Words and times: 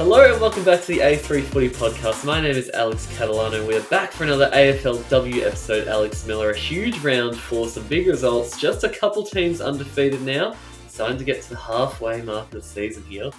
Hello 0.00 0.32
and 0.32 0.40
welcome 0.40 0.64
back 0.64 0.80
to 0.80 0.86
the 0.86 1.00
A340 1.00 1.68
Podcast. 1.72 2.24
My 2.24 2.40
name 2.40 2.56
is 2.56 2.70
Alex 2.70 3.06
Catalano. 3.18 3.68
We 3.68 3.76
are 3.76 3.82
back 3.82 4.12
for 4.12 4.24
another 4.24 4.48
AFLW 4.50 5.46
episode. 5.46 5.88
Alex 5.88 6.26
Miller, 6.26 6.52
a 6.52 6.56
huge 6.56 6.98
round 7.00 7.36
for 7.36 7.68
some 7.68 7.86
big 7.86 8.06
results. 8.06 8.58
Just 8.58 8.82
a 8.82 8.88
couple 8.88 9.22
teams 9.24 9.60
undefeated 9.60 10.22
now. 10.22 10.56
Time 10.94 11.18
to 11.18 11.22
get 11.22 11.42
to 11.42 11.50
the 11.50 11.58
halfway 11.58 12.22
mark 12.22 12.46
of 12.46 12.50
the 12.50 12.62
season 12.62 13.04
here. 13.10 13.30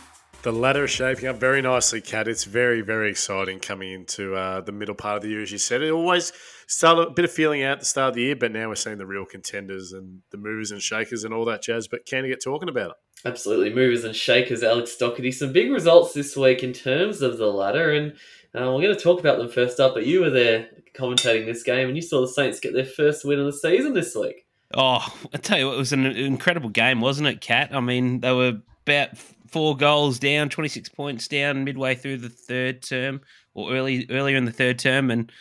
The 0.43 0.51
ladder 0.51 0.83
is 0.83 0.91
shaping 0.91 1.27
up 1.27 1.37
very 1.37 1.63
nicely, 1.63 1.99
Kat. 1.99 2.27
It's 2.27 2.43
very, 2.43 2.81
very 2.81 3.09
exciting 3.09 3.59
coming 3.59 3.91
into 3.93 4.35
uh, 4.35 4.61
the 4.61 4.71
middle 4.71 4.93
part 4.93 5.15
of 5.17 5.23
the 5.23 5.29
year, 5.29 5.41
as 5.41 5.51
you 5.51 5.57
said. 5.57 5.81
It 5.81 5.89
always 5.89 6.31
started 6.67 7.07
a 7.07 7.11
bit 7.11 7.25
of 7.25 7.31
feeling 7.31 7.63
out 7.63 7.73
at 7.73 7.79
the 7.79 7.85
start 7.85 8.09
of 8.09 8.15
the 8.15 8.21
year, 8.21 8.35
but 8.35 8.51
now 8.51 8.69
we're 8.69 8.75
seeing 8.75 8.99
the 8.99 9.07
real 9.07 9.25
contenders 9.25 9.93
and 9.93 10.21
the 10.29 10.37
movers 10.37 10.69
and 10.69 10.79
shakers 10.79 11.23
and 11.23 11.33
all 11.33 11.45
that 11.45 11.63
jazz. 11.63 11.87
But 11.87 12.05
can 12.05 12.23
you 12.23 12.29
get 12.29 12.43
talking 12.43 12.69
about 12.69 12.91
it? 12.91 12.97
Absolutely. 13.25 13.73
Movers 13.73 14.03
and 14.03 14.15
shakers, 14.15 14.63
Alex 14.63 14.95
Doherty. 14.95 15.31
Some 15.31 15.53
big 15.53 15.71
results 15.71 16.13
this 16.13 16.35
week 16.35 16.63
in 16.63 16.73
terms 16.73 17.21
of 17.21 17.37
the 17.37 17.47
ladder, 17.47 17.91
and 17.91 18.13
uh, 18.55 18.71
we're 18.71 18.81
going 18.81 18.95
to 18.95 18.99
talk 18.99 19.19
about 19.19 19.37
them 19.37 19.49
first 19.49 19.79
up. 19.79 19.93
But 19.93 20.07
you 20.07 20.21
were 20.21 20.29
there 20.29 20.69
commentating 20.95 21.45
this 21.45 21.63
game, 21.63 21.87
and 21.87 21.95
you 21.95 22.01
saw 22.01 22.21
the 22.21 22.27
Saints 22.27 22.59
get 22.59 22.73
their 22.73 22.85
first 22.85 23.23
win 23.23 23.39
of 23.39 23.45
the 23.45 23.53
season 23.53 23.93
this 23.93 24.15
week. 24.15 24.45
Oh, 24.73 25.05
I 25.33 25.37
tell 25.37 25.59
you 25.59 25.67
what, 25.67 25.75
it 25.75 25.79
was 25.79 25.93
an 25.93 26.05
incredible 26.05 26.69
game, 26.69 27.01
wasn't 27.01 27.27
it, 27.27 27.41
Kat? 27.41 27.75
I 27.75 27.79
mean, 27.79 28.21
they 28.21 28.33
were 28.33 28.61
about 28.85 29.17
four 29.47 29.75
goals 29.75 30.17
down, 30.17 30.49
26 30.49 30.89
points 30.89 31.27
down 31.27 31.63
midway 31.63 31.93
through 31.93 32.17
the 32.17 32.29
third 32.29 32.81
term 32.81 33.21
or 33.53 33.73
early 33.73 34.07
earlier 34.09 34.37
in 34.37 34.45
the 34.45 34.51
third 34.51 34.79
term. 34.79 35.11
And 35.11 35.31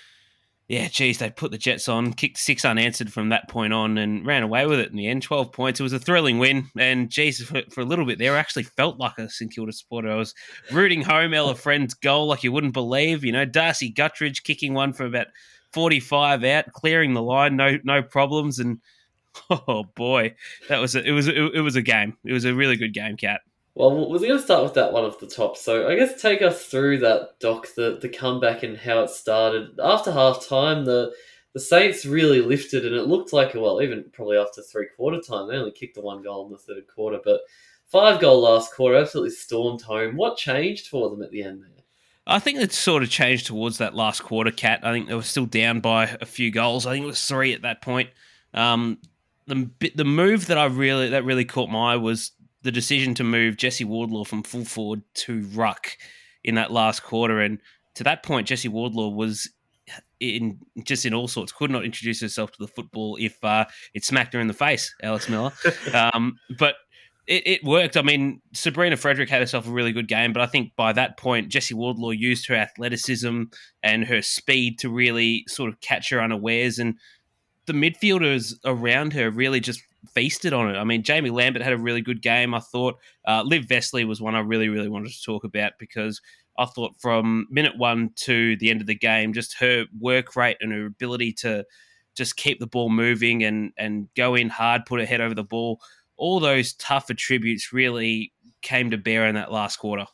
yeah, 0.71 0.87
geez, 0.87 1.19
they 1.19 1.31
put 1.31 1.51
the 1.51 1.59
Jets 1.59 1.89
on, 1.89 2.13
kicked 2.13 2.39
six 2.39 2.65
unanswered 2.65 3.13
from 3.13 3.31
that 3.31 3.49
point 3.49 3.73
on, 3.73 3.99
and 3.99 4.25
ran 4.25 4.45
away 4.45 4.67
with 4.67 4.79
it 4.79 4.89
in 4.89 4.97
the 4.97 5.09
end. 5.09 5.21
12 5.21 5.51
points. 5.51 5.81
It 5.81 5.83
was 5.83 5.93
a 5.93 5.99
thrilling 5.99 6.39
win. 6.39 6.71
And 6.79 7.11
geez, 7.11 7.43
for, 7.43 7.63
for 7.73 7.81
a 7.81 7.85
little 7.85 8.07
bit 8.07 8.21
there, 8.21 8.37
I 8.37 8.39
actually 8.39 8.63
felt 8.63 8.97
like 8.97 9.19
a 9.19 9.29
St 9.29 9.53
Kilda 9.53 9.73
supporter. 9.73 10.13
I 10.13 10.15
was 10.15 10.33
rooting 10.71 11.03
home 11.03 11.35
Ella 11.35 11.57
Friend's 11.57 11.95
goal 11.95 12.29
like 12.29 12.45
you 12.45 12.53
wouldn't 12.53 12.73
believe. 12.73 13.25
You 13.25 13.33
know, 13.33 13.45
Darcy 13.45 13.93
Guttridge 13.93 14.45
kicking 14.45 14.73
one 14.73 14.93
from 14.93 15.07
about 15.07 15.27
45 15.73 16.45
out, 16.45 16.73
clearing 16.73 17.15
the 17.15 17.23
line, 17.23 17.57
no 17.57 17.79
no 17.83 18.01
problems. 18.01 18.61
And 18.61 18.79
oh 19.51 19.83
boy, 19.97 20.37
that 20.69 20.79
was 20.79 20.95
a, 20.95 21.03
it 21.03 21.11
was 21.11 21.27
it, 21.27 21.37
it 21.37 21.63
was 21.63 21.75
a 21.75 21.83
game. 21.83 22.17
It 22.25 22.33
was 22.33 22.45
a 22.45 22.55
really 22.55 22.77
good 22.77 22.95
game, 22.95 23.17
Kat. 23.17 23.41
Well, 23.75 24.11
we're 24.11 24.19
going 24.19 24.33
to 24.33 24.43
start 24.43 24.65
with 24.65 24.75
that 24.75 24.93
one 24.93 25.05
off 25.05 25.21
the 25.21 25.27
top. 25.27 25.57
So 25.57 25.89
I 25.89 25.97
guess 25.97 26.21
take 26.21 26.43
us 26.43 26.65
through 26.65 26.99
that, 26.99 27.39
Doc, 27.41 27.69
the, 27.77 27.99
the 28.01 28.09
comeback 28.09 28.63
and 28.63 28.77
how 28.77 29.05
it 29.05 29.11
started. 29.11 29.79
After 29.83 30.13
half 30.13 30.47
time, 30.47 30.85
the 30.85 31.13
the 31.53 31.61
Saints 31.61 32.07
really 32.07 32.41
lifted, 32.41 32.87
and 32.87 32.95
it 32.95 33.09
looked 33.09 33.33
like, 33.33 33.55
well, 33.55 33.83
even 33.83 34.05
probably 34.13 34.39
after 34.39 34.63
three 34.63 34.87
quarter 34.97 35.21
time, 35.21 35.49
they 35.49 35.57
only 35.57 35.73
kicked 35.73 35.97
the 35.97 36.01
one 36.01 36.23
goal 36.23 36.47
in 36.47 36.53
the 36.53 36.59
third 36.59 36.85
quarter, 36.95 37.19
but 37.25 37.41
five 37.89 38.21
goal 38.21 38.41
last 38.41 38.73
quarter, 38.73 38.97
absolutely 38.97 39.31
stormed 39.33 39.83
home. 39.83 40.17
What 40.17 40.37
changed 40.37 40.87
for 40.87 41.11
them 41.11 41.23
at 41.23 41.33
the 41.33 41.43
end 41.43 41.63
there? 41.63 41.85
I 42.27 42.39
think 42.39 42.61
it 42.61 42.73
sort 42.73 43.03
of 43.03 43.11
changed 43.11 43.47
towards 43.47 43.79
that 43.79 43.97
last 43.97 44.23
quarter, 44.23 44.53
Kat. 44.53 44.81
I 44.85 44.93
think 44.93 45.09
they 45.09 45.15
were 45.15 45.23
still 45.23 45.47
down 45.47 45.81
by 45.81 46.17
a 46.21 46.27
few 46.27 46.53
goals. 46.53 46.87
I 46.87 46.93
think 46.93 47.03
it 47.03 47.09
was 47.09 47.27
three 47.27 47.53
at 47.53 47.63
that 47.63 47.83
point. 47.83 48.11
Um, 48.55 48.99
the 49.49 49.69
the 49.97 50.05
move 50.05 50.47
that 50.47 50.59
I 50.59 50.67
really 50.67 51.09
that 51.09 51.25
really 51.25 51.45
caught 51.45 51.69
my 51.69 51.95
eye 51.95 51.97
was 51.97 52.31
the 52.63 52.73
decision 52.73 53.15
to 53.15 53.25
move 53.25 53.57
Jesse 53.57 53.85
Wardlaw 53.85 54.25
from 54.25 54.43
full 54.43 54.65
forward 54.65 55.03
to 55.15 55.43
ruck 55.55 55.97
in 56.45 56.55
that 56.57 56.71
last 56.71 57.03
quarter. 57.03 57.41
And 57.41 57.61
to 57.95 58.05
that 58.05 58.23
point, 58.23 58.47
Jesse 58.47 58.69
Wardlaw 58.69 59.09
was 59.09 59.51
in 60.21 60.59
just 60.85 61.07
in 61.07 61.15
all 61.15 61.29
sorts. 61.29 61.53
Could 61.53 61.71
not 61.71 61.85
introduce 61.85 62.21
herself 62.21 62.53
to 62.53 62.59
the 62.61 62.69
football 62.69 63.17
if 63.21 63.43
uh, 63.43 63.65
it 63.95 64.05
smacked 64.05 64.35
her 64.35 64.41
in 64.41 64.47
the 64.47 64.55
face, 64.55 64.95
Alex 65.03 65.29
Miller. 65.29 65.53
um, 65.95 66.39
but 66.59 66.77
it, 67.27 67.47
it, 67.47 67.65
worked. 67.65 67.97
I 67.97 68.03
mean, 68.03 68.41
Sabrina 68.53 68.97
Frederick 68.97 69.31
had 69.31 69.41
herself 69.41 69.67
a 69.67 69.71
really 69.71 69.93
good 69.93 70.09
game, 70.09 70.33
but 70.33 70.43
I 70.43 70.47
think 70.47 70.75
by 70.77 70.93
that 70.93 71.17
point, 71.17 71.49
Jesse 71.49 71.75
Wardlaw 71.75 72.11
used 72.11 72.49
her 72.49 72.55
athleticism 72.55 73.45
and 73.83 74.05
her 74.05 74.21
speed 74.21 74.79
to 74.81 74.91
really 74.91 75.45
sort 75.49 75.71
of 75.71 75.81
catch 75.81 76.11
her 76.11 76.21
unawares. 76.21 76.79
And 76.79 76.97
the 77.67 77.73
midfielders 77.73 78.55
around 78.65 79.13
her 79.13 79.31
really 79.31 79.61
just 79.61 79.83
feasted 80.15 80.53
on 80.53 80.71
it. 80.71 80.79
I 80.79 80.85
mean, 80.85 81.03
Jaimee 81.03 81.33
Lambert 81.33 81.63
had 81.63 81.73
a 81.73 81.79
really 81.79 82.01
good 82.01 82.23
game. 82.23 82.55
I 82.55 82.61
thought 82.61 82.99
uh, 83.27 83.43
Liv 83.43 83.67
Vesely 83.67 84.07
was 84.07 84.21
one 84.21 84.35
I 84.35 84.41
really, 84.41 84.69
really 84.69 84.89
wanted 84.89 85.13
to 85.13 85.23
talk 85.23 85.45
about 85.45 85.73
because 85.79 86.21
I 86.59 86.65
thought 86.67 87.01
from 87.01 87.47
minute 87.51 87.77
one 87.77 88.11
to 88.17 88.57
the 88.57 88.71
end 88.71 88.81
of 88.81 88.87
the 88.87 88.95
game, 88.95 89.33
just 89.33 89.59
her 89.59 89.87
work 89.99 90.37
rate 90.37 90.59
and 90.61 90.73
her 90.73 90.87
ability 90.87 91.33
to 91.35 91.65
just 92.15 92.37
keep 92.37 92.59
the 92.59 92.67
ball 92.67 92.91
moving 92.91 93.45
and 93.45 93.73
and 93.77 94.09
go 94.15 94.35
in 94.35 94.49
hard, 94.49 94.87
put 94.87 95.01
her 95.01 95.07
head 95.07 95.21
over 95.21 95.35
the 95.35 95.45
ball. 95.45 95.81
All 96.17 96.41
those 96.41 96.75
tough 96.75 97.09
attributes 97.09 97.73
really 97.73 98.33
came 98.63 98.91
to 98.91 98.99
bear 98.99 99.27
in 99.27 99.37
that 99.37 99.53
last 99.53 99.77
quarter. 99.77 100.07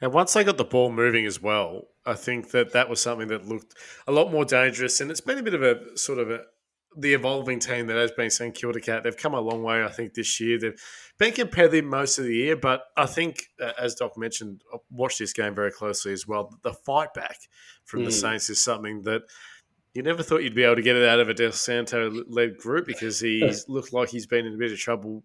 And 0.00 0.12
once 0.12 0.32
they 0.32 0.42
got 0.42 0.56
the 0.56 0.64
ball 0.64 0.90
moving 0.90 1.24
as 1.26 1.40
well, 1.40 1.84
I 2.04 2.14
think 2.14 2.50
that 2.50 2.72
that 2.72 2.88
was 2.88 3.00
something 3.00 3.28
that 3.28 3.46
looked 3.46 3.74
a 4.08 4.12
lot 4.12 4.32
more 4.32 4.44
dangerous. 4.44 5.00
And 5.00 5.10
it's 5.10 5.20
been 5.20 5.38
a 5.38 5.42
bit 5.42 5.54
of 5.54 5.62
a 5.62 5.96
sort 5.96 6.18
of 6.18 6.30
a, 6.30 6.40
the 6.96 7.14
evolving 7.14 7.58
team 7.58 7.86
that 7.86 7.96
has 7.96 8.10
been 8.12 8.30
St 8.30 8.54
Kilda 8.54 8.80
Cat. 8.80 9.04
They've 9.04 9.16
come 9.16 9.34
a 9.34 9.40
long 9.40 9.62
way, 9.62 9.82
I 9.84 9.88
think, 9.88 10.14
this 10.14 10.40
year. 10.40 10.58
They've 10.58 10.80
been 11.18 11.32
competitive 11.32 11.84
most 11.84 12.18
of 12.18 12.24
the 12.24 12.34
year, 12.34 12.56
but 12.56 12.84
I 12.96 13.06
think, 13.06 13.48
uh, 13.60 13.72
as 13.78 13.94
Doc 13.94 14.16
mentioned, 14.18 14.62
watch 14.90 15.18
this 15.18 15.32
game 15.32 15.54
very 15.54 15.72
closely 15.72 16.12
as 16.12 16.26
well. 16.26 16.58
The 16.62 16.72
fight 16.72 17.14
back 17.14 17.36
from 17.84 18.00
mm. 18.02 18.06
the 18.06 18.12
Saints 18.12 18.50
is 18.50 18.62
something 18.62 19.02
that 19.02 19.22
you 19.94 20.02
never 20.02 20.22
thought 20.22 20.42
you'd 20.42 20.54
be 20.54 20.64
able 20.64 20.76
to 20.76 20.82
get 20.82 20.96
it 20.96 21.06
out 21.06 21.20
of 21.20 21.28
a 21.28 21.34
Dal 21.34 21.52
Santo 21.52 22.10
led 22.28 22.56
group 22.56 22.86
because 22.86 23.20
he's 23.20 23.68
looked 23.68 23.92
like 23.92 24.08
he's 24.08 24.26
been 24.26 24.46
in 24.46 24.54
a 24.54 24.58
bit 24.58 24.72
of 24.72 24.78
trouble 24.78 25.24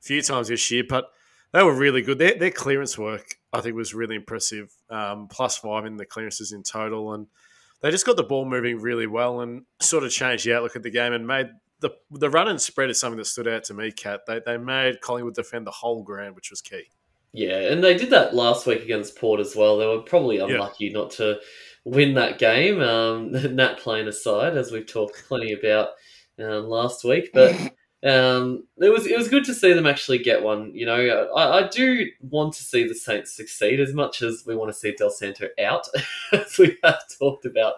a 0.00 0.02
few 0.02 0.22
times 0.22 0.48
this 0.48 0.70
year, 0.70 0.84
but 0.88 1.06
they 1.52 1.62
were 1.62 1.74
really 1.74 2.02
good. 2.02 2.18
Their, 2.18 2.34
their 2.34 2.50
clearance 2.50 2.98
work, 2.98 3.36
I 3.52 3.60
think, 3.60 3.76
was 3.76 3.94
really 3.94 4.16
impressive. 4.16 4.72
Um, 4.90 5.28
plus 5.28 5.58
five 5.58 5.86
in 5.86 5.96
the 5.96 6.06
clearances 6.06 6.52
in 6.52 6.62
total, 6.62 7.14
and 7.14 7.26
they 7.82 7.90
just 7.90 8.06
got 8.06 8.16
the 8.16 8.22
ball 8.22 8.44
moving 8.44 8.80
really 8.80 9.06
well 9.06 9.40
and 9.40 9.62
sort 9.80 10.04
of 10.04 10.10
changed 10.10 10.46
the 10.46 10.54
outlook 10.54 10.76
of 10.76 10.82
the 10.82 10.90
game 10.90 11.12
and 11.12 11.26
made 11.26 11.48
the 11.80 11.90
the 12.10 12.30
run 12.30 12.48
and 12.48 12.60
spread 12.60 12.90
is 12.90 12.98
something 12.98 13.18
that 13.18 13.26
stood 13.26 13.48
out 13.48 13.64
to 13.64 13.74
me, 13.74 13.92
Kat. 13.92 14.20
They, 14.26 14.40
they 14.44 14.56
made 14.56 15.00
Collingwood 15.00 15.34
defend 15.34 15.66
the 15.66 15.72
whole 15.72 16.02
ground, 16.02 16.34
which 16.34 16.50
was 16.50 16.60
key. 16.60 16.84
Yeah, 17.32 17.58
and 17.70 17.84
they 17.84 17.96
did 17.96 18.10
that 18.10 18.34
last 18.34 18.66
week 18.66 18.82
against 18.82 19.18
Port 19.18 19.40
as 19.40 19.54
well. 19.54 19.76
They 19.76 19.86
were 19.86 20.00
probably 20.00 20.38
unlucky 20.38 20.86
yeah. 20.86 20.92
not 20.92 21.10
to 21.12 21.38
win 21.84 22.14
that 22.14 22.38
game, 22.38 22.80
um, 22.80 23.32
Nat 23.54 23.78
playing 23.78 24.08
aside, 24.08 24.56
as 24.56 24.72
we've 24.72 24.86
talked 24.86 25.24
plenty 25.28 25.52
about 25.52 25.90
um, 26.38 26.66
last 26.66 27.04
week. 27.04 27.30
But 27.34 27.54
um, 28.06 28.64
it 28.78 28.88
was 28.88 29.06
it 29.06 29.18
was 29.18 29.28
good 29.28 29.44
to 29.44 29.54
see 29.54 29.72
them 29.72 29.86
actually 29.86 30.18
get 30.18 30.42
one. 30.42 30.72
You 30.74 30.86
know, 30.86 31.28
I, 31.34 31.64
I, 31.64 31.68
do 31.68 32.06
want 32.20 32.54
to 32.54 32.62
see 32.62 32.86
the 32.86 32.94
Saints 32.94 33.32
succeed 33.32 33.80
as 33.80 33.94
much 33.94 34.22
as 34.22 34.44
we 34.46 34.54
want 34.54 34.72
to 34.72 34.78
see 34.78 34.92
Dal 34.92 35.10
Santo 35.10 35.48
out, 35.62 35.88
as 36.32 36.56
we 36.56 36.76
have 36.84 37.02
talked 37.18 37.46
about 37.46 37.74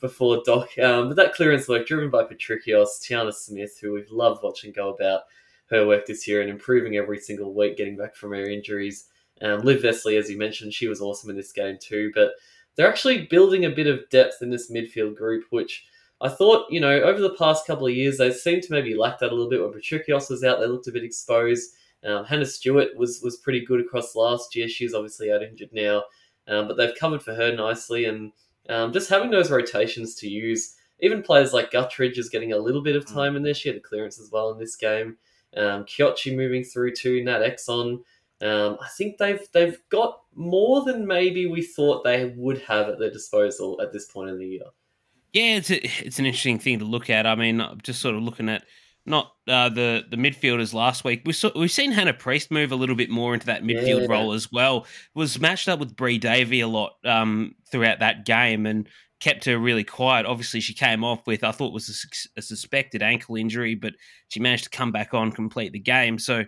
before, 0.00 0.42
Doc. 0.44 0.68
Um, 0.78 1.08
but 1.08 1.16
that 1.16 1.34
clearance 1.34 1.66
work, 1.66 1.86
driven 1.86 2.10
by 2.10 2.24
Patrikios, 2.24 3.00
Tyanna 3.00 3.32
Smith, 3.32 3.78
who 3.80 3.92
we've 3.92 4.10
loved 4.10 4.42
watching 4.42 4.72
go 4.72 4.92
about 4.92 5.22
her 5.70 5.86
work 5.86 6.04
this 6.04 6.26
year 6.28 6.40
and 6.40 6.50
improving 6.50 6.96
every 6.96 7.18
single 7.18 7.54
week, 7.54 7.76
getting 7.76 7.96
back 7.96 8.14
from 8.14 8.32
her 8.32 8.44
injuries. 8.44 9.06
Um, 9.40 9.60
Liv 9.60 9.82
Vesely, 9.82 10.18
as 10.18 10.28
you 10.28 10.36
mentioned, 10.36 10.74
she 10.74 10.88
was 10.88 11.00
awesome 11.00 11.30
in 11.30 11.36
this 11.36 11.52
game 11.52 11.78
too. 11.80 12.10
But 12.14 12.32
they're 12.76 12.88
actually 12.88 13.26
building 13.26 13.64
a 13.64 13.70
bit 13.70 13.86
of 13.86 14.08
depth 14.10 14.42
in 14.42 14.50
this 14.50 14.70
midfield 14.70 15.16
group, 15.16 15.44
which 15.50 15.86
I 16.20 16.28
thought, 16.28 16.66
you 16.70 16.80
know, 16.80 17.00
over 17.00 17.20
the 17.20 17.34
past 17.34 17.66
couple 17.66 17.86
of 17.86 17.94
years, 17.94 18.18
they 18.18 18.30
seemed 18.30 18.62
to 18.64 18.72
maybe 18.72 18.94
lack 18.94 19.18
that 19.18 19.32
a 19.32 19.34
little 19.34 19.48
bit. 19.48 19.62
When 19.62 19.72
Patrikios 19.72 20.30
was 20.30 20.44
out, 20.44 20.60
they 20.60 20.66
looked 20.66 20.88
a 20.88 20.92
bit 20.92 21.04
exposed. 21.04 21.70
Um, 22.04 22.24
Hannah 22.24 22.46
Stewart 22.46 22.96
was 22.96 23.20
was 23.22 23.38
pretty 23.38 23.64
good 23.64 23.80
across 23.80 24.14
last 24.14 24.54
year. 24.54 24.68
She's 24.68 24.94
obviously 24.94 25.32
out 25.32 25.42
injured 25.42 25.70
now, 25.72 26.04
um, 26.48 26.68
but 26.68 26.76
they've 26.76 26.94
covered 26.98 27.22
for 27.22 27.34
her 27.34 27.54
nicely. 27.54 28.04
And 28.06 28.32
um, 28.68 28.92
just 28.92 29.10
having 29.10 29.30
those 29.30 29.50
rotations 29.50 30.14
to 30.16 30.28
use, 30.28 30.76
even 31.00 31.22
players 31.22 31.52
like 31.52 31.72
Guttridge 31.72 32.18
is 32.18 32.28
getting 32.28 32.52
a 32.52 32.58
little 32.58 32.82
bit 32.82 32.96
of 32.96 33.04
mm. 33.06 33.14
time 33.14 33.36
in 33.36 33.42
there. 33.42 33.54
She 33.54 33.68
had 33.68 33.78
a 33.78 33.82
clearance 33.82 34.18
as 34.20 34.30
well 34.30 34.50
in 34.50 34.58
this 34.58 34.76
game. 34.76 35.16
Um, 35.56 35.84
Kyochi 35.84 36.36
moving 36.36 36.64
through 36.64 36.94
too, 36.94 37.24
Nat 37.24 37.40
Exon. 37.40 38.02
Um, 38.42 38.78
I 38.80 38.88
think 38.96 39.18
they've 39.18 39.46
they've 39.52 39.78
got 39.90 40.20
more 40.34 40.84
than 40.84 41.06
maybe 41.06 41.46
we 41.46 41.62
thought 41.62 42.04
they 42.04 42.32
would 42.36 42.62
have 42.62 42.88
at 42.88 42.98
their 42.98 43.10
disposal 43.10 43.80
at 43.82 43.92
this 43.92 44.06
point 44.06 44.30
in 44.30 44.38
the 44.38 44.46
year. 44.46 44.66
Yeah, 45.32 45.56
it's 45.56 45.70
a, 45.70 46.06
it's 46.06 46.18
an 46.18 46.26
interesting 46.26 46.58
thing 46.58 46.80
to 46.80 46.84
look 46.84 47.08
at. 47.10 47.26
I 47.26 47.34
mean, 47.34 47.64
just 47.82 48.00
sort 48.00 48.16
of 48.16 48.22
looking 48.22 48.48
at 48.48 48.64
not 49.06 49.32
uh, 49.48 49.68
the 49.68 50.04
the 50.10 50.16
midfielders 50.16 50.74
last 50.74 51.04
week. 51.04 51.22
We 51.24 51.32
saw, 51.32 51.50
we've 51.54 51.70
seen 51.70 51.92
Hannah 51.92 52.14
Priest 52.14 52.50
move 52.50 52.72
a 52.72 52.76
little 52.76 52.96
bit 52.96 53.10
more 53.10 53.34
into 53.34 53.46
that 53.46 53.62
midfield 53.62 54.02
yeah. 54.02 54.06
role 54.08 54.32
as 54.32 54.52
well. 54.52 54.86
Was 55.14 55.40
matched 55.40 55.68
up 55.68 55.78
with 55.78 55.96
Bri 55.96 56.18
Davey 56.18 56.60
a 56.60 56.68
lot 56.68 56.92
um, 57.04 57.54
throughout 57.70 58.00
that 58.00 58.26
game 58.26 58.66
and 58.66 58.88
kept 59.20 59.44
her 59.44 59.58
really 59.58 59.84
quiet. 59.84 60.26
Obviously, 60.26 60.60
she 60.60 60.74
came 60.74 61.04
off 61.04 61.26
with 61.26 61.44
I 61.44 61.52
thought 61.52 61.72
was 61.72 62.06
a, 62.36 62.40
a 62.40 62.42
suspected 62.42 63.02
ankle 63.02 63.36
injury, 63.36 63.74
but 63.74 63.94
she 64.28 64.40
managed 64.40 64.64
to 64.64 64.70
come 64.70 64.92
back 64.92 65.14
on, 65.14 65.32
complete 65.32 65.72
the 65.72 65.78
game. 65.78 66.18
So 66.18 66.44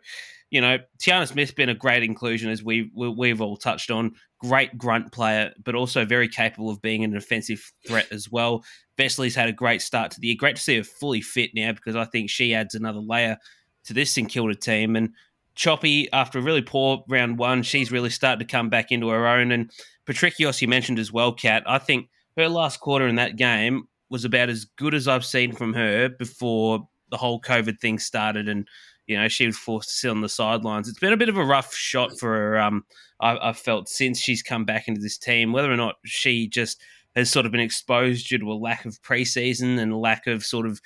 you 0.52 0.60
know, 0.60 0.76
Tyanna 0.98 1.26
Smith's 1.26 1.50
been 1.50 1.70
a 1.70 1.74
great 1.74 2.02
inclusion 2.02 2.50
as 2.50 2.62
we, 2.62 2.90
we 2.94 3.30
have 3.30 3.40
all 3.40 3.56
touched 3.56 3.90
on. 3.90 4.12
Great 4.38 4.76
grunt 4.76 5.10
player, 5.10 5.50
but 5.64 5.74
also 5.74 6.04
very 6.04 6.28
capable 6.28 6.68
of 6.68 6.82
being 6.82 7.04
an 7.04 7.16
offensive 7.16 7.72
threat 7.88 8.06
as 8.12 8.30
well. 8.30 8.62
Vesely's 8.98 9.34
had 9.34 9.48
a 9.48 9.52
great 9.52 9.80
start 9.80 10.10
to 10.10 10.20
the 10.20 10.26
year. 10.26 10.36
Great 10.38 10.56
to 10.56 10.62
see 10.62 10.76
her 10.76 10.84
fully 10.84 11.22
fit 11.22 11.52
now 11.54 11.72
because 11.72 11.96
I 11.96 12.04
think 12.04 12.28
she 12.28 12.54
adds 12.54 12.74
another 12.74 12.98
layer 12.98 13.38
to 13.86 13.94
this 13.94 14.12
St 14.12 14.28
Kilda 14.28 14.54
team. 14.54 14.94
And 14.94 15.14
choppy 15.54 16.12
after 16.12 16.38
a 16.38 16.42
really 16.42 16.60
poor 16.60 17.02
round 17.08 17.38
one. 17.38 17.62
She's 17.62 17.90
really 17.90 18.10
started 18.10 18.46
to 18.46 18.52
come 18.52 18.68
back 18.68 18.92
into 18.92 19.08
her 19.08 19.26
own. 19.26 19.52
And 19.52 19.70
Patrikios, 20.06 20.60
you 20.60 20.68
mentioned 20.68 20.98
as 20.98 21.10
well, 21.10 21.32
Kat. 21.32 21.62
I 21.66 21.78
think 21.78 22.10
her 22.36 22.50
last 22.50 22.78
quarter 22.78 23.08
in 23.08 23.14
that 23.14 23.36
game 23.36 23.84
was 24.10 24.26
about 24.26 24.50
as 24.50 24.66
good 24.76 24.92
as 24.92 25.08
I've 25.08 25.24
seen 25.24 25.52
from 25.52 25.72
her 25.72 26.10
before 26.10 26.86
the 27.10 27.16
whole 27.16 27.40
COVID 27.40 27.78
thing 27.78 27.98
started, 27.98 28.48
and 28.48 28.66
you 29.12 29.18
know 29.18 29.28
she 29.28 29.46
was 29.46 29.56
forced 29.56 29.90
to 29.90 29.94
sit 29.94 30.10
on 30.10 30.22
the 30.22 30.28
sidelines. 30.28 30.88
It's 30.88 30.98
been 30.98 31.12
a 31.12 31.18
bit 31.18 31.28
of 31.28 31.36
a 31.36 31.44
rough 31.44 31.74
shot 31.74 32.18
for 32.18 32.34
her. 32.34 32.58
Um, 32.58 32.84
I, 33.20 33.38
have 33.46 33.58
felt 33.58 33.88
since 33.88 34.18
she's 34.18 34.42
come 34.42 34.64
back 34.64 34.88
into 34.88 35.00
this 35.00 35.18
team, 35.18 35.52
whether 35.52 35.70
or 35.70 35.76
not 35.76 35.96
she 36.04 36.48
just 36.48 36.80
has 37.14 37.30
sort 37.30 37.44
of 37.44 37.52
been 37.52 37.60
exposed 37.60 38.28
due 38.28 38.38
to 38.38 38.52
a 38.52 38.54
lack 38.54 38.86
of 38.86 39.00
preseason 39.02 39.78
and 39.78 39.92
a 39.92 39.96
lack 39.96 40.26
of 40.26 40.44
sort 40.44 40.66
of 40.66 40.80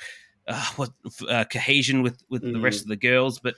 uh, 0.49 0.67
what 0.77 0.91
uh, 1.29 1.45
cohesion 1.45 2.03
with 2.03 2.21
with 2.29 2.43
mm. 2.43 2.53
the 2.53 2.61
rest 2.61 2.81
mm. 2.81 2.83
of 2.83 2.89
the 2.89 2.97
girls, 2.97 3.39
but. 3.39 3.55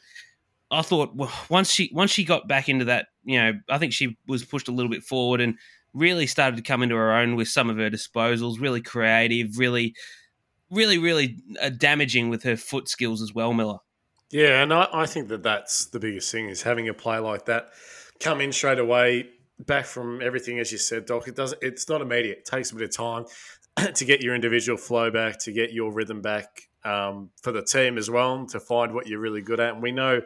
I 0.71 0.83
thought 0.83 1.17
well, 1.17 1.33
once 1.49 1.71
she 1.71 1.91
once 1.95 2.11
she 2.11 2.25
got 2.25 2.47
back 2.47 2.69
into 2.69 2.85
that, 2.85 3.07
you 3.25 3.39
know, 3.39 3.55
I 3.71 3.79
think 3.79 3.95
she 3.95 4.19
was 4.27 4.45
pushed 4.45 4.69
a 4.69 4.71
little 4.71 4.91
bit 4.91 5.03
forward 5.03 5.41
and 5.41 5.55
really 5.95 6.27
started 6.27 6.57
to 6.57 6.63
come 6.63 6.83
into 6.83 6.95
her 6.95 7.13
own 7.13 7.37
with 7.37 7.49
some 7.49 7.71
of 7.71 7.79
her 7.79 7.89
disposals. 7.89 8.61
Really 8.61 8.83
creative, 8.83 9.59
really, 9.59 9.95
really, 10.71 10.99
really 10.99 11.37
uh, 11.61 11.71
damaging 11.71 12.29
with 12.29 12.43
her 12.43 12.57
foot 12.57 12.89
skills 12.89 13.23
as 13.23 13.35
well, 13.35 13.53
Miller. 13.53 13.79
Yeah, 14.31 14.63
and 14.63 14.73
I, 14.73 14.89
I 14.93 15.07
think 15.07 15.29
that 15.29 15.43
that's 15.43 15.87
the 15.87 15.99
biggest 15.99 16.31
thing 16.31 16.49
is 16.49 16.63
having 16.63 16.89
a 16.89 16.95
play 16.95 17.19
like 17.19 17.47
that 17.47 17.71
come 18.21 18.41
in 18.41 18.53
straight 18.53 18.79
away, 18.79 19.29
back 19.59 19.87
from 19.87 20.21
everything 20.23 20.59
as 20.59 20.71
you 20.73 20.79
said, 20.79 21.07
Doc. 21.07 21.29
It 21.29 21.37
doesn't. 21.37 21.63
It's 21.63 21.89
not 21.89 22.01
immediate. 22.01 22.39
It 22.39 22.45
takes 22.45 22.71
a 22.71 22.75
bit 22.75 22.85
of 22.85 22.97
time 22.97 23.25
to 23.95 24.05
get 24.05 24.21
your 24.21 24.35
individual 24.35 24.79
flow 24.79 25.11
back, 25.11 25.39
to 25.41 25.53
get 25.53 25.73
your 25.73 25.93
rhythm 25.93 26.21
back 26.21 26.69
um, 26.85 27.31
for 27.43 27.53
the 27.53 27.63
team 27.63 27.99
as 27.99 28.11
well, 28.11 28.47
to 28.47 28.61
find 28.61 28.95
what 28.95 29.07
you're 29.07 29.21
really 29.21 29.43
good 29.43 29.61
at. 29.61 29.75
And 29.75 29.83
we 29.83 29.93
know 29.93 30.23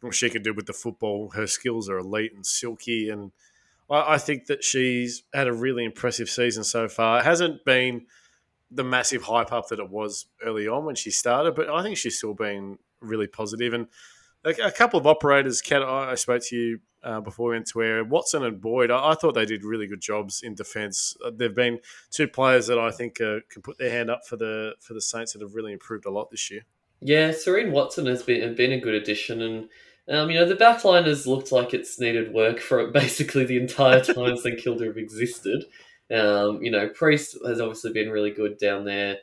what 0.00 0.14
she 0.14 0.30
can 0.30 0.42
do 0.42 0.54
with 0.54 0.66
the 0.66 0.72
football. 0.72 1.30
Her 1.30 1.46
skills 1.46 1.88
are 1.88 1.98
elite 1.98 2.32
and 2.34 2.46
silky, 2.46 3.10
and 3.10 3.32
I 3.90 4.18
think 4.18 4.46
that 4.46 4.62
she's 4.62 5.24
had 5.34 5.48
a 5.48 5.52
really 5.52 5.84
impressive 5.84 6.30
season 6.30 6.62
so 6.62 6.88
far. 6.88 7.18
It 7.18 7.24
hasn't 7.24 7.64
been 7.64 8.06
the 8.70 8.84
massive 8.84 9.22
hype 9.22 9.52
up 9.52 9.68
that 9.68 9.80
it 9.80 9.90
was 9.90 10.26
early 10.44 10.68
on 10.68 10.84
when 10.84 10.94
she 10.94 11.10
started, 11.10 11.56
but 11.56 11.68
I 11.68 11.82
think 11.82 11.96
she's 11.96 12.16
still 12.16 12.34
been 12.34 12.78
really 13.00 13.26
positive. 13.26 13.72
And 13.72 13.86
a, 14.44 14.70
couple 14.70 14.98
of 14.98 15.06
operators, 15.06 15.60
Kat, 15.60 15.82
I 15.82 16.14
spoke 16.14 16.42
to 16.46 16.56
you 16.56 16.80
uh, 17.02 17.20
before 17.20 17.50
we 17.50 17.56
went 17.56 17.66
to 17.68 17.82
air. 17.82 18.04
Watson 18.04 18.44
and 18.44 18.60
Boyd, 18.60 18.90
I, 18.90 19.10
I 19.10 19.14
thought 19.14 19.34
they 19.34 19.44
did 19.44 19.64
really 19.64 19.86
good 19.86 20.00
jobs 20.00 20.42
in 20.42 20.54
defence. 20.54 21.16
Uh, 21.24 21.30
they've 21.34 21.54
been 21.54 21.78
two 22.10 22.28
players 22.28 22.66
that 22.68 22.78
I 22.78 22.90
think 22.90 23.20
uh, 23.20 23.40
can 23.50 23.62
put 23.62 23.78
their 23.78 23.90
hand 23.90 24.10
up 24.10 24.26
for 24.26 24.36
the 24.36 24.74
for 24.80 24.94
the 24.94 25.00
Saints 25.00 25.32
that 25.32 25.42
have 25.42 25.54
really 25.54 25.72
improved 25.72 26.06
a 26.06 26.10
lot 26.10 26.30
this 26.30 26.50
year. 26.50 26.62
Yeah, 27.00 27.32
Serene 27.32 27.72
Watson 27.72 28.06
has 28.06 28.22
been 28.22 28.54
been 28.54 28.72
a 28.72 28.80
good 28.80 28.94
addition, 28.94 29.42
and 29.42 29.68
um, 30.08 30.30
you 30.30 30.38
know, 30.38 30.46
the 30.46 30.56
backline 30.56 31.06
has 31.06 31.26
looked 31.26 31.52
like 31.52 31.72
it's 31.72 32.00
needed 32.00 32.32
work 32.32 32.60
for 32.60 32.86
basically 32.92 33.44
the 33.44 33.58
entire 33.58 34.02
time 34.02 34.36
St 34.36 34.58
Kilda 34.58 34.86
have 34.86 34.96
existed. 34.96 35.64
Um, 36.10 36.60
you 36.62 36.70
know, 36.70 36.88
Priest 36.88 37.36
has 37.46 37.60
obviously 37.60 37.92
been 37.92 38.10
really 38.10 38.32
good 38.32 38.58
down 38.58 38.84
there 38.84 39.18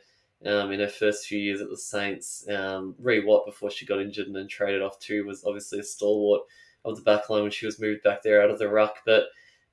um, 0.46 0.72
in 0.72 0.80
her 0.80 0.88
first 0.88 1.26
few 1.26 1.38
years 1.38 1.60
at 1.60 1.68
the 1.68 1.76
Saints. 1.76 2.46
Um, 2.48 2.94
Rhi 3.02 3.24
Watt, 3.24 3.46
before 3.46 3.70
she 3.70 3.86
got 3.86 4.00
injured 4.00 4.26
and 4.26 4.36
then 4.36 4.48
traded 4.48 4.82
off 4.82 4.98
too, 4.98 5.24
was 5.24 5.44
obviously 5.44 5.78
a 5.78 5.84
stalwart 5.84 6.42
of 6.84 6.96
the 6.96 7.10
backline 7.10 7.42
when 7.42 7.50
she 7.50 7.66
was 7.66 7.80
moved 7.80 8.02
back 8.02 8.22
there 8.22 8.42
out 8.42 8.50
of 8.50 8.58
the 8.58 8.68
ruck. 8.68 8.98
But 9.04 9.24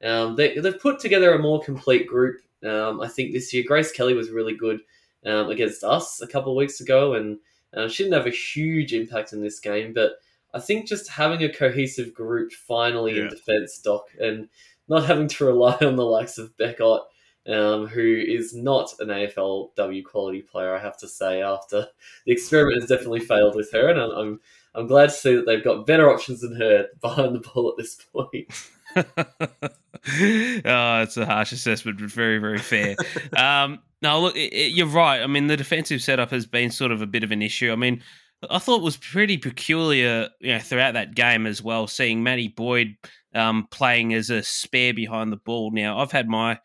um, 0.04 0.36
they, 0.36 0.56
have 0.56 0.80
put 0.80 1.00
together 1.00 1.34
a 1.34 1.40
more 1.40 1.62
complete 1.62 2.08
group. 2.08 2.42
Um, 2.64 3.02
I 3.02 3.08
think 3.08 3.32
this 3.32 3.54
year, 3.54 3.64
Grace 3.66 3.92
Kelly 3.92 4.14
was 4.14 4.32
really 4.32 4.56
good 4.56 4.80
um, 5.26 5.50
against 5.50 5.84
us 5.84 6.22
a 6.22 6.28
couple 6.28 6.52
of 6.52 6.58
weeks 6.58 6.82
ago, 6.82 7.14
and 7.14 7.38
uh, 7.76 7.88
she 7.88 8.04
didn't 8.04 8.18
have 8.18 8.28
a 8.28 8.36
huge 8.36 8.94
impact 8.94 9.34
in 9.34 9.42
this 9.42 9.60
game, 9.60 9.94
but 9.94 10.14
I 10.54 10.60
think 10.60 10.88
just 10.88 11.10
having 11.10 11.44
a 11.44 11.52
cohesive 11.52 12.14
group 12.14 12.54
finally 12.54 13.18
yeah. 13.18 13.24
in 13.24 13.30
defence, 13.30 13.78
Doc, 13.80 14.06
and 14.20 14.48
not 14.88 15.06
having 15.06 15.28
to 15.28 15.46
rely 15.46 15.78
on 15.82 15.96
the 15.96 16.06
likes 16.06 16.38
of 16.38 16.56
Beckott, 16.58 17.02
um, 17.48 17.88
who 17.88 18.24
is 18.28 18.54
not 18.54 18.94
an 19.00 19.10
AFLW 19.10 20.04
quality 20.04 20.42
player, 20.42 20.76
I 20.76 20.80
have 20.80 20.98
to 20.98 21.08
say. 21.08 21.42
After 21.42 21.88
the 22.26 22.32
experiment 22.32 22.82
has 22.82 22.90
definitely 22.90 23.22
failed 23.22 23.56
with 23.56 23.72
her, 23.72 23.90
and 23.90 24.00
I'm 24.00 24.40
I'm 24.74 24.88
glad 24.88 25.10
to 25.10 25.16
see 25.16 25.36
that 25.36 25.46
they've 25.46 25.64
got 25.64 25.86
better 25.86 26.10
options 26.10 26.42
than 26.42 26.56
her 26.56 26.88
behind 27.02 27.36
the 27.36 27.40
ball 27.40 27.70
at 27.70 27.78
this 27.78 27.96
point. 27.96 28.52
oh, 28.96 31.02
it's 31.02 31.18
a 31.18 31.26
harsh 31.26 31.52
assessment, 31.52 32.00
but 32.00 32.10
very, 32.10 32.38
very 32.38 32.60
fair. 32.60 32.96
um, 33.38 33.80
no, 34.02 34.22
look, 34.22 34.36
it, 34.36 34.54
it, 34.54 34.72
you're 34.74 34.88
right. 34.88 35.22
I 35.22 35.28
mean, 35.28 35.48
the 35.48 35.58
defensive 35.58 36.02
setup 36.02 36.32
has 36.32 36.46
been 36.46 36.72
sort 36.72 36.92
of 36.92 37.02
a 37.02 37.08
bit 37.08 37.24
of 37.24 37.32
an 37.32 37.42
issue. 37.42 37.72
I 37.72 37.76
mean, 37.76 38.02
I 38.50 38.60
thought 38.60 38.82
was 38.82 38.98
pretty 38.98 39.38
peculiar, 39.38 40.30
you 40.40 40.54
know, 40.54 40.60
throughout 40.60 40.94
that 40.94 41.16
game 41.16 41.48
as 41.48 41.62
well. 41.62 41.88
Seeing 41.88 42.22
Maddie 42.22 42.50
Boyd 42.50 42.96
um, 43.34 43.68
playing 43.72 44.14
as 44.14 44.30
a 44.30 44.44
spare 44.44 44.94
behind 44.94 45.32
the 45.32 45.38
ball. 45.38 45.72
Now, 45.72 46.00
I've 46.00 46.12
had 46.12 46.28
my, 46.28 46.60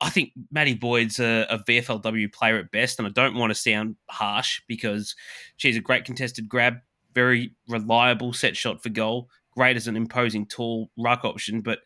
I 0.00 0.10
think 0.10 0.32
Maddie 0.50 0.74
Boyd's 0.74 1.18
a, 1.20 1.46
a 1.48 1.58
VFLW 1.58 2.32
player 2.32 2.58
at 2.58 2.70
best, 2.70 2.98
and 2.98 3.06
I 3.08 3.10
don't 3.10 3.36
want 3.36 3.50
to 3.50 3.54
sound 3.54 3.96
harsh 4.10 4.60
because 4.66 5.14
she's 5.56 5.76
a 5.76 5.80
great 5.80 6.04
contested 6.04 6.48
grab, 6.48 6.78
very 7.14 7.54
reliable 7.68 8.32
set 8.32 8.56
shot 8.56 8.82
for 8.82 8.88
goal, 8.88 9.28
great 9.52 9.76
as 9.76 9.88
an 9.88 9.96
imposing 9.96 10.46
tall 10.46 10.90
ruck 10.98 11.24
option, 11.24 11.60
but 11.60 11.78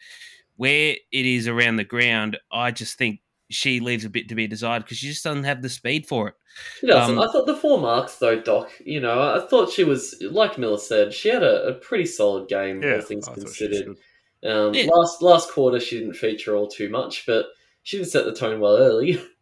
where 0.57 0.97
it 1.13 1.27
is 1.27 1.47
around 1.47 1.77
the 1.77 1.85
ground, 1.85 2.39
I 2.51 2.73
just 2.73 2.99
think 2.99 3.21
she 3.51 3.81
leaves 3.81 4.05
a 4.05 4.11
bit 4.11 4.29
to 4.29 4.35
be 4.35 4.47
desired 4.47 4.85
because 4.85 4.99
she 4.99 5.09
just 5.09 5.25
doesn't 5.25 5.45
have 5.45 5.63
the 5.63 5.69
speed 5.69 6.07
for 6.07 6.29
it. 6.29 6.35
She 6.81 6.87
doesn't. 6.87 7.17
Um, 7.17 7.23
I 7.23 7.31
thought 7.33 7.47
the 7.47 7.57
four 7.57 7.81
marks 7.81 8.17
though, 8.17 8.41
Doc. 8.41 8.71
You 8.85 9.01
know, 9.01 9.37
I 9.37 9.47
thought 9.47 9.71
she 9.71 9.85
was 9.85 10.21
like 10.21 10.59
Miller 10.59 10.79
said. 10.79 11.15
She 11.15 11.29
had 11.29 11.43
a, 11.43 11.69
a 11.69 11.75
pretty 11.75 12.07
solid 12.07 12.49
game, 12.49 12.83
yeah, 12.83 12.97
all 12.97 13.01
things 13.01 13.29
I 13.29 13.35
considered. 13.35 13.97
Um, 14.45 14.75
yeah. 14.75 14.87
Last 14.87 15.23
last 15.23 15.51
quarter, 15.51 15.81
she 15.81 16.01
didn't 16.01 16.15
feature 16.15 16.57
all 16.57 16.69
too 16.69 16.91
much, 16.91 17.25
but 17.27 17.47
she 17.83 17.99
did 17.99 18.07
set 18.07 18.25
the 18.25 18.35
tone 18.35 18.61
well 18.61 18.77
early. 18.77 19.21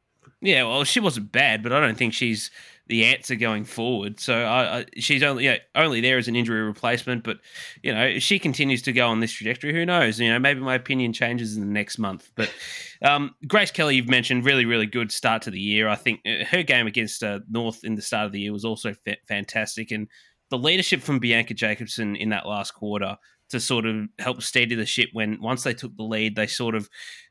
Yeah, 0.43 0.65
well, 0.65 0.85
she 0.85 1.01
wasn't 1.01 1.33
bad, 1.33 1.63
but 1.63 1.73
I 1.73 1.81
don't 1.81 1.97
think 1.97 2.13
she's 2.13 2.51
the 2.89 3.05
answer 3.07 3.35
going 3.35 3.65
forward. 3.65 4.21
So 4.21 4.35
I, 4.35 4.79
I, 4.79 4.87
she's 4.97 5.23
only 5.23 5.45
yeah, 5.45 5.57
only 5.75 6.01
there 6.01 6.19
as 6.19 6.29
an 6.29 6.37
injury 6.37 6.63
replacement. 6.63 7.25
But 7.25 7.39
you 7.83 7.93
know, 7.93 8.05
if 8.05 8.23
she 8.23 8.39
continues 8.39 8.83
to 8.83 8.93
go 8.93 9.09
on 9.09 9.21
this 9.21 9.33
trajectory, 9.33 9.73
who 9.73 9.85
knows? 9.85 10.21
You 10.21 10.31
know, 10.31 10.39
maybe 10.39 10.61
my 10.61 10.75
opinion 10.75 11.13
changes 11.13 11.57
in 11.57 11.63
the 11.63 11.73
next 11.73 11.99
month. 11.99 12.31
But 12.37 12.53
um, 13.03 13.35
Grace 13.49 13.71
Kelly, 13.71 13.97
you've 13.97 14.09
mentioned, 14.09 14.45
really, 14.45 14.67
really 14.67 14.87
good 14.87 15.11
start 15.11 15.43
to 15.43 15.51
the 15.51 15.61
year. 15.61 15.89
I 15.89 15.97
think 15.97 16.21
uh, 16.27 16.45
her 16.45 16.63
game 16.63 16.87
against 16.87 17.25
uh, 17.25 17.41
North 17.51 17.83
in 17.83 17.95
the 17.95 18.03
start 18.03 18.27
of 18.27 18.33
the 18.33 18.41
year 18.41 18.53
was 18.53 18.65
also 18.65 18.93
fa- 18.93 19.17
fantastic, 19.27 19.91
and 19.91 20.07
the 20.51 20.59
leadership 20.59 21.03
from 21.03 21.19
Bianca 21.19 21.55
Jakobsson 21.55 22.17
in 22.17 22.29
that 22.29 22.47
last 22.47 22.73
quarter 22.73 23.17
to 23.49 23.61
sort 23.61 23.87
of 23.87 24.09
help 24.19 24.43
steady 24.43 24.75
the 24.75 24.87
ship 24.87 25.09
when 25.13 25.41
once 25.41 25.63
they 25.63 25.75
took 25.75 25.97
the 25.97 26.03
lead, 26.03 26.37
they 26.37 26.47
sort 26.47 26.75
of 26.75 26.89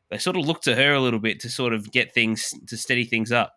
they 0.09 0.17
sort 0.17 0.37
of 0.37 0.45
looked 0.45 0.63
to 0.65 0.75
her 0.75 0.93
a 0.93 1.01
little 1.01 1.19
bit 1.19 1.39
to 1.41 1.49
sort 1.49 1.73
of 1.73 1.91
get 1.91 2.13
things 2.13 2.53
to 2.67 2.77
steady 2.77 3.05
things 3.05 3.31
up. 3.31 3.53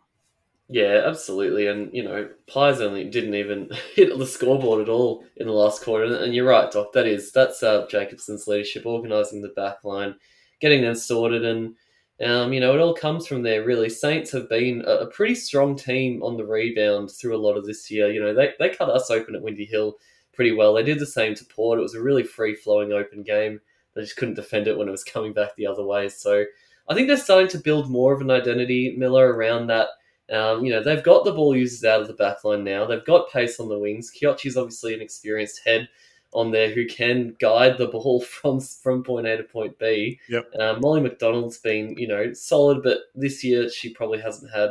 Yeah, 0.70 1.02
absolutely. 1.06 1.66
And, 1.66 1.92
you 1.94 2.04
know, 2.04 2.28
Pies 2.46 2.82
only 2.82 3.04
didn't 3.04 3.34
even 3.34 3.70
hit 3.94 4.16
the 4.16 4.26
scoreboard 4.26 4.82
at 4.82 4.90
all 4.90 5.24
in 5.36 5.46
the 5.46 5.52
last 5.52 5.82
quarter. 5.82 6.04
And 6.04 6.34
you're 6.34 6.48
right, 6.48 6.70
Doc. 6.70 6.92
That 6.92 7.06
is, 7.06 7.32
that's 7.32 7.62
uh, 7.62 7.86
Jakobsson's 7.86 8.46
leadership, 8.46 8.84
organising 8.84 9.40
the 9.40 9.48
back 9.48 9.82
line, 9.82 10.14
getting 10.60 10.82
them 10.82 10.94
sorted. 10.94 11.44
And, 11.44 11.74
um, 12.22 12.52
you 12.52 12.60
know, 12.60 12.74
it 12.74 12.80
all 12.80 12.94
comes 12.94 13.26
from 13.26 13.42
there, 13.42 13.64
really. 13.64 13.88
Saints 13.88 14.30
have 14.32 14.50
been 14.50 14.82
a, 14.86 14.90
a, 14.90 15.06
pretty 15.06 15.36
strong 15.36 15.74
team 15.74 16.22
on 16.22 16.36
the 16.36 16.44
rebound 16.44 17.10
through 17.12 17.36
a 17.36 17.38
lot 17.40 17.56
of 17.56 17.64
this 17.64 17.90
year. 17.90 18.10
You 18.10 18.20
know, 18.20 18.34
they, 18.34 18.52
they 18.58 18.68
cut 18.68 18.90
us 18.90 19.10
open 19.10 19.36
at 19.36 19.42
Windy 19.42 19.64
Hill 19.64 19.96
pretty 20.34 20.52
well. 20.52 20.74
They 20.74 20.82
did 20.82 20.98
the 20.98 21.06
same 21.06 21.34
to 21.36 21.44
Port. 21.46 21.78
It 21.78 21.82
was 21.82 21.94
a 21.94 22.02
really 22.02 22.24
free 22.24 22.54
flowing 22.54 22.92
open 22.92 23.22
game. 23.22 23.60
They 23.98 24.04
just 24.04 24.16
couldn't 24.16 24.34
defend 24.34 24.68
it 24.68 24.78
when 24.78 24.88
it 24.88 24.92
was 24.92 25.04
coming 25.04 25.32
back 25.32 25.56
the 25.56 25.66
other 25.66 25.84
way. 25.84 26.08
So 26.08 26.44
I 26.88 26.94
think 26.94 27.08
they're 27.08 27.18
starting 27.18 27.48
to 27.48 27.58
build 27.58 27.90
more 27.90 28.14
of 28.14 28.20
an 28.20 28.30
identity, 28.30 28.94
Miller, 28.96 29.34
around 29.34 29.66
that 29.66 29.88
um, 30.30 30.64
you 30.64 30.70
know, 30.70 30.82
they've 30.82 31.02
got 31.02 31.24
the 31.24 31.32
ball 31.32 31.56
users 31.56 31.84
out 31.84 32.02
of 32.02 32.06
the 32.06 32.14
back 32.14 32.44
line 32.44 32.64
now. 32.64 32.84
They've 32.84 33.04
got 33.04 33.30
pace 33.30 33.58
on 33.60 33.68
the 33.68 33.78
wings. 33.78 34.12
Kiochi's 34.12 34.56
obviously 34.56 34.94
an 34.94 35.00
experienced 35.00 35.62
head 35.64 35.88
on 36.32 36.50
there 36.50 36.70
who 36.70 36.86
can 36.86 37.34
guide 37.40 37.78
the 37.78 37.86
ball 37.86 38.20
from 38.22 38.60
from 38.60 39.02
point 39.02 39.26
A 39.26 39.38
to 39.38 39.42
point 39.42 39.78
B. 39.78 40.20
Yep. 40.28 40.50
Um, 40.58 40.80
Molly 40.80 41.00
McDonald's 41.00 41.58
been, 41.58 41.96
you 41.96 42.08
know, 42.08 42.32
solid, 42.34 42.82
but 42.82 42.98
this 43.14 43.42
year 43.42 43.70
she 43.70 43.90
probably 43.90 44.20
hasn't 44.20 44.52
had 44.52 44.70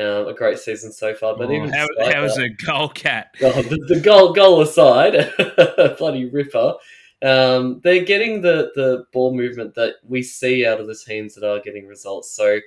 um, 0.00 0.26
a 0.26 0.34
great 0.34 0.58
season 0.58 0.92
so 0.92 1.14
far. 1.14 1.36
But 1.36 1.48
oh, 1.48 1.52
even 1.52 1.72
how, 1.72 1.86
how's 2.12 2.38
a 2.38 2.48
goal 2.48 2.88
cat? 2.88 3.34
Oh, 3.40 3.62
the, 3.62 3.78
the, 3.88 4.00
goal 4.00 4.32
goal 4.32 4.60
aside, 4.60 5.32
bloody 5.98 6.24
ripper. 6.24 6.74
Um, 7.22 7.80
they're 7.82 8.04
getting 8.04 8.42
the 8.42 8.70
the 8.74 9.04
ball 9.12 9.34
movement 9.34 9.74
that 9.74 9.96
we 10.04 10.22
see 10.22 10.64
out 10.64 10.80
of 10.80 10.86
the 10.86 10.94
teams 10.94 11.34
that 11.34 11.48
are 11.48 11.60
getting 11.60 11.86
results. 11.86 12.30
So 12.30 12.60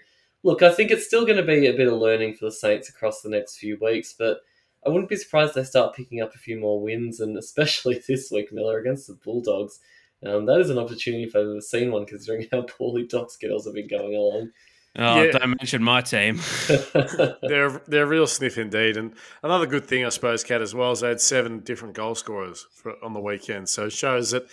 look, 0.44 0.62
I 0.62 0.72
think 0.72 0.92
it's 0.92 1.06
still 1.06 1.26
going 1.26 1.38
to 1.38 1.44
be 1.44 1.68
a 1.68 1.74
bit 1.74 1.88
of 1.88 2.00
learning 2.00 2.36
for 2.36 2.46
the 2.46 2.52
Saints 2.52 2.90
across 2.90 3.22
the 3.22 3.30
next 3.30 3.58
few 3.58 3.78
weeks, 3.82 4.14
but 4.18 4.40
I 4.86 4.90
wouldn't 4.90 5.10
be 5.10 5.16
surprised 5.16 5.54
they 5.54 5.64
start 5.64 5.96
picking 5.96 6.22
up 6.22 6.34
a 6.34 6.40
few 6.40 6.60
more 6.60 6.82
wins, 6.82 7.20
and 7.20 7.38
especially 7.38 8.02
this 8.08 8.32
week, 8.32 8.52
Miller, 8.52 8.80
against 8.80 9.08
the 9.08 9.14
Bulldogs. 9.24 9.80
Um, 10.26 10.46
that 10.46 10.60
is 10.60 10.70
an 10.70 10.78
opportunity 10.78 11.24
if 11.24 11.36
I've 11.36 11.48
ever 11.48 11.62
seen 11.62 11.92
one, 11.92 12.06
considering 12.06 12.48
how 12.52 12.64
poorly 12.64 13.08
Doc's 13.08 13.38
girls 13.38 13.66
have 13.66 13.76
been 13.76 13.88
going 13.88 14.16
along. 14.16 14.52
Oh, 14.98 15.24
yeah. 15.24 15.32
don't 15.32 15.50
mention 15.50 15.82
my 15.82 16.02
team. 16.02 16.40
they're 16.68 17.82
they're 17.88 18.04
a 18.04 18.08
real 18.08 18.28
sniff 18.28 18.58
indeed. 18.58 18.98
And 18.98 19.14
another 19.42 19.66
good 19.66 19.86
thing, 19.86 20.06
I 20.06 20.10
suppose, 20.10 20.44
Cat, 20.44 20.62
as 20.62 20.76
well, 20.76 20.92
is 20.92 21.00
they 21.00 21.10
had 21.10 21.22
seven 21.22 21.60
different 21.60 21.94
goal 21.94 22.14
scorers 22.14 22.68
for, 22.74 22.96
on 23.04 23.14
the 23.14 23.22
weekend. 23.22 23.70
So 23.70 23.86
it 23.86 23.94
shows 23.94 24.32
that, 24.32 24.48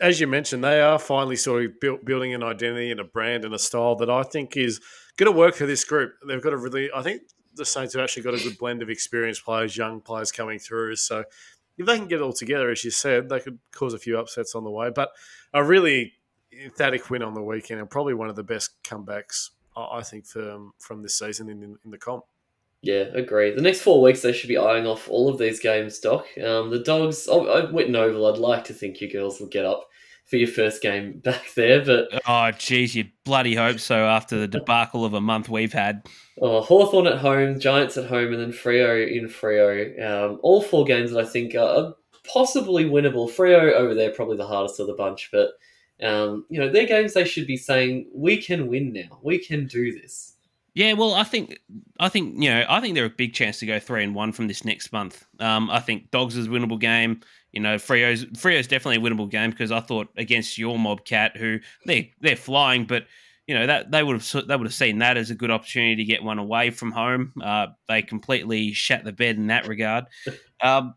as 0.00 0.20
you 0.20 0.28
mentioned, 0.28 0.62
they 0.62 0.80
are 0.80 1.00
finally 1.00 1.34
sort 1.34 1.64
of 1.64 1.80
build, 1.80 2.04
building 2.04 2.32
an 2.32 2.44
identity 2.44 2.92
and 2.92 3.00
a 3.00 3.04
brand 3.04 3.44
and 3.44 3.54
a 3.54 3.58
style 3.58 3.96
that 3.96 4.08
I 4.08 4.22
think 4.22 4.56
is 4.56 4.80
going 5.16 5.30
to 5.30 5.36
work 5.36 5.56
for 5.56 5.66
this 5.66 5.82
group. 5.82 6.12
They've 6.26 6.42
got 6.42 6.52
a 6.52 6.56
really, 6.56 6.88
I 6.94 7.02
think 7.02 7.22
the 7.56 7.64
Saints 7.64 7.94
have 7.94 8.04
actually 8.04 8.22
got 8.22 8.34
a 8.34 8.42
good 8.42 8.58
blend 8.58 8.82
of 8.82 8.90
experienced 8.90 9.44
players, 9.44 9.76
young 9.76 10.00
players 10.00 10.30
coming 10.30 10.60
through. 10.60 10.94
So 10.94 11.24
if 11.76 11.86
they 11.86 11.96
can 11.96 12.06
get 12.06 12.20
it 12.20 12.22
all 12.22 12.32
together, 12.32 12.70
as 12.70 12.84
you 12.84 12.92
said, 12.92 13.28
they 13.28 13.40
could 13.40 13.58
cause 13.72 13.94
a 13.94 13.98
few 13.98 14.16
upsets 14.16 14.54
on 14.54 14.62
the 14.62 14.70
way. 14.70 14.90
But 14.94 15.10
a 15.52 15.64
really 15.64 16.12
emphatic 16.64 17.10
win 17.10 17.22
on 17.22 17.34
the 17.34 17.42
weekend 17.42 17.80
and 17.80 17.90
probably 17.90 18.14
one 18.14 18.28
of 18.28 18.36
the 18.36 18.44
best 18.44 18.80
comebacks 18.84 19.50
I 19.76 20.02
think 20.02 20.26
from 20.26 20.72
from 20.78 21.02
this 21.02 21.18
season 21.18 21.48
in 21.48 21.76
in 21.84 21.90
the 21.90 21.98
comp. 21.98 22.24
Yeah, 22.82 23.04
agree. 23.14 23.52
The 23.52 23.62
next 23.62 23.80
four 23.80 24.00
weeks 24.00 24.22
they 24.22 24.32
should 24.32 24.48
be 24.48 24.58
eyeing 24.58 24.86
off 24.86 25.08
all 25.08 25.28
of 25.28 25.38
these 25.38 25.60
games, 25.60 25.98
Doc. 25.98 26.26
Um, 26.42 26.70
the 26.70 26.78
Dogs, 26.78 27.26
oh, 27.28 27.44
uh, 27.46 27.70
Whitten 27.72 27.96
Oval. 27.96 28.26
I'd 28.26 28.38
like 28.38 28.64
to 28.64 28.74
think 28.74 29.00
you 29.00 29.10
girls 29.10 29.40
will 29.40 29.48
get 29.48 29.64
up 29.64 29.88
for 30.26 30.36
your 30.36 30.48
first 30.48 30.82
game 30.82 31.18
back 31.24 31.54
there, 31.54 31.84
but 31.84 32.08
oh, 32.26 32.50
geez, 32.52 32.94
you 32.94 33.06
bloody 33.24 33.54
hope 33.54 33.80
so. 33.80 34.06
After 34.06 34.38
the 34.38 34.48
debacle 34.48 35.04
of 35.04 35.14
a 35.14 35.20
month 35.20 35.48
we've 35.48 35.72
had, 35.72 36.06
oh, 36.40 36.60
Hawthorn 36.60 37.06
at 37.06 37.18
home, 37.18 37.58
Giants 37.58 37.96
at 37.96 38.06
home, 38.06 38.32
and 38.32 38.40
then 38.40 38.52
Freo 38.52 39.10
in 39.10 39.26
Freo. 39.26 40.00
Um, 40.04 40.38
all 40.42 40.62
four 40.62 40.84
games 40.84 41.10
that 41.10 41.24
I 41.24 41.28
think 41.28 41.54
are 41.54 41.94
possibly 42.32 42.84
winnable. 42.84 43.30
Freo 43.30 43.72
over 43.72 43.94
there 43.94 44.10
probably 44.12 44.36
the 44.36 44.46
hardest 44.46 44.80
of 44.80 44.86
the 44.86 44.94
bunch, 44.94 45.30
but 45.32 45.50
um, 46.02 46.44
you 46.48 46.60
know, 46.60 46.70
they're 46.70 46.86
games 46.86 47.14
they 47.14 47.24
should 47.24 47.46
be 47.46 47.56
saying, 47.56 48.06
we 48.14 48.36
can 48.36 48.68
win 48.68 48.92
now. 48.92 49.18
We 49.22 49.38
can 49.38 49.66
do 49.66 49.98
this. 49.98 50.34
Yeah, 50.74 50.92
well, 50.92 51.14
I 51.14 51.24
think, 51.24 51.58
I 51.98 52.10
think, 52.10 52.42
you 52.42 52.50
know, 52.50 52.66
I 52.68 52.80
think 52.82 52.94
they're 52.94 53.06
a 53.06 53.10
big 53.10 53.32
chance 53.32 53.58
to 53.60 53.66
go 53.66 53.78
three 53.78 54.04
and 54.04 54.14
one 54.14 54.32
from 54.32 54.46
this 54.46 54.62
next 54.62 54.92
month. 54.92 55.24
Um, 55.40 55.70
I 55.70 55.80
think 55.80 56.10
Dogs 56.10 56.36
is 56.36 56.46
a 56.46 56.50
winnable 56.50 56.78
game. 56.78 57.22
You 57.52 57.60
know, 57.60 57.78
Frio's 57.78 58.26
Freo's 58.36 58.66
definitely 58.66 58.96
a 58.96 59.10
winnable 59.10 59.30
game 59.30 59.50
because 59.50 59.72
I 59.72 59.80
thought 59.80 60.08
against 60.18 60.58
your 60.58 60.78
mob 60.78 61.06
cat, 61.06 61.34
who 61.38 61.60
they 61.86 62.12
they're 62.20 62.36
flying, 62.36 62.84
but 62.84 63.06
you 63.46 63.54
know 63.54 63.66
that 63.66 63.90
they 63.90 64.02
would 64.02 64.20
have 64.20 64.46
they 64.46 64.54
would 64.54 64.66
have 64.66 64.74
seen 64.74 64.98
that 64.98 65.16
as 65.16 65.30
a 65.30 65.34
good 65.34 65.50
opportunity 65.50 65.96
to 65.96 66.04
get 66.04 66.22
one 66.22 66.38
away 66.38 66.68
from 66.68 66.92
home. 66.92 67.32
Uh, 67.42 67.68
they 67.88 68.02
completely 68.02 68.74
shat 68.74 69.04
the 69.04 69.12
bed 69.12 69.36
in 69.36 69.46
that 69.46 69.66
regard. 69.66 70.04
Um, 70.62 70.94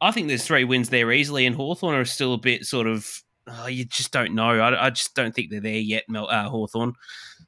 I 0.00 0.10
think 0.10 0.28
there's 0.28 0.46
three 0.46 0.64
wins 0.64 0.88
there 0.88 1.12
easily, 1.12 1.44
and 1.44 1.54
Hawthorn 1.54 1.94
are 1.94 2.06
still 2.06 2.32
a 2.32 2.38
bit 2.38 2.64
sort 2.64 2.86
of 2.86 3.22
oh, 3.46 3.66
you 3.66 3.84
just 3.84 4.12
don't 4.12 4.34
know. 4.34 4.60
I, 4.60 4.86
I, 4.86 4.90
just 4.90 5.14
don't 5.14 5.34
think 5.34 5.50
they're 5.50 5.60
there 5.60 5.72
yet, 5.72 6.04
Mel, 6.08 6.28
uh, 6.28 6.48
Hawthorn, 6.48 6.94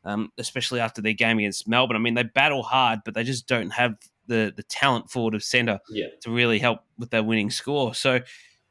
um, 0.05 0.31
especially 0.39 0.81
after 0.81 1.01
their 1.03 1.13
game 1.13 1.39
against 1.39 1.69
Melbourne. 1.69 1.97
I 1.97 2.01
mean, 2.01 2.15
they 2.15 2.25
battle 2.25 2.63
hard, 2.63 3.01
but 3.05 3.15
they 3.15 3.25
just 3.25 3.47
don't 3.47 3.71
have 3.71 3.97
the 4.27 4.53
the 4.57 4.63
talent 4.65 5.11
forward 5.11 5.35
of 5.35 5.43
centre 5.43 5.81
yeah. 5.91 6.07
to 6.23 6.31
really 6.31 6.59
help 6.59 6.81
with 6.99 7.11
their 7.11 7.23
winning 7.23 7.51
score. 7.51 7.95
So, 7.95 8.21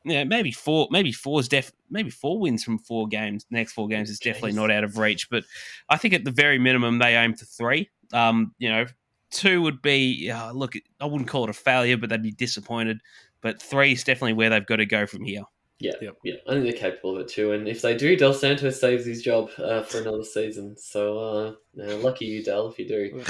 yeah, 0.03 0.23
maybe 0.23 0.51
four, 0.51 0.87
maybe 0.91 1.11
four's 1.11 1.47
def, 1.47 1.71
maybe 1.89 2.09
four 2.09 2.39
wins 2.39 2.63
from 2.63 2.79
four 2.79 3.07
games. 3.07 3.45
next 3.49 3.73
four 3.73 3.87
games 3.87 4.09
is 4.09 4.19
definitely 4.19 4.53
not 4.53 4.71
out 4.71 4.83
of 4.83 4.97
reach. 4.97 5.29
But 5.29 5.43
I 5.89 5.97
think 5.97 6.13
at 6.13 6.25
the 6.25 6.31
very 6.31 6.59
minimum 6.59 6.99
they 6.99 7.15
aim 7.15 7.35
for 7.35 7.45
three. 7.45 7.89
Um, 8.11 8.53
you 8.57 8.69
know, 8.69 8.85
two 9.31 9.61
would 9.61 9.81
be 9.81 10.29
uh, 10.29 10.51
look. 10.51 10.73
I 10.99 11.05
wouldn't 11.05 11.29
call 11.29 11.45
it 11.45 11.49
a 11.49 11.53
failure, 11.53 11.97
but 11.97 12.09
they'd 12.09 12.21
be 12.21 12.31
disappointed. 12.31 12.99
But 13.41 13.61
three 13.61 13.91
is 13.91 14.03
definitely 14.03 14.33
where 14.33 14.49
they've 14.49 14.65
got 14.65 14.77
to 14.77 14.85
go 14.85 15.05
from 15.05 15.23
here. 15.25 15.43
Yeah, 15.79 15.91
yep. 16.01 16.17
yeah, 16.23 16.35
I 16.47 16.51
think 16.51 16.63
they're 16.63 16.73
capable 16.73 17.15
of 17.15 17.21
it 17.21 17.27
too. 17.27 17.51
And 17.51 17.67
if 17.67 17.81
they 17.81 17.97
do, 17.97 18.15
Dal 18.15 18.33
Santo 18.33 18.69
saves 18.69 19.05
his 19.05 19.21
job 19.21 19.49
uh, 19.57 19.81
for 19.81 19.99
another 19.99 20.23
season. 20.23 20.77
So 20.77 21.19
uh, 21.19 21.95
lucky 21.97 22.25
you, 22.25 22.43
Del, 22.43 22.67
if 22.67 22.79
you 22.79 22.87
do. 22.87 23.23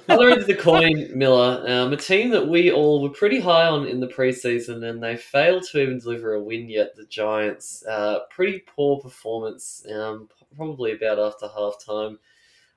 Other 0.08 0.30
end 0.30 0.42
of 0.42 0.46
the 0.46 0.54
coin, 0.54 1.10
Miller, 1.16 1.64
um, 1.66 1.92
a 1.92 1.96
team 1.96 2.30
that 2.30 2.46
we 2.46 2.70
all 2.70 3.02
were 3.02 3.08
pretty 3.08 3.40
high 3.40 3.66
on 3.66 3.86
in 3.86 4.00
the 4.00 4.06
preseason, 4.06 4.88
and 4.88 5.02
they 5.02 5.16
failed 5.16 5.64
to 5.72 5.80
even 5.80 5.98
deliver 5.98 6.34
a 6.34 6.42
win 6.42 6.68
yet. 6.68 6.94
The 6.94 7.06
Giants, 7.06 7.84
uh, 7.86 8.20
pretty 8.30 8.60
poor 8.60 9.00
performance, 9.00 9.84
um, 9.92 10.28
probably 10.54 10.92
about 10.92 11.18
after 11.18 11.48
half 11.48 11.84
time 11.84 12.18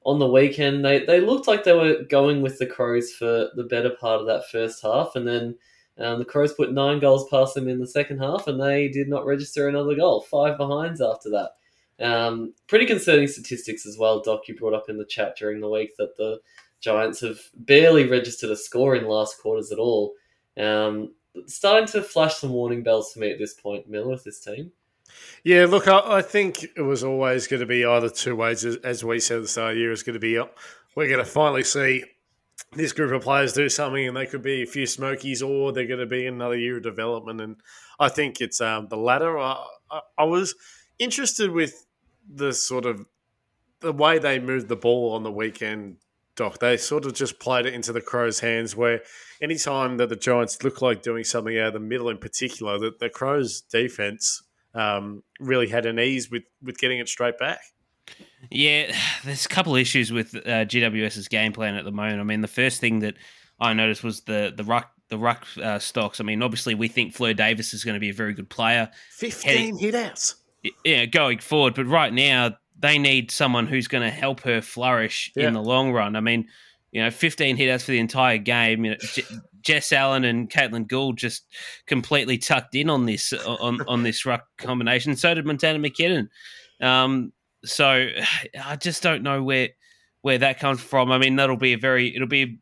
on 0.06 0.20
the 0.20 0.28
weekend. 0.28 0.84
They 0.84 1.06
they 1.06 1.20
looked 1.20 1.48
like 1.48 1.64
they 1.64 1.74
were 1.74 2.04
going 2.10 2.42
with 2.42 2.58
the 2.58 2.66
Crows 2.66 3.12
for 3.12 3.50
the 3.56 3.68
better 3.70 3.92
part 3.92 4.22
of 4.22 4.28
that 4.28 4.50
first 4.50 4.82
half, 4.82 5.16
and 5.16 5.28
then 5.28 5.56
um, 5.98 6.20
the 6.20 6.26
Crows 6.26 6.54
put 6.54 6.74
nine 6.74 7.00
goals 7.00 7.28
past 7.30 7.56
them 7.56 7.68
in 7.68 7.80
the 7.80 7.88
second 7.88 8.20
half, 8.20 8.48
and 8.48 8.62
they 8.62 8.90
did 8.90 9.08
not 9.08 9.26
register 9.26 9.68
another 9.68 9.96
goal. 9.96 10.22
Five 10.22 10.58
behinds 10.58 11.02
after 11.02 11.30
that. 11.30 11.52
Um, 12.00 12.54
pretty 12.68 12.86
concerning 12.86 13.28
statistics 13.28 13.86
as 13.86 13.98
well, 13.98 14.22
Doc. 14.22 14.48
You 14.48 14.56
brought 14.56 14.74
up 14.74 14.90
in 14.90 14.98
the 14.98 15.06
chat 15.06 15.38
during 15.38 15.62
the 15.62 15.70
week 15.70 15.96
that 15.98 16.18
the 16.18 16.40
Giants 16.82 17.22
have 17.22 17.40
barely 17.54 18.08
registered 18.08 18.52
a 18.52 18.56
score 18.56 18.96
in 18.96 19.08
last 19.08 19.40
quarters 19.42 19.72
at 19.72 19.80
all. 19.80 20.14
Um, 20.58 21.14
starting 21.48 21.88
to 21.88 22.02
flash 22.02 22.36
some 22.36 22.52
warning 22.52 22.84
bells 22.84 23.14
for 23.14 23.20
me 23.20 23.32
at 23.32 23.40
this 23.40 23.54
point, 23.54 23.90
Miller, 23.90 24.10
with 24.10 24.24
this 24.24 24.40
team. 24.40 24.72
Yeah, 25.44 25.66
look, 25.66 25.88
I, 25.88 26.18
I 26.18 26.22
think 26.22 26.66
it 26.76 26.82
was 26.82 27.04
always 27.04 27.48
going 27.48 27.62
to 27.62 27.66
be 27.66 27.86
either 27.86 28.10
two 28.10 28.36
ways, 28.36 28.66
as, 28.66 28.76
as 28.78 29.04
we 29.04 29.20
said 29.20 29.38
at 29.38 29.44
the 29.44 29.48
start 29.48 29.72
of 29.72 29.76
the 29.76 29.82
year, 29.82 29.92
is 29.92 30.04
going 30.04 30.16
to 30.16 30.20
be, 30.20 30.38
we're 30.96 31.08
going 31.08 31.24
to 31.24 31.26
finally 31.26 31.64
see 31.64 32.04
this 32.74 32.94
group 32.94 33.12
of 33.12 33.22
players 33.22 33.54
do 33.54 33.70
something 33.70 34.08
and 34.08 34.18
they 34.18 34.26
could 34.26 34.42
be 34.42 34.64
a 34.64 34.68
few 34.68 34.86
smokies 34.86 35.42
or 35.42 35.72
they're 35.72 35.88
going 35.88 36.00
to 36.00 36.06
be 36.06 36.26
another 36.26 36.58
year 36.58 36.78
of 36.78 36.84
development. 36.84 37.42
And 37.42 37.56
I 38.00 38.10
think 38.10 38.42
it's 38.42 38.60
um, 38.62 38.88
the 38.90 38.98
latter. 38.98 39.40
I, 39.40 39.66
I, 39.90 40.02
I, 40.18 40.24
was 40.26 40.56
interested 41.00 41.52
with 41.52 41.86
the 42.28 42.54
sort 42.54 42.86
of 42.86 43.06
the 43.80 43.94
way 43.94 44.20
they 44.20 44.40
moved 44.40 44.68
the 44.68 44.76
ball 44.76 45.14
on 45.14 45.24
the 45.24 45.32
weekend, 45.32 45.98
Doc. 46.36 46.60
They 46.60 46.76
sort 46.78 47.06
of 47.06 47.14
just 47.14 47.40
played 47.40 47.66
it 47.66 47.74
into 47.74 47.94
the 47.94 48.02
Crows' 48.02 48.40
hands 48.40 48.76
where 48.76 49.02
anytime 49.42 49.98
that 49.98 50.10
the 50.10 50.16
Giants 50.16 50.64
look 50.64 50.82
like 50.82 51.02
doing 51.02 51.24
something 51.24 51.58
out 51.58 51.68
of 51.68 51.74
the 51.74 51.80
middle 51.80 52.10
in 52.10 52.18
particular, 52.18 52.78
that 52.80 53.00
the 53.00 53.10
Crows' 53.10 53.62
defense 53.62 54.44
um, 54.74 55.24
really 55.40 55.70
had 55.70 55.86
an 55.86 56.00
ease 56.00 56.30
with, 56.30 56.44
with 56.62 56.78
getting 56.78 57.00
it 57.00 57.08
straight 57.08 57.38
back. 57.38 57.60
Yeah, 58.52 58.96
there's 59.24 59.46
a 59.46 59.50
couple 59.50 59.76
issues 59.76 60.12
with 60.12 60.36
uh, 60.36 60.66
GWS's 60.66 61.28
game 61.28 61.54
plan 61.54 61.76
at 61.76 61.86
the 61.86 61.92
moment. 61.92 62.20
I 62.20 62.24
mean, 62.24 62.42
the 62.42 62.48
first 62.48 62.80
thing 62.80 63.00
that 63.00 63.16
I 63.60 63.74
noticed 63.74 64.04
was 64.04 64.22
the 64.22 64.54
the 64.56 64.64
ruck 64.64 64.92
the 65.10 65.18
ruck 65.18 65.46
uh, 65.62 65.80
stocks. 65.80 66.20
I 66.20 66.24
mean, 66.24 66.42
obviously 66.42 66.76
we 66.76 66.88
think 66.88 67.14
Fleur 67.14 67.34
Davis 67.34 67.74
is 67.74 67.84
going 67.84 67.94
to 67.94 68.00
be 68.00 68.10
a 68.10 68.14
very 68.14 68.34
good 68.34 68.50
player. 68.50 68.90
Fifteen 69.12 69.78
hit 69.78 69.96
outs. 69.96 70.36
Yeah, 70.84 71.06
going 71.06 71.40
forward, 71.40 71.76
but 71.76 71.86
right 71.86 72.12
now 72.12 72.58
they 72.78 72.98
need 72.98 73.32
someone 73.32 73.68
who's 73.68 73.88
going 73.88 74.04
to 74.04 74.10
help 74.10 74.42
her 74.42 74.62
flourish 74.62 75.32
yeah. 75.36 75.48
in 75.48 75.54
the 75.54 75.62
long 75.62 75.92
run. 75.92 76.16
I 76.16 76.22
mean, 76.22 76.48
you 76.92 77.04
know, 77.04 77.12
15 77.12 77.56
hit 77.56 77.70
outs 77.70 77.84
for 77.84 77.92
the 77.92 78.00
entire 78.00 78.38
game. 78.38 78.84
You 78.84 78.92
know, 78.92 78.98
Jess 79.62 79.92
Allan 79.92 80.24
and 80.24 80.50
Caitlin 80.50 80.88
Gould 80.88 81.18
just 81.18 81.46
completely 81.88 82.38
tucked 82.38 82.76
in 82.76 82.90
on 82.90 83.06
this 83.06 83.34
on 83.34 83.82
on 83.88 84.04
this 84.04 84.26
ruck 84.26 84.46
combination. 84.58 85.16
So 85.16 85.34
did 85.34 85.46
Montana 85.46 85.80
McKinnon. 85.80 86.30
Um, 86.82 87.34
so 87.66 88.08
I 88.64 88.76
just 88.76 89.04
don't 89.04 89.24
know 89.24 89.44
where 89.44 89.70
where 90.22 90.38
that 90.40 90.60
comes 90.60 90.82
from. 90.82 91.12
I 91.12 91.18
mean, 91.18 91.36
that'll 91.36 91.58
be 91.58 91.74
a 91.74 91.78
very 91.78 92.16
it'll 92.16 92.28
be 92.28 92.60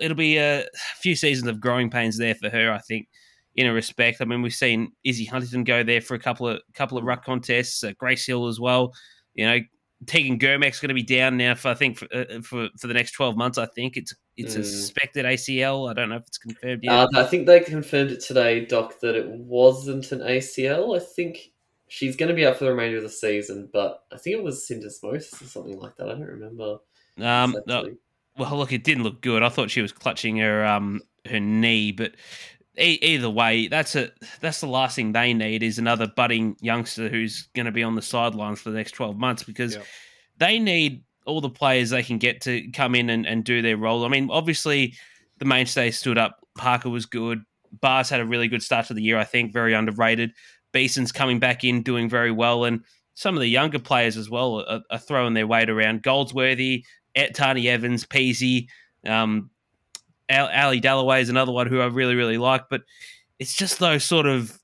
it'll 0.00 0.16
be 0.16 0.38
a 0.38 0.66
few 0.98 1.14
seasons 1.14 1.48
of 1.48 1.60
growing 1.60 1.90
pains 1.90 2.18
there 2.18 2.34
for 2.34 2.50
her. 2.50 2.72
I 2.72 2.78
think 2.78 3.08
in 3.56 3.66
a 3.66 3.72
respect. 3.72 4.20
I 4.20 4.24
mean, 4.24 4.42
we've 4.42 4.54
seen 4.54 4.92
Izzy 5.04 5.24
Huntington 5.24 5.64
go 5.64 5.82
there 5.82 6.00
for 6.00 6.14
a 6.14 6.18
couple 6.18 6.48
of 6.48 6.60
couple 6.74 6.98
of 6.98 7.04
ruck 7.04 7.24
contests. 7.24 7.82
Uh, 7.82 7.92
Grace 7.98 8.26
Hill 8.26 8.46
as 8.48 8.60
well. 8.60 8.92
You 9.34 9.46
know, 9.46 9.58
Teagan 10.04 10.38
Germech's 10.38 10.80
going 10.80 10.88
to 10.88 10.94
be 10.94 11.02
down 11.02 11.36
now 11.36 11.54
for 11.54 11.68
I 11.68 11.74
think 11.74 11.98
for, 11.98 12.06
uh, 12.14 12.40
for, 12.42 12.68
for 12.78 12.86
the 12.86 12.94
next 12.94 13.12
twelve 13.12 13.36
months. 13.36 13.58
I 13.58 13.66
think 13.66 13.96
it's 13.96 14.14
it's 14.36 14.54
mm. 14.54 14.60
a 14.60 14.64
suspected 14.64 15.24
ACL. 15.24 15.90
I 15.90 15.94
don't 15.94 16.10
know 16.10 16.16
if 16.16 16.26
it's 16.26 16.38
confirmed 16.38 16.80
yet. 16.82 16.92
Uh, 16.92 17.08
I 17.14 17.24
think 17.24 17.46
they 17.46 17.60
confirmed 17.60 18.10
it 18.10 18.20
today, 18.20 18.64
Doc, 18.64 19.00
that 19.00 19.16
it 19.16 19.28
wasn't 19.28 20.12
an 20.12 20.20
ACL. 20.20 20.96
I 20.96 21.02
think 21.02 21.52
she's 21.88 22.16
going 22.16 22.28
to 22.28 22.34
be 22.34 22.46
out 22.46 22.56
for 22.56 22.64
the 22.64 22.70
remainder 22.70 22.96
of 22.96 23.02
the 23.02 23.08
season, 23.08 23.68
but 23.72 24.04
I 24.12 24.18
think 24.18 24.36
it 24.36 24.42
was 24.42 24.68
syndesmosis 24.68 25.42
or 25.42 25.46
something 25.46 25.78
like 25.78 25.96
that. 25.96 26.08
I 26.08 26.12
don't 26.12 26.22
remember. 26.22 26.78
Um, 27.20 27.56
no, 27.66 27.94
well, 28.38 28.56
look, 28.56 28.72
it 28.72 28.84
didn't 28.84 29.04
look 29.04 29.22
good. 29.22 29.42
I 29.42 29.48
thought 29.48 29.70
she 29.70 29.82
was 29.82 29.92
clutching 29.92 30.36
her 30.38 30.64
um 30.64 31.00
her 31.28 31.40
knee, 31.40 31.92
but 31.92 32.12
e- 32.78 32.98
either 33.02 33.30
way, 33.30 33.68
that's 33.68 33.94
a 33.96 34.10
that's 34.40 34.60
the 34.60 34.66
last 34.66 34.96
thing 34.96 35.12
they 35.12 35.32
need 35.32 35.62
is 35.62 35.78
another 35.78 36.06
budding 36.06 36.56
youngster 36.60 37.08
who's 37.08 37.48
going 37.54 37.66
to 37.66 37.72
be 37.72 37.82
on 37.82 37.94
the 37.94 38.02
sidelines 38.02 38.60
for 38.60 38.70
the 38.70 38.76
next 38.76 38.92
twelve 38.92 39.16
months 39.16 39.42
because 39.42 39.74
yep. 39.74 39.86
they 40.38 40.58
need 40.58 41.02
all 41.24 41.40
the 41.40 41.50
players 41.50 41.90
they 41.90 42.02
can 42.02 42.18
get 42.18 42.40
to 42.42 42.70
come 42.70 42.94
in 42.94 43.10
and, 43.10 43.26
and 43.26 43.44
do 43.44 43.60
their 43.60 43.76
role. 43.76 44.04
I 44.04 44.08
mean, 44.08 44.30
obviously, 44.30 44.94
the 45.38 45.44
mainstay 45.44 45.90
stood 45.90 46.18
up. 46.18 46.38
Parker 46.56 46.88
was 46.88 47.06
good. 47.06 47.42
Bars 47.80 48.08
had 48.08 48.20
a 48.20 48.24
really 48.24 48.48
good 48.48 48.62
start 48.62 48.86
to 48.86 48.94
the 48.94 49.02
year, 49.02 49.18
I 49.18 49.24
think, 49.24 49.52
very 49.52 49.74
underrated. 49.74 50.30
Beeson's 50.76 51.12
coming 51.12 51.38
back 51.38 51.64
in, 51.64 51.82
doing 51.82 52.08
very 52.08 52.30
well, 52.30 52.64
and 52.64 52.82
some 53.14 53.34
of 53.34 53.40
the 53.40 53.48
younger 53.48 53.78
players 53.78 54.16
as 54.16 54.28
well 54.28 54.60
are, 54.68 54.82
are 54.90 54.98
throwing 54.98 55.32
their 55.32 55.46
weight 55.46 55.70
around. 55.70 56.02
Goldsworthy, 56.02 56.84
Tarni 57.16 57.66
Evans, 57.66 58.04
Peasy, 58.04 58.66
um, 59.06 59.50
Ally 60.28 60.78
Dallaway 60.78 61.22
is 61.22 61.28
another 61.28 61.52
one 61.52 61.66
who 61.66 61.80
I 61.80 61.86
really, 61.86 62.14
really 62.14 62.36
like. 62.36 62.68
But 62.68 62.82
it's 63.38 63.54
just 63.54 63.78
those 63.78 64.04
sort 64.04 64.26
of 64.26 64.58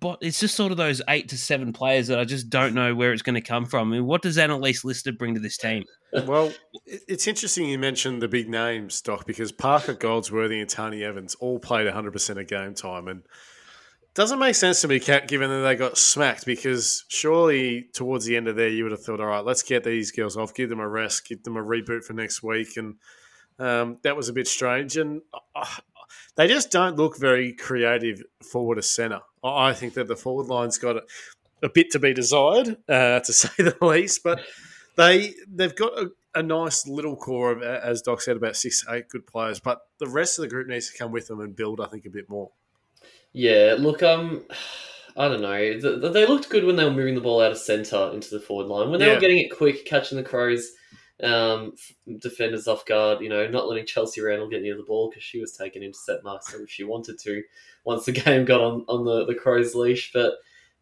but 0.00 0.18
it's 0.20 0.38
just 0.38 0.54
sort 0.54 0.70
of 0.70 0.76
those 0.76 1.00
eight 1.08 1.30
to 1.30 1.38
seven 1.38 1.72
players 1.72 2.08
that 2.08 2.18
I 2.18 2.24
just 2.24 2.50
don't 2.50 2.74
know 2.74 2.94
where 2.94 3.12
it's 3.12 3.22
going 3.22 3.36
to 3.36 3.40
come 3.40 3.64
from. 3.64 3.88
I 3.88 3.96
mean, 3.96 4.06
what 4.06 4.20
does 4.20 4.36
Annalise 4.36 4.84
Lister 4.84 5.12
bring 5.12 5.34
to 5.34 5.40
this 5.40 5.56
team? 5.56 5.84
Well, 6.26 6.52
it's 6.84 7.26
interesting 7.26 7.68
you 7.70 7.78
mentioned 7.78 8.20
the 8.20 8.28
big 8.28 8.50
names, 8.50 9.00
Doc, 9.00 9.26
because 9.26 9.50
Parker 9.50 9.94
Goldsworthy 9.94 10.60
and 10.60 10.68
Tarni 10.68 11.02
Evans 11.02 11.34
all 11.36 11.58
played 11.58 11.86
100% 11.86 12.40
of 12.40 12.46
game 12.46 12.74
time. 12.74 13.08
And 13.08 13.22
doesn't 14.14 14.38
make 14.38 14.54
sense 14.54 14.80
to 14.80 14.88
me, 14.88 14.98
given 14.98 15.50
that 15.50 15.60
they 15.60 15.76
got 15.76 15.96
smacked, 15.96 16.44
because 16.44 17.04
surely 17.08 17.88
towards 17.94 18.24
the 18.24 18.36
end 18.36 18.48
of 18.48 18.56
there, 18.56 18.68
you 18.68 18.82
would 18.82 18.92
have 18.92 19.02
thought, 19.02 19.20
all 19.20 19.26
right, 19.26 19.44
let's 19.44 19.62
get 19.62 19.84
these 19.84 20.10
girls 20.10 20.36
off, 20.36 20.54
give 20.54 20.68
them 20.68 20.80
a 20.80 20.88
rest, 20.88 21.28
give 21.28 21.42
them 21.44 21.56
a 21.56 21.62
reboot 21.62 22.04
for 22.04 22.14
next 22.14 22.42
week. 22.42 22.76
And 22.76 22.96
um, 23.58 23.98
that 24.02 24.16
was 24.16 24.28
a 24.28 24.32
bit 24.32 24.48
strange. 24.48 24.96
And 24.96 25.22
uh, 25.54 25.66
they 26.36 26.48
just 26.48 26.70
don't 26.70 26.96
look 26.96 27.18
very 27.18 27.52
creative 27.52 28.22
forward 28.42 28.78
of 28.78 28.84
centre. 28.84 29.20
I 29.42 29.72
think 29.72 29.94
that 29.94 30.08
the 30.08 30.16
forward 30.16 30.46
line's 30.46 30.78
got 30.78 30.96
a, 30.96 31.02
a 31.62 31.68
bit 31.68 31.90
to 31.92 31.98
be 31.98 32.12
desired, 32.12 32.76
uh, 32.88 33.20
to 33.20 33.32
say 33.32 33.50
the 33.58 33.76
least. 33.80 34.22
But 34.22 34.40
they 34.96 35.34
they've 35.52 35.74
got 35.74 35.92
a, 35.98 36.10
a, 36.34 36.42
nice 36.42 36.86
little 36.86 37.16
core 37.16 37.52
of, 37.52 37.62
as 37.62 38.02
Doc 38.02 38.20
said, 38.20 38.36
about 38.36 38.56
six 38.56 38.84
eight 38.88 39.08
good 39.08 39.26
players. 39.26 39.60
But 39.60 39.80
the 39.98 40.08
rest 40.08 40.38
of 40.38 40.42
the 40.42 40.48
group 40.48 40.68
needs 40.68 40.90
to 40.90 40.98
come 40.98 41.12
with 41.12 41.28
them 41.28 41.40
and 41.40 41.54
build, 41.54 41.80
I 41.80 41.86
think, 41.86 42.04
a 42.06 42.10
bit 42.10 42.28
more. 42.28 42.50
Yeah, 43.32 43.76
look, 43.78 44.02
um, 44.02 44.44
I 45.16 45.28
don't 45.28 45.42
know. 45.42 46.10
They 46.10 46.26
looked 46.26 46.48
good 46.48 46.64
when 46.64 46.76
they 46.76 46.84
were 46.84 46.92
moving 46.92 47.16
the 47.16 47.20
ball 47.20 47.40
out 47.40 47.50
of 47.50 47.58
centre 47.58 48.10
into 48.14 48.30
the 48.30 48.40
forward 48.40 48.68
line. 48.68 48.90
When 48.90 49.00
they 49.00 49.06
yeah. 49.06 49.14
were 49.14 49.20
getting 49.20 49.38
it 49.38 49.50
quick, 49.50 49.84
catching 49.84 50.16
the 50.16 50.22
crows, 50.22 50.70
um, 51.24 51.72
defenders 52.20 52.68
off 52.68 52.86
guard, 52.86 53.20
you 53.20 53.28
know, 53.28 53.48
not 53.48 53.68
letting 53.68 53.84
Chelsea 53.84 54.20
Randall 54.20 54.48
get 54.48 54.62
near 54.62 54.76
the 54.76 54.84
ball 54.84 55.10
because 55.10 55.24
she 55.24 55.40
was 55.40 55.52
taking 55.52 55.82
intercept 55.82 56.22
marks 56.22 56.54
if 56.54 56.70
she 56.70 56.84
wanted 56.84 57.18
to 57.20 57.42
once 57.84 58.04
the 58.04 58.12
game 58.24 58.44
got 58.44 58.60
on, 58.60 58.84
on 58.88 59.04
the, 59.04 59.24
the 59.26 59.34
Crows 59.34 59.74
leash. 59.74 60.12
But 60.12 60.34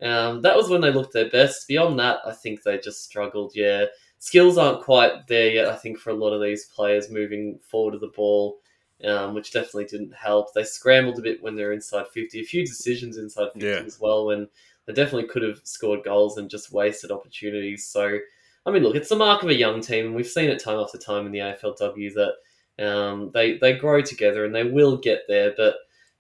um, 0.02 0.42
that 0.42 0.56
was 0.56 0.68
when 0.68 0.82
they 0.82 0.92
looked 0.92 1.14
their 1.14 1.30
best. 1.30 1.66
Beyond 1.66 1.98
that, 1.98 2.18
I 2.26 2.32
think 2.32 2.62
they 2.62 2.78
just 2.78 3.04
struggled. 3.04 3.52
Yeah, 3.54 3.86
skills 4.18 4.58
aren't 4.58 4.82
quite 4.82 5.26
there 5.28 5.50
yet, 5.50 5.68
I 5.68 5.76
think, 5.76 5.98
for 5.98 6.10
a 6.10 6.14
lot 6.14 6.34
of 6.34 6.42
these 6.42 6.66
players 6.66 7.10
moving 7.10 7.58
forward 7.62 7.94
of 7.94 8.00
the 8.00 8.08
ball 8.08 8.58
um, 9.04 9.34
which 9.34 9.52
definitely 9.52 9.84
didn't 9.84 10.14
help. 10.14 10.52
They 10.52 10.64
scrambled 10.64 11.18
a 11.18 11.22
bit 11.22 11.42
when 11.42 11.54
they 11.54 11.64
were 11.64 11.72
inside 11.72 12.06
50, 12.12 12.40
a 12.40 12.44
few 12.44 12.64
decisions 12.64 13.18
inside 13.18 13.52
50 13.52 13.66
yeah. 13.66 13.82
as 13.84 14.00
well, 14.00 14.26
when 14.26 14.48
they 14.86 14.92
definitely 14.92 15.28
could 15.28 15.42
have 15.42 15.60
scored 15.64 16.04
goals 16.04 16.38
and 16.38 16.48
just 16.48 16.72
wasted 16.72 17.10
opportunities. 17.10 17.86
So, 17.86 18.18
I 18.64 18.70
mean, 18.70 18.82
look, 18.82 18.96
it's 18.96 19.08
the 19.08 19.16
mark 19.16 19.42
of 19.42 19.48
a 19.48 19.54
young 19.54 19.80
team, 19.80 20.06
and 20.06 20.14
we've 20.14 20.26
seen 20.26 20.48
it 20.48 20.62
time 20.62 20.78
after 20.78 20.98
time 20.98 21.26
in 21.26 21.32
the 21.32 21.40
AFLW 21.40 22.14
that 22.14 22.84
um, 22.84 23.30
they, 23.34 23.58
they 23.58 23.74
grow 23.74 24.00
together 24.00 24.44
and 24.44 24.54
they 24.54 24.64
will 24.64 24.96
get 24.96 25.22
there, 25.28 25.52
but 25.56 25.76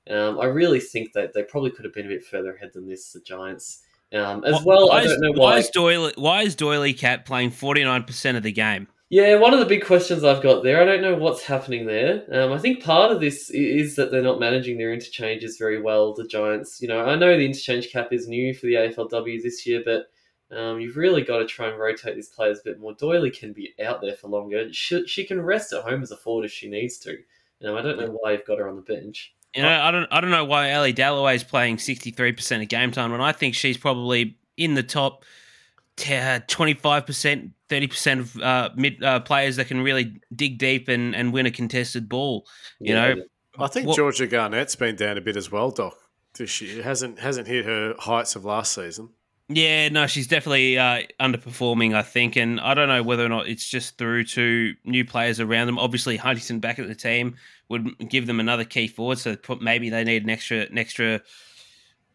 um, 0.08 0.38
I 0.38 0.46
really 0.46 0.80
think 0.80 1.12
that 1.14 1.32
they 1.32 1.42
probably 1.42 1.70
could 1.70 1.84
have 1.84 1.94
been 1.94 2.06
a 2.06 2.10
bit 2.10 2.24
further 2.24 2.54
ahead 2.54 2.72
than 2.74 2.86
this, 2.86 3.12
the 3.12 3.20
Giants. 3.20 3.82
Um, 4.12 4.44
as 4.44 4.62
well, 4.64 4.88
why 4.88 5.00
I 5.00 5.04
don't 5.04 5.20
know 5.20 5.32
why. 5.32 5.54
Why 5.54 5.58
is 5.58 5.70
Doyley, 5.70 6.16
why 6.16 6.42
is 6.42 6.54
Doyley 6.54 6.96
Cat 6.96 7.24
playing 7.24 7.50
49% 7.50 8.36
of 8.36 8.44
the 8.44 8.52
game? 8.52 8.86
Yeah, 9.08 9.36
one 9.36 9.54
of 9.54 9.60
the 9.60 9.66
big 9.66 9.84
questions 9.84 10.24
I've 10.24 10.42
got 10.42 10.64
there, 10.64 10.82
I 10.82 10.84
don't 10.84 11.00
know 11.00 11.14
what's 11.14 11.44
happening 11.44 11.86
there. 11.86 12.24
Um, 12.32 12.52
I 12.52 12.58
think 12.58 12.82
part 12.82 13.12
of 13.12 13.20
this 13.20 13.50
is 13.50 13.94
that 13.94 14.10
they're 14.10 14.20
not 14.20 14.40
managing 14.40 14.78
their 14.78 14.92
interchanges 14.92 15.58
very 15.58 15.80
well, 15.80 16.12
the 16.12 16.26
Giants. 16.26 16.82
You 16.82 16.88
know, 16.88 17.04
I 17.04 17.14
know 17.14 17.36
the 17.36 17.46
interchange 17.46 17.92
cap 17.92 18.08
is 18.12 18.26
new 18.26 18.52
for 18.52 18.66
the 18.66 18.74
AFLW 18.74 19.40
this 19.42 19.64
year, 19.64 19.82
but 19.84 20.10
um, 20.56 20.80
you've 20.80 20.96
really 20.96 21.22
got 21.22 21.38
to 21.38 21.46
try 21.46 21.68
and 21.68 21.78
rotate 21.78 22.16
these 22.16 22.30
players 22.30 22.58
a 22.58 22.64
bit 22.64 22.80
more. 22.80 22.96
Doyley 22.96 23.32
can 23.32 23.52
be 23.52 23.74
out 23.84 24.00
there 24.00 24.16
for 24.16 24.26
longer. 24.26 24.72
She, 24.72 25.06
she 25.06 25.24
can 25.24 25.40
rest 25.40 25.72
at 25.72 25.84
home 25.84 26.02
as 26.02 26.10
a 26.10 26.16
forward 26.16 26.44
if 26.44 26.52
she 26.52 26.68
needs 26.68 26.98
to. 26.98 27.12
You 27.12 27.66
know, 27.68 27.78
I 27.78 27.82
don't 27.82 27.98
know 27.98 28.18
why 28.20 28.32
you've 28.32 28.44
got 28.44 28.58
her 28.58 28.68
on 28.68 28.74
the 28.74 28.82
bench. 28.82 29.32
You 29.54 29.62
know, 29.62 29.68
I 29.68 29.92
don't, 29.92 30.08
I 30.10 30.20
don't 30.20 30.30
know 30.30 30.44
why 30.44 30.70
Ellie 30.70 30.92
Dallaway 30.92 31.36
is 31.36 31.44
playing 31.44 31.76
63% 31.76 32.62
of 32.62 32.68
game 32.68 32.90
time 32.90 33.12
when 33.12 33.20
I 33.20 33.30
think 33.30 33.54
she's 33.54 33.78
probably 33.78 34.36
in 34.56 34.74
the 34.74 34.82
top– 34.82 35.24
twenty 35.96 36.74
five 36.74 37.06
percent, 37.06 37.50
thirty 37.68 37.86
percent 37.86 38.20
of 38.20 38.36
uh, 38.40 38.70
mid 38.76 39.02
uh, 39.02 39.20
players 39.20 39.56
that 39.56 39.68
can 39.68 39.80
really 39.80 40.20
dig 40.34 40.58
deep 40.58 40.88
and, 40.88 41.14
and 41.14 41.32
win 41.32 41.46
a 41.46 41.50
contested 41.50 42.08
ball. 42.08 42.46
You 42.80 42.94
yeah. 42.94 43.14
know, 43.14 43.22
I 43.58 43.68
think 43.68 43.88
what, 43.88 43.96
Georgia 43.96 44.26
Garnett's 44.26 44.76
been 44.76 44.96
down 44.96 45.18
a 45.18 45.20
bit 45.20 45.36
as 45.36 45.50
well, 45.50 45.70
Doc. 45.70 45.96
This 46.34 46.60
year 46.60 46.82
hasn't 46.82 47.18
hasn't 47.18 47.48
hit 47.48 47.64
her 47.64 47.94
heights 47.98 48.36
of 48.36 48.44
last 48.44 48.72
season. 48.72 49.10
Yeah, 49.48 49.90
no, 49.90 50.08
she's 50.08 50.26
definitely 50.26 50.76
uh, 50.76 51.02
underperforming, 51.20 51.94
I 51.94 52.02
think, 52.02 52.34
and 52.34 52.58
I 52.58 52.74
don't 52.74 52.88
know 52.88 53.04
whether 53.04 53.24
or 53.24 53.28
not 53.28 53.46
it's 53.46 53.68
just 53.68 53.96
through 53.96 54.24
to 54.24 54.74
new 54.84 55.04
players 55.04 55.38
around 55.38 55.68
them. 55.68 55.78
Obviously, 55.78 56.16
Huntington 56.16 56.58
back 56.58 56.80
at 56.80 56.88
the 56.88 56.96
team 56.96 57.36
would 57.68 57.96
give 58.08 58.26
them 58.26 58.40
another 58.40 58.64
key 58.64 58.88
forward, 58.88 59.18
so 59.18 59.36
maybe 59.60 59.88
they 59.88 60.02
need 60.02 60.24
an 60.24 60.30
extra, 60.30 60.62
an 60.62 60.78
extra 60.78 61.20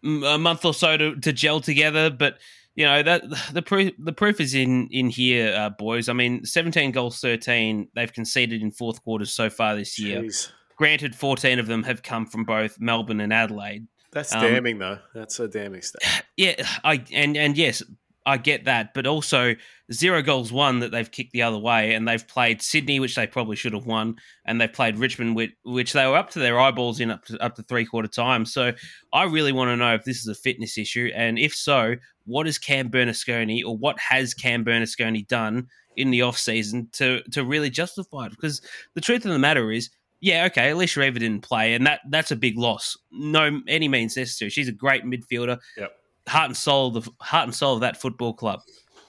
a 0.04 0.38
month 0.38 0.66
or 0.66 0.74
so 0.74 0.98
to, 0.98 1.16
to 1.22 1.32
gel 1.32 1.62
together. 1.62 2.10
But 2.10 2.38
you 2.76 2.86
know 2.86 3.04
that 3.04 3.24
the 3.54 3.62
proof 3.62 3.92
the 4.00 4.14
proof 4.14 4.40
is 4.40 4.54
in 4.54 4.88
in 4.92 5.10
here, 5.10 5.54
uh, 5.56 5.70
boys. 5.70 6.10
I 6.10 6.14
mean, 6.14 6.46
seventeen 6.46 6.92
goals, 6.92 7.20
thirteen 7.20 7.90
they've 7.96 8.12
conceded 8.12 8.62
in 8.62 8.72
fourth 8.72 9.04
quarters 9.04 9.34
so 9.34 9.50
far 9.50 9.76
this 9.76 10.00
year. 10.00 10.22
Jeez. 10.22 10.52
Granted, 10.78 11.16
fourteen 11.16 11.60
of 11.60 11.68
them 11.68 11.84
have 11.84 12.04
come 12.04 12.26
from 12.26 12.44
both 12.44 12.80
Melbourne 12.80 13.22
and 13.22 13.34
Adelaide. 13.34 13.88
That's 14.12 14.34
um, 14.34 14.42
damning, 14.42 14.78
though. 14.78 15.00
That's 15.14 15.40
a 15.40 15.48
damning 15.48 15.82
stat. 15.82 16.26
Yeah, 16.38 16.56
I 16.84 17.04
and 17.14 17.38
and 17.38 17.56
yes, 17.56 17.84
I 18.26 18.38
get 18.38 18.66
that, 18.66 18.94
but 18.94 19.08
also 19.08 19.56
zero 19.92 20.22
goals 20.22 20.52
won 20.52 20.80
that 20.80 20.92
they've 20.92 21.10
kicked 21.10 21.32
the 21.32 21.42
other 21.42 21.58
way, 21.58 21.94
and 21.94 22.08
they've 22.08 22.26
played 22.28 22.62
Sydney, 22.62 23.00
which 23.00 23.16
they 23.16 23.26
probably 23.26 23.56
should 23.56 23.74
have 23.74 23.86
won, 23.86 24.16
and 24.46 24.62
they've 24.62 24.72
played 24.72 24.98
Richmond, 24.98 25.36
which, 25.36 25.52
which 25.64 25.94
they 25.94 26.06
were 26.06 26.18
up 26.18 26.30
to 26.32 26.40
their 26.40 26.60
eyeballs 26.60 27.00
in 27.00 27.12
up 27.12 27.26
to, 27.26 27.42
up 27.44 27.56
to 27.56 27.64
three 27.64 27.86
quarter 27.86 28.08
time. 28.08 28.46
So 28.46 28.74
I 29.12 29.24
really 29.24 29.52
want 29.52 29.70
to 29.70 29.78
know 29.78 29.96
if 29.96 30.04
this 30.04 30.20
is 30.20 30.28
a 30.28 30.36
fitness 30.36 30.78
issue, 30.78 31.12
and 31.16 31.40
if 31.40 31.54
so, 31.54 31.96
what 32.26 32.48
is 32.48 32.58
Cam 32.58 32.90
Bernasconi 32.90 33.64
or 33.66 33.76
what 33.76 34.00
has 34.00 34.34
Cam 34.34 34.64
Bernasconi 34.64 35.28
done 35.28 35.68
in 35.98 36.12
the 36.12 36.22
off 36.22 36.38
season 36.38 36.90
to 36.94 37.22
to 37.32 37.44
really 37.44 37.70
justify 37.70 38.28
it? 38.28 38.32
Because 38.32 38.62
the 38.94 39.02
truth 39.02 39.26
of 39.26 39.32
the 39.32 39.40
matter 39.40 39.72
is. 39.72 39.90
Yeah, 40.24 40.46
okay. 40.46 40.70
Alicia 40.70 41.02
Eva 41.02 41.18
didn't 41.18 41.42
play, 41.42 41.74
and 41.74 41.88
that 41.88 42.02
that's 42.12 42.30
a 42.30 42.36
big 42.36 42.56
loss. 42.56 42.96
No, 43.12 43.60
any 43.68 43.88
means 43.88 44.16
necessary. 44.16 44.52
She's 44.52 44.68
a 44.68 44.72
great 44.72 45.04
midfielder. 45.04 45.58
Yep 45.76 45.98
heart 46.28 46.48
and 46.48 46.58
soul 46.58 46.92
the 46.92 47.10
heart 47.20 47.46
and 47.46 47.56
soul 47.56 47.76
of 47.76 47.82
that 47.82 48.00
football 48.00 48.34
club. 48.34 48.62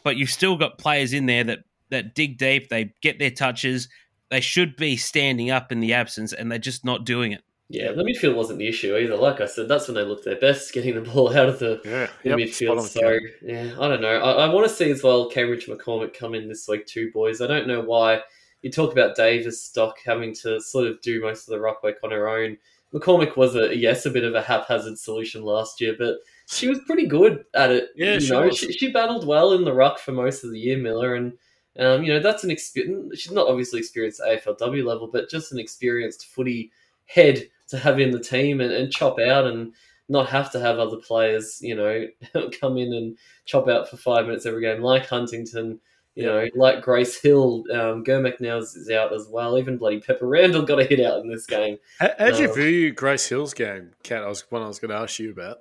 But 0.04 0.16
you've 0.16 0.30
still 0.30 0.56
got 0.56 0.78
players 0.78 1.12
in 1.12 1.26
there 1.26 1.44
that 1.44 1.60
that 1.90 2.14
dig 2.14 2.38
deep, 2.38 2.68
they 2.68 2.94
get 3.02 3.18
their 3.18 3.30
touches, 3.30 3.88
they 4.30 4.40
should 4.40 4.76
be 4.76 4.96
standing 4.96 5.50
up 5.50 5.70
in 5.70 5.80
the 5.80 5.92
absence, 5.92 6.32
and 6.32 6.50
they're 6.50 6.58
just 6.58 6.84
not 6.84 7.04
doing 7.04 7.32
it. 7.32 7.42
Yeah, 7.68 7.92
the 7.92 8.02
midfield 8.02 8.34
wasn't 8.34 8.58
the 8.58 8.68
issue 8.68 8.96
either. 8.96 9.16
Like 9.16 9.40
I 9.40 9.46
said, 9.46 9.66
that's 9.68 9.88
when 9.88 9.94
they 9.94 10.02
looked 10.02 10.24
their 10.24 10.38
best, 10.38 10.72
getting 10.74 10.94
the 10.94 11.00
ball 11.00 11.34
out 11.34 11.48
of 11.48 11.58
the, 11.58 11.80
yeah, 11.84 12.08
the 12.22 12.30
yep, 12.30 12.38
midfield. 12.38 12.86
So 12.88 13.18
yeah, 13.42 13.74
I 13.80 13.88
don't 13.88 14.02
know. 14.02 14.20
I, 14.20 14.46
I 14.46 14.52
want 14.52 14.68
to 14.68 14.74
see 14.74 14.90
as 14.90 15.02
well 15.02 15.30
Cambridge 15.30 15.66
McCormick 15.66 16.12
come 16.12 16.34
in 16.34 16.48
this 16.48 16.68
week 16.68 16.86
too, 16.86 17.10
boys. 17.12 17.40
I 17.40 17.46
don't 17.46 17.66
know 17.66 17.80
why 17.80 18.20
you 18.62 18.70
talk 18.70 18.92
about 18.92 19.16
Davis 19.16 19.62
stock 19.62 19.96
having 20.04 20.34
to 20.36 20.60
sort 20.60 20.86
of 20.86 21.00
do 21.00 21.20
most 21.20 21.48
of 21.48 21.52
the 21.52 21.60
rock 21.60 21.82
work 21.82 21.96
on 22.04 22.10
her 22.10 22.28
own. 22.28 22.58
McCormick 22.92 23.36
was 23.36 23.56
a 23.56 23.74
yes, 23.76 24.06
a 24.06 24.10
bit 24.10 24.24
of 24.24 24.34
a 24.34 24.42
haphazard 24.42 24.98
solution 24.98 25.42
last 25.42 25.80
year, 25.80 25.94
but 25.98 26.16
she 26.46 26.68
was 26.68 26.80
pretty 26.80 27.06
good 27.06 27.44
at 27.54 27.70
it. 27.70 27.90
Yeah, 27.96 28.14
you 28.14 28.20
she, 28.20 28.30
know, 28.30 28.50
she, 28.50 28.72
she, 28.72 28.92
battled 28.92 29.26
well 29.26 29.52
in 29.52 29.64
the 29.64 29.72
ruck 29.72 29.98
for 29.98 30.12
most 30.12 30.44
of 30.44 30.50
the 30.50 30.58
year, 30.58 30.78
Miller, 30.78 31.14
and 31.14 31.32
um, 31.78 32.02
you 32.02 32.12
know 32.12 32.20
that's 32.20 32.44
an 32.44 32.50
experience. 32.50 33.18
She's 33.18 33.32
not 33.32 33.48
obviously 33.48 33.78
experienced 33.78 34.20
at 34.20 34.44
AFLW 34.44 34.84
level, 34.84 35.08
but 35.08 35.30
just 35.30 35.52
an 35.52 35.58
experienced 35.58 36.26
footy 36.26 36.70
head 37.06 37.48
to 37.68 37.78
have 37.78 38.00
in 38.00 38.10
the 38.10 38.20
team 38.20 38.60
and, 38.60 38.72
and 38.72 38.92
chop 38.92 39.18
out 39.18 39.46
and 39.46 39.72
not 40.08 40.28
have 40.28 40.50
to 40.52 40.60
have 40.60 40.78
other 40.78 40.98
players, 40.98 41.60
you 41.62 41.74
know, 41.74 42.06
come 42.60 42.76
in 42.76 42.92
and 42.92 43.16
chop 43.44 43.68
out 43.68 43.88
for 43.88 43.96
five 43.96 44.26
minutes 44.26 44.46
every 44.46 44.62
game, 44.62 44.82
like 44.82 45.06
Huntington. 45.06 45.80
You 46.14 46.26
know, 46.26 46.46
like 46.54 46.82
Grace 46.82 47.18
Hill, 47.18 47.64
um, 47.72 48.04
Germech 48.04 48.38
now 48.38 48.58
is 48.58 48.90
out 48.90 49.14
as 49.14 49.28
well. 49.28 49.58
Even 49.58 49.78
bloody 49.78 49.98
Pepa 49.98 50.18
Randall 50.20 50.60
got 50.66 50.78
a 50.78 50.84
hit 50.84 51.00
out 51.00 51.22
in 51.22 51.30
this 51.30 51.46
game. 51.46 51.78
How, 51.98 52.10
would 52.20 52.38
you 52.38 52.50
um, 52.50 52.54
view 52.54 52.92
Grace 52.92 53.26
Hill's 53.26 53.54
game, 53.54 53.92
Kat? 54.02 54.22
I 54.22 54.28
was 54.28 54.42
one 54.50 54.60
I 54.60 54.68
was 54.68 54.78
going 54.78 54.90
to 54.90 54.98
ask 54.98 55.18
you 55.18 55.30
about. 55.30 55.60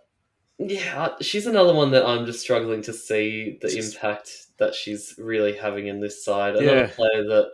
Yeah, 0.67 1.15
she's 1.21 1.47
another 1.47 1.73
one 1.73 1.91
that 1.91 2.05
I'm 2.05 2.25
just 2.25 2.41
struggling 2.41 2.81
to 2.83 2.93
see 2.93 3.57
the 3.61 3.69
just... 3.69 3.95
impact 3.95 4.47
that 4.57 4.75
she's 4.75 5.15
really 5.17 5.57
having 5.57 5.87
in 5.87 5.99
this 5.99 6.23
side. 6.23 6.55
Another 6.55 6.81
yeah. 6.81 6.87
player 6.87 7.23
that, 7.23 7.51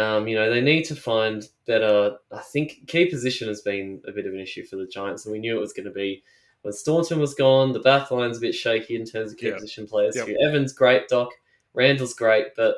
um, 0.00 0.26
you 0.26 0.34
know, 0.34 0.50
they 0.50 0.60
need 0.60 0.84
to 0.84 0.96
find 0.96 1.44
better. 1.66 2.16
I 2.32 2.40
think 2.40 2.86
key 2.88 3.06
position 3.06 3.48
has 3.48 3.60
been 3.60 4.02
a 4.08 4.12
bit 4.12 4.26
of 4.26 4.32
an 4.32 4.40
issue 4.40 4.64
for 4.64 4.76
the 4.76 4.86
Giants, 4.86 5.24
and 5.24 5.32
we 5.32 5.38
knew 5.38 5.56
it 5.56 5.60
was 5.60 5.72
going 5.72 5.86
to 5.86 5.92
be 5.92 6.22
when 6.62 6.72
Staunton 6.72 7.20
was 7.20 7.34
gone. 7.34 7.72
The 7.72 7.80
back 7.80 8.10
line's 8.10 8.38
a 8.38 8.40
bit 8.40 8.54
shaky 8.54 8.96
in 8.96 9.04
terms 9.04 9.32
of 9.32 9.38
key 9.38 9.52
position 9.52 9.86
players. 9.86 10.16
Yep. 10.16 10.28
Evans 10.48 10.72
great, 10.72 11.08
Doc. 11.08 11.28
Randall's 11.74 12.14
great, 12.14 12.48
but 12.56 12.76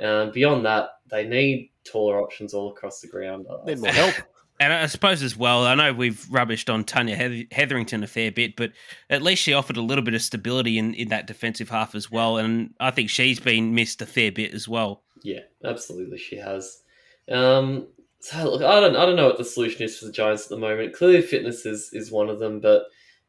um, 0.00 0.30
beyond 0.30 0.66
that, 0.66 0.90
they 1.10 1.26
need 1.26 1.70
taller 1.84 2.20
options 2.20 2.52
all 2.54 2.70
across 2.70 3.00
the 3.00 3.08
ground. 3.08 3.46
Need 3.64 3.78
more 3.78 3.90
help. 3.90 4.14
And 4.58 4.72
I 4.72 4.86
suppose 4.86 5.22
as 5.22 5.36
well, 5.36 5.64
I 5.66 5.74
know 5.74 5.92
we've 5.92 6.26
rubbished 6.30 6.72
on 6.72 6.84
Tanya 6.84 7.46
Hetherington 7.50 8.02
a 8.02 8.06
fair 8.06 8.32
bit, 8.32 8.56
but 8.56 8.72
at 9.10 9.22
least 9.22 9.42
she 9.42 9.52
offered 9.52 9.76
a 9.76 9.82
little 9.82 10.04
bit 10.04 10.14
of 10.14 10.22
stability 10.22 10.78
in, 10.78 10.94
in 10.94 11.08
that 11.08 11.26
defensive 11.26 11.68
half 11.68 11.94
as 11.94 12.10
well. 12.10 12.38
And 12.38 12.74
I 12.80 12.90
think 12.90 13.10
she's 13.10 13.38
been 13.38 13.74
missed 13.74 14.00
a 14.00 14.06
fair 14.06 14.32
bit 14.32 14.54
as 14.54 14.66
well. 14.66 15.02
Yeah, 15.22 15.40
absolutely, 15.64 16.18
she 16.18 16.36
has. 16.36 16.82
Um, 17.30 17.88
so 18.20 18.50
look, 18.50 18.62
I 18.62 18.80
don't, 18.80 18.96
I 18.96 19.04
don't 19.04 19.16
know 19.16 19.26
what 19.26 19.38
the 19.38 19.44
solution 19.44 19.82
is 19.82 19.98
for 19.98 20.06
the 20.06 20.12
Giants 20.12 20.44
at 20.44 20.50
the 20.50 20.58
moment. 20.58 20.94
Clearly, 20.94 21.22
fitness 21.22 21.66
is 21.66 21.90
is 21.92 22.10
one 22.10 22.28
of 22.28 22.38
them, 22.38 22.60
but 22.60 22.84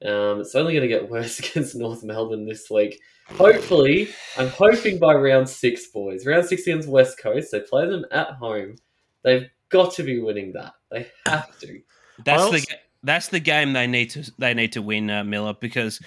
Um, 0.06 0.42
it's 0.42 0.54
only 0.54 0.74
going 0.74 0.88
to 0.88 0.88
get 0.88 1.10
worse 1.16 1.40
against 1.40 1.76
North 1.76 2.04
Melbourne 2.04 2.46
this 2.46 2.70
week. 2.70 3.00
Hopefully, 3.30 4.10
I'm 4.38 4.48
hoping 4.50 5.00
by 5.00 5.14
round 5.14 5.50
six, 5.50 5.88
boys. 5.88 6.26
Round 6.26 6.46
six 6.46 6.62
against 6.62 6.88
West 6.88 7.20
Coast. 7.22 7.52
They 7.52 7.60
play 7.62 7.88
them 7.88 8.06
at 8.12 8.32
home. 8.32 8.76
They've 9.24 9.50
got 9.70 9.94
to 9.96 10.04
be 10.04 10.20
winning 10.22 10.54
that. 10.54 10.74
They 10.92 11.08
have 11.26 11.58
to. 11.60 11.82
That's 12.24 12.50
the 12.50 12.66
that's 13.04 13.28
the 13.30 13.40
game 13.40 13.74
they 13.74 13.88
need 13.88 14.10
to 14.12 14.32
they 14.38 14.54
need 14.54 14.74
to 14.74 14.82
win, 14.82 15.10
uh, 15.10 15.24
Miller, 15.24 15.54
because 15.54 16.00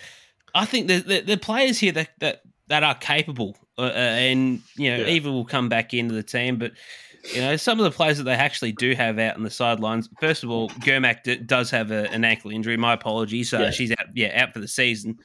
I 0.54 0.64
think 0.64 0.88
the, 0.88 0.98
the, 0.98 1.20
the 1.20 1.36
players 1.36 1.78
here 1.78 1.92
that 1.92 2.10
that, 2.20 2.42
that 2.68 2.82
are 2.82 2.94
capable 2.94 3.56
uh, 3.78 3.82
uh 3.82 3.86
and 3.86 4.60
you 4.76 4.90
know 4.90 4.98
yeah. 4.98 5.06
Eva 5.06 5.30
will 5.30 5.44
come 5.44 5.68
back 5.68 5.94
into 5.94 6.14
the 6.14 6.22
team, 6.22 6.56
but 6.56 6.72
you 7.34 7.40
know 7.40 7.56
some 7.56 7.78
of 7.78 7.84
the 7.84 7.90
players 7.90 8.18
that 8.18 8.24
they 8.24 8.34
actually 8.34 8.72
do 8.72 8.94
have 8.94 9.18
out 9.18 9.36
on 9.36 9.42
the 9.42 9.50
sidelines. 9.50 10.08
First 10.20 10.44
of 10.44 10.50
all, 10.50 10.68
Germech 10.70 11.22
d- 11.22 11.36
does 11.36 11.70
have 11.70 11.90
a, 11.90 12.10
an 12.10 12.24
ankle 12.24 12.50
injury. 12.50 12.76
My 12.76 12.94
apologies. 12.94 13.52
Uh, 13.52 13.58
yeah. 13.58 13.70
She's 13.70 13.92
out, 13.92 14.06
yeah, 14.14 14.42
out 14.42 14.52
for 14.52 14.60
the 14.60 14.68
season. 14.68 15.18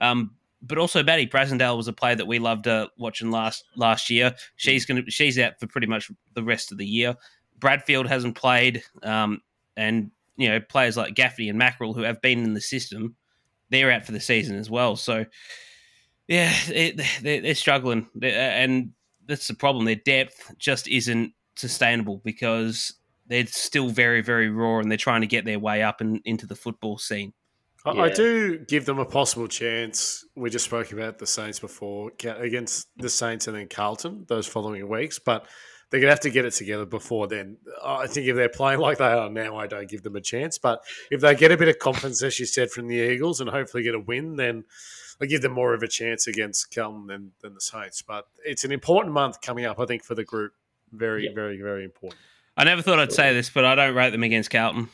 Um, 0.00 0.32
but 0.62 0.78
also 0.78 1.02
Maddie 1.02 1.26
Brassendale 1.26 1.76
was 1.76 1.88
a 1.88 1.92
player 1.92 2.16
that 2.16 2.26
we 2.26 2.38
loved 2.38 2.68
uh, 2.68 2.88
watching 2.98 3.30
last 3.30 3.64
last 3.76 4.10
year. 4.10 4.34
She's 4.56 4.84
gonna 4.84 5.02
she's 5.08 5.38
out 5.38 5.58
for 5.58 5.66
pretty 5.66 5.86
much 5.86 6.10
the 6.34 6.42
rest 6.42 6.72
of 6.72 6.78
the 6.78 6.86
year. 6.86 7.16
Bradfield 7.60 8.08
hasn't 8.08 8.36
played, 8.36 8.82
um, 9.02 9.42
and 9.76 10.10
you 10.36 10.48
know 10.48 10.60
players 10.60 10.96
like 10.96 11.14
Gaffney 11.14 11.48
and 11.48 11.60
Mackrill 11.60 11.94
who 11.94 12.02
have 12.02 12.20
been 12.20 12.44
in 12.44 12.54
the 12.54 12.60
system, 12.60 13.16
they're 13.70 13.90
out 13.90 14.04
for 14.04 14.12
the 14.12 14.20
season 14.20 14.56
as 14.56 14.70
well. 14.70 14.96
So 14.96 15.26
yeah, 16.28 16.52
it, 16.68 17.00
they're, 17.22 17.40
they're, 17.40 17.54
struggling, 17.54 18.08
and 18.22 18.92
that's 19.26 19.48
the 19.48 19.54
problem. 19.54 19.84
Their 19.84 19.96
depth 19.96 20.54
just 20.58 20.88
isn't 20.88 21.32
sustainable 21.56 22.20
because 22.24 22.94
they're 23.26 23.46
still 23.46 23.88
very 23.88 24.22
very 24.22 24.48
raw, 24.48 24.78
and 24.78 24.90
they're 24.90 24.98
trying 24.98 25.20
to 25.20 25.26
get 25.26 25.44
their 25.44 25.58
way 25.58 25.82
up 25.82 26.00
and 26.00 26.20
into 26.24 26.46
the 26.46 26.56
football 26.56 26.98
scene. 26.98 27.32
I, 27.84 27.92
yeah. 27.92 28.02
I 28.02 28.08
do 28.10 28.58
give 28.58 28.84
them 28.84 28.98
a 28.98 29.06
possible 29.06 29.48
chance. 29.48 30.24
We 30.36 30.50
just 30.50 30.66
spoke 30.66 30.92
about 30.92 31.18
the 31.18 31.26
Saints 31.26 31.58
before 31.58 32.12
against 32.22 32.88
the 32.96 33.08
Saints 33.08 33.46
and 33.46 33.56
then 33.56 33.68
Carlton 33.68 34.26
those 34.28 34.46
following 34.46 34.86
weeks, 34.88 35.18
but 35.18 35.46
they're 35.90 36.00
gonna 36.00 36.12
have 36.12 36.20
to 36.20 36.30
get 36.30 36.44
it 36.44 36.52
together 36.52 36.86
before 36.86 37.26
then. 37.26 37.56
I 37.84 38.06
think 38.06 38.26
if 38.28 38.36
they're 38.36 38.48
playing 38.48 38.80
like 38.80 38.98
they 38.98 39.04
are 39.04 39.28
now, 39.28 39.56
I 39.56 39.66
don't 39.66 39.88
give 39.88 40.02
them 40.02 40.16
a 40.16 40.20
chance. 40.20 40.56
But 40.56 40.84
if 41.10 41.20
they 41.20 41.34
get 41.34 41.52
a 41.52 41.56
bit 41.56 41.68
of 41.68 41.78
confidence, 41.78 42.22
as 42.22 42.38
you 42.38 42.46
said, 42.46 42.70
from 42.70 42.86
the 42.86 42.96
Eagles 42.96 43.40
and 43.40 43.50
hopefully 43.50 43.82
get 43.82 43.94
a 43.94 44.00
win, 44.00 44.36
then 44.36 44.64
I 45.20 45.26
give 45.26 45.42
them 45.42 45.52
more 45.52 45.74
of 45.74 45.82
a 45.82 45.88
chance 45.88 46.26
against 46.26 46.74
Carlton 46.74 47.06
than, 47.08 47.32
than 47.40 47.54
the 47.54 47.60
Saints. 47.60 48.02
But 48.02 48.28
it's 48.44 48.64
an 48.64 48.72
important 48.72 49.12
month 49.12 49.40
coming 49.40 49.64
up, 49.64 49.78
I 49.80 49.84
think, 49.84 50.04
for 50.04 50.14
the 50.14 50.24
group. 50.24 50.52
Very, 50.92 51.26
yeah. 51.26 51.34
very, 51.34 51.60
very 51.60 51.84
important. 51.84 52.20
I 52.56 52.64
never 52.64 52.82
thought 52.82 52.98
I'd 52.98 53.12
say 53.12 53.32
this, 53.34 53.50
but 53.50 53.64
I 53.64 53.74
don't 53.74 53.94
rate 53.94 54.10
them 54.10 54.22
against 54.22 54.50
Carlton. 54.50 54.88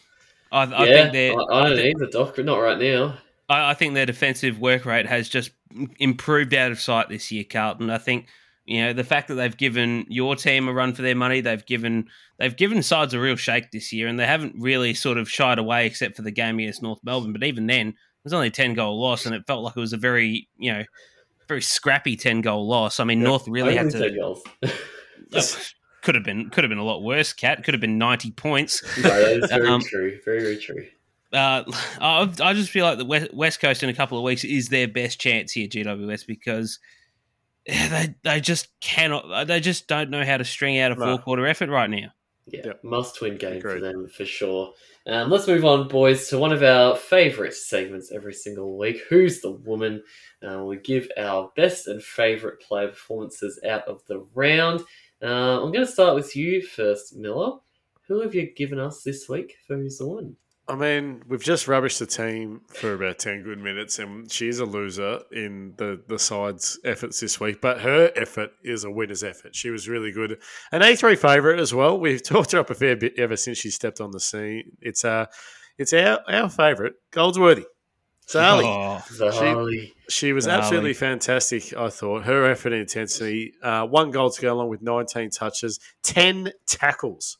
I, 0.52 0.62
I 0.62 0.86
yeah, 0.86 0.94
think 0.94 1.12
they're. 1.12 1.32
I, 1.32 1.44
I 1.44 1.68
don't 1.68 1.76
think, 1.76 1.96
either, 1.96 2.10
Doc. 2.10 2.38
Not 2.38 2.58
right 2.58 2.78
now. 2.78 3.18
I, 3.48 3.70
I, 3.70 3.74
think 3.74 3.94
their 3.94 4.06
defensive 4.06 4.58
work 4.58 4.84
rate 4.84 5.06
has 5.06 5.28
just 5.28 5.50
improved 5.98 6.54
out 6.54 6.70
of 6.70 6.80
sight 6.80 7.08
this 7.08 7.30
year, 7.30 7.44
Carlton. 7.44 7.90
I 7.90 7.98
think 7.98 8.26
you 8.66 8.82
know 8.82 8.92
the 8.92 9.04
fact 9.04 9.28
that 9.28 9.34
they've 9.36 9.56
given 9.56 10.04
your 10.08 10.34
team 10.34 10.68
a 10.68 10.72
run 10.72 10.92
for 10.92 11.02
their 11.02 11.14
money, 11.14 11.40
they've 11.40 11.64
given 11.64 12.08
they've 12.38 12.56
given 12.56 12.82
sides 12.82 13.14
a 13.14 13.20
real 13.20 13.36
shake 13.36 13.70
this 13.70 13.92
year, 13.92 14.08
and 14.08 14.18
they 14.18 14.26
haven't 14.26 14.54
really 14.58 14.92
sort 14.92 15.18
of 15.18 15.30
shied 15.30 15.58
away 15.58 15.86
except 15.86 16.16
for 16.16 16.22
the 16.22 16.32
game 16.32 16.58
against 16.58 16.82
North 16.82 16.98
Melbourne. 17.04 17.32
But 17.32 17.44
even 17.44 17.66
then, 17.66 17.88
it 17.88 17.94
was 18.24 18.32
only 18.32 18.48
a 18.48 18.50
ten 18.50 18.74
goal 18.74 19.00
loss, 19.00 19.24
and 19.24 19.34
it 19.34 19.46
felt 19.46 19.62
like 19.62 19.76
it 19.76 19.80
was 19.80 19.92
a 19.92 19.98
very 19.98 20.48
you 20.58 20.72
know 20.72 20.84
very 21.46 21.62
scrappy 21.62 22.16
ten 22.16 22.40
goal 22.40 22.66
loss. 22.66 22.98
I 22.98 23.04
mean, 23.04 23.20
yeah, 23.20 23.28
North 23.28 23.46
really 23.46 23.76
had 23.76 23.90
to. 23.90 24.36
could 26.02 26.14
have 26.14 26.24
been 26.24 26.50
could 26.50 26.64
have 26.64 26.68
been 26.68 26.78
a 26.78 26.84
lot 26.84 27.02
worse. 27.02 27.32
Cat 27.32 27.62
could 27.64 27.74
have 27.74 27.80
been 27.80 27.98
ninety 27.98 28.30
points. 28.30 28.82
No, 29.02 29.08
that 29.08 29.44
is 29.44 29.50
very 29.50 29.68
um, 29.68 29.80
true. 29.80 30.18
Very 30.24 30.40
very 30.40 30.56
true. 30.56 30.86
Uh, 31.32 31.64
I, 32.00 32.32
I 32.40 32.52
just 32.52 32.70
feel 32.70 32.84
like 32.84 32.98
the 32.98 33.04
West, 33.04 33.32
West 33.34 33.60
Coast 33.60 33.82
in 33.82 33.88
a 33.88 33.94
couple 33.94 34.18
of 34.18 34.24
weeks 34.24 34.44
is 34.44 34.68
their 34.68 34.88
best 34.88 35.20
chance 35.20 35.52
here, 35.52 35.68
GWS, 35.68 36.26
because 36.26 36.78
they 37.90 38.14
they 38.22 38.40
just 38.40 38.68
cannot. 38.80 39.46
They 39.46 39.60
just 39.60 39.88
don't 39.88 40.10
know 40.10 40.24
how 40.24 40.36
to 40.36 40.44
string 40.44 40.78
out 40.78 40.92
a 40.92 40.96
four 40.96 41.18
quarter 41.18 41.46
effort 41.46 41.68
right 41.68 41.90
now. 41.90 42.12
Yeah, 42.48 42.60
yep. 42.66 42.84
must 42.84 43.20
win 43.20 43.38
game 43.38 43.56
Agreed. 43.56 43.74
for 43.74 43.80
them 43.80 44.08
for 44.08 44.24
sure. 44.24 44.72
Um, 45.04 45.30
let's 45.30 45.48
move 45.48 45.64
on, 45.64 45.88
boys, 45.88 46.28
to 46.28 46.38
one 46.38 46.52
of 46.52 46.62
our 46.62 46.94
favourite 46.94 47.54
segments 47.54 48.12
every 48.12 48.34
single 48.34 48.78
week. 48.78 49.02
Who's 49.08 49.40
the 49.40 49.50
woman? 49.50 50.02
Uh, 50.46 50.62
we 50.62 50.76
give 50.76 51.08
our 51.18 51.50
best 51.56 51.88
and 51.88 52.00
favourite 52.00 52.60
player 52.60 52.88
performances 52.88 53.60
out 53.68 53.82
of 53.88 54.02
the 54.06 54.24
round. 54.34 54.82
Uh, 55.20 55.60
I'm 55.60 55.72
going 55.72 55.86
to 55.86 55.90
start 55.90 56.14
with 56.14 56.36
you 56.36 56.62
first, 56.62 57.16
Miller. 57.16 57.58
Who 58.06 58.20
have 58.20 58.34
you 58.34 58.52
given 58.54 58.78
us 58.78 59.02
this 59.02 59.28
week 59.28 59.56
for 59.66 59.76
Who's 59.76 59.98
the 59.98 60.06
Woman? 60.06 60.36
I 60.68 60.74
mean, 60.74 61.22
we've 61.28 61.42
just 61.42 61.66
rubbished 61.66 62.00
the 62.00 62.06
team 62.06 62.62
for 62.66 62.94
about 62.94 63.20
10 63.20 63.44
good 63.44 63.58
minutes, 63.58 64.00
and 64.00 64.30
she's 64.30 64.58
a 64.58 64.64
loser 64.64 65.20
in 65.30 65.74
the, 65.76 66.02
the 66.08 66.18
side's 66.18 66.78
efforts 66.84 67.20
this 67.20 67.38
week. 67.38 67.60
But 67.60 67.80
her 67.82 68.10
effort 68.16 68.50
is 68.64 68.82
a 68.82 68.90
winner's 68.90 69.22
effort. 69.22 69.54
She 69.54 69.70
was 69.70 69.88
really 69.88 70.10
good. 70.10 70.38
An 70.72 70.82
A3 70.82 71.16
favourite 71.16 71.60
as 71.60 71.72
well. 71.72 71.98
We've 72.00 72.22
talked 72.24 72.50
her 72.52 72.58
up 72.58 72.70
a 72.70 72.74
fair 72.74 72.96
bit 72.96 73.16
ever 73.16 73.36
since 73.36 73.58
she 73.58 73.70
stepped 73.70 74.00
on 74.00 74.10
the 74.10 74.18
scene. 74.18 74.72
It's, 74.80 75.04
uh, 75.04 75.26
it's 75.78 75.92
our, 75.92 76.20
our 76.28 76.48
favourite, 76.50 76.94
Goldsworthy. 77.12 77.66
Sally. 78.26 78.64
Oh, 78.66 79.00
she, 79.08 79.92
she 80.08 80.32
was 80.32 80.46
Sally. 80.46 80.58
absolutely 80.58 80.94
fantastic, 80.94 81.76
I 81.76 81.90
thought. 81.90 82.24
Her 82.24 82.50
effort 82.50 82.72
and 82.72 82.80
intensity. 82.80 83.54
Uh, 83.62 83.86
one 83.86 84.10
goal 84.10 84.30
to 84.30 84.42
go 84.42 84.52
along 84.52 84.68
with 84.68 84.82
19 84.82 85.30
touches, 85.30 85.78
10 86.02 86.50
tackles. 86.66 87.38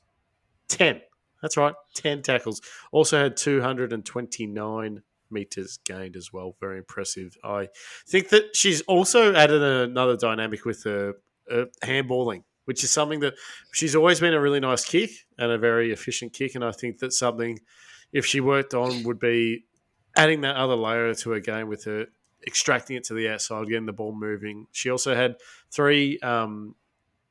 10. 0.69 1.01
That's 1.47 1.57
right, 1.57 1.75
10 1.95 2.23
tackles. 2.23 2.61
Also 2.91 3.23
had 3.23 3.37
229 3.37 5.03
meters 5.31 5.79
gained 5.85 6.17
as 6.17 6.33
well. 6.33 6.57
Very 6.59 6.79
impressive. 6.79 7.37
I 7.45 7.69
think 8.05 8.31
that 8.31 8.57
she's 8.57 8.81
also 8.89 9.33
added 9.33 9.63
another 9.63 10.17
dynamic 10.17 10.65
with 10.65 10.83
her, 10.83 11.13
her 11.49 11.67
handballing, 11.85 12.43
which 12.65 12.83
is 12.83 12.91
something 12.91 13.21
that 13.21 13.35
she's 13.73 13.95
always 13.95 14.19
been 14.19 14.35
a 14.35 14.41
really 14.41 14.59
nice 14.59 14.85
kick 14.85 15.11
and 15.39 15.53
a 15.53 15.57
very 15.57 15.93
efficient 15.93 16.33
kick. 16.33 16.57
And 16.57 16.65
I 16.65 16.73
think 16.73 16.99
that 16.99 17.13
something, 17.13 17.61
if 18.13 18.27
she 18.27 18.41
worked 18.41 18.75
on, 18.75 19.05
would 19.05 19.21
be 19.21 19.67
adding 20.17 20.41
that 20.41 20.57
other 20.57 20.75
layer 20.75 21.15
to 21.15 21.31
her 21.31 21.39
game 21.39 21.69
with 21.69 21.85
her 21.85 22.07
extracting 22.45 22.97
it 22.97 23.05
to 23.05 23.15
the 23.15 23.29
outside, 23.29 23.69
getting 23.69 23.87
the 23.87 23.93
ball 23.93 24.13
moving. 24.13 24.67
She 24.73 24.91
also 24.91 25.15
had 25.15 25.37
three 25.71 26.19
um, 26.25 26.75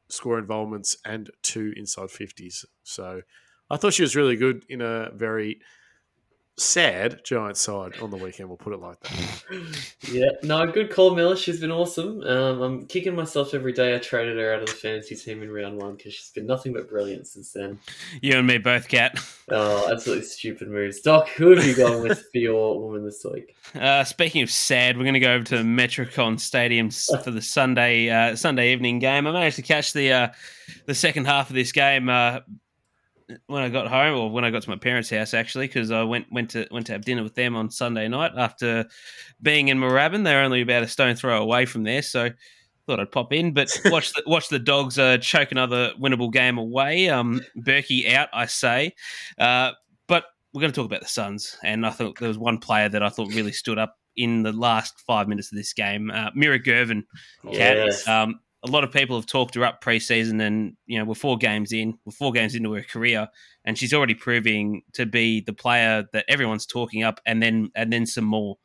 score 0.08 0.40
involvements 0.40 0.96
and 1.04 1.30
two 1.42 1.74
inside 1.76 2.08
50s. 2.08 2.64
So 2.84 3.24
I 3.70 3.78
thought 3.78 3.94
she 3.94 4.04
was 4.04 4.16
really 4.16 4.36
good 4.36 4.66
in 4.70 4.82
a 4.82 5.10
very 5.12 5.60
sad 6.58 7.20
Giant 7.26 7.58
side 7.58 7.98
on 8.02 8.12
the 8.12 8.18
weekend. 8.18 8.48
We'll 8.48 8.58
put 8.58 8.74
it 8.74 8.80
like 8.80 9.00
that. 9.02 9.44
yeah, 10.10 10.30
no, 10.44 10.66
good 10.68 10.90
call, 10.90 11.14
Miller. 11.14 11.36
She's 11.36 11.60
been 11.60 11.72
awesome. 11.72 12.22
Um, 12.22 12.62
I'm 12.62 12.86
kicking 12.86 13.16
myself 13.16 13.54
every 13.54 13.74
day. 13.74 13.96
I 13.96 14.00
traded 14.00 14.38
her 14.38 14.54
out 14.54 14.62
of 14.62 14.68
the 14.68 14.74
fantasy 14.74 15.16
team 15.16 15.44
in 15.44 15.52
round 15.52 15.78
one 15.78 15.96
because 15.96 16.14
she's 16.14 16.30
been 16.30 16.46
nothing 16.46 16.74
but 16.74 16.90
brilliant 16.90 17.28
since 17.28 17.52
then. 17.52 17.80
You 18.22 18.38
and 18.38 18.48
me 18.48 18.58
both, 18.58 18.88
Cat. 18.88 19.20
Oh, 19.50 19.92
absolutely 19.92 20.26
stupid 20.26 20.70
moves. 20.70 21.02
Doc, 21.02 21.28
who 21.30 21.56
have 21.56 21.66
you 21.66 21.76
gone 21.76 22.02
with 22.02 22.20
for 22.20 22.38
your 22.38 22.80
woman 22.80 23.04
this 23.04 23.26
week? 23.30 23.56
Uh, 23.74 24.04
speaking 24.04 24.42
of 24.42 24.50
sad, 24.50 24.98
we're 24.98 25.04
going 25.04 25.14
to 25.14 25.20
go 25.20 25.34
over 25.34 25.44
to 25.46 25.56
Metricon 25.58 26.40
Stadium 26.40 26.90
for 26.90 27.32
the 27.32 27.42
Sunday 27.42 28.10
uh, 28.10 28.36
Sunday 28.36 28.72
evening 28.72 29.00
game. 29.00 29.28
I 29.28 29.32
managed 29.32 29.58
to 29.58 29.62
catch 29.62 29.94
the 29.94 30.12
uh, 30.14 30.28
the 30.86 30.96
second 30.96 31.26
half 31.26 31.50
of 31.50 31.56
this 31.56 31.72
game 31.72 32.08
uh, 32.10 32.40
when 33.48 33.64
I 33.64 33.70
got 33.70 33.88
home, 33.88 34.18
or 34.18 34.30
when 34.30 34.46
I 34.46 34.52
got 34.52 34.64
to 34.64 34.70
my 34.70 34.76
parents' 34.76 35.10
house, 35.10 35.34
actually, 35.34 35.68
because 35.68 35.92
I 35.92 36.04
went 36.04 36.28
went 36.32 36.52
to 36.52 36.68
went 36.72 36.86
to 36.88 36.94
have 36.94 37.06
dinner 37.06 37.24
with 37.24 37.36
them 37.36 37.56
on 37.56 37.70
Sunday 37.70 38.08
night 38.08 38.32
after 38.38 38.86
being 39.42 39.70
in 39.70 39.80
Moorabbin. 39.80 40.24
They're 40.24 40.44
only 40.44 40.62
about 40.62 40.84
a 40.84 40.88
stone 40.88 41.16
throw 41.16 41.42
away 41.42 41.66
from 41.66 41.84
there, 41.84 42.02
so 42.02 42.30
thought 42.88 43.00
I'd 43.00 43.12
pop 43.12 43.34
in. 43.34 43.54
But 43.54 43.70
watch 43.86 44.14
the 44.14 44.24
watch 44.26 44.50
the 44.50 44.60
dogs 44.60 45.00
uh, 45.00 45.18
choke 45.18 45.52
another 45.52 45.94
winnable 46.00 46.32
game 46.32 46.58
away. 46.58 47.10
Um, 47.10 47.42
Burkey 47.58 48.12
out, 48.14 48.30
I 48.34 48.46
say. 48.46 48.94
Uh, 49.38 49.72
but 50.08 50.26
we're 50.54 50.62
going 50.62 50.72
to 50.72 50.76
talk 50.76 50.86
about 50.86 51.02
the 51.02 51.08
Suns, 51.08 51.58
and 51.64 51.86
I 51.86 51.90
thought 51.90 52.20
there 52.20 52.30
was 52.30 52.38
one 52.38 52.60
player 52.60 52.90
that 52.90 53.04
I 53.04 53.10
thought 53.10 53.34
really 53.34 53.52
stood 53.52 53.78
up 53.78 53.98
in 54.16 54.44
the 54.44 54.54
last 54.54 55.02
five 55.06 55.28
minutes 55.28 55.52
of 55.52 55.58
this 55.58 55.74
game. 55.74 56.10
Uh, 56.12 56.30
Meara 56.36 56.64
Girvan, 56.64 57.06
yes. 57.44 58.08
um, 58.08 58.40
a 58.66 58.72
lot 58.72 58.84
of 58.84 58.92
people 58.92 59.16
have 59.16 59.26
talked 59.26 59.56
her 59.56 59.64
up 59.64 59.84
preseason, 59.84 60.42
and 60.42 60.76
you 60.88 60.98
know 60.98 61.06
we're 61.06 61.16
four 61.16 61.38
games 61.38 61.72
in, 61.72 61.98
we're 62.06 62.12
four 62.12 62.32
games 62.32 62.56
into 62.56 62.74
her 62.74 62.82
career, 62.82 63.28
and 63.64 63.78
she's 63.78 63.94
already 63.94 64.16
proving 64.16 64.82
to 64.94 65.06
be 65.06 65.42
the 65.42 65.54
player 65.54 66.06
that 66.14 66.26
everyone's 66.28 66.66
talking 66.66 67.04
up, 67.04 67.20
and 67.26 67.42
then 67.42 67.72
and 67.76 67.94
then 67.94 68.06
some 68.06 68.26
more. 68.26 68.58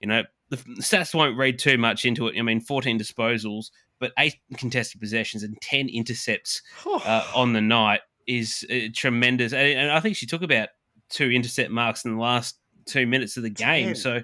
You 0.00 0.08
know, 0.08 0.22
the 0.48 0.56
stats 0.56 1.14
won't 1.14 1.36
read 1.36 1.58
too 1.58 1.76
much 1.76 2.04
into 2.04 2.28
it. 2.28 2.38
I 2.38 2.42
mean, 2.42 2.60
14 2.60 2.98
disposals, 2.98 3.66
but 3.98 4.12
eight 4.18 4.36
contested 4.56 5.00
possessions 5.00 5.42
and 5.42 5.60
10 5.60 5.88
intercepts 5.88 6.62
uh, 6.86 7.26
on 7.34 7.52
the 7.52 7.60
night 7.60 8.00
is 8.26 8.64
uh, 8.70 8.88
tremendous. 8.94 9.52
And, 9.52 9.78
and, 9.78 9.90
I 9.90 10.00
think 10.00 10.16
she 10.16 10.26
took 10.26 10.42
about 10.42 10.70
two 11.10 11.30
intercept 11.30 11.70
marks 11.70 12.04
in 12.04 12.14
the 12.14 12.20
last 12.20 12.56
two 12.86 13.06
minutes 13.06 13.36
of 13.36 13.42
the 13.42 13.50
game. 13.50 13.88
10. 13.88 13.94
So, 13.96 14.20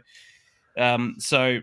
um, 0.79 1.17
so 1.19 1.61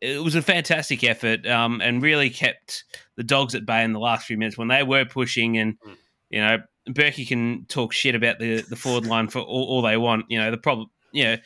it 0.00 0.22
was 0.22 0.34
a 0.34 0.42
fantastic 0.42 1.04
effort 1.04 1.46
um, 1.46 1.80
and 1.80 2.02
really 2.02 2.30
kept 2.30 2.84
the 3.16 3.22
dogs 3.22 3.54
at 3.54 3.66
bay 3.66 3.84
in 3.84 3.92
the 3.92 4.00
last 4.00 4.26
few 4.26 4.36
minutes 4.36 4.58
when 4.58 4.68
they 4.68 4.82
were 4.82 5.04
pushing. 5.04 5.58
And, 5.58 5.78
mm. 5.80 5.96
you 6.30 6.40
know, 6.40 6.58
Burkey 6.88 7.26
can 7.26 7.66
talk 7.66 7.92
shit 7.92 8.14
about 8.14 8.38
the, 8.38 8.62
the 8.62 8.76
forward 8.76 9.06
line 9.06 9.28
for 9.28 9.40
all, 9.40 9.64
all, 9.64 9.82
they 9.82 9.96
want. 9.96 10.26
You 10.28 10.38
know, 10.38 10.50
the 10.50 10.58
problem, 10.58 10.88
you 11.12 11.24
know, 11.24 11.36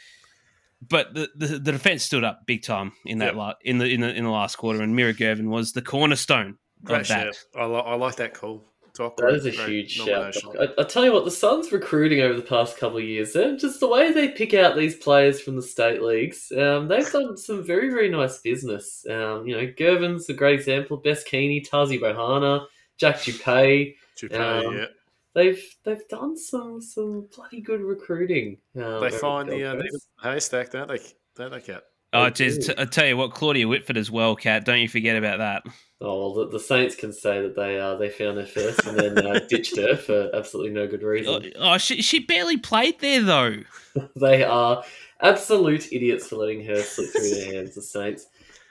but 0.86 1.14
the, 1.14 1.28
the, 1.36 1.46
the 1.46 1.72
defense 1.72 2.04
stood 2.04 2.24
up 2.24 2.46
big 2.46 2.62
time 2.62 2.92
in 3.04 3.18
that 3.18 3.26
yep. 3.26 3.34
la- 3.34 3.54
in 3.62 3.78
the 3.78 3.86
in 3.86 4.00
the 4.00 4.14
in 4.14 4.24
the 4.24 4.30
last 4.30 4.56
quarter, 4.56 4.80
and 4.80 4.94
Meara 4.94 5.12
Girvan 5.12 5.50
was 5.50 5.72
the 5.72 5.82
cornerstone 5.82 6.58
Great 6.84 7.02
of 7.02 7.08
that. 7.08 7.36
I, 7.56 7.66
li- 7.66 7.82
I 7.84 7.94
like 7.96 8.16
that 8.16 8.34
call. 8.34 8.64
That 8.98 9.34
is 9.34 9.46
a 9.46 9.50
huge 9.50 9.92
shout. 9.92 10.36
I, 10.58 10.68
I, 10.78 10.84
tell 10.84 11.04
you 11.04 11.12
what, 11.12 11.24
the 11.24 11.30
Suns 11.30 11.70
recruiting 11.72 12.20
over 12.20 12.34
the 12.34 12.42
past 12.42 12.76
couple 12.76 12.98
of 12.98 13.04
years, 13.04 13.34
eh, 13.36 13.56
just 13.56 13.80
the 13.80 13.88
way 13.88 14.12
they 14.12 14.28
pick 14.28 14.54
out 14.54 14.76
these 14.76 14.96
players 14.96 15.40
from 15.40 15.56
the 15.56 15.62
state 15.62 16.02
leagues, 16.02 16.52
um, 16.56 16.88
they've 16.88 17.10
done 17.10 17.36
some 17.36 17.64
very, 17.64 17.90
very 17.90 18.08
nice 18.08 18.38
business. 18.38 19.06
Um, 19.08 19.46
you 19.46 19.56
know, 19.56 19.72
Girvan's 19.76 20.28
a 20.28 20.34
great 20.34 20.58
example. 20.58 20.96
Bess 20.96 21.24
Keaney, 21.24 21.66
Tazi 21.66 22.00
Bohana, 22.00 22.66
Jack 22.96 23.16
Dupay. 23.16 23.94
Dupay, 24.20 24.66
um, 24.66 24.76
yeah. 24.76 24.86
They've 25.34 25.62
they've 25.84 26.08
done 26.08 26.36
some 26.36 26.80
some 26.80 27.28
bloody 27.34 27.60
good 27.60 27.80
recruiting. 27.80 28.58
Um, 28.74 29.00
they 29.00 29.10
find 29.10 29.48
the, 29.48 29.62
uh, 29.62 29.74
the 29.76 30.00
haystack, 30.20 30.70
don't 30.70 30.88
they? 30.88 30.98
Don't 31.36 31.52
they, 31.52 31.60
Cat? 31.60 31.84
Oh, 32.12 32.30
geez, 32.30 32.70
I 32.70 32.86
tell 32.86 33.06
you 33.06 33.16
what, 33.16 33.32
Claudia 33.32 33.68
Whitford 33.68 33.98
as 33.98 34.10
well, 34.10 34.34
Cat. 34.34 34.64
Don't 34.64 34.80
you 34.80 34.88
forget 34.88 35.16
about 35.16 35.38
that. 35.38 35.62
Oh 36.00 36.18
well, 36.18 36.34
the, 36.34 36.52
the, 36.52 36.60
Saints 36.60 36.94
can 36.94 37.12
say 37.12 37.42
that 37.42 37.56
they 37.56 37.78
uh, 37.78 37.96
they 37.96 38.08
found 38.08 38.38
her 38.38 38.46
first 38.46 38.86
and 38.86 38.96
then 38.96 39.26
uh, 39.26 39.40
ditched 39.48 39.76
her 39.76 39.96
for 39.96 40.30
absolutely 40.32 40.72
no 40.72 40.86
good 40.86 41.02
reason. 41.02 41.52
Oh, 41.56 41.72
oh 41.74 41.78
she 41.78 42.02
she 42.02 42.20
barely 42.20 42.56
played 42.56 43.00
there 43.00 43.22
though. 43.22 43.56
they 44.16 44.44
are 44.44 44.84
absolute 45.20 45.92
idiots 45.92 46.28
for 46.28 46.36
letting 46.36 46.64
her 46.66 46.80
slip 46.82 47.10
through 47.10 47.30
their 47.30 47.52
hands, 47.52 47.74
the 47.74 47.82
Saints. 47.82 48.26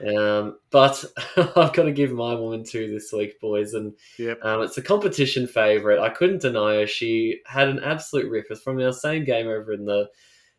Um, 0.06 0.58
but 0.70 1.04
I've 1.36 1.74
got 1.74 1.82
to 1.82 1.92
give 1.92 2.12
my 2.12 2.34
woman 2.34 2.64
two 2.64 2.90
this 2.90 3.12
week, 3.12 3.38
boys, 3.40 3.74
and 3.74 3.92
yep. 4.18 4.38
um, 4.42 4.62
it's 4.62 4.78
a 4.78 4.82
competition 4.82 5.46
favourite. 5.46 6.00
I 6.00 6.08
couldn't 6.08 6.40
deny 6.40 6.76
her. 6.76 6.86
She 6.86 7.40
had 7.46 7.68
an 7.68 7.80
absolute 7.80 8.30
rip. 8.30 8.46
It's 8.48 8.62
from 8.62 8.80
our 8.80 8.92
same 8.92 9.24
game 9.24 9.48
over 9.48 9.72
in 9.72 9.84
the 9.84 10.08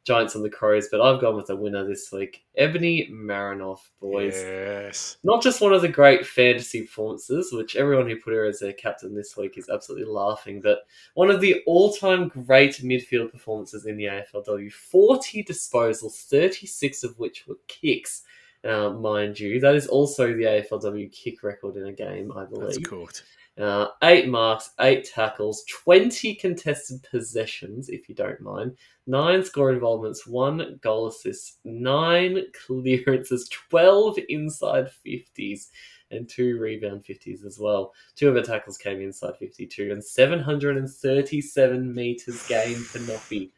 Giants 0.06 0.36
and 0.36 0.44
the 0.44 0.50
Crows, 0.50 0.88
but 0.90 1.02
I've 1.02 1.22
gone 1.22 1.36
with 1.36 1.50
a 1.50 1.56
winner 1.56 1.86
this 1.86 2.12
week. 2.12 2.44
Ebony 2.58 3.10
Marinoff, 3.12 3.80
boys. 4.02 4.34
Yes. 4.36 5.18
Not 5.24 5.44
just 5.44 5.62
one 5.62 5.74
of 5.74 5.82
the 5.82 5.88
great 5.88 6.26
fantasy 6.26 6.82
performances, 6.82 7.52
which 7.52 7.76
everyone 7.76 8.08
who 8.08 8.20
put 8.20 8.34
her 8.34 8.46
as 8.46 8.60
their 8.60 8.74
captain 8.74 9.14
this 9.14 9.38
week 9.38 9.58
is 9.58 9.70
absolutely 9.70 10.12
laughing, 10.12 10.62
but 10.62 10.80
one 11.14 11.30
of 11.30 11.42
the 11.42 11.62
all 11.68 11.94
time 11.94 12.30
great 12.30 12.76
midfield 12.78 13.32
performances 13.32 13.86
in 13.86 13.98
the 13.98 14.06
AFLW. 14.06 14.72
40 14.72 15.44
disposals, 15.44 16.24
36 16.26 17.04
of 17.04 17.20
which 17.20 17.46
were 17.48 17.58
kicks, 17.68 18.24
uh, 18.64 18.90
mind 18.90 19.40
you. 19.40 19.60
That 19.60 19.76
is 19.76 19.88
also 19.88 20.28
the 20.28 20.44
AFLW 20.44 21.12
kick 21.12 21.44
record 21.44 21.76
in 21.78 21.88
a 21.88 21.94
game, 21.94 22.32
I 22.36 22.46
believe. 22.46 22.68
That's 22.68 22.88
cooked. 22.88 23.24
Uh, 23.60 23.90
eight 24.04 24.30
marks, 24.30 24.72
eight 24.80 25.04
tackles, 25.04 25.66
20 25.84 26.34
contested 26.36 27.06
possessions, 27.12 27.90
if 27.90 28.08
you 28.08 28.16
don't 28.16 28.40
mind, 28.40 28.74
nine 29.06 29.44
score 29.44 29.74
involvements, 29.74 30.26
one 30.26 30.80
goal 30.82 31.08
assist, 31.08 31.60
nine 31.66 32.42
clearances, 32.66 33.50
12 33.50 34.18
inside 34.30 34.90
50s, 35.06 35.68
and 36.12 36.30
two 36.30 36.58
rebound 36.58 37.04
50s 37.04 37.46
as 37.46 37.60
well. 37.60 37.94
Two 38.16 38.30
of 38.30 38.36
her 38.36 38.42
tackles 38.42 38.78
came 38.78 39.02
inside 39.02 39.36
52, 39.38 39.92
and 39.92 40.02
737 40.04 41.94
metres 41.94 42.48
gained 42.48 42.86
for 42.86 43.00
Noffy. 43.00 43.52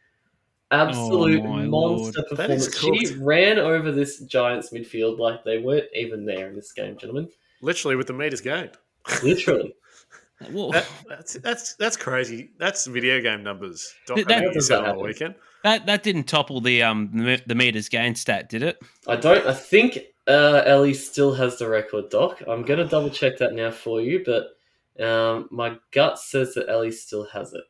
Absolute 0.71 1.41
oh 1.41 1.57
monster 1.67 2.21
Lord. 2.21 2.29
performance. 2.29 2.75
She 2.75 3.15
ran 3.19 3.59
over 3.59 3.91
this 3.91 4.21
Giants 4.21 4.71
midfield 4.71 5.19
like 5.19 5.43
they 5.43 5.59
weren't 5.59 5.89
even 5.93 6.25
there 6.25 6.47
in 6.47 6.55
this 6.55 6.71
game, 6.71 6.97
gentlemen. 6.97 7.29
Literally 7.61 7.97
with 7.97 8.07
the 8.07 8.13
meters 8.13 8.41
gained. 8.41 8.77
Literally. 9.21 9.75
That, 10.49 10.87
that's 11.07 11.33
that's 11.35 11.75
that's 11.75 11.97
crazy. 11.97 12.51
That's 12.57 12.85
video 12.85 13.21
game 13.21 13.43
numbers. 13.43 13.93
Doc, 14.07 14.17
that, 14.17 14.27
that, 14.27 14.65
that 14.69 14.85
on 14.85 15.01
weekend. 15.01 15.35
That 15.63 15.85
that 15.85 16.03
didn't 16.03 16.23
topple 16.23 16.61
the 16.61 16.83
um 16.83 17.11
the 17.45 17.55
meters 17.55 17.89
gain 17.89 18.15
stat, 18.15 18.49
did 18.49 18.63
it? 18.63 18.81
I 19.07 19.15
don't. 19.15 19.45
I 19.45 19.53
think 19.53 19.99
uh, 20.27 20.63
Ellie 20.65 20.93
still 20.93 21.33
has 21.33 21.57
the 21.57 21.69
record, 21.69 22.09
Doc. 22.09 22.41
I'm 22.47 22.63
gonna 22.63 22.87
double 22.87 23.09
check 23.09 23.37
that 23.37 23.53
now 23.53 23.71
for 23.71 24.01
you, 24.01 24.23
but 24.25 24.57
um, 25.03 25.47
my 25.51 25.77
gut 25.91 26.19
says 26.19 26.53
that 26.55 26.69
Ellie 26.69 26.91
still 26.91 27.25
has 27.25 27.53
it. 27.53 27.63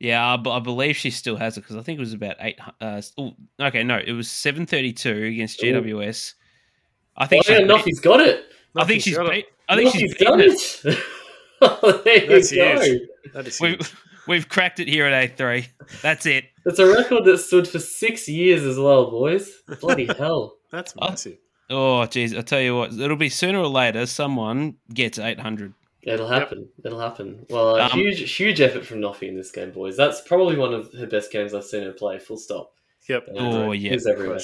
Yeah, 0.00 0.24
I, 0.24 0.48
I 0.48 0.60
believe 0.60 0.96
she 0.96 1.10
still 1.10 1.36
has 1.36 1.56
it 1.56 1.62
because 1.62 1.76
I 1.76 1.82
think 1.82 1.98
it 1.98 2.00
was 2.00 2.12
about 2.12 2.36
eight. 2.40 2.58
Uh, 2.80 3.02
oh, 3.18 3.34
okay, 3.60 3.82
no, 3.82 3.98
it 3.98 4.12
was 4.12 4.30
seven 4.30 4.66
thirty 4.66 4.92
two 4.92 5.24
against 5.24 5.60
GWS. 5.60 6.34
Ooh. 6.34 6.36
I 7.16 7.26
think 7.26 7.44
oh, 7.48 7.52
yeah, 7.52 7.60
Noffy's 7.60 8.00
got 8.00 8.20
it. 8.20 8.44
I 8.76 8.84
think 8.84 9.02
she's 9.02 9.18
beat. 9.18 9.46
I 9.68 9.76
think 9.76 9.92
she's 9.92 10.16
done 10.16 10.40
it. 10.40 10.52
it. 10.84 10.98
oh, 11.60 12.02
there 12.04 12.26
That's 12.26 12.52
you 12.52 12.58
go. 12.58 12.80
Huge. 12.80 13.02
That 13.34 13.46
is 13.46 13.58
huge. 13.58 13.78
We've, 13.78 14.02
we've 14.26 14.48
cracked 14.48 14.80
it 14.80 14.88
here 14.88 15.06
at 15.06 15.36
A3. 15.36 15.66
That's 16.02 16.26
it. 16.26 16.44
It's 16.64 16.78
a 16.78 16.86
record 16.86 17.24
that 17.24 17.38
stood 17.38 17.66
for 17.66 17.78
six 17.78 18.28
years 18.28 18.62
as 18.62 18.78
well, 18.78 19.10
boys. 19.10 19.50
Bloody 19.80 20.06
hell. 20.18 20.56
That's 20.70 20.94
massive. 20.96 21.38
Oh, 21.70 22.00
jeez. 22.02 22.36
I'll 22.36 22.42
tell 22.42 22.60
you 22.60 22.76
what. 22.76 22.92
It'll 22.92 23.16
be 23.16 23.28
sooner 23.28 23.58
or 23.58 23.68
later 23.68 24.06
someone 24.06 24.76
gets 24.92 25.18
800. 25.18 25.74
It'll 26.02 26.28
happen. 26.28 26.60
Yep. 26.60 26.86
It'll 26.86 27.00
happen. 27.00 27.46
Well, 27.50 27.76
a 27.76 27.84
um, 27.84 27.90
huge, 27.90 28.34
huge 28.34 28.60
effort 28.60 28.86
from 28.86 28.98
Noffy 29.00 29.28
in 29.28 29.36
this 29.36 29.50
game, 29.50 29.72
boys. 29.72 29.96
That's 29.96 30.20
probably 30.22 30.56
one 30.56 30.72
of 30.72 30.92
her 30.94 31.06
best 31.06 31.32
games 31.32 31.54
I've 31.54 31.64
seen 31.64 31.82
her 31.84 31.92
play. 31.92 32.18
Full 32.18 32.38
stop. 32.38 32.72
Yep. 33.08 33.28
oh, 33.36 33.72
yeah. 33.72 33.92
She's 33.92 34.06
everywhere. 34.06 34.38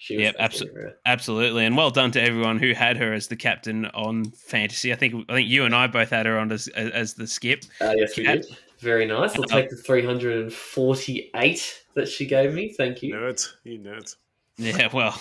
She 0.00 0.20
yep, 0.20 0.36
abso- 0.38 0.94
absolutely, 1.04 1.64
and 1.64 1.76
well 1.76 1.90
done 1.90 2.12
to 2.12 2.22
everyone 2.22 2.60
who 2.60 2.72
had 2.72 2.96
her 2.98 3.12
as 3.12 3.26
the 3.26 3.34
captain 3.34 3.86
on 3.86 4.26
fantasy. 4.30 4.92
I 4.92 4.96
think 4.96 5.28
I 5.28 5.34
think 5.34 5.48
you 5.48 5.64
and 5.64 5.74
I 5.74 5.88
both 5.88 6.10
had 6.10 6.24
her 6.26 6.38
on 6.38 6.52
as 6.52 6.68
as 6.68 7.14
the 7.14 7.26
skip. 7.26 7.64
Uh, 7.80 7.94
yes, 7.96 8.16
we 8.16 8.22
did. 8.22 8.46
Very 8.78 9.06
nice. 9.06 9.34
I'll 9.34 9.42
uh, 9.42 9.46
take 9.46 9.70
the 9.70 9.76
348 9.76 11.82
that 11.94 12.06
she 12.06 12.26
gave 12.26 12.54
me. 12.54 12.72
Thank 12.76 13.02
you. 13.02 13.12
Nerds, 13.12 13.54
you 13.64 13.80
nerds. 13.80 14.14
Yeah, 14.60 14.88
well, 14.92 15.20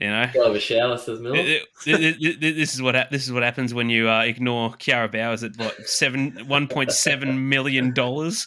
you 0.00 0.08
know, 0.08 0.26
have 0.26 0.54
a 0.54 0.60
shower, 0.60 0.96
says 0.98 1.18
Miller. 1.18 1.42
this 1.84 2.74
is 2.74 2.80
what 2.80 3.10
this 3.10 3.26
is 3.26 3.32
what 3.32 3.42
happens 3.42 3.74
when 3.74 3.90
you 3.90 4.08
uh, 4.08 4.22
ignore 4.22 4.70
Kiara 4.70 5.10
Bowers 5.10 5.42
at 5.42 5.56
what 5.56 5.88
seven 5.88 6.44
one 6.46 6.68
point 6.68 6.92
seven 6.92 7.48
million 7.48 7.92
dollars. 7.92 8.46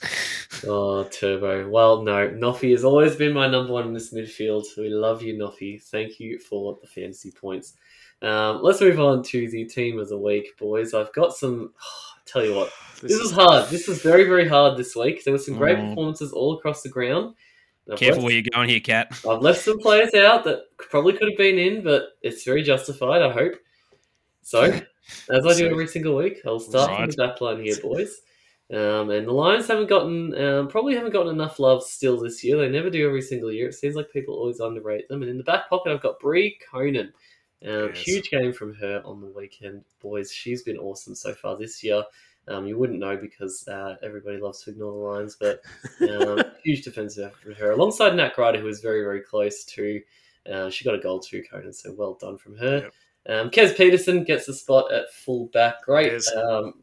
Oh, 0.66 1.04
Turbo. 1.04 1.70
Well, 1.70 2.04
no, 2.04 2.30
Noffy 2.30 2.72
has 2.72 2.86
always 2.86 3.18
been 3.18 3.34
my 3.34 3.48
number 3.48 3.74
one 3.74 3.88
in 3.88 3.94
this 3.94 4.14
midfield. 4.14 4.64
We 4.78 4.88
love 4.88 5.22
you, 5.22 5.36
Noffy. 5.36 5.84
Thank 5.84 6.20
you 6.20 6.40
for 6.40 6.78
the 6.80 6.88
fantasy 6.88 7.32
points. 7.32 7.74
Um, 8.22 8.62
let's 8.62 8.80
move 8.80 9.00
on 9.02 9.24
to 9.24 9.50
the 9.50 9.66
team 9.66 10.00
of 10.00 10.08
the 10.08 10.18
week, 10.18 10.58
boys. 10.58 10.94
I've 10.94 11.14
got 11.14 11.36
some. 11.36 11.74
Oh, 11.84 12.12
tell 12.32 12.46
you 12.46 12.56
what, 12.56 12.72
this, 13.02 13.12
this 13.12 13.20
is 13.20 13.32
hard. 13.32 13.70
This 13.70 13.90
is 13.90 14.02
very, 14.02 14.24
very 14.26 14.48
hard 14.48 14.78
this 14.78 14.96
week. 14.96 15.24
There 15.24 15.34
were 15.34 15.40
some 15.40 15.58
great 15.58 15.78
oh. 15.78 15.90
performances 15.90 16.32
all 16.32 16.58
across 16.58 16.82
the 16.82 16.90
ground. 16.90 17.36
I've 17.90 17.98
Careful 17.98 18.18
left, 18.18 18.26
where 18.26 18.34
you're 18.34 18.52
going 18.54 18.70
here, 18.70 18.80
Cat. 18.80 19.20
I've 19.30 19.42
left 19.42 19.62
some 19.62 19.80
players 19.80 20.14
out 20.14 20.44
that 20.44 20.64
probably 20.78 21.14
could 21.14 21.30
have 21.30 21.38
been 21.38 21.58
in, 21.58 21.84
but 21.84 22.10
it's 22.22 22.44
very 22.44 22.64
justified, 22.64 23.22
I 23.22 23.32
hope. 23.32 23.56
So, 24.42 24.62
as 25.30 25.46
I 25.46 25.54
do 25.56 25.68
every 25.68 25.88
single 25.88 26.16
week, 26.16 26.40
I'll 26.46 26.60
start 26.60 26.90
right. 26.90 27.00
from 27.02 27.10
the 27.10 27.18
back 27.18 27.42
line 27.42 27.64
here, 27.64 27.76
boys. 27.82 28.22
Um, 28.72 29.10
and 29.10 29.28
the 29.28 29.34
Lions 29.34 29.68
haven't 29.68 29.90
gotten, 29.90 30.34
um, 30.42 30.68
probably 30.70 30.96
haven't 30.96 31.12
gotten 31.12 31.34
enough 31.34 31.60
love 31.60 31.84
still 31.84 32.18
this 32.18 32.42
year. 32.44 32.58
They 32.58 32.70
never 32.70 32.90
do 32.90 33.06
every 33.06 33.22
single 33.22 33.52
year. 33.52 33.68
It 33.68 33.74
seems 33.74 33.96
like 33.96 34.12
people 34.14 34.36
always 34.36 34.62
underrate 34.62 35.10
them. 35.10 35.22
And 35.22 35.30
in 35.30 35.38
the 35.38 35.44
back 35.44 35.70
pocket, 35.70 35.92
I've 35.92 36.02
got 36.02 36.20
Bre 36.20 36.48
Koenen. 36.72 37.10
Um, 37.64 37.92
yes. 37.94 38.00
Huge 38.00 38.30
game 38.30 38.54
from 38.54 38.74
her 38.76 39.02
on 39.04 39.20
the 39.20 39.28
weekend, 39.28 39.84
boys. 40.02 40.32
She's 40.32 40.64
been 40.64 40.78
awesome 40.78 41.16
so 41.16 41.34
far 41.34 41.58
this 41.58 41.84
year. 41.84 42.04
Um, 42.52 42.68
you 42.68 42.78
wouldn't 42.78 43.00
know 43.00 43.18
because 43.18 43.68
uh, 43.68 43.96
everybody 44.04 44.38
loves 44.38 44.64
to 44.64 44.72
ignore 44.72 44.92
the 44.92 44.98
lines, 44.98 45.38
but 45.40 45.62
um, 46.10 46.44
huge 46.64 46.84
defensive 46.84 47.26
effort 47.26 47.42
from 47.42 47.54
her. 47.56 47.72
Alongside 47.72 48.16
Nat 48.16 48.34
Grider, 48.36 48.60
who 48.60 48.66
was 48.66 48.82
very, 48.82 49.02
very 49.02 49.22
close 49.22 49.64
to, 49.66 50.02
uh, 50.52 50.70
she 50.70 50.86
got 50.86 50.96
a 50.96 51.00
goal 51.00 51.20
too, 51.20 51.44
Koenen, 51.52 51.74
so 51.74 51.94
well 51.94 52.18
done 52.20 52.38
from 52.38 52.58
her. 52.58 52.78
Yep. 52.80 52.94
Um, 53.30 53.50
Kez 53.52 53.78
Peterson 53.78 54.24
gets 54.24 54.48
the 54.48 54.54
spot 54.54 54.92
at 54.92 55.12
full 55.14 55.48
back. 55.48 55.84
Great, 55.84 56.22
um, 56.36 56.74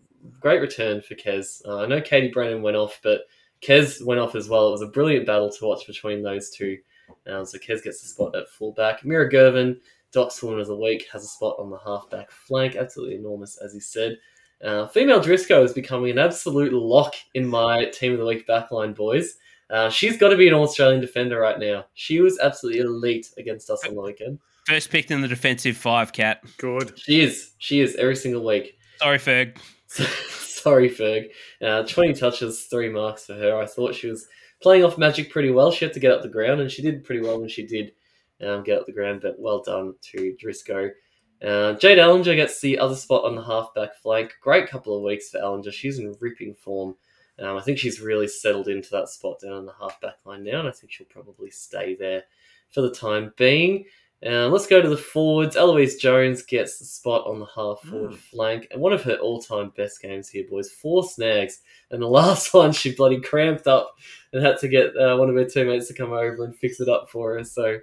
great 0.40 0.60
return 0.60 1.02
for 1.02 1.14
Kez. 1.16 1.66
Uh, 1.66 1.82
I 1.82 1.86
know 1.86 2.00
Katie 2.00 2.30
Brennan 2.32 2.62
went 2.62 2.76
off, 2.76 3.00
but 3.02 3.22
Kez 3.60 4.04
went 4.04 4.20
off 4.20 4.34
as 4.34 4.48
well. 4.48 4.68
It 4.68 4.72
was 4.72 4.82
a 4.82 4.86
brilliant 4.86 5.26
battle 5.26 5.50
to 5.50 5.66
watch 5.66 5.86
between 5.86 6.22
those 6.22 6.50
two. 6.50 6.78
Um, 7.26 7.44
so 7.44 7.58
Kez 7.58 7.82
gets 7.82 8.00
the 8.00 8.08
spot 8.08 8.36
at 8.36 8.48
full 8.48 8.72
back. 8.72 9.04
Meara 9.04 9.28
Girvan, 9.28 9.80
Doc's 10.12 10.42
woman 10.42 10.60
of 10.60 10.68
the 10.68 10.76
week, 10.76 11.06
has 11.12 11.24
a 11.24 11.28
spot 11.28 11.56
on 11.58 11.70
the 11.70 11.78
half 11.78 12.08
back 12.10 12.30
flank. 12.30 12.76
Absolutely 12.76 13.16
enormous, 13.16 13.58
as 13.58 13.72
he 13.72 13.80
said. 13.80 14.16
Uh, 14.62 14.86
female 14.88 15.20
Driscoll 15.20 15.62
is 15.62 15.72
becoming 15.72 16.10
an 16.10 16.18
absolute 16.18 16.72
lock 16.72 17.14
in 17.34 17.46
my 17.46 17.84
team 17.86 18.12
of 18.12 18.18
the 18.18 18.26
week 18.26 18.46
backline, 18.46 18.94
boys. 18.94 19.36
Uh, 19.70 19.90
she's 19.90 20.16
got 20.16 20.30
to 20.30 20.36
be 20.36 20.48
an 20.48 20.54
Australian 20.54 21.00
defender 21.00 21.38
right 21.38 21.58
now. 21.58 21.84
She 21.94 22.20
was 22.20 22.38
absolutely 22.38 22.80
elite 22.80 23.30
against 23.38 23.70
us 23.70 23.84
on 23.86 23.94
the 23.94 24.00
weekend. 24.00 24.38
First 24.66 24.90
picked 24.90 25.10
in 25.10 25.20
the 25.20 25.28
defensive 25.28 25.76
five, 25.76 26.12
Cat. 26.12 26.42
Good. 26.56 26.98
She 26.98 27.20
is. 27.20 27.52
She 27.58 27.80
is 27.80 27.94
every 27.96 28.16
single 28.16 28.44
week. 28.44 28.78
Sorry, 28.98 29.18
Ferg. 29.18 29.58
Sorry, 29.88 30.90
Ferg. 30.90 31.30
Uh, 31.62 31.84
20 31.84 32.14
touches, 32.14 32.64
three 32.64 32.88
marks 32.88 33.26
for 33.26 33.34
her. 33.34 33.58
I 33.60 33.66
thought 33.66 33.94
she 33.94 34.08
was 34.08 34.26
playing 34.60 34.84
off 34.84 34.98
magic 34.98 35.30
pretty 35.30 35.50
well. 35.50 35.70
She 35.70 35.84
had 35.84 35.94
to 35.94 36.00
get 36.00 36.12
up 36.12 36.22
the 36.22 36.28
ground, 36.28 36.60
and 36.60 36.70
she 36.70 36.82
did 36.82 37.04
pretty 37.04 37.22
well 37.22 37.38
when 37.38 37.48
she 37.48 37.66
did 37.66 37.92
um, 38.44 38.62
get 38.62 38.78
up 38.78 38.86
the 38.86 38.92
ground, 38.92 39.20
but 39.22 39.38
well 39.38 39.62
done 39.62 39.94
to 40.12 40.36
Driscoll. 40.38 40.90
Uh, 41.42 41.74
Jade 41.74 41.98
Ellenger 41.98 42.34
gets 42.36 42.60
the 42.60 42.78
other 42.78 42.96
spot 42.96 43.24
on 43.24 43.36
the 43.36 43.44
halfback 43.44 43.94
flank. 43.96 44.34
Great 44.40 44.68
couple 44.68 44.96
of 44.96 45.02
weeks 45.02 45.30
for 45.30 45.38
Ellinger. 45.38 45.72
She's 45.72 45.98
in 45.98 46.16
ripping 46.20 46.54
form. 46.54 46.96
Um, 47.38 47.56
I 47.56 47.60
think 47.60 47.78
she's 47.78 48.00
really 48.00 48.26
settled 48.26 48.66
into 48.68 48.90
that 48.90 49.08
spot 49.08 49.40
down 49.40 49.52
on 49.52 49.66
the 49.66 49.72
halfback 49.78 50.14
line 50.24 50.42
now, 50.42 50.58
and 50.58 50.68
I 50.68 50.72
think 50.72 50.90
she'll 50.90 51.06
probably 51.06 51.50
stay 51.50 51.94
there 51.94 52.24
for 52.70 52.80
the 52.80 52.90
time 52.92 53.32
being. 53.36 53.84
Uh, 54.26 54.48
let's 54.48 54.66
go 54.66 54.82
to 54.82 54.88
the 54.88 54.96
forwards. 54.96 55.54
Eloise 55.54 55.94
Jones 55.94 56.42
gets 56.42 56.80
the 56.80 56.84
spot 56.84 57.24
on 57.28 57.38
the 57.38 57.46
half 57.46 57.80
forward 57.82 58.10
Mm. 58.14 58.16
flank, 58.18 58.66
and 58.72 58.80
one 58.80 58.92
of 58.92 59.04
her 59.04 59.14
all-time 59.18 59.72
best 59.76 60.02
games 60.02 60.28
here, 60.28 60.42
boys. 60.50 60.68
Four 60.72 61.04
snags, 61.04 61.60
and 61.92 62.02
the 62.02 62.06
last 62.08 62.52
one 62.52 62.72
she 62.72 62.92
bloody 62.96 63.20
cramped 63.20 63.68
up 63.68 63.94
and 64.32 64.44
had 64.44 64.58
to 64.58 64.66
get 64.66 64.96
uh, 64.96 65.16
one 65.16 65.30
of 65.30 65.36
her 65.36 65.44
teammates 65.44 65.86
to 65.86 65.94
come 65.94 66.12
over 66.12 66.44
and 66.44 66.56
fix 66.56 66.80
it 66.80 66.88
up 66.88 67.08
for 67.08 67.34
her. 67.38 67.44
So 67.44 67.78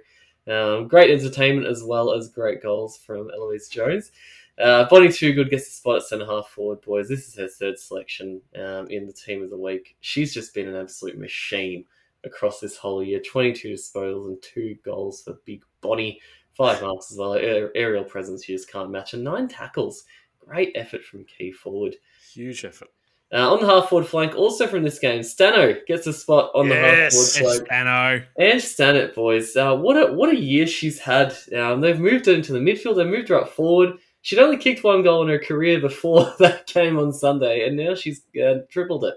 um, 0.48 0.88
great 0.88 1.10
entertainment 1.10 1.66
as 1.66 1.82
well 1.82 2.12
as 2.12 2.28
great 2.28 2.62
goals 2.62 2.96
from 2.98 3.30
Eloise 3.34 3.68
Jones. 3.68 4.12
Uh, 4.58 4.86
Bonnie 4.88 5.08
Toogood 5.08 5.50
gets 5.50 5.66
the 5.66 5.72
spot 5.72 5.96
at 5.96 6.02
centre 6.04 6.24
half 6.24 6.48
forward, 6.48 6.80
boys. 6.80 7.08
This 7.08 7.28
is 7.28 7.34
her 7.36 7.48
third 7.48 7.78
selection 7.78 8.40
um, 8.56 8.86
in 8.88 9.06
the 9.06 9.12
team 9.12 9.42
of 9.42 9.50
the 9.50 9.56
week. 9.56 9.96
She's 10.00 10.32
just 10.32 10.54
been 10.54 10.68
an 10.68 10.76
absolute 10.76 11.18
machine 11.18 11.84
across 12.24 12.58
this 12.60 12.76
whole 12.76 13.02
year. 13.02 13.20
22 13.20 13.68
disposals 13.68 14.28
and 14.28 14.42
two 14.42 14.76
goals 14.82 15.22
for 15.22 15.38
Big 15.44 15.62
Bonnie. 15.82 16.20
Five 16.54 16.80
marks 16.80 17.12
as 17.12 17.18
well. 17.18 17.34
Aerial 17.34 18.04
presence 18.04 18.48
you 18.48 18.56
just 18.56 18.72
can't 18.72 18.90
match. 18.90 19.12
And 19.12 19.22
nine 19.22 19.46
tackles. 19.46 20.04
Great 20.38 20.72
effort 20.74 21.04
from 21.04 21.24
key 21.24 21.52
forward. 21.52 21.96
Huge 22.32 22.64
effort. 22.64 22.88
Uh, 23.32 23.52
on 23.52 23.60
the 23.60 23.66
half 23.66 23.88
forward 23.88 24.06
flank, 24.06 24.36
also 24.36 24.68
from 24.68 24.84
this 24.84 25.00
game, 25.00 25.20
Stano 25.20 25.84
gets 25.86 26.06
a 26.06 26.12
spot 26.12 26.50
on 26.54 26.68
the 26.68 26.76
half 26.76 26.96
Yes. 26.96 27.36
forward 27.36 27.50
Yes, 27.50 27.58
flank. 27.58 27.70
Stano. 27.70 28.24
And 28.38 28.62
Stanet, 28.62 29.14
boys, 29.16 29.56
uh, 29.56 29.74
what 29.74 29.96
a 29.96 30.12
what 30.12 30.30
a 30.30 30.36
year 30.36 30.66
she's 30.66 31.00
had. 31.00 31.36
Um, 31.56 31.80
they've 31.80 31.98
moved 31.98 32.26
her 32.26 32.32
into 32.32 32.52
the 32.52 32.60
midfield. 32.60 32.96
They 32.96 33.04
moved 33.04 33.28
her 33.30 33.40
up 33.40 33.48
forward. 33.48 33.94
She'd 34.22 34.38
only 34.38 34.56
kicked 34.56 34.84
one 34.84 35.02
goal 35.02 35.22
in 35.22 35.28
her 35.28 35.38
career 35.40 35.80
before 35.80 36.32
that 36.38 36.66
game 36.68 36.98
on 36.98 37.12
Sunday, 37.12 37.66
and 37.66 37.76
now 37.76 37.94
she's 37.96 38.22
uh, 38.40 38.58
tripled 38.70 39.04
it. 39.04 39.14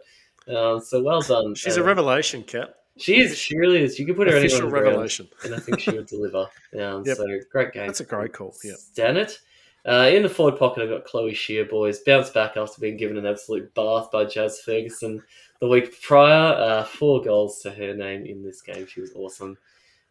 Um, 0.55 0.79
so 0.81 1.03
well 1.03 1.21
done. 1.21 1.53
She's 1.53 1.77
Uh, 1.77 1.81
a 1.81 1.83
revelation, 1.83 2.41
Cat. 2.43 2.73
She 2.97 3.21
is. 3.21 3.37
She 3.37 3.55
really 3.57 3.81
is. 3.83 3.97
You 3.99 4.05
could 4.07 4.17
put 4.17 4.27
her 4.27 4.33
anywhere 4.35 4.47
Official 4.47 4.65
on 4.65 4.71
the 4.73 4.81
revelation. 4.81 5.29
and 5.45 5.55
I 5.55 5.59
think 5.59 5.79
she 5.79 5.91
would 5.91 6.07
deliver. 6.15 6.47
Um, 6.79 7.03
Yep. 7.05 7.17
So 7.17 7.25
great 7.51 7.71
game. 7.73 7.85
That's 7.87 7.99
a 8.01 8.05
great 8.05 8.33
call. 8.33 8.55
Yeah. 8.63 8.73
Stanet. 8.75 9.39
Uh, 9.87 10.09
in 10.13 10.23
the 10.23 10.29
forward 10.29 10.57
pocket, 10.59 10.83
I've 10.83 10.89
got 10.89 11.05
Chloe 11.05 11.33
Scheer, 11.33 11.65
boys. 11.65 11.99
Bounced 11.99 12.33
back 12.33 12.57
after 12.57 12.81
being 12.81 12.97
given 12.97 13.17
an 13.17 13.25
absolute 13.25 13.73
bath 13.73 14.11
by 14.11 14.25
Jazz 14.25 14.59
Ferguson 14.61 15.21
the 15.61 15.67
week 15.67 16.01
prior. 16.01 16.53
Uh, 16.53 16.83
four 16.83 17.21
goals 17.21 17.59
to 17.61 17.71
her 17.71 17.93
name 17.93 18.25
in 18.25 18.43
this 18.43 18.61
game. 18.61 18.85
She 18.87 19.01
was 19.01 19.13
awesome. 19.15 19.57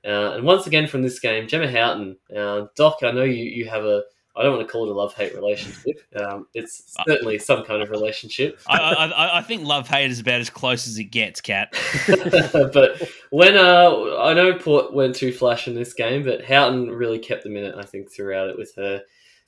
Uh, 0.04 0.32
and 0.32 0.44
once 0.44 0.66
again 0.66 0.86
from 0.86 1.02
this 1.02 1.18
game, 1.18 1.46
Gemma 1.48 1.70
Houghton. 1.70 2.16
Uh, 2.34 2.66
Doc, 2.76 2.98
I 3.02 3.10
know 3.10 3.24
you, 3.24 3.44
you 3.44 3.68
have 3.68 3.84
a, 3.84 4.02
I 4.36 4.42
don't 4.42 4.56
want 4.56 4.66
to 4.66 4.72
call 4.72 4.88
it 4.88 4.92
a 4.92 4.94
love 4.94 5.12
hate 5.14 5.34
relationship. 5.34 6.00
Um, 6.16 6.46
it's 6.54 6.94
certainly 7.06 7.38
some 7.38 7.64
kind 7.64 7.82
of 7.82 7.90
relationship. 7.90 8.60
I, 8.68 8.78
I, 8.78 9.06
I- 9.06 9.38
I 9.38 9.42
think 9.42 9.64
love 9.64 9.88
hate 9.88 10.10
is 10.10 10.20
about 10.20 10.40
as 10.40 10.48
close 10.48 10.86
as 10.86 10.98
it 10.98 11.04
gets, 11.04 11.40
Cat. 11.40 11.74
but 12.06 13.02
when 13.30 13.56
uh, 13.56 14.16
I 14.20 14.32
know 14.34 14.54
Port 14.54 14.94
went 14.94 15.16
too 15.16 15.32
flash 15.32 15.66
in 15.68 15.74
this 15.74 15.92
game, 15.92 16.24
but 16.24 16.44
Houghton 16.44 16.90
really 16.90 17.18
kept 17.18 17.42
the 17.42 17.50
minute. 17.50 17.74
I 17.76 17.84
think 17.84 18.10
throughout 18.10 18.48
it 18.48 18.56
with 18.56 18.74
her 18.76 19.02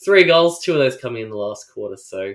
three 0.04 0.24
goals, 0.24 0.62
two 0.62 0.72
of 0.72 0.78
those 0.78 0.96
coming 0.96 1.22
in 1.22 1.30
the 1.30 1.36
last 1.36 1.72
quarter. 1.72 1.96
So 1.96 2.32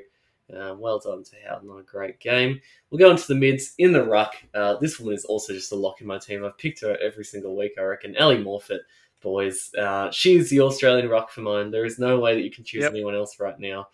uh, 0.56 0.76
well 0.78 1.00
done 1.00 1.24
to 1.24 1.36
Houghton 1.48 1.70
on 1.70 1.80
a 1.80 1.84
great 1.84 2.20
game. 2.20 2.60
We'll 2.90 3.00
go 3.00 3.10
into 3.12 3.28
the 3.28 3.36
mids 3.36 3.74
in 3.80 3.92
the 3.92 4.04
ruck. 4.04 4.36
Uh, 4.54 4.76
this 4.78 5.00
one 5.00 5.14
is 5.14 5.26
also 5.26 5.54
just 5.54 5.72
a 5.72 5.76
lock 5.76 6.02
in 6.02 6.08
my 6.08 6.18
team. 6.20 6.46
I've 6.46 6.58
picked 6.58 6.82
her 6.82 6.98
every 7.02 7.26
single 7.26 7.56
week. 7.58 7.74
I 7.80 7.82
reckon 7.82 8.16
Ally 8.18 8.36
Morphett, 8.38 8.82
boys. 9.22 9.72
Uh, 9.76 10.12
she's 10.12 10.50
the 10.50 10.62
Australian 10.62 11.10
ruck 11.10 11.32
for 11.32 11.42
mine. 11.42 11.72
There 11.72 11.86
is 11.86 11.98
no 11.98 12.20
way 12.20 12.36
that 12.36 12.44
you 12.44 12.52
can 12.52 12.64
choose 12.64 12.84
Yep. 12.84 12.92
anyone 12.92 13.16
else 13.16 13.40
right 13.40 13.60
now. 13.60 13.88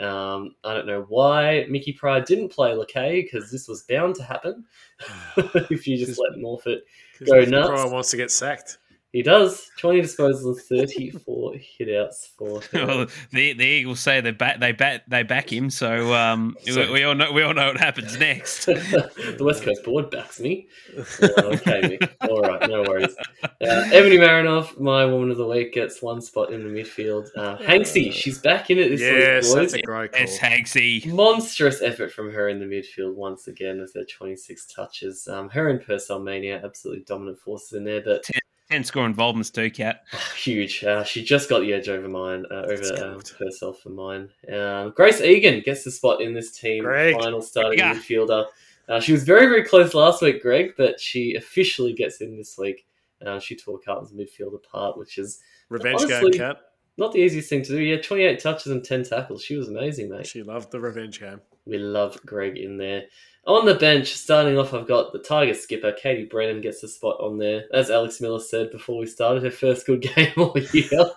Um, 0.00 0.54
I 0.62 0.74
don't 0.74 0.86
know 0.86 1.04
why 1.08 1.66
Mickey 1.68 1.92
Prior 1.92 2.20
didn't 2.22 2.50
play 2.50 2.70
Lakay 2.70 3.24
because 3.24 3.50
this 3.50 3.66
was 3.66 3.82
bound 3.82 4.14
to 4.14 4.22
happen 4.22 4.64
if 5.36 5.88
you 5.88 5.96
just 5.98 6.20
let 6.20 6.38
Morphett. 6.38 6.82
Go 7.26 7.40
nuts. 7.44 7.68
Prior 7.68 7.90
wants 7.90 8.10
to 8.12 8.16
get 8.16 8.30
sacked. 8.30 8.78
He 9.12 9.22
does. 9.22 9.70
20 9.78 10.02
disposals 10.02 10.44
and 10.44 10.60
34 10.60 11.52
hitouts 11.54 12.28
for 12.36 12.60
well, 12.74 13.06
the 13.32 13.54
the 13.54 13.64
Eagles 13.64 14.00
say 14.00 14.20
they 14.20 14.32
back 14.32 14.60
they 14.60 14.72
back 14.72 15.04
they 15.08 15.22
back 15.22 15.50
him, 15.50 15.70
so 15.70 16.12
um, 16.12 16.56
So- 16.66 16.86
we, 16.86 16.92
we 16.92 17.04
all 17.04 17.14
know 17.14 17.32
we 17.32 17.42
all 17.42 17.54
know 17.54 17.68
what 17.68 17.78
happens 17.78 18.18
next. 18.18 18.66
the 18.66 19.36
West 19.40 19.62
Coast 19.62 19.82
board 19.84 20.10
backs 20.10 20.40
me. 20.40 20.68
Okay, 20.98 21.98
Mick. 21.98 22.10
All 22.28 22.40
right, 22.42 22.68
no 22.68 22.82
worries. 22.82 23.14
Uh, 23.42 23.48
Ebony 23.60 24.18
Marinoff, 24.18 24.78
my 24.78 25.04
woman 25.06 25.30
of 25.30 25.36
the 25.38 25.46
week, 25.46 25.72
gets 25.72 26.02
one 26.02 26.20
spot 26.20 26.52
in 26.52 26.62
the 26.62 26.68
midfield. 26.80 27.28
Uh, 27.36 27.56
Hanksy, 27.58 28.12
she's 28.12 28.38
back 28.38 28.70
in 28.70 28.78
it 28.78 28.90
this 28.90 29.00
Yes, 29.00 29.46
week, 29.46 29.54
that's 29.54 29.72
a 29.74 29.82
great 29.82 30.12
call. 30.12 30.22
It's 30.22 30.38
Hanksy. 30.38 31.06
Monstrous 31.12 31.80
effort 31.80 32.12
from 32.12 32.30
her 32.32 32.48
in 32.48 32.58
the 32.58 32.66
midfield 32.66 33.14
once 33.14 33.46
again 33.48 33.80
with 33.80 33.94
her 33.94 34.04
26 34.04 34.66
touches. 34.66 35.26
Um, 35.28 35.48
her 35.50 35.68
and 35.70 35.80
Purcell 35.80 36.18
Mania, 36.18 36.60
absolutely 36.64 37.04
dominant 37.04 37.38
forces 37.38 37.72
in 37.72 37.84
there, 37.84 38.02
but 38.02 38.22
Ten 38.24 38.40
score 38.82 39.06
involvements 39.06 39.50
too, 39.50 39.70
Cat. 39.70 40.04
huge. 40.36 40.84
Uh, 40.84 41.04
she 41.04 41.22
just 41.24 41.48
got 41.48 41.60
the 41.60 41.72
edge 41.72 41.88
over 41.88 42.08
mine, 42.08 42.44
uh, 42.50 42.66
over 42.68 43.04
um, 43.04 43.20
herself 43.38 43.80
for 43.80 43.90
mine. 43.90 44.28
Um, 44.52 44.92
Grace 44.94 45.20
Egan 45.20 45.62
gets 45.64 45.84
the 45.84 45.90
spot 45.90 46.20
in 46.20 46.34
this 46.34 46.52
team, 46.52 46.84
Greg. 46.84 47.14
final 47.14 47.40
starting 47.42 47.78
Yeah. 47.78 47.94
midfielder. 47.94 48.46
Uh, 48.88 49.00
she 49.00 49.12
was 49.12 49.24
very, 49.24 49.46
very 49.46 49.64
close 49.64 49.92
last 49.94 50.22
week, 50.22 50.40
Greg, 50.42 50.72
but 50.76 50.98
she 51.00 51.34
officially 51.34 51.92
gets 51.92 52.20
in 52.20 52.36
this 52.36 52.56
week. 52.56 52.86
Uh, 53.24 53.38
she 53.38 53.54
tore 53.56 53.78
Carlton's 53.78 54.12
midfield 54.12 54.54
apart, 54.54 54.96
which 54.96 55.18
is 55.18 55.40
Revenge 55.68 56.02
Honestly- 56.02 56.30
game, 56.32 56.40
Cat. 56.40 56.60
not 56.96 57.12
the 57.12 57.18
easiest 57.18 57.48
thing 57.50 57.62
to 57.64 57.70
do. 57.70 57.80
Yeah, 57.82 58.00
28 58.00 58.38
touches 58.38 58.72
and 58.72 58.82
10 58.84 59.02
tackles. 59.04 59.42
She 59.42 59.56
was 59.56 59.68
amazing, 59.68 60.08
mate. 60.10 60.26
She 60.26 60.42
loved 60.42 60.70
the 60.70 60.80
revenge 60.80 61.20
game. 61.20 61.40
We 61.66 61.76
love 61.78 62.18
Greg 62.24 62.56
in 62.56 62.78
there. 62.78 63.04
On 63.48 63.64
the 63.64 63.74
bench, 63.74 64.14
starting 64.14 64.58
off, 64.58 64.74
I've 64.74 64.86
got 64.86 65.10
the 65.12 65.18
Tiger 65.18 65.54
skipper, 65.54 65.92
Katie 65.92 66.26
Brennan, 66.26 66.60
gets 66.60 66.82
the 66.82 66.88
spot 66.88 67.16
on 67.18 67.38
there. 67.38 67.64
As 67.72 67.90
Alex 67.90 68.20
Miller 68.20 68.40
said 68.40 68.70
before 68.70 68.98
we 68.98 69.06
started, 69.06 69.42
her 69.42 69.50
first 69.50 69.86
good 69.86 70.02
game 70.14 70.32
all 70.36 70.54
year. 70.74 71.10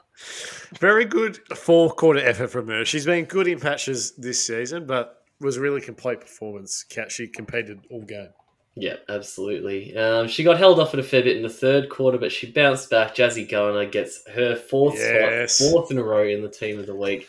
Very 0.79 1.03
good 1.03 1.39
four 1.57 1.89
quarter 1.91 2.21
effort 2.21 2.47
from 2.47 2.69
her. 2.69 2.85
She's 2.85 3.05
been 3.05 3.25
good 3.25 3.47
in 3.49 3.59
patches 3.59 4.11
this 4.13 4.41
season, 4.41 4.85
but 4.85 5.23
was 5.41 5.57
a 5.57 5.61
really 5.61 5.81
complete 5.81 6.21
performance. 6.21 6.85
She 7.09 7.27
competed 7.27 7.81
all 7.89 8.03
game. 8.03 8.29
Yeah, 8.75 8.95
absolutely. 9.09 9.93
Um, 9.97 10.29
she 10.29 10.45
got 10.45 10.57
held 10.57 10.79
off 10.79 10.93
at 10.93 11.01
a 11.01 11.03
fair 11.03 11.23
bit 11.23 11.35
in 11.35 11.43
the 11.43 11.49
third 11.49 11.89
quarter, 11.89 12.17
but 12.17 12.31
she 12.31 12.49
bounced 12.49 12.89
back. 12.89 13.13
Jazzy 13.13 13.49
Garner 13.49 13.85
gets 13.85 14.25
her 14.33 14.55
fourth 14.55 14.95
Yes. 14.95 15.55
spot, 15.55 15.71
fourth 15.71 15.91
in 15.91 15.97
a 15.97 16.03
row 16.03 16.25
in 16.25 16.41
the 16.41 16.47
team 16.47 16.79
of 16.79 16.85
the 16.85 16.95
week. 16.95 17.27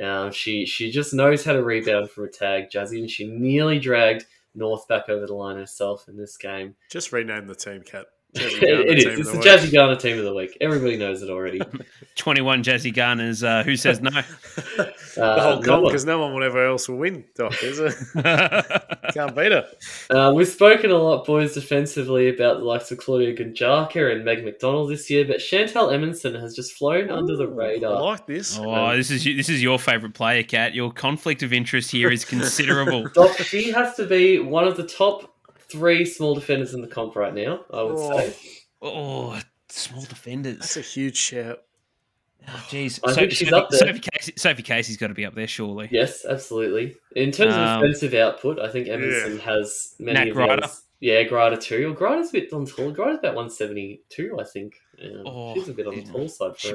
Um, 0.00 0.30
she 0.30 0.66
she 0.66 0.92
just 0.92 1.14
knows 1.14 1.44
how 1.44 1.54
to 1.54 1.62
rebound 1.64 2.10
from 2.10 2.24
a 2.24 2.28
tag, 2.28 2.70
Jazzy, 2.70 2.98
and 3.00 3.10
she 3.10 3.26
nearly 3.26 3.80
dragged 3.80 4.26
North 4.56 4.88
back 4.88 5.08
over 5.08 5.26
the 5.26 5.34
line 5.34 5.56
herself 5.56 6.08
in 6.08 6.16
this 6.16 6.36
game. 6.36 6.74
Just 6.90 7.12
rename 7.12 7.46
the 7.46 7.54
team, 7.54 7.82
Cat. 7.82 8.06
Jazzy 8.36 8.62
it, 8.62 8.66
Garner, 8.68 8.82
it 8.86 8.98
is. 8.98 9.18
It's 9.20 9.30
the 9.32 9.38
the. 9.38 9.42
Jazzy 9.44 9.72
Garner 9.72 9.96
team 9.96 10.18
of 10.18 10.24
the 10.24 10.34
week. 10.34 10.56
Everybody 10.60 10.96
knows 10.96 11.22
it 11.22 11.30
already. 11.30 11.60
Twenty 12.16 12.40
one 12.40 12.62
Jazzy 12.62 12.94
Garners. 12.94 13.42
Uh, 13.44 13.62
who 13.62 13.76
says 13.76 14.00
no? 14.00 14.10
the 14.76 14.94
Uh, 15.22 15.40
whole 15.42 15.60
no 15.60 15.66
comp, 15.66 15.84
because 15.86 16.04
no 16.04 16.18
one 16.18 16.34
will 16.34 16.42
ever 16.44 16.66
else 16.66 16.88
will 16.88 16.96
win, 16.98 17.24
Doc, 17.34 17.54
is 17.62 17.78
it? 17.78 17.94
Can't 19.14 19.34
beat 19.34 19.52
her. 19.52 19.66
Uh, 20.10 20.32
we've 20.34 20.48
spoken 20.48 20.90
a 20.90 20.96
lot, 20.98 21.24
boys, 21.26 21.54
defensively 21.54 22.28
about 22.28 22.58
the 22.58 22.64
likes 22.64 22.90
of 22.90 22.98
Claudia 22.98 23.34
Gunjaca 23.36 24.12
and 24.14 24.24
Meg 24.24 24.44
McDonald 24.44 24.90
this 24.90 25.08
year, 25.10 25.24
but 25.24 25.38
Chantel 25.38 25.92
Emonson 25.92 26.38
has 26.40 26.54
just 26.54 26.72
flown 26.72 27.10
under 27.10 27.36
the 27.36 27.46
I 27.46 27.50
radar. 27.50 28.00
like 28.02 28.26
this. 28.26 28.58
oh, 28.60 28.96
this 28.96 29.10
is 29.10 29.24
this 29.24 29.48
is 29.48 29.62
your 29.62 29.78
favorite 29.78 30.14
player, 30.14 30.42
Cat. 30.42 30.74
Your 30.74 30.92
conflict 30.92 31.42
of 31.42 31.52
interest 31.52 31.90
here 31.90 32.10
is 32.10 32.24
considerable. 32.24 33.08
Doc, 33.14 33.36
she 33.38 33.70
has 33.72 33.94
to 33.96 34.06
be 34.06 34.38
one 34.38 34.66
of 34.66 34.76
the 34.76 34.86
top 34.86 35.35
three 35.68 36.04
small 36.04 36.34
defenders 36.34 36.74
in 36.74 36.80
the 36.80 36.88
comp 36.88 37.16
right 37.16 37.34
now, 37.34 37.64
I 37.72 37.82
would 37.82 37.96
Oh. 37.98 38.18
say. 38.18 38.36
oh, 38.82 39.40
small 39.68 40.02
defenders. 40.02 40.58
That's 40.58 40.76
a 40.76 40.80
huge 40.80 41.16
shout. 41.16 41.62
Oh, 42.48 42.66
Jeez, 42.70 43.00
I 43.04 43.08
So- 43.10 43.14
think 43.16 43.32
she's 43.32 43.48
Sophie, 43.48 43.52
up 43.62 43.70
there. 43.70 43.80
Sophie, 43.80 44.00
Casey, 44.12 44.32
Sophie 44.36 44.62
Casey's 44.62 44.96
got 44.96 45.08
to 45.08 45.14
be 45.14 45.24
up 45.24 45.34
there, 45.34 45.48
surely. 45.48 45.88
Yes, 45.90 46.24
absolutely. 46.24 46.96
In 47.16 47.32
terms 47.32 47.54
of 47.54 47.58
Um, 47.60 47.80
defensive 47.82 48.14
output, 48.14 48.60
I 48.60 48.68
think 48.68 48.86
Emonson 48.86 49.40
has 49.40 49.94
many 49.98 50.18
Nat 50.18 50.28
of 50.28 50.34
Grider. 50.34 50.60
those. 50.62 50.82
Yeah, 51.00 51.24
Grider 51.24 51.56
too. 51.56 51.86
Well, 51.86 51.94
Grider's 51.94 52.28
a 52.30 52.32
bit 52.32 52.52
on 52.52 52.64
tall. 52.66 52.92
Grider's 52.92 53.18
about 53.18 53.34
172, 53.34 54.38
I 54.40 54.44
think. 54.44 54.80
Um, 55.02 55.22
Oh, 55.26 55.54
she's 55.54 55.68
a 55.68 55.72
bit 55.74 55.86
on 55.88 55.96
the 55.96 56.02
tall 56.04 56.28
side 56.28 56.52
She, 56.58 56.72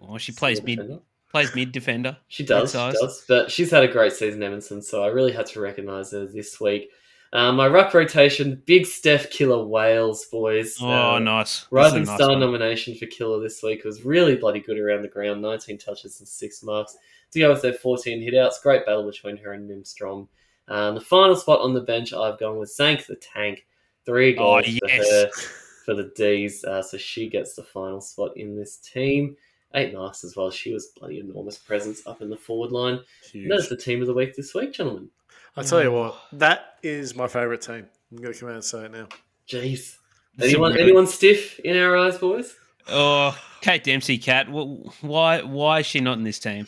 oh, 0.00 0.18
she 0.18 0.32
plays 0.32 0.62
mid 0.62 0.78
defender. 0.78 1.02
plays 1.30 1.54
mid 1.54 1.72
defender. 1.72 2.16
She 2.28 2.44
does, 2.44 2.72
she 2.72 2.78
does. 2.78 3.24
But 3.28 3.50
she's 3.50 3.70
had 3.70 3.84
a 3.84 3.88
great 3.88 4.12
season, 4.14 4.40
Emonson, 4.40 4.82
so 4.82 5.02
I 5.04 5.08
really 5.08 5.32
had 5.32 5.46
to 5.46 5.60
recognise 5.60 6.10
her 6.12 6.26
this 6.26 6.58
week. 6.60 6.90
Um, 7.34 7.56
my 7.56 7.66
ruck 7.66 7.94
rotation, 7.94 8.62
big 8.66 8.84
Steph 8.84 9.30
Killer 9.30 9.64
Wales, 9.64 10.26
boys. 10.26 10.76
Oh, 10.82 11.14
Uh, 11.14 11.18
nice. 11.18 11.66
Rising 11.70 12.04
nice 12.04 12.16
Star 12.16 12.30
one. 12.30 12.40
nomination 12.40 12.94
for 12.94 13.06
Killer 13.06 13.40
this 13.40 13.62
week 13.62 13.84
was 13.84 14.04
really 14.04 14.36
bloody 14.36 14.60
good 14.60 14.78
around 14.78 15.00
the 15.02 15.08
ground. 15.08 15.40
19 15.40 15.78
touches 15.78 16.20
and 16.20 16.28
6 16.28 16.62
marks. 16.62 16.96
To 17.32 17.38
go 17.38 17.50
with 17.50 17.62
their 17.62 17.72
14 17.72 18.20
hitouts. 18.20 18.60
Great 18.62 18.84
battle 18.84 19.06
between 19.10 19.38
her 19.38 19.54
and 19.54 19.66
Nim 19.66 19.84
Strom. 19.84 20.28
Um, 20.68 20.94
the 20.96 21.00
final 21.00 21.34
spot 21.34 21.60
on 21.60 21.72
the 21.72 21.80
bench, 21.80 22.12
I've 22.12 22.38
gone 22.38 22.58
with 22.58 22.70
Sank 22.70 23.06
the 23.06 23.16
Tank. 23.16 23.64
Three 24.04 24.34
goals 24.34 24.66
for 24.66 24.88
yes. 24.88 25.08
her 25.10 25.30
for 25.86 25.94
the 25.94 26.12
D's. 26.14 26.64
Uh, 26.64 26.82
so 26.82 26.98
she 26.98 27.30
gets 27.30 27.54
the 27.54 27.62
final 27.62 28.02
spot 28.02 28.36
in 28.36 28.54
this 28.54 28.76
team. 28.76 29.36
Eight 29.74 29.94
marks 29.94 30.22
as 30.24 30.36
well. 30.36 30.50
She 30.50 30.74
was 30.74 30.88
bloody 30.98 31.20
enormous 31.20 31.56
presence 31.56 32.06
up 32.06 32.20
in 32.20 32.28
the 32.28 32.36
forward 32.36 32.72
line. 32.72 33.00
That 33.48 33.58
is 33.60 33.70
the 33.70 33.76
team 33.76 34.02
of 34.02 34.06
the 34.06 34.12
week 34.12 34.34
this 34.36 34.52
week, 34.54 34.74
gentlemen. 34.74 35.08
I 35.56 35.62
tell 35.62 35.82
you 35.82 35.92
what, 35.92 36.16
that 36.32 36.76
is 36.82 37.14
my 37.14 37.28
favourite 37.28 37.60
team. 37.60 37.86
I'm 38.10 38.18
going 38.18 38.32
to 38.32 38.38
come 38.40 38.48
out 38.48 38.54
and 38.56 38.64
say 38.64 38.84
it 38.86 38.92
now. 38.92 39.08
Jeez. 39.48 39.96
This 40.36 40.48
is 40.48 40.54
a 40.54 40.56
Anyone, 40.56 40.78
anyone 40.78 41.06
stiff 41.06 41.58
in 41.60 41.76
our 41.76 41.96
eyes, 41.96 42.16
boys? 42.18 42.54
Oh, 42.88 43.38
Kate 43.60 43.84
Dempsey, 43.84 44.18
cat. 44.18 44.46
Why? 44.50 45.42
Why 45.42 45.80
is 45.80 45.86
she 45.86 46.00
not 46.00 46.18
in 46.18 46.24
this 46.24 46.38
team? 46.38 46.66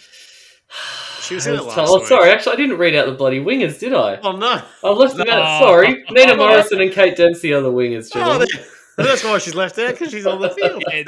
She 1.21 1.35
was 1.35 1.47
in 1.47 1.55
it 1.55 1.63
last 1.65 1.79
oh, 1.79 1.99
week. 1.99 2.07
sorry. 2.07 2.31
Actually, 2.31 2.53
I 2.55 2.57
didn't 2.57 2.77
read 2.79 2.95
out 2.95 3.07
the 3.07 3.13
bloody 3.13 3.41
wingers, 3.41 3.79
did 3.79 3.95
I? 3.95 4.17
Oh 4.17 4.33
no! 4.33 4.61
I 4.83 4.91
left 4.91 5.17
them 5.17 5.27
No. 5.27 5.33
out. 5.41 5.61
Sorry. 5.61 6.05
Nina 6.11 6.37
Morrison 6.37 6.81
and 6.81 6.93
Kate 6.93 7.17
Dempsey 7.17 7.53
are 7.55 7.63
the 7.63 7.73
wingers. 7.73 8.11
Oh, 8.15 8.19
gentlemen. 8.19 8.49
that- 8.53 8.69
that's 9.05 9.25
why 9.25 9.39
she's 9.39 9.55
left 9.55 9.79
out 9.79 9.93
because 9.93 10.11
she's 10.13 10.27
on 10.27 10.41
the 10.41 10.51
field. 10.51 10.85
Yeah, 10.91 11.03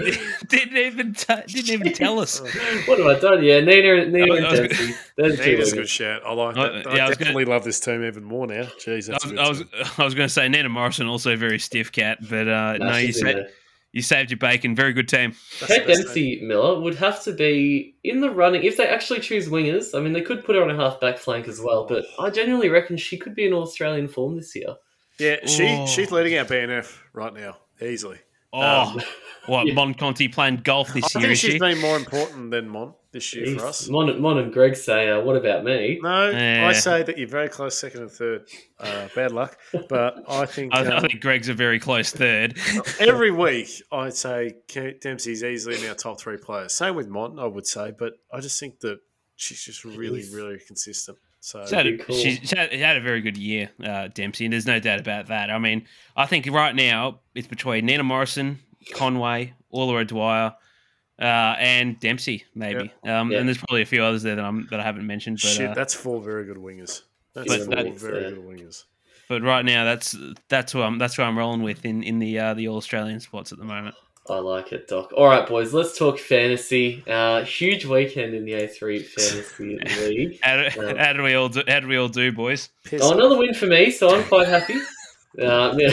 didn't 0.49 0.76
even 0.76 1.14
t- 1.14 1.34
didn't 1.47 1.70
even 1.70 1.93
tell 1.93 2.18
us. 2.18 2.41
what 2.87 2.99
have 2.99 3.07
I 3.07 3.18
done? 3.18 3.45
Yeah, 3.45 3.61
Nina, 3.61 4.07
Nina 4.07 4.32
I 4.34 4.37
and 4.39 4.47
was- 4.47 4.59
Dempsey. 4.61 4.95
They're 5.16 5.30
the 5.30 5.37
two 5.37 5.43
Nina's 5.53 5.72
a 5.72 5.76
good 5.76 5.84
wingers. 5.84 5.89
shout. 5.89 6.22
I 6.26 6.32
like 6.32 6.57
Uh, 6.57 6.62
that. 6.72 6.84
yeah, 6.87 7.03
I 7.03 7.07
I 7.07 7.09
was 7.09 7.16
definitely 7.18 7.45
love 7.45 7.64
this 7.64 7.78
team 7.80 8.05
even 8.05 8.24
more 8.24 8.47
now. 8.47 8.64
Jeez, 8.84 9.09
I 9.09 9.12
that's 9.12 9.24
a 9.24 9.28
was, 9.28 9.32
good 9.32 9.39
I 9.39 9.49
was, 9.49 9.59
team. 9.61 9.68
I 9.99 10.05
was 10.05 10.14
going 10.14 10.26
to 10.28 10.32
say 10.32 10.49
Nina 10.49 10.68
Morrison 10.68 11.07
also 11.07 11.37
very 11.37 11.59
stiff 11.59 11.93
cat, 11.93 12.18
but 12.28 12.49
uh, 12.49 12.76
Nah, 12.78 12.91
no, 12.91 12.97
you, 12.97 13.07
she's 13.07 13.18
in 13.22 13.26
sa- 13.26 13.32
there. 13.34 13.49
you 13.93 14.03
saved 14.03 14.30
your 14.30 14.39
bacon. 14.39 14.74
Very 14.74 14.93
good 14.93 15.09
team. 15.09 15.32
Kate 15.61 15.87
best 15.87 15.87
team. 15.87 16.05
Dempsey 16.05 16.41
Miller 16.43 16.80
would 16.80 16.97
have 16.97 17.22
to 17.24 17.32
be 17.32 17.95
in 18.05 18.20
the 18.20 18.30
running 18.30 18.64
if 18.64 18.76
they 18.76 18.87
actually 18.89 19.20
choose 19.20 19.49
wingers. 19.49 19.97
I 19.97 20.01
mean, 20.01 20.12
they 20.12 20.22
could 20.22 20.45
put 20.45 20.57
her 20.57 20.62
on 20.62 20.70
a 20.70 20.76
half 20.76 21.01
back 21.01 21.18
flank 21.18 21.47
as 21.49 21.61
well, 21.61 21.87
but 21.87 22.05
I 22.18 22.30
genuinely 22.30 22.68
reckon 22.68 22.97
she 22.97 23.16
could 23.16 23.34
be 23.37 23.47
in 23.47 23.53
Australian 23.53 24.09
form 24.09 24.37
this 24.37 24.55
year. 24.57 24.74
Yeah, 25.18 25.37
she 25.47 25.66
Oh. 25.68 25.87
she's 25.87 26.11
leading 26.12 26.37
our 26.37 26.45
BNF 26.45 26.99
right 27.14 27.32
now 27.32 27.57
easily. 27.82 28.18
Oh, 28.52 28.60
Um, 28.60 29.00
what 29.46 29.66
yeah. 29.66 29.74
Mon 29.74 29.92
Conti 29.94 30.28
playing 30.28 30.58
golf 30.64 30.92
this 30.94 31.14
I 31.14 31.18
year? 31.20 31.28
think 31.28 31.32
Is 31.32 31.38
she's 31.40 31.52
she? 31.54 31.58
been 31.58 31.78
more 31.80 31.96
important 31.96 32.50
than 32.50 32.68
Mon 32.68 32.94
this 33.12 33.34
year 33.34 33.58
for 33.58 33.66
us. 33.66 33.88
Mon, 33.88 34.20
Mon 34.20 34.38
and 34.38 34.52
Greg 34.52 34.76
say, 34.76 35.08
uh, 35.10 35.20
"What 35.20 35.36
about 35.36 35.64
me?" 35.64 35.98
No, 36.02 36.30
Yeah. 36.30 36.66
I 36.68 36.72
say 36.72 37.02
that 37.02 37.18
you're 37.18 37.28
very 37.28 37.48
close 37.48 37.78
second 37.78 38.02
and 38.02 38.10
third. 38.10 38.48
Uh, 38.78 39.08
bad 39.14 39.32
luck, 39.32 39.58
but 39.88 40.22
I 40.28 40.46
think 40.46 40.74
I, 40.74 40.84
I 40.84 40.96
um, 40.96 41.00
think 41.02 41.20
Greg's 41.20 41.48
a 41.48 41.54
very 41.54 41.78
close 41.80 42.10
third. 42.12 42.56
every 43.00 43.30
week 43.30 43.68
I'd 43.92 44.14
say 44.14 44.54
Kate 44.68 45.00
Dempsey's 45.00 45.42
easily 45.44 45.80
in 45.82 45.88
our 45.88 45.94
top 45.94 46.20
three 46.20 46.36
players. 46.38 46.72
Same 46.72 46.94
with 46.94 47.08
Mon, 47.08 47.38
I 47.38 47.46
would 47.46 47.66
say, 47.66 47.92
but 47.98 48.14
I 48.32 48.40
just 48.40 48.58
think 48.60 48.80
that 48.80 48.98
she's 49.34 49.62
just 49.62 49.84
really, 49.84 50.24
really 50.32 50.58
consistent. 50.66 51.18
So 51.47 51.64
She 51.64 51.76
had, 51.76 51.86
a, 51.86 51.97
cool. 51.99 52.16
she, 52.16 52.40
she 52.42 52.57
had, 52.57 52.72
she 52.72 52.80
had 52.80 52.97
a 52.97 53.01
very 53.01 53.20
good 53.20 53.36
year, 53.36 53.70
uh, 53.84 54.09
Dempsey, 54.09 54.47
and 54.47 54.53
there's 54.53 54.66
no 54.66 54.80
doubt 54.80 54.99
about 54.99 55.28
that. 55.28 55.49
I 55.49 55.61
mean, 55.61 55.86
I 56.16 56.26
think 56.26 56.49
right 56.51 56.74
now 56.74 57.20
it's 57.36 57.47
between 57.47 57.86
Nina 57.86 58.03
Morrison, 58.03 58.59
Conway, 58.92 59.55
Orla 59.70 60.05
Dwyer, 60.05 60.57
uh, 61.20 61.24
and 61.24 62.01
Dempsey, 62.01 62.42
maybe. 62.57 62.92
Um, 63.05 63.30
Yeah. 63.30 63.38
And 63.38 63.49
there's 63.49 63.59
probably 63.59 63.82
a 63.82 63.86
few 63.86 64.03
others 64.03 64.24
there 64.24 64.34
that, 64.34 64.44
I'm, 64.44 64.66
that 64.72 64.80
I 64.80 64.82
haven't 64.82 65.07
mentioned. 65.07 65.38
But, 65.40 65.49
shit, 65.51 65.70
uh, 65.70 65.74
that's 65.74 65.94
four 65.94 66.20
very 66.20 66.47
good 66.47 66.57
wingers. 66.57 67.03
That's 67.32 67.47
But 67.47 67.59
four 67.66 67.74
that- 67.76 67.94
very 67.97 68.22
Yeah. 68.24 68.30
good 68.30 68.44
wingers. 68.44 68.82
but 69.28 69.42
right 69.42 69.64
now, 69.64 69.84
that's 69.84 70.16
that's 70.49 70.72
who 70.72 70.82
I'm 70.82 70.99
that's 70.99 71.14
who 71.14 71.22
I'm 71.22 71.38
rolling 71.38 71.62
with 71.62 71.84
in 71.84 72.03
in 72.03 72.18
the 72.18 72.38
uh, 72.40 72.55
the 72.55 72.66
All 72.66 72.76
Australian 72.78 73.20
spots 73.20 73.53
at 73.53 73.59
the 73.59 73.64
moment. 73.64 73.94
I 74.28 74.38
like 74.38 74.72
it, 74.72 74.88
Doc. 74.88 75.12
All 75.16 75.26
right, 75.26 75.46
boys, 75.46 75.72
let's 75.72 75.96
talk 75.96 76.18
fantasy. 76.18 77.02
Uh, 77.06 77.42
huge 77.44 77.84
weekend 77.86 78.34
in 78.34 78.44
the 78.44 78.52
A3 78.52 79.04
Fantasy 79.04 79.78
League. 80.08 80.38
How 80.42 80.56
do, 80.56 80.62
Yeah. 80.62 81.04
how 81.04 81.12
do 81.12 81.22
we 81.22 81.34
all 81.34 81.48
do? 81.48 81.62
How 81.68 81.80
do 81.80 81.86
we 81.88 81.96
all 81.96 82.08
do, 82.08 82.32
boys? 82.32 82.68
Piss. 82.84 83.02
Oh, 83.02 83.12
another 83.12 83.36
win 83.36 83.54
for 83.54 83.66
me, 83.66 83.90
so 83.90 84.14
I'm 84.16 84.24
quite 84.24 84.48
happy. 84.48 84.74
Uh, 85.38 85.74
yeah. 85.76 85.92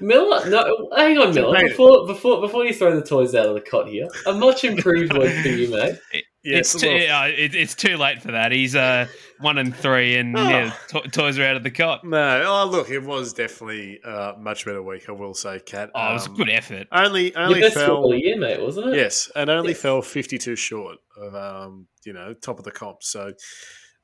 Miller, 0.00 0.48
no, 0.48 0.88
hang 0.96 1.18
on, 1.18 1.34
Miller. 1.34 1.60
Before, 1.68 2.06
before, 2.06 2.40
before 2.40 2.64
you 2.64 2.72
throw 2.74 2.94
the 2.94 3.06
toys 3.06 3.34
out 3.34 3.46
of 3.46 3.54
the 3.54 3.60
cot 3.60 3.88
here, 3.88 4.08
a 4.26 4.32
much 4.32 4.64
improved 4.64 5.12
week 5.16 5.32
for 5.42 5.48
you, 5.48 5.70
mate. 5.70 5.98
Yes, 6.44 6.74
it's 6.74 6.82
too, 6.82 6.88
well, 6.88 6.98
yeah, 6.98 7.26
it, 7.26 7.54
it's 7.54 7.76
too 7.76 7.96
late 7.96 8.20
for 8.20 8.32
that. 8.32 8.50
He's 8.50 8.74
uh 8.74 9.06
one 9.38 9.58
and 9.58 9.72
three, 9.76 10.16
and 10.16 10.36
Oh. 10.36 10.48
yeah, 10.48 10.72
to- 10.88 11.02
toys 11.08 11.38
are 11.38 11.44
out 11.44 11.54
of 11.54 11.62
the 11.62 11.70
cot. 11.70 12.02
No, 12.04 12.42
oh 12.44 12.68
look, 12.68 12.90
it 12.90 12.98
was 12.98 13.32
definitely 13.32 14.00
a 14.04 14.32
much 14.40 14.64
better 14.64 14.82
week. 14.82 15.04
I 15.08 15.12
will 15.12 15.34
say, 15.34 15.60
Cat. 15.60 15.90
Oh, 15.94 16.10
it 16.10 16.12
was 16.14 16.26
a 16.26 16.30
Um, 16.30 16.34
good 16.36 16.50
effort. 16.50 16.88
Only, 16.90 17.30
Your 17.30 17.38
only 17.42 17.60
best 17.60 17.74
fell. 17.76 18.04
of 18.04 18.10
the 18.10 18.18
year, 18.20 18.36
mate, 18.40 18.60
wasn't 18.60 18.88
it? 18.88 18.96
Yes, 18.96 19.30
and 19.36 19.50
only 19.50 19.70
Yeah. 19.70 19.76
fell 19.78 20.02
fifty-two 20.02 20.56
short 20.56 20.96
of 21.16 21.32
um, 21.36 21.86
you 22.04 22.12
know 22.12 22.34
top 22.34 22.58
of 22.58 22.64
the 22.64 22.72
comp. 22.72 23.04
So 23.04 23.32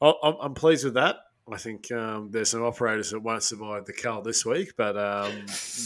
I'm, 0.00 0.14
I'm 0.40 0.54
pleased 0.54 0.84
with 0.84 0.94
that. 0.94 1.16
I 1.52 1.56
think 1.56 1.90
um, 1.92 2.30
there's 2.30 2.50
some 2.50 2.62
operators 2.62 3.10
that 3.10 3.20
won't 3.20 3.42
survive 3.42 3.84
the 3.86 3.92
cull 3.92 4.22
this 4.22 4.44
week, 4.44 4.72
but 4.76 4.96
um, 4.96 5.32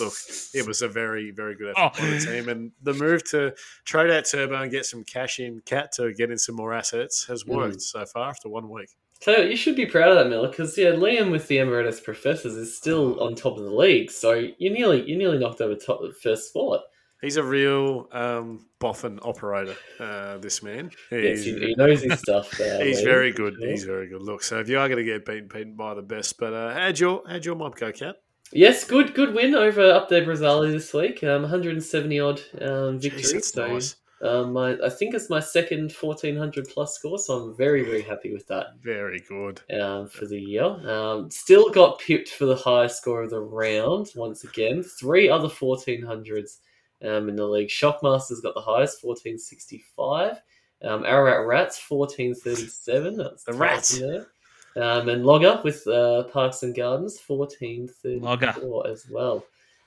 look, 0.01 0.13
it 0.55 0.67
was 0.67 0.83
a 0.83 0.89
very, 0.89 1.31
very 1.31 1.55
good 1.55 1.75
effort 1.77 1.93
Oh. 1.97 2.01
by 2.01 2.11
the 2.11 2.19
team, 2.19 2.49
and 2.49 2.73
the 2.83 2.95
move 2.95 3.23
to 3.31 3.55
trade 3.85 4.11
out 4.11 4.25
Turbo 4.25 4.61
and 4.61 4.71
get 4.71 4.87
some 4.87 5.05
cash 5.05 5.39
in 5.39 5.61
Cat 5.65 5.93
to 5.97 6.13
get 6.15 6.31
in 6.31 6.39
some 6.39 6.57
more 6.57 6.73
assets 6.73 7.25
has 7.27 7.45
Mm. 7.45 7.55
worked 7.57 7.83
so 7.83 8.05
far 8.07 8.29
after 8.29 8.49
one 8.49 8.69
week. 8.69 8.89
So 9.21 9.37
you 9.37 9.55
should 9.57 9.77
be 9.77 9.87
proud 9.87 10.09
of 10.11 10.17
that, 10.17 10.29
Miller, 10.29 10.49
because 10.49 10.77
yeah, 10.77 10.91
Liam 10.91 11.31
with 11.31 11.47
the 11.47 11.59
Emeritus 11.59 12.01
Professors 12.01 12.57
is 12.57 12.77
still 12.77 13.21
on 13.21 13.37
top 13.37 13.57
of 13.57 13.63
the 13.63 13.71
league. 13.71 14.11
So 14.11 14.33
you 14.59 14.71
nearly 14.71 15.03
you 15.09 15.17
nearly 15.17 15.39
knocked 15.39 15.61
over 15.61 15.77
top 15.77 16.01
of 16.01 16.09
the 16.09 16.15
first 16.21 16.49
spot. 16.49 16.81
He's 17.23 17.37
a 17.37 17.43
real 17.45 18.09
um, 18.11 18.67
boffin 18.81 19.21
operator. 19.23 19.77
Uh, 20.01 20.39
this 20.39 20.61
man, 20.61 20.91
he's, 21.09 21.45
he, 21.45 21.57
he 21.57 21.75
knows 21.77 22.03
his 22.03 22.19
stuff. 22.19 22.61
Uh, 22.61 22.79
he's 22.83 23.01
very 23.01 23.31
good. 23.31 23.55
Sure. 23.61 23.71
He's 23.71 23.85
very 23.85 24.09
good. 24.09 24.23
Look, 24.23 24.43
so 24.43 24.59
if 24.59 24.69
you 24.69 24.77
are 24.77 24.89
going 24.89 24.99
to 24.99 25.05
get 25.05 25.25
beaten, 25.25 25.47
beaten 25.47 25.77
by 25.77 25.95
the 25.95 26.03
best. 26.03 26.37
But 26.37 26.53
uh, 26.53 26.75
how'd 26.75 26.99
your 26.99 27.23
how'd 27.29 27.45
your 27.45 27.55
mob 27.55 27.77
go, 27.77 27.93
Cat? 27.93 28.17
Yes, 28.53 28.83
good 28.83 29.15
good 29.15 29.35
win 29.35 29.55
over 29.55 29.93
up 29.93 30.09
there 30.09 30.27
Brazali 30.27 30.73
this 30.73 30.93
week. 30.93 31.23
Um, 31.23 31.43
170 31.43 32.19
odd 32.19 32.41
um, 32.61 32.99
victory. 32.99 33.23
Jeez, 33.23 33.45
so 33.45 33.69
nice. 33.69 33.97
um, 34.23 34.53
my 34.53 34.77
I 34.85 34.91
think 34.91 35.15
it's 35.15 35.31
my 35.31 35.39
second 35.39 35.93
1400 35.93 36.69
plus 36.69 36.97
score, 36.97 37.21
so 37.21 37.35
I'm 37.35 37.57
very 37.57 37.85
very 37.85 38.03
happy 38.03 38.33
with 38.33 38.49
that. 38.49 38.67
Very 38.83 39.23
good. 39.29 39.61
um, 39.81 40.09
for 40.09 40.27
the 40.27 40.41
year. 40.41 40.65
Um, 40.65 41.31
still 41.31 41.71
got 41.71 42.01
pipped 42.01 42.31
for 42.31 42.47
the 42.47 42.57
highest 42.57 42.97
score 42.97 43.23
of 43.23 43.31
the 43.31 43.41
round 43.41 44.11
once 44.17 44.43
again. 44.43 44.83
Three 44.83 45.29
other 45.31 45.49
1400s 45.49 46.59
um, 47.05 47.29
in 47.29 47.37
the 47.37 47.47
league. 47.47 47.69
Shockmaster's 47.69 48.41
got 48.41 48.55
the 48.55 48.61
highest, 48.61 49.05
1465. 49.05 50.41
Um, 50.83 51.05
Ararat 51.05 51.47
Rats, 51.47 51.81
1437. 51.89 53.17
That's 53.17 53.45
The 53.45 53.53
Rats. 53.53 53.99
There. 53.99 54.27
Um, 54.75 55.09
and 55.09 55.25
Logger 55.25 55.61
with 55.63 55.87
uh, 55.87 56.25
Parks 56.25 56.63
and 56.63 56.75
Gardens, 56.75 57.21
1434 57.27 58.87
as 58.89 59.07
well. 59.09 59.45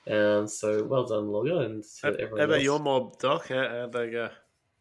Um, 0.08 0.46
so 0.46 0.84
well 0.84 1.04
done, 1.04 1.28
Logger, 1.28 1.62
and 1.62 1.82
to 1.82 1.88
How, 2.02 2.08
everyone 2.10 2.38
how 2.38 2.44
about 2.44 2.54
else. 2.54 2.62
your 2.62 2.78
mob, 2.78 3.18
Doc? 3.18 3.48
How, 3.48 3.68
how'd 3.68 3.92
they 3.92 4.10
go? 4.10 4.30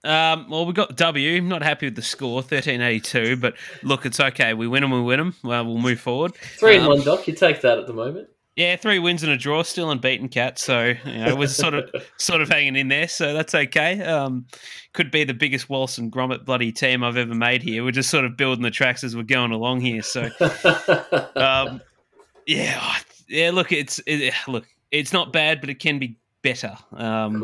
Um, 0.03 0.51
well, 0.51 0.67
we 0.67 0.73
got 0.73 0.95
W. 0.95 1.41
Not 1.41 1.63
happy 1.63 1.88
with 1.88 1.95
the 1.95 2.03
score, 2.03 2.43
thirteen 2.43 2.79
eighty 2.79 2.99
two. 2.99 3.36
But 3.36 3.55
look, 3.81 4.05
it's 4.05 4.19
okay. 4.19 4.53
We 4.53 4.67
win 4.67 4.81
them. 4.81 4.91
We 4.91 5.01
win 5.01 5.17
them. 5.17 5.36
Well, 5.43 5.65
we'll 5.65 5.79
move 5.79 5.99
forward. 5.99 6.36
Three 6.36 6.75
in 6.75 6.83
um, 6.83 6.89
one, 6.89 7.01
Doc. 7.01 7.27
You 7.27 7.33
take 7.33 7.61
that 7.61 7.79
at 7.79 7.88
the 7.88 7.93
moment. 7.93 8.29
Yeah, 8.56 8.78
three 8.78 8.99
wins 8.99 9.22
and 9.22 9.32
a 9.34 9.38
draw, 9.38 9.64
still 9.64 9.91
unbeaten, 9.91 10.30
cat. 10.30 10.58
So 10.58 10.93
you 11.06 11.18
know, 11.18 11.36
we're 11.36 11.47
sort 11.47 11.74
of 11.74 11.89
sort 12.18 12.41
of 12.41 12.47
hanging 12.47 12.78
in 12.78 12.88
there. 12.88 13.10
So 13.10 13.34
that's 13.34 13.53
okay. 13.53 14.01
Um, 14.01 14.45
could 14.93 15.12
be 15.12 15.26
the 15.26 15.34
biggest 15.34 15.70
Wallace 15.70 15.97
and 15.97 16.10
Gromit 16.10 16.45
bloody 16.45 16.72
team 16.72 17.03
I've 17.03 17.18
ever 17.18 17.36
made 17.36 17.62
here. 17.62 17.84
We're 17.84 17.91
just 17.91 18.10
sort 18.10 18.24
of 18.24 18.38
building 18.38 18.64
the 18.64 18.72
tracks 18.72 19.03
as 19.03 19.14
we're 19.14 19.24
going 19.24 19.51
along 19.51 19.82
here. 19.82 20.01
So 20.01 20.24
um, 21.36 21.82
yeah, 22.47 22.80
oh, 22.82 22.95
yeah. 23.28 23.51
Look, 23.51 23.74
it's 23.74 23.99
it, 24.08 24.34
look, 24.47 24.66
it's 24.89 25.12
not 25.12 25.34
bad, 25.34 25.60
but 25.60 25.70
it 25.70 25.80
can 25.80 25.99
be 25.99 26.18
better. 26.46 26.78
Um, 26.93 27.41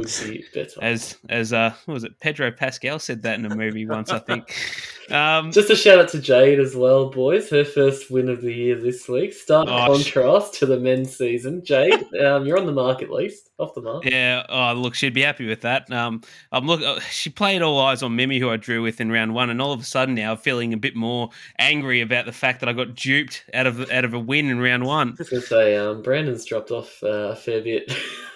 better. 0.54 0.80
as 0.82 1.18
as 1.30 1.52
uh, 1.54 1.74
what 1.86 1.96
was 1.96 2.04
it 2.04 2.20
Pedro 2.20 2.52
Pascal 2.52 3.00
said 3.00 3.24
that 3.24 3.40
in 3.40 3.46
a 3.52 3.56
movie 3.56 3.86
once, 3.86 4.12
I 4.12 4.20
think. 4.20 4.56
Um, 5.10 5.52
Just 5.52 5.70
a 5.70 5.76
shout 5.76 6.00
out 6.00 6.08
to 6.10 6.22
Jade 6.22 6.58
as 6.58 6.74
well, 6.74 7.10
boys. 7.10 7.50
Her 7.50 7.66
first 7.66 8.10
win 8.12 8.30
of 8.30 8.42
the 8.42 8.54
year 8.54 8.80
this 8.80 9.10
week. 9.10 9.34
Stark 9.34 9.68
Oh, 9.70 9.98
sh- 9.98 10.14
contrast 10.14 10.54
to 10.60 10.66
the 10.66 10.80
men's 10.80 11.18
season. 11.18 11.66
Jade, 11.66 12.02
um, 12.24 12.46
you're 12.46 12.58
on 12.58 12.66
the 12.66 12.72
mark 12.72 13.02
at 13.02 13.12
least. 13.12 13.50
Off 13.62 13.76
the 13.76 13.82
mark. 13.82 14.04
Yeah, 14.06 14.44
oh 14.50 14.74
look, 14.74 14.96
she'd 14.96 15.14
be 15.14 15.22
happy 15.22 15.48
with 15.48 15.62
that. 15.62 15.92
Um, 15.92 16.22
I'm 16.52 16.66
look. 16.66 16.82
uh, 16.82 17.00
She 17.12 17.30
played 17.30 17.62
all 17.62 17.80
eyes 17.80 18.02
on 18.02 18.16
Mimi, 18.16 18.40
who 18.40 18.50
I 18.50 18.58
drew 18.58 18.82
with 18.82 19.00
in 19.00 19.12
round 19.12 19.34
one, 19.36 19.50
and 19.50 19.62
all 19.62 19.72
of 19.72 19.80
a 19.80 19.84
sudden 19.84 20.16
now 20.16 20.36
feeling 20.36 20.74
a 20.74 20.78
bit 20.78 20.96
more 20.96 21.30
angry 21.60 22.02
about 22.02 22.26
the 22.26 22.32
fact 22.32 22.60
that 22.62 22.70
I 22.70 22.74
got 22.74 22.96
duped 22.96 23.46
out 23.54 23.68
of 23.68 23.90
out 23.92 24.04
of 24.04 24.14
a 24.14 24.20
win 24.20 24.48
in 24.50 24.60
round 24.60 24.84
one. 24.86 25.10
I 25.10 25.16
was 25.20 25.30
gonna 25.30 25.42
say, 25.44 25.78
um, 25.78 26.02
Brandon's 26.02 26.44
dropped 26.44 26.72
off 26.72 27.04
uh, 27.04 27.08
a 27.08 27.36
fair 27.36 27.62
bit 27.62 27.92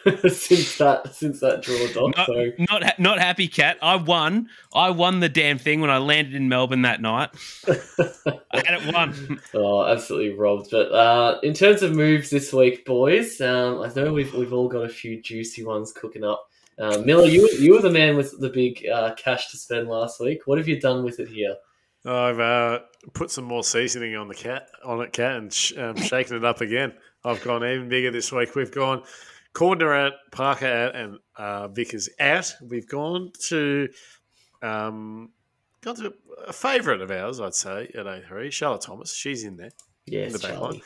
since 0.31 0.77
that 0.77 1.15
since 1.15 1.39
that 1.39 1.63
draw, 1.63 1.87
Doc. 1.93 2.15
Not, 2.15 2.27
So 2.27 2.51
not 2.69 2.83
ha- 2.83 2.95
not 2.99 3.19
happy, 3.19 3.47
cat. 3.47 3.77
I 3.81 3.95
won. 3.95 4.47
I 4.73 4.91
won 4.91 5.21
the 5.21 5.29
damn 5.29 5.57
thing 5.57 5.81
when 5.81 5.89
I 5.89 5.97
landed 5.97 6.35
in 6.35 6.49
Melbourne 6.49 6.83
that 6.83 7.01
night. 7.01 7.31
I 8.67 8.71
had 8.71 8.81
it 8.81 8.93
won. 8.93 9.41
Oh, 9.53 9.85
absolutely 9.85 10.37
robbed. 10.37 10.69
But 10.71 10.91
uh, 10.91 11.39
in 11.43 11.53
terms 11.53 11.81
of 11.81 11.93
moves 11.93 12.29
this 12.29 12.51
week, 12.51 12.85
boys, 12.85 13.39
um, 13.41 13.81
I 13.81 13.91
know 13.95 14.13
we've 14.13 14.33
we've 14.33 14.53
all 14.53 14.67
got 14.67 14.85
a 14.85 14.89
few 14.89 15.21
juicy 15.21 15.63
ones 15.63 15.91
cooking 15.91 16.23
up. 16.23 16.47
Uh, 16.77 16.99
Miller, 17.05 17.27
you 17.27 17.49
you 17.59 17.73
were 17.73 17.81
the 17.81 17.89
man 17.89 18.17
with 18.17 18.39
the 18.39 18.49
big 18.49 18.85
uh, 18.87 19.13
cash 19.15 19.51
to 19.51 19.57
spend 19.57 19.87
last 19.87 20.19
week. 20.19 20.41
What 20.45 20.57
have 20.57 20.67
you 20.67 20.79
done 20.79 21.03
with 21.03 21.19
it 21.19 21.29
here? 21.29 21.55
I've 22.05 22.39
uh, 22.39 22.79
put 23.13 23.31
some 23.31 23.45
more 23.45 23.63
seasoning 23.63 24.15
on 24.15 24.27
the 24.27 24.35
cat 24.35 24.69
on 24.83 25.01
it, 25.01 25.11
cat, 25.11 25.37
and 25.37 25.51
sh- 25.51 25.73
um, 25.77 25.95
shaken 25.95 26.37
it 26.37 26.45
up 26.45 26.61
again. 26.61 26.93
I've 27.23 27.41
gone 27.43 27.65
even 27.65 27.89
bigger 27.89 28.11
this 28.11 28.31
week. 28.31 28.55
We've 28.55 28.71
gone 28.71 29.03
Cordner 29.55 29.97
out, 29.97 30.13
Parker 30.31 30.67
out, 30.67 30.95
and 30.95 31.17
uh, 31.37 31.67
Vickers 31.69 32.09
out. 32.19 32.53
We've 32.61 32.87
gone 32.87 33.31
to 33.47 33.87
um, 34.61 35.31
gone 35.85 35.95
to 35.95 36.13
a 36.45 36.51
favourite 36.51 36.99
of 36.99 37.11
ours, 37.11 37.39
I'd 37.39 37.53
say, 37.53 37.89
at 37.97 38.07
A 38.07 38.21
three, 38.27 38.51
Charlotte 38.51 38.81
Thomas. 38.81 39.13
She's 39.13 39.43
in 39.43 39.55
there. 39.55 39.71
Yes, 40.05 40.33
the 40.33 40.47
back 40.47 40.59
line. 40.59 40.81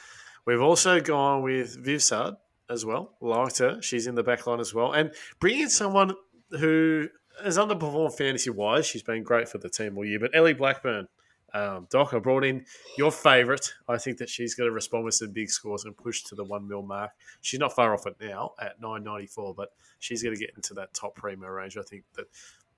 We've 0.45 0.61
also 0.61 1.01
gone 1.01 1.41
with 1.41 1.83
Viv 1.83 2.03
Saad 2.03 2.35
as 2.69 2.85
well. 2.85 3.15
Liked 3.21 3.57
her. 3.57 3.81
She's 3.81 4.07
in 4.07 4.15
the 4.15 4.23
back 4.23 4.45
line 4.45 4.59
as 4.59 4.73
well. 4.73 4.93
And 4.93 5.11
bringing 5.39 5.63
in 5.63 5.69
someone 5.69 6.13
who 6.51 7.07
has 7.43 7.57
underperformed 7.57 8.17
fantasy 8.17 8.49
wise. 8.49 8.85
She's 8.85 9.03
been 9.03 9.23
great 9.23 9.47
for 9.47 9.57
the 9.57 9.69
team 9.69 9.97
all 9.97 10.05
year. 10.05 10.19
But 10.19 10.35
Ellie 10.35 10.53
Blackburn, 10.53 11.07
um, 11.53 11.87
Doc, 11.89 12.13
I 12.13 12.19
brought 12.19 12.43
in 12.43 12.65
your 12.97 13.11
favourite. 13.11 13.73
I 13.87 13.97
think 13.97 14.17
that 14.17 14.29
she's 14.29 14.55
going 14.55 14.67
to 14.67 14.73
respond 14.73 15.05
with 15.05 15.15
some 15.15 15.31
big 15.31 15.49
scores 15.49 15.85
and 15.85 15.95
push 15.95 16.23
to 16.23 16.35
the 16.35 16.43
one 16.43 16.67
mil 16.67 16.81
mark. 16.81 17.11
She's 17.41 17.59
not 17.59 17.75
far 17.75 17.93
off 17.93 18.05
it 18.07 18.15
now 18.19 18.53
at 18.61 18.81
nine 18.81 19.03
ninety 19.03 19.27
four, 19.27 19.53
but 19.53 19.69
she's 19.99 20.21
going 20.21 20.35
to 20.35 20.39
get 20.39 20.51
into 20.55 20.73
that 20.75 20.93
top 20.93 21.15
primo 21.15 21.47
range. 21.47 21.77
I 21.77 21.81
think 21.83 22.03
that 22.15 22.25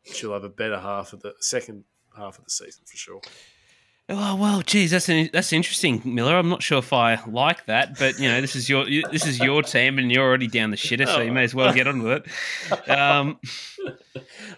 she'll 0.03 0.34
have 0.34 0.43
a 0.43 0.49
better 0.49 0.80
half 0.80 1.13
of 1.13 1.22
the 1.22 1.34
second 1.39 1.84
half 2.18 2.38
of 2.38 2.45
the 2.45 2.51
season 2.51 2.84
for 2.86 2.97
sure. 2.97 3.22
Oh 4.09 4.36
well, 4.36 4.62
geez, 4.62 4.91
that's 4.91 5.07
an, 5.07 5.30
that's 5.32 5.53
interesting, 5.53 6.01
Miller. 6.03 6.36
I'm 6.36 6.49
not 6.49 6.62
sure 6.62 6.80
if 6.80 6.91
I 6.91 7.20
like 7.28 7.66
that, 7.68 7.97
but 7.97 8.20
you 8.20 8.28
know, 8.28 8.41
this 8.41 8.55
is 8.55 8.68
your 8.68 8.86
this 8.86 9.26
is 9.26 9.39
your 9.39 9.64
team, 9.64 9.97
and 9.99 10.12
you're 10.12 10.26
already 10.26 10.47
down 10.47 10.72
the 10.72 10.78
shitter, 10.78 11.07
so 11.07 11.22
you 11.22 11.32
may 11.32 11.43
as 11.43 11.55
well 11.55 11.74
get 11.74 11.88
on 11.88 12.03
with 12.03 12.26
it. 12.26 12.89
Um, 12.89 13.39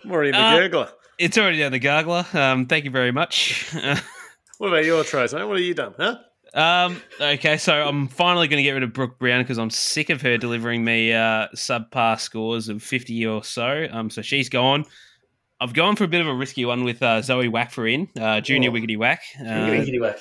I'm 0.04 0.12
already 0.12 0.30
in 0.30 0.36
the 0.36 0.40
uh, 0.40 0.58
gurgler. 0.58 0.90
It's 1.20 1.38
already 1.38 1.60
down 1.60 1.72
the 1.72 1.80
gargler. 1.80 2.34
Um, 2.34 2.66
thank 2.66 2.86
you 2.86 2.92
very 2.92 3.12
much. 3.12 3.72
what 4.58 4.70
about 4.70 4.86
your 4.86 5.04
tries, 5.04 5.34
mate? 5.34 5.44
What 5.44 5.58
have 5.58 5.66
you 5.66 5.76
done, 5.76 5.94
huh? 5.98 6.18
Um, 6.56 7.02
okay, 7.20 7.58
so 7.58 7.74
I'm 7.74 8.08
finally 8.08 8.48
going 8.48 8.58
to 8.58 8.64
get 8.64 8.72
rid 8.72 8.84
of 8.84 8.94
Brooke 8.94 9.20
Brown 9.20 9.42
because 9.42 9.58
I'm 9.58 9.70
sick 9.70 10.10
of 10.10 10.22
her 10.22 10.38
delivering 10.38 10.84
me 10.84 11.14
uh, 11.14 11.48
subpar 11.56 12.20
scores 12.20 12.70
of 12.70 12.82
50 12.82 13.26
or 13.26 13.44
so. 13.44 13.88
Um, 13.92 14.10
so 14.10 14.22
she's 14.22 14.50
gone. 14.50 14.86
I've 15.60 15.74
gone 15.74 15.96
for 15.96 16.04
a 16.04 16.08
bit 16.08 16.22
of 16.22 16.28
a 16.28 16.34
risky 16.34 16.66
one 16.66 16.84
with 16.84 17.02
uh, 17.02 17.22
Zoe 17.22 17.48
Wackfer 17.48 17.92
in, 17.92 18.10
uh, 18.22 18.42
Junior 18.42 18.70
oh. 18.70 18.74
Wiggity 18.74 18.98
Whack. 18.98 19.22
Uh, 19.40 19.44
Wiggity 19.44 20.00
Whack 20.00 20.20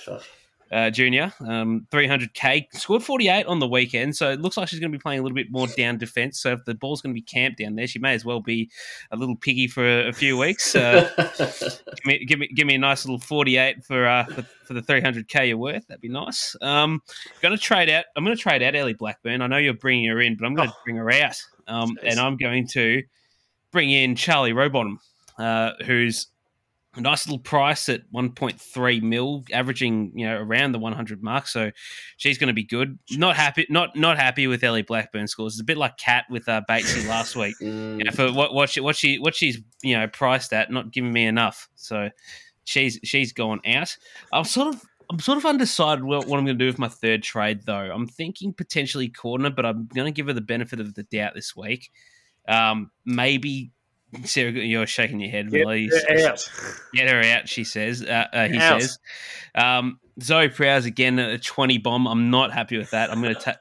uh, 0.72 0.88
Junior, 0.90 1.32
um, 1.40 1.86
300k, 1.90 2.66
scored 2.72 3.02
48 3.02 3.44
on 3.44 3.58
the 3.58 3.68
weekend. 3.68 4.16
So 4.16 4.30
it 4.30 4.40
looks 4.40 4.56
like 4.56 4.68
she's 4.68 4.80
going 4.80 4.90
to 4.90 4.98
be 4.98 5.02
playing 5.02 5.20
a 5.20 5.22
little 5.22 5.36
bit 5.36 5.50
more 5.50 5.66
down 5.66 5.98
defense. 5.98 6.40
So 6.40 6.52
if 6.52 6.64
the 6.64 6.74
ball's 6.74 7.02
going 7.02 7.14
to 7.14 7.18
be 7.18 7.22
camped 7.22 7.58
down 7.58 7.74
there, 7.74 7.86
she 7.86 7.98
may 7.98 8.14
as 8.14 8.24
well 8.24 8.40
be 8.40 8.70
a 9.10 9.16
little 9.16 9.36
piggy 9.36 9.66
for 9.66 9.84
a, 9.84 10.08
a 10.08 10.12
few 10.12 10.38
weeks. 10.38 10.74
Uh, 10.74 11.10
give, 11.38 12.06
me, 12.06 12.24
give, 12.24 12.38
me, 12.38 12.48
give 12.48 12.66
me 12.66 12.76
a 12.76 12.78
nice 12.78 13.04
little 13.04 13.18
48 13.18 13.84
for 13.84 14.06
uh, 14.06 14.24
for, 14.24 14.42
for, 14.64 14.74
the 14.74 14.80
300k 14.80 15.48
you're 15.48 15.58
worth. 15.58 15.86
That'd 15.88 16.00
be 16.00 16.08
nice. 16.08 16.56
Um, 16.62 17.02
going 17.42 17.54
to 17.54 17.62
trade 17.62 17.90
out. 17.90 18.06
I'm 18.16 18.24
going 18.24 18.36
to 18.36 18.42
trade 18.42 18.62
out 18.62 18.74
Ellie 18.74 18.94
Blackburn. 18.94 19.42
I 19.42 19.46
know 19.48 19.58
you're 19.58 19.74
bringing 19.74 20.08
her 20.08 20.22
in, 20.22 20.36
but 20.36 20.46
I'm 20.46 20.54
going 20.54 20.68
to 20.68 20.74
oh. 20.74 20.80
bring 20.84 20.96
her 20.96 21.12
out. 21.12 21.36
Um, 21.68 21.98
and 22.02 22.18
I'm 22.18 22.38
going 22.38 22.66
to 22.68 23.02
bring 23.72 23.90
in 23.90 24.16
Charlie 24.16 24.52
Rowbottom, 24.52 24.98
uh, 25.38 25.72
who's 25.84 26.28
a 26.94 27.00
nice 27.00 27.26
little 27.26 27.38
price 27.38 27.88
at 27.88 28.02
1.3 28.12 29.02
mil, 29.02 29.44
averaging 29.52 30.12
you 30.14 30.26
know 30.26 30.36
around 30.36 30.72
the 30.72 30.78
100 30.78 31.22
mark. 31.22 31.46
So 31.46 31.70
she's 32.18 32.38
going 32.38 32.48
to 32.48 32.54
be 32.54 32.64
good. 32.64 32.98
Not 33.12 33.36
happy, 33.36 33.66
not 33.70 33.96
not 33.96 34.18
happy 34.18 34.46
with 34.46 34.62
Ellie 34.62 34.82
Blackburn 34.82 35.26
scores. 35.26 35.54
It's 35.54 35.62
a 35.62 35.64
bit 35.64 35.78
like 35.78 35.96
Cat 35.96 36.24
with 36.28 36.48
uh, 36.48 36.62
Batesy 36.68 37.08
last 37.08 37.34
week. 37.34 37.56
mm. 37.62 37.98
you 37.98 38.04
know, 38.04 38.12
for 38.12 38.32
what 38.32 38.52
what 38.52 38.68
she, 38.70 38.80
what 38.80 38.96
she 38.96 39.18
what 39.18 39.34
she's 39.34 39.58
you 39.82 39.98
know 39.98 40.06
priced 40.08 40.52
at, 40.52 40.70
not 40.70 40.92
giving 40.92 41.12
me 41.12 41.26
enough. 41.26 41.68
So 41.76 42.10
she's 42.64 42.98
she's 43.04 43.32
gone 43.32 43.60
out. 43.66 43.96
I'm 44.32 44.44
sort 44.44 44.74
of 44.74 44.82
I'm 45.10 45.18
sort 45.18 45.38
of 45.38 45.46
undecided 45.46 46.04
what, 46.04 46.26
what 46.26 46.38
I'm 46.38 46.44
going 46.44 46.58
to 46.58 46.64
do 46.64 46.68
with 46.68 46.78
my 46.78 46.88
third 46.88 47.22
trade 47.22 47.62
though. 47.64 47.90
I'm 47.92 48.06
thinking 48.06 48.52
potentially 48.52 49.08
Cordner, 49.08 49.54
but 49.54 49.64
I'm 49.64 49.86
going 49.94 50.12
to 50.12 50.16
give 50.16 50.26
her 50.26 50.32
the 50.32 50.40
benefit 50.40 50.80
of 50.80 50.94
the 50.94 51.02
doubt 51.04 51.34
this 51.34 51.56
week. 51.56 51.90
Um, 52.48 52.90
maybe 53.04 53.72
Sarah, 54.24 54.52
you're 54.52 54.86
shaking 54.86 55.20
your 55.20 55.30
head. 55.30 55.50
Get 55.50 55.66
her 55.66 56.28
out. 56.28 56.50
Get 56.94 57.08
her 57.08 57.22
out. 57.22 57.48
She 57.48 57.64
says. 57.64 58.02
Uh, 58.02 58.26
uh, 58.32 58.48
he 58.48 58.58
out. 58.58 58.80
says. 58.82 58.98
Um, 59.54 59.98
Zoe 60.20 60.48
Prowse 60.48 60.84
again 60.84 61.18
a 61.18 61.38
twenty 61.38 61.78
bomb. 61.78 62.06
I'm 62.06 62.30
not 62.30 62.52
happy 62.52 62.76
with 62.76 62.90
that. 62.90 63.10
I'm 63.10 63.22
going 63.22 63.34
to 63.34 63.40
take. 63.40 63.56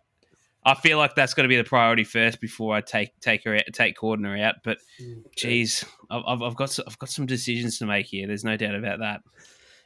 I 0.63 0.75
feel 0.75 0.99
like 0.99 1.15
that's 1.15 1.33
going 1.33 1.45
to 1.45 1.49
be 1.49 1.55
the 1.55 1.63
priority 1.63 2.03
first 2.03 2.39
before 2.39 2.75
I 2.75 2.81
take 2.81 3.19
take 3.19 3.45
her 3.45 3.55
out, 3.55 3.63
take 3.73 3.97
Cordner 3.97 4.39
out. 4.39 4.55
But, 4.63 4.77
geez, 5.35 5.83
I've, 6.09 6.41
I've 6.41 6.55
got 6.55 6.77
I've 6.85 6.99
got 6.99 7.09
some 7.09 7.25
decisions 7.25 7.79
to 7.79 7.85
make 7.85 8.05
here. 8.05 8.27
There's 8.27 8.43
no 8.43 8.57
doubt 8.57 8.75
about 8.75 8.99
that. 8.99 9.21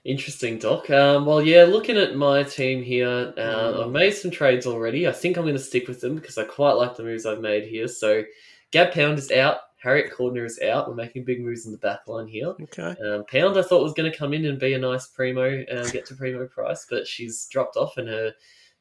Interesting, 0.03 0.59
Doc. 0.59 0.89
Um, 0.89 1.25
well, 1.25 1.41
yeah, 1.41 1.63
looking 1.63 1.97
at 1.97 2.15
my 2.15 2.43
team 2.43 2.83
here, 2.83 3.33
uh, 3.37 3.85
I've 3.85 3.91
made 3.91 4.11
some 4.11 4.31
trades 4.31 4.67
already. 4.67 5.07
I 5.07 5.11
think 5.11 5.37
I'm 5.37 5.45
going 5.45 5.55
to 5.55 5.61
stick 5.61 5.87
with 5.87 6.01
them 6.01 6.15
because 6.15 6.37
I 6.37 6.43
quite 6.43 6.73
like 6.73 6.95
the 6.95 7.03
moves 7.03 7.25
I've 7.25 7.39
made 7.39 7.63
here. 7.63 7.87
So, 7.87 8.23
Gab 8.71 8.91
Pound 8.91 9.17
is 9.17 9.31
out. 9.31 9.59
Harriet 9.85 10.11
Cordner 10.11 10.43
is 10.43 10.59
out. 10.61 10.89
We're 10.89 10.95
making 10.95 11.25
big 11.25 11.41
moves 11.41 11.67
in 11.67 11.71
the 11.71 11.77
back 11.77 12.07
line 12.07 12.27
here. 12.27 12.55
Okay. 12.59 12.95
Um, 13.07 13.23
Pound, 13.25 13.55
I 13.55 13.61
thought 13.61 13.83
was 13.83 13.93
going 13.93 14.11
to 14.11 14.17
come 14.17 14.33
in 14.33 14.43
and 14.45 14.59
be 14.59 14.73
a 14.73 14.79
nice 14.79 15.05
primo, 15.05 15.61
uh, 15.65 15.87
get 15.91 16.07
to 16.07 16.15
primo 16.15 16.47
price, 16.47 16.87
but 16.89 17.05
she's 17.05 17.45
dropped 17.51 17.77
off 17.77 17.97
and 17.97 18.09
her 18.09 18.33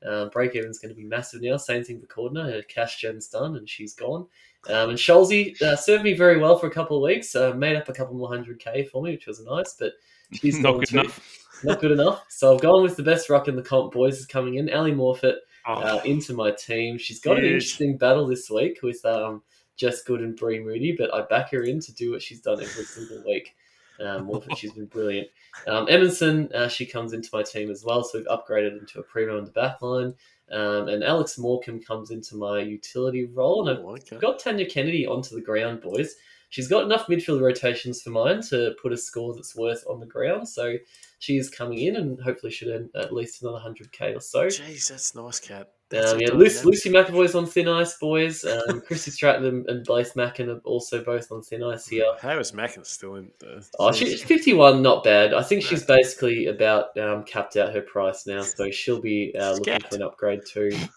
uh, 0.08 0.30
break 0.30 0.56
even 0.56 0.70
is 0.70 0.78
going 0.78 0.94
to 0.94 0.98
be 0.98 1.04
massive 1.04 1.42
now. 1.42 1.58
Same 1.58 1.84
thing 1.84 2.00
for 2.00 2.06
Cordner. 2.06 2.50
Her 2.50 2.62
cash 2.62 3.02
gem's 3.02 3.28
done 3.28 3.56
and 3.56 3.68
she's 3.68 3.92
gone. 3.92 4.26
Um, 4.70 4.88
and 4.88 4.98
Scholesy 4.98 5.60
uh, 5.60 5.76
served 5.76 6.04
me 6.04 6.14
very 6.14 6.38
well 6.38 6.58
for 6.58 6.68
a 6.68 6.70
couple 6.70 6.96
of 6.96 7.02
weeks. 7.02 7.36
Uh, 7.36 7.52
made 7.52 7.76
up 7.76 7.90
a 7.90 7.92
couple 7.92 8.16
more 8.16 8.28
hundred 8.28 8.58
K 8.58 8.84
for 8.84 9.02
me, 9.02 9.10
which 9.10 9.26
was 9.26 9.44
nice, 9.44 9.76
but 9.78 9.92
she's 10.32 10.58
not 10.60 10.78
good 10.78 10.88
too. 10.88 11.00
enough. 11.00 11.38
Not 11.64 11.80
good 11.80 11.92
enough. 11.92 12.24
So 12.30 12.54
I've 12.54 12.62
gone 12.62 12.82
with 12.82 12.96
the 12.96 13.02
best 13.02 13.28
rock 13.28 13.46
in 13.46 13.56
the 13.56 13.62
comp 13.62 13.92
boys 13.92 14.16
is 14.16 14.26
coming 14.26 14.54
in. 14.54 14.70
Ally 14.70 14.92
Morphett 14.92 15.36
oh. 15.66 15.74
uh, 15.74 16.00
into 16.06 16.32
my 16.32 16.50
team. 16.50 16.96
She's 16.96 17.20
got 17.20 17.36
Huge. 17.36 17.44
an 17.44 17.52
interesting 17.52 17.98
battle 17.98 18.26
this 18.26 18.48
week 18.48 18.78
with 18.82 19.04
um, 19.04 19.42
Jess 19.76 20.02
Good 20.02 20.20
and 20.20 20.36
Brie 20.36 20.60
Moody, 20.60 20.94
but 20.96 21.12
I 21.12 21.22
back 21.22 21.50
her 21.50 21.62
in 21.62 21.80
to 21.80 21.92
do 21.92 22.12
what 22.12 22.22
she's 22.22 22.40
done 22.40 22.62
every 22.62 22.84
single 22.84 23.22
week. 23.26 23.54
Um, 24.00 24.30
she's 24.56 24.72
been 24.72 24.86
brilliant. 24.86 25.28
Um, 25.66 25.86
Emonson, 25.86 26.52
uh, 26.52 26.68
she 26.68 26.86
comes 26.86 27.12
into 27.12 27.30
my 27.32 27.42
team 27.42 27.70
as 27.70 27.84
well, 27.84 28.02
so 28.02 28.18
we've 28.18 28.26
upgraded 28.26 28.78
into 28.78 29.00
a 29.00 29.02
primo 29.02 29.38
in 29.38 29.44
the 29.44 29.50
back 29.50 29.80
line. 29.82 30.14
Um, 30.52 30.88
and 30.88 31.02
Alex 31.02 31.38
Morecambe 31.38 31.80
comes 31.80 32.10
into 32.10 32.36
my 32.36 32.60
utility 32.60 33.26
role, 33.26 33.66
and 33.66 33.78
I've 33.78 33.84
oh, 33.84 33.92
okay. 33.92 34.18
got 34.18 34.38
Tanya 34.38 34.68
Kennedy 34.68 35.06
onto 35.06 35.34
the 35.34 35.40
ground, 35.40 35.80
boys. 35.80 36.14
She's 36.50 36.68
got 36.68 36.84
enough 36.84 37.08
midfield 37.08 37.40
rotations 37.40 38.02
for 38.02 38.10
mine 38.10 38.40
to 38.50 38.76
put 38.80 38.92
a 38.92 38.96
score 38.96 39.34
that's 39.34 39.56
worth 39.56 39.84
on 39.88 39.98
the 39.98 40.06
ground, 40.06 40.48
so 40.48 40.76
she 41.18 41.36
is 41.36 41.50
coming 41.50 41.78
in 41.80 41.96
and 41.96 42.20
hopefully 42.20 42.52
should 42.52 42.68
earn 42.68 42.90
at 42.94 43.12
least 43.12 43.42
another 43.42 43.58
100k 43.58 44.16
or 44.16 44.20
so. 44.20 44.46
Jeez, 44.46 44.88
that's 44.88 45.14
nice, 45.14 45.40
Cat. 45.40 45.73
Um, 45.94 46.20
yeah, 46.20 46.30
Lucy, 46.32 46.64
Lucy 46.64 46.90
McAvoy's 46.90 47.34
on 47.34 47.46
thin 47.46 47.68
ice, 47.68 47.96
boys. 47.98 48.44
Um, 48.44 48.80
Chrissy 48.80 49.10
Stratton 49.10 49.44
and, 49.44 49.68
and 49.68 49.84
Blaze 49.84 50.16
Mackin 50.16 50.50
are 50.50 50.60
also 50.64 51.02
both 51.02 51.30
on 51.30 51.42
thin 51.42 51.62
ice 51.62 51.86
here. 51.86 52.06
How 52.20 52.38
is 52.38 52.52
Mackin 52.52 52.84
still 52.84 53.16
in? 53.16 53.30
The... 53.38 53.66
Oh, 53.78 53.92
she's 53.92 54.22
51, 54.22 54.82
not 54.82 55.04
bad. 55.04 55.34
I 55.34 55.42
think 55.42 55.62
she's 55.62 55.84
basically 55.84 56.46
about 56.46 56.96
um, 56.98 57.24
capped 57.24 57.56
out 57.56 57.72
her 57.72 57.82
price 57.82 58.26
now, 58.26 58.42
so 58.42 58.70
she'll 58.70 59.00
be 59.00 59.34
uh, 59.38 59.54
looking 59.54 59.80
for 59.80 59.96
an 59.96 60.02
upgrade 60.02 60.42
too. 60.46 60.72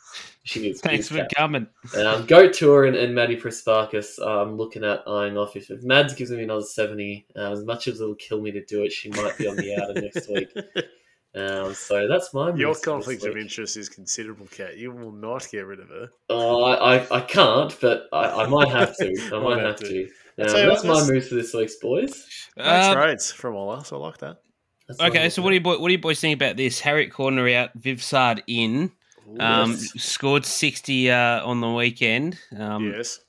She 0.48 0.70
is. 0.70 0.80
Thanks 0.80 1.10
for 1.10 1.28
coming. 1.36 1.68
Um, 1.98 2.26
Goat 2.26 2.54
Tour 2.54 2.86
and, 2.86 2.96
and 2.96 3.14
Maddie 3.14 3.36
Prespakis, 3.36 4.18
I'm 4.26 4.56
looking 4.56 4.86
at 4.86 5.04
eyeing 5.06 5.38
off. 5.38 5.58
If, 5.58 5.70
if 5.70 5.84
Mads 5.84 6.14
gives 6.14 6.32
me 6.32 6.42
another 6.42 6.64
70, 6.64 7.26
uh, 7.36 7.52
as 7.52 7.66
much 7.66 7.90
as 7.90 8.00
it'll 8.00 8.16
kill 8.16 8.40
me 8.40 8.52
to 8.52 8.64
do 8.64 8.84
it, 8.84 8.94
she 8.94 9.10
might 9.10 9.38
be 9.38 9.46
on 9.46 9.58
the 9.58 9.76
outer 9.76 10.00
next 10.00 10.30
week. 10.30 10.50
Um, 11.38 11.74
so 11.74 12.08
that's 12.08 12.34
my 12.34 12.54
your 12.56 12.74
conflict 12.74 13.24
of 13.24 13.38
interest 13.38 13.78
is 13.78 13.90
considerable, 13.90 14.48
Cat. 14.48 14.78
You 14.78 14.92
will 14.92 15.12
not 15.12 15.48
get 15.52 15.66
rid 15.66 15.80
of 15.80 15.90
her. 15.90 16.10
Oh, 16.30 16.64
I, 16.64 16.98
I, 16.98 17.18
I 17.18 17.22
can't, 17.22 17.76
but 17.80 18.08
I, 18.12 18.44
I 18.44 18.48
might 18.48 18.70
have 18.70 18.96
to. 18.98 19.30
I 19.34 19.40
might 19.40 19.60
have 19.60 19.76
to. 19.78 20.04
Um, 20.40 20.68
that's 20.68 20.84
my 20.84 21.06
move 21.08 21.28
for 21.28 21.36
this 21.36 21.54
week's 21.54 21.76
boys. 21.76 22.26
Uh, 22.58 22.94
trades 22.94 23.32
from 23.32 23.56
all 23.56 23.84
so 23.84 23.98
I 23.98 24.08
like 24.08 24.18
that. 24.20 24.38
That's 24.88 25.02
okay, 25.02 25.30
so 25.30 25.42
what 25.42 25.50
do 25.50 25.56
you 25.56 25.62
boy, 25.62 25.78
what 25.78 25.90
do 25.90 25.92
you 25.92 26.00
boys 26.00 26.20
think 26.20 26.36
about 26.36 26.58
this? 26.58 26.80
Harriet 26.80 27.12
Cordner 27.12 27.54
out, 27.54 27.72
Viv 27.76 28.02
Saad 28.02 28.42
in. 28.48 28.92
Um, 29.40 29.72
yes. 29.72 29.92
Scored 29.98 30.46
sixty 30.46 31.12
uh, 31.12 31.46
on 31.46 31.60
the 31.60 31.70
weekend. 31.70 32.40
Um, 32.58 32.94
yes. 32.94 33.20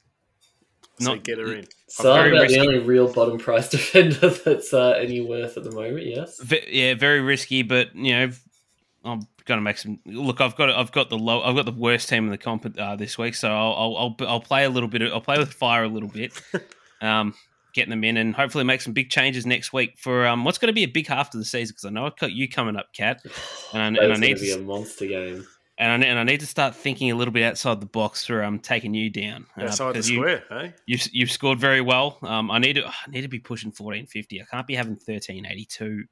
So 1.00 1.14
not 1.14 1.24
get 1.24 1.38
her 1.38 1.52
in. 1.52 1.66
So 1.88 2.10
about 2.12 2.48
the 2.48 2.60
only 2.60 2.78
real 2.78 3.12
bottom 3.12 3.38
price 3.38 3.68
defender 3.70 4.30
that's 4.30 4.72
uh, 4.72 4.90
any 4.90 5.20
worth 5.20 5.56
at 5.56 5.64
the 5.64 5.70
moment. 5.70 6.06
Yes. 6.06 6.40
V- 6.40 6.66
yeah, 6.68 6.94
very 6.94 7.20
risky, 7.20 7.62
but 7.62 7.94
you 7.94 8.12
know, 8.12 8.30
I'm 9.04 9.26
gonna 9.44 9.60
make 9.60 9.78
some. 9.78 10.00
Look, 10.04 10.40
I've 10.40 10.56
got 10.56 10.70
I've 10.70 10.92
got 10.92 11.10
the 11.10 11.18
low, 11.18 11.42
I've 11.42 11.56
got 11.56 11.64
the 11.64 11.72
worst 11.72 12.08
team 12.08 12.24
in 12.24 12.30
the 12.30 12.38
comp 12.38 12.78
uh, 12.78 12.96
this 12.96 13.16
week, 13.16 13.34
so 13.34 13.50
I'll, 13.50 13.74
I'll, 13.74 13.96
I'll 13.96 14.28
I'll 14.28 14.40
play 14.40 14.64
a 14.64 14.70
little 14.70 14.88
bit. 14.88 15.02
Of, 15.02 15.12
I'll 15.12 15.20
play 15.20 15.38
with 15.38 15.52
fire 15.52 15.84
a 15.84 15.88
little 15.88 16.08
bit. 16.08 16.40
um, 17.00 17.34
getting 17.74 17.90
them 17.90 18.02
in 18.02 18.16
and 18.16 18.34
hopefully 18.34 18.64
make 18.64 18.80
some 18.80 18.92
big 18.92 19.08
changes 19.08 19.46
next 19.46 19.72
week 19.72 19.94
for 19.98 20.26
um, 20.26 20.44
what's 20.44 20.58
going 20.58 20.68
to 20.68 20.72
be 20.72 20.82
a 20.82 20.88
big 20.88 21.06
half 21.06 21.32
of 21.32 21.38
the 21.38 21.44
season 21.44 21.74
because 21.74 21.84
I 21.84 21.90
know 21.90 22.06
I've 22.06 22.16
got 22.16 22.32
you 22.32 22.48
coming 22.48 22.76
up, 22.76 22.92
Cat, 22.92 23.22
and, 23.72 23.96
and 23.96 24.12
I 24.12 24.16
need 24.16 24.36
to 24.38 24.42
be 24.42 24.52
a 24.52 24.58
monster 24.58 25.06
game 25.06 25.46
and 25.78 26.04
I, 26.04 26.06
and 26.06 26.18
I 26.18 26.24
need 26.24 26.40
to 26.40 26.46
start 26.46 26.74
thinking 26.74 27.10
a 27.10 27.14
little 27.14 27.32
bit 27.32 27.44
outside 27.44 27.80
the 27.80 27.86
box 27.86 28.26
for 28.26 28.42
um 28.42 28.58
taking 28.58 28.94
you 28.94 29.10
down. 29.10 29.46
Uh, 29.56 29.64
outside 29.64 29.94
the 29.94 30.02
square, 30.02 30.44
you, 30.50 30.56
hey? 30.56 30.74
You've 30.86 31.08
you've 31.12 31.30
scored 31.30 31.58
very 31.58 31.80
well. 31.80 32.18
Um, 32.22 32.50
I 32.50 32.58
need 32.58 32.74
to 32.74 32.86
I 32.86 33.10
need 33.10 33.22
to 33.22 33.28
be 33.28 33.38
pushing 33.38 33.72
fourteen 33.72 34.06
fifty. 34.06 34.42
I 34.42 34.44
can't 34.44 34.66
be 34.66 34.74
having 34.74 34.96
thirteen 34.96 35.46
eighty 35.46 35.64
two. 35.64 36.04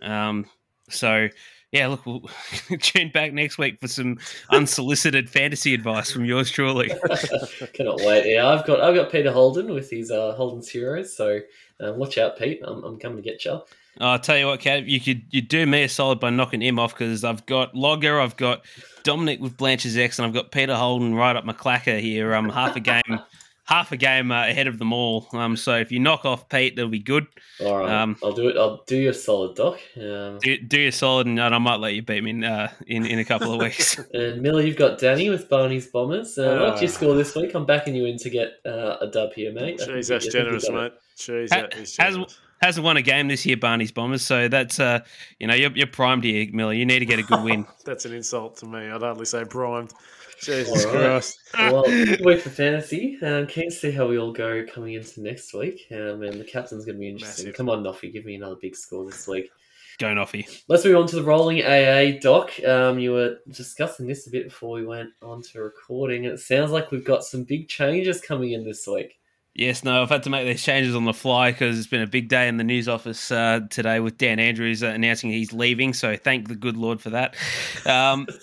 Um, 0.00 0.46
so 0.88 1.28
yeah, 1.72 1.88
look, 1.88 2.04
we'll 2.04 2.28
tune 2.80 3.10
back 3.10 3.32
next 3.32 3.58
week 3.58 3.80
for 3.80 3.88
some 3.88 4.18
unsolicited 4.50 5.28
fantasy 5.28 5.74
advice 5.74 6.10
from 6.10 6.24
yours 6.24 6.50
truly. 6.50 6.88
Cannot 7.72 8.00
wait. 8.02 8.32
Yeah, 8.32 8.48
I've 8.48 8.64
got 8.66 8.80
I've 8.80 8.94
got 8.94 9.10
Peter 9.10 9.32
Holden 9.32 9.72
with 9.72 9.90
his 9.90 10.10
uh, 10.10 10.34
Holden's 10.34 10.68
Heroes. 10.68 11.16
So 11.16 11.40
uh, 11.80 11.92
watch 11.94 12.18
out, 12.18 12.38
Pete. 12.38 12.60
I'm, 12.62 12.84
I'm 12.84 12.98
coming 12.98 13.16
to 13.16 13.22
get 13.22 13.44
you. 13.44 13.60
I'll 14.00 14.18
tell 14.18 14.38
you 14.38 14.46
what, 14.46 14.60
Cat, 14.60 14.86
you 14.86 15.00
could 15.00 15.22
you 15.30 15.42
do 15.42 15.66
me 15.66 15.82
a 15.82 15.88
solid 15.88 16.18
by 16.18 16.30
knocking 16.30 16.62
him 16.62 16.78
off 16.78 16.94
because 16.94 17.24
I've 17.24 17.44
got 17.46 17.74
Logger, 17.74 18.20
I've 18.20 18.36
got 18.36 18.64
Dominic 19.02 19.40
with 19.40 19.56
Blanche's 19.56 19.96
X, 19.96 20.18
and 20.18 20.26
I've 20.26 20.32
got 20.32 20.50
Peter 20.50 20.74
Holden 20.74 21.14
right 21.14 21.36
up 21.36 21.44
my 21.44 21.52
clacker 21.52 22.00
here. 22.00 22.34
Um, 22.34 22.48
half 22.48 22.74
a 22.74 22.80
game, 22.80 23.02
half 23.64 23.92
a 23.92 23.96
game 23.98 24.32
uh, 24.32 24.46
ahead 24.46 24.66
of 24.66 24.78
them 24.78 24.94
all. 24.94 25.26
Um, 25.32 25.56
so 25.56 25.76
if 25.76 25.92
you 25.92 25.98
knock 25.98 26.24
off 26.24 26.48
Pete, 26.48 26.74
that'll 26.74 26.90
be 26.90 27.00
good. 27.00 27.26
All 27.60 27.78
right, 27.78 27.90
um, 27.90 28.16
I'll 28.22 28.32
do 28.32 28.48
it. 28.48 28.56
I'll 28.56 28.82
do 28.86 28.96
you 28.96 29.10
a 29.10 29.14
solid, 29.14 29.56
Doc. 29.56 29.78
Um, 29.96 30.38
do, 30.38 30.56
do 30.56 30.80
you 30.80 30.88
a 30.88 30.92
solid, 30.92 31.26
and 31.26 31.38
I 31.40 31.58
might 31.58 31.80
let 31.80 31.94
you 31.94 32.00
beat 32.00 32.24
me 32.24 32.30
in 32.30 32.44
uh, 32.44 32.72
in, 32.86 33.04
in 33.04 33.18
a 33.18 33.24
couple 33.24 33.52
of 33.52 33.60
weeks. 33.60 33.98
and 34.14 34.40
Miller, 34.40 34.62
you've 34.62 34.76
got 34.76 34.98
Danny 34.98 35.28
with 35.28 35.50
Barney's 35.50 35.86
Bombers. 35.86 36.38
Uh, 36.38 36.42
uh, 36.42 36.70
what's 36.70 36.80
your 36.80 36.90
score 36.90 37.14
this 37.14 37.34
week? 37.34 37.54
I'm 37.54 37.66
backing 37.66 37.94
you 37.94 38.06
in 38.06 38.16
to 38.18 38.30
get 38.30 38.54
uh, 38.64 38.96
a 39.02 39.08
dub 39.08 39.34
here, 39.34 39.52
mate. 39.52 39.80
Jeez, 39.80 40.08
that's 40.08 40.28
generous, 40.28 40.68
mate. 40.70 40.92
Jeez, 41.18 41.50
that 41.50 41.76
is 41.76 41.92
generous. 41.92 42.26
Has, 42.26 42.38
hasn't 42.62 42.84
won 42.84 42.96
a 42.96 43.02
game 43.02 43.28
this 43.28 43.44
year, 43.44 43.56
Barney's 43.56 43.92
Bombers. 43.92 44.22
So 44.22 44.48
that's 44.48 44.80
uh, 44.80 45.00
you 45.38 45.46
know, 45.46 45.54
you're, 45.54 45.72
you're 45.72 45.86
primed 45.86 46.24
here, 46.24 46.46
Miller. 46.52 46.72
You 46.72 46.86
need 46.86 47.00
to 47.00 47.06
get 47.06 47.18
a 47.18 47.22
good 47.22 47.42
win. 47.42 47.66
that's 47.84 48.04
an 48.04 48.12
insult 48.12 48.56
to 48.58 48.66
me. 48.66 48.88
I'd 48.88 49.02
hardly 49.02 49.26
say 49.26 49.44
primed. 49.44 49.92
Jesus 50.40 50.84
right. 50.86 50.94
Christ. 50.94 51.38
well, 51.54 51.84
good 51.84 52.24
week 52.24 52.40
for 52.40 52.50
fantasy. 52.50 53.16
Um, 53.22 53.46
keen 53.46 53.70
to 53.70 53.76
see 53.76 53.92
how 53.92 54.08
we 54.08 54.18
all 54.18 54.32
go 54.32 54.64
coming 54.66 54.94
into 54.94 55.22
next 55.22 55.54
week. 55.54 55.86
Um, 55.92 56.22
and 56.22 56.40
the 56.40 56.44
captain's 56.44 56.84
going 56.84 56.96
to 56.96 57.00
be 57.00 57.08
interesting. 57.08 57.46
Massive. 57.46 57.56
Come 57.56 57.68
on, 57.68 57.84
Noffy, 57.84 58.12
give 58.12 58.24
me 58.24 58.34
another 58.34 58.56
big 58.60 58.74
score 58.74 59.04
this 59.04 59.28
week. 59.28 59.50
Go, 59.98 60.08
Noffy. 60.08 60.62
Let's 60.66 60.84
move 60.84 60.96
on 60.96 61.06
to 61.08 61.16
the 61.16 61.22
rolling 61.22 61.62
AA. 61.62 62.18
Doc, 62.20 62.50
um, 62.66 62.98
you 62.98 63.12
were 63.12 63.36
discussing 63.48 64.08
this 64.08 64.26
a 64.26 64.30
bit 64.30 64.44
before 64.48 64.72
we 64.72 64.84
went 64.84 65.10
on 65.22 65.42
to 65.42 65.60
recording. 65.60 66.24
It 66.24 66.40
sounds 66.40 66.72
like 66.72 66.90
we've 66.90 67.04
got 67.04 67.22
some 67.22 67.44
big 67.44 67.68
changes 67.68 68.20
coming 68.20 68.50
in 68.50 68.64
this 68.64 68.84
week. 68.88 69.20
Yes, 69.54 69.84
no, 69.84 70.02
I've 70.02 70.08
had 70.08 70.22
to 70.22 70.30
make 70.30 70.46
these 70.46 70.62
changes 70.62 70.94
on 70.94 71.04
the 71.04 71.12
fly 71.12 71.52
because 71.52 71.78
it's 71.78 71.86
been 71.86 72.00
a 72.00 72.06
big 72.06 72.28
day 72.28 72.48
in 72.48 72.56
the 72.56 72.64
news 72.64 72.88
office 72.88 73.30
uh, 73.30 73.60
today 73.68 74.00
with 74.00 74.16
Dan 74.16 74.38
Andrews 74.38 74.82
uh, 74.82 74.86
announcing 74.86 75.30
he's 75.30 75.52
leaving. 75.52 75.92
So 75.92 76.16
thank 76.16 76.48
the 76.48 76.56
good 76.56 76.76
Lord 76.76 77.02
for 77.02 77.10
that. 77.10 77.36
Um, 77.84 78.26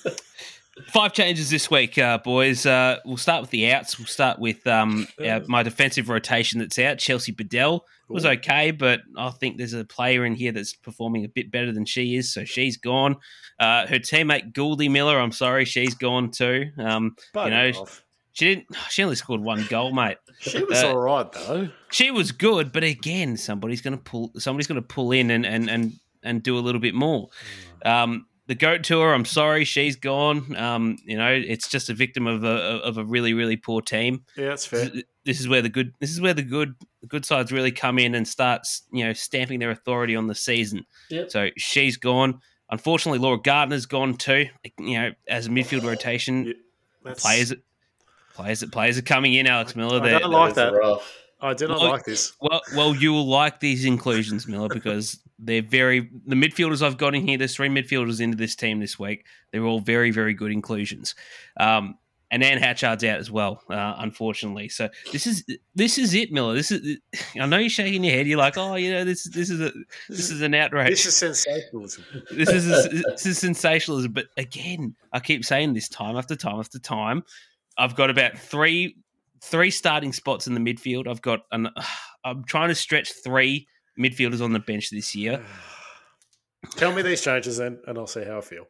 Five 0.88 1.14
changes 1.14 1.49
this 1.49 1.70
week, 1.70 1.97
uh, 1.97 2.20
boys. 2.20 2.66
Uh, 2.66 2.99
we'll 3.03 3.18
start 3.18 3.41
with 3.41 3.49
the 3.49 3.72
outs. 3.72 3.99
We'll 3.99 4.07
start 4.07 4.39
with 4.39 4.66
um, 4.66 5.07
our, 5.24 5.41
my 5.47 5.62
defensive 5.62 6.07
rotation 6.07 6.60
that's 6.60 6.80
out. 6.80 6.99
Chelsea 6.99 7.34
Biddell 7.34 7.86
was 8.07 8.26
okay, 8.26 8.72
but 8.72 9.01
I 9.18 9.30
think 9.32 9.57
there's 9.57 9.74
a 9.74 9.84
player 9.84 10.26
in 10.26 10.36
here 10.36 10.51
that's 10.51 10.74
performing 10.74 11.26
a 11.26 11.28
bit 11.28 11.51
better 11.51 11.72
than 11.72 11.86
she 11.86 12.16
is, 12.16 12.34
so 12.34 12.45
she's 12.45 12.78
gone. 12.78 13.18
Uh, 13.60 13.88
her 13.88 13.99
teammate 13.99 14.53
Gouldy 14.53 14.89
Miller, 14.89 15.20
I'm 15.20 15.32
sorry, 15.32 15.66
she's 15.66 15.95
gone 15.95 16.32
too. 16.32 16.72
Um, 16.78 17.16
you 17.36 17.49
know, 17.49 17.72
off. 17.82 18.03
She 18.39 18.55
didn't. 18.55 18.67
She 18.89 19.03
only 19.03 19.15
scored 19.15 19.41
one 19.41 19.65
goal, 19.69 19.93
mate. 19.93 20.17
She 20.39 20.63
was 20.63 20.81
uh, 20.81 20.89
all 20.89 20.97
right 20.97 21.31
though. 21.31 21.69
She 21.91 22.11
was 22.11 22.31
good, 22.31 22.71
but 22.71 22.83
again, 22.83 23.35
somebody's 23.35 23.81
going 23.81 23.97
to 23.97 24.03
pull. 24.03 24.31
Somebody's 24.37 24.67
going 24.67 24.81
to 24.81 24.87
pull 24.87 25.11
in 25.11 25.29
and 25.29 25.45
and 25.45 25.69
and 25.69 25.93
and 26.23 26.41
do 26.41 26.57
a 26.57 26.61
little 26.61 26.81
bit 26.81 26.95
more. 26.95 27.29
Um, 27.85 28.25
the 28.47 28.55
goat 28.55 28.83
tour. 28.83 29.13
I'm 29.13 29.25
sorry, 29.25 29.63
she's 29.65 29.95
gone. 29.95 30.55
Um, 30.55 30.97
you 31.03 31.17
know, 31.17 31.29
it's 31.31 31.67
just 31.67 31.89
a 31.89 31.93
victim 31.93 32.25
of 32.25 32.43
a 32.43 32.79
of 32.83 32.97
a 32.97 33.03
really 33.03 33.33
really 33.33 33.57
poor 33.57 33.81
team. 33.81 34.23
Yeah, 34.37 34.49
that's 34.49 34.65
fair. 34.65 34.89
This 35.25 35.39
is 35.39 35.47
where 35.47 35.61
the 35.61 35.69
good 35.69 35.93
this 35.99 36.09
is 36.09 36.21
where 36.21 36.33
the 36.33 36.41
good 36.41 36.75
the 37.01 37.07
good 37.07 37.25
sides 37.25 37.51
really 37.51 37.71
come 37.71 37.99
in 37.99 38.15
and 38.15 38.27
start 38.27 38.61
you 38.91 39.03
know 39.03 39.13
stamping 39.13 39.59
their 39.59 39.71
authority 39.71 40.15
on 40.15 40.27
the 40.27 40.35
season. 40.35 40.85
Yep. 41.09 41.31
So 41.31 41.49
she's 41.57 41.97
gone. 41.97 42.39
Unfortunately, 42.71 43.19
Laura 43.19 43.39
Gardner's 43.41 43.85
gone 43.85 44.15
too. 44.15 44.47
You 44.79 44.99
know, 44.99 45.11
as 45.27 45.47
a 45.47 45.49
midfield 45.49 45.83
rotation, 45.83 46.53
yeah, 47.05 47.13
players 47.17 47.53
players 48.39 48.63
players 48.65 48.97
are 48.97 49.03
coming 49.03 49.33
in. 49.33 49.47
Alex 49.47 49.75
Miller, 49.75 50.01
I 50.01 50.19
don't 50.19 50.31
like 50.31 50.55
that. 50.55 50.73
Rough. 50.73 51.15
I 51.41 51.53
do 51.53 51.67
not 51.67 51.79
well, 51.79 51.89
like 51.89 52.03
this. 52.03 52.33
Well, 52.41 52.61
well, 52.75 52.95
you 52.95 53.13
will 53.13 53.27
like 53.27 53.61
these 53.61 53.85
inclusions, 53.85 54.45
Miller, 54.47 54.67
because 54.67 55.19
they're 55.37 55.61
very 55.61 56.09
the 56.25 56.35
midfielders 56.35 56.81
I've 56.81 56.97
got 56.97 57.15
in 57.15 57.25
here. 57.25 57.37
There's 57.37 57.55
three 57.55 57.69
midfielders 57.69 58.19
into 58.19 58.35
this 58.35 58.55
team 58.55 58.79
this 58.79 58.99
week. 58.99 59.25
They're 59.51 59.63
all 59.63 59.79
very, 59.79 60.11
very 60.11 60.33
good 60.33 60.51
inclusions. 60.51 61.15
Um, 61.57 61.97
and 62.31 62.43
Anne 62.43 62.59
Hatchard's 62.59 63.03
out 63.03 63.19
as 63.19 63.31
well, 63.31 63.63
uh, 63.69 63.95
unfortunately. 63.97 64.69
So 64.69 64.89
this 65.11 65.25
is 65.25 65.45
this 65.73 65.97
is 65.97 66.13
it, 66.13 66.31
Miller. 66.31 66.53
This 66.53 66.71
is. 66.71 66.99
I 67.39 67.45
know 67.45 67.57
you're 67.57 67.69
shaking 67.69 68.03
your 68.03 68.13
head. 68.13 68.27
You're 68.27 68.37
like, 68.37 68.57
oh, 68.57 68.75
you 68.75 68.91
know, 68.91 69.03
this 69.03 69.23
this 69.23 69.49
is 69.49 69.61
a 69.61 69.71
this 70.09 70.29
is 70.29 70.41
an 70.41 70.53
outrage. 70.53 70.89
This 70.89 71.05
is 71.05 71.15
sensationalism. 71.15 72.03
this 72.31 72.49
is 72.49 72.67
a, 72.67 72.89
this 72.89 73.25
is 73.25 73.37
sensationalism. 73.39 74.11
But 74.11 74.25
again, 74.37 74.95
I 75.13 75.19
keep 75.19 75.43
saying 75.43 75.73
this 75.73 75.89
time 75.89 76.17
after 76.17 76.35
time 76.35 76.59
after 76.59 76.79
time. 76.79 77.23
I've 77.80 77.95
got 77.95 78.09
about 78.09 78.38
three 78.38 78.97
three 79.41 79.71
starting 79.71 80.13
spots 80.13 80.47
in 80.47 80.53
the 80.53 80.59
midfield. 80.59 81.07
I've 81.07 81.21
got 81.21 81.41
an. 81.51 81.69
I'm 82.25 82.43
trying 82.43 82.67
to 82.67 82.75
stretch 82.75 83.13
three 83.23 83.65
midfielders 83.97 84.43
on 84.43 84.51
the 84.51 84.59
bench 84.59 84.89
this 84.89 85.15
year. 85.15 85.41
Tell 86.75 86.93
me 86.93 87.01
these 87.01 87.21
changes 87.21 87.57
then, 87.57 87.80
and 87.88 87.97
I'll 87.97 88.07
see 88.07 88.25
how 88.25 88.39
I 88.39 88.41
feel. 88.41 88.65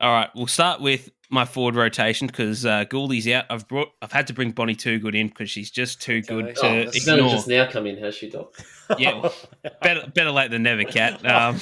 All 0.00 0.12
right, 0.12 0.30
we'll 0.34 0.46
start 0.46 0.80
with 0.80 1.10
my 1.30 1.44
forward 1.44 1.76
rotation 1.76 2.26
because 2.26 2.64
uh, 2.66 2.84
Gouldy's 2.84 3.28
out. 3.28 3.44
I've 3.50 3.66
brought, 3.68 3.88
I've 4.00 4.12
had 4.12 4.26
to 4.28 4.32
bring 4.32 4.50
Bonnie 4.50 4.74
Toogood 4.74 5.16
in 5.16 5.28
because 5.28 5.48
she's 5.50 5.70
just 5.70 6.00
too 6.00 6.22
okay. 6.24 6.26
good 6.26 6.56
to 6.56 6.66
oh, 6.66 6.90
ignore. 6.92 7.30
just 7.30 7.48
now 7.48 7.68
come 7.68 7.86
in, 7.86 7.98
has 7.98 8.14
she, 8.14 8.28
Doc? 8.28 8.54
yeah, 8.98 9.28
better 9.82 10.08
better 10.12 10.30
late 10.30 10.50
than 10.50 10.62
never, 10.62 10.84
Cat. 10.84 11.24
Um, 11.24 11.58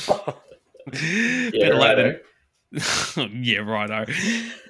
yeah, 0.93 1.51
better 1.53 1.75
late 1.77 1.97
than 1.97 2.21
yeah, 3.33 3.59
righto. 3.59 4.07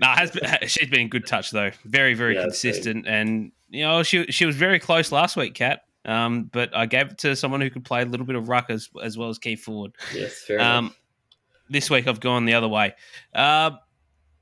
Nah, 0.01 0.17
has 0.17 0.31
been, 0.31 0.43
she's 0.67 0.89
been 0.89 1.01
in 1.01 1.09
good 1.09 1.27
touch 1.27 1.51
though. 1.51 1.71
Very, 1.85 2.15
very 2.15 2.35
yeah, 2.35 2.43
consistent, 2.43 3.07
and 3.07 3.53
you 3.69 3.85
know 3.85 4.03
she 4.03 4.25
she 4.27 4.47
was 4.47 4.57
very 4.57 4.79
close 4.79 5.13
last 5.13 5.37
week, 5.37 5.55
Cat. 5.55 5.83
Um, 6.05 6.45
but 6.45 6.75
I 6.75 6.87
gave 6.87 7.11
it 7.11 7.19
to 7.19 7.37
someone 7.37 7.61
who 7.61 7.69
could 7.69 7.85
play 7.85 8.03
a 8.03 8.07
little 8.07 8.25
bit 8.25 8.37
of 8.37 8.49
ruck 8.49 8.71
as, 8.71 8.89
as 9.03 9.19
well 9.19 9.29
as 9.29 9.39
key 9.39 9.57
forward. 9.57 9.93
Yes, 10.15 10.43
fair 10.47 10.59
um, 10.61 10.87
enough. 10.87 10.97
This 11.69 11.91
week 11.91 12.09
I've 12.09 12.21
gone 12.21 12.47
the 12.47 12.55
other 12.55 12.69
way. 12.69 12.95
Uh, 13.35 13.73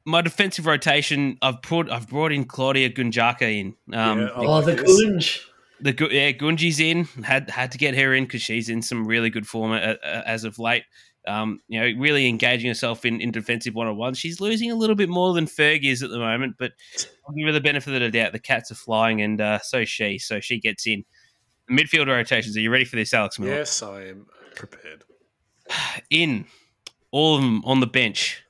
my 0.05 0.23
defensive 0.23 0.67
rotation, 0.67 1.37
I've 1.43 1.61
brought 1.61 1.91
I've 1.91 2.09
brought 2.09 2.33
in 2.33 2.45
Claudia 2.45 2.91
Gunjaca 2.91 3.43
in. 3.43 3.75
Um, 3.93 4.21
yeah, 4.21 4.29
oh, 4.37 4.61
the 4.63 4.77
Gunj. 4.77 5.45
The 5.81 6.09
yeah, 6.11 6.31
Gunji's 6.31 6.81
in. 6.81 7.05
Had 7.25 7.51
had 7.51 7.73
to 7.73 7.79
get 7.79 7.97
her 7.97 8.15
in 8.15 8.25
because 8.25 8.41
she's 8.41 8.69
in 8.69 8.83
some 8.83 9.07
really 9.07 9.31
good 9.31 9.47
form 9.47 9.73
as 9.73 10.45
of 10.45 10.59
late 10.59 10.85
um, 11.29 11.61
you 11.69 11.81
know, 11.81 12.01
really 12.01 12.27
engaging 12.27 12.69
herself 12.69 13.05
in, 13.05 13.21
in 13.21 13.31
defensive 13.31 13.75
one 13.75 13.87
on 13.87 13.97
one. 13.97 14.15
She's 14.15 14.41
losing 14.41 14.71
a 14.71 14.75
little 14.75 14.97
bit 14.97 15.09
more 15.09 15.35
than 15.35 15.47
Ferg 15.47 15.85
is 15.85 16.03
at 16.03 16.11
the 16.11 16.19
moment, 16.19 16.57
but 16.59 16.73
I'll 17.27 17.35
give 17.35 17.47
her 17.47 17.53
the 17.53 17.61
benefit 17.61 17.95
of 17.95 18.01
the 18.01 18.11
doubt. 18.11 18.33
The 18.33 18.39
cats 18.39 18.71
are 18.73 18.77
flying, 18.77 19.21
and 19.21 19.41
uh, 19.41 19.59
so 19.61 19.85
she. 19.85 20.19
So 20.19 20.41
she 20.41 20.59
gets 20.59 20.87
in. 20.87 21.05
Midfield 21.71 22.07
rotations. 22.07 22.57
Are 22.57 22.61
you 22.61 22.71
ready 22.71 22.87
for 22.87 22.97
this, 22.97 23.13
Alex 23.13 23.39
Miller? 23.39 23.57
Yes, 23.57 23.83
I 23.83 24.07
am 24.07 24.27
prepared. 24.55 25.05
In 26.11 26.47
all 27.11 27.37
of 27.37 27.43
them 27.43 27.63
on 27.65 27.81
the 27.81 27.87
bench. 27.87 28.43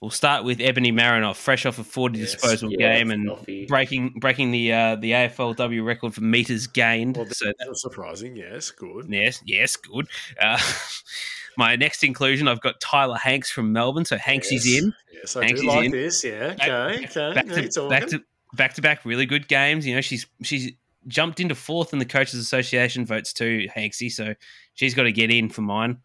We'll 0.00 0.10
start 0.10 0.42
with 0.42 0.60
Ebony 0.60 0.90
Marinoff, 0.90 1.36
fresh 1.36 1.64
off 1.64 1.78
a 1.78 1.84
40 1.84 2.18
yes, 2.18 2.32
disposal 2.32 2.70
game 2.70 3.12
and 3.12 3.30
breaking 3.68 4.14
breaking 4.18 4.50
the 4.50 4.72
uh, 4.72 4.96
the 4.96 5.12
AFLW 5.12 5.84
record 5.84 6.12
for 6.12 6.22
meters 6.22 6.66
gained. 6.66 7.16
Well, 7.16 7.26
so 7.26 7.52
that's 7.56 7.82
surprising. 7.82 8.34
Yes, 8.34 8.72
good. 8.72 9.06
Yes, 9.08 9.40
yes, 9.46 9.76
good. 9.76 10.08
Uh, 10.40 10.58
my 11.56 11.76
next 11.76 12.04
inclusion, 12.04 12.48
I've 12.48 12.60
got 12.60 12.80
Tyla 12.80 13.18
Hanks 13.18 13.50
from 13.50 13.72
Melbourne. 13.72 14.04
So 14.04 14.16
Hanks 14.16 14.50
yes. 14.50 14.64
is 14.64 14.78
in. 14.78 14.94
Yes, 15.12 15.36
I 15.36 15.44
Hanks 15.44 15.60
do 15.60 15.66
like 15.66 15.84
in. 15.86 15.92
this. 15.92 16.24
Yeah, 16.24 16.54
okay, 16.60 17.06
okay. 17.06 17.34
Back 17.34 17.46
to, 17.46 17.88
back 17.88 18.06
to, 18.08 18.22
back 18.54 18.74
to 18.74 18.82
back, 18.82 19.04
really 19.04 19.26
good 19.26 19.48
games. 19.48 19.86
You 19.86 19.94
know, 19.94 20.00
she's 20.00 20.26
she's 20.42 20.72
jumped 21.06 21.40
into 21.40 21.54
fourth 21.54 21.92
in 21.92 21.98
the 21.98 22.04
Coaches 22.04 22.40
Association 22.40 23.04
votes 23.04 23.32
too, 23.32 23.68
Hanksy. 23.74 24.10
So 24.10 24.34
she's 24.74 24.94
got 24.94 25.04
to 25.04 25.12
get 25.12 25.30
in 25.30 25.48
for 25.48 25.62
mine. 25.62 25.98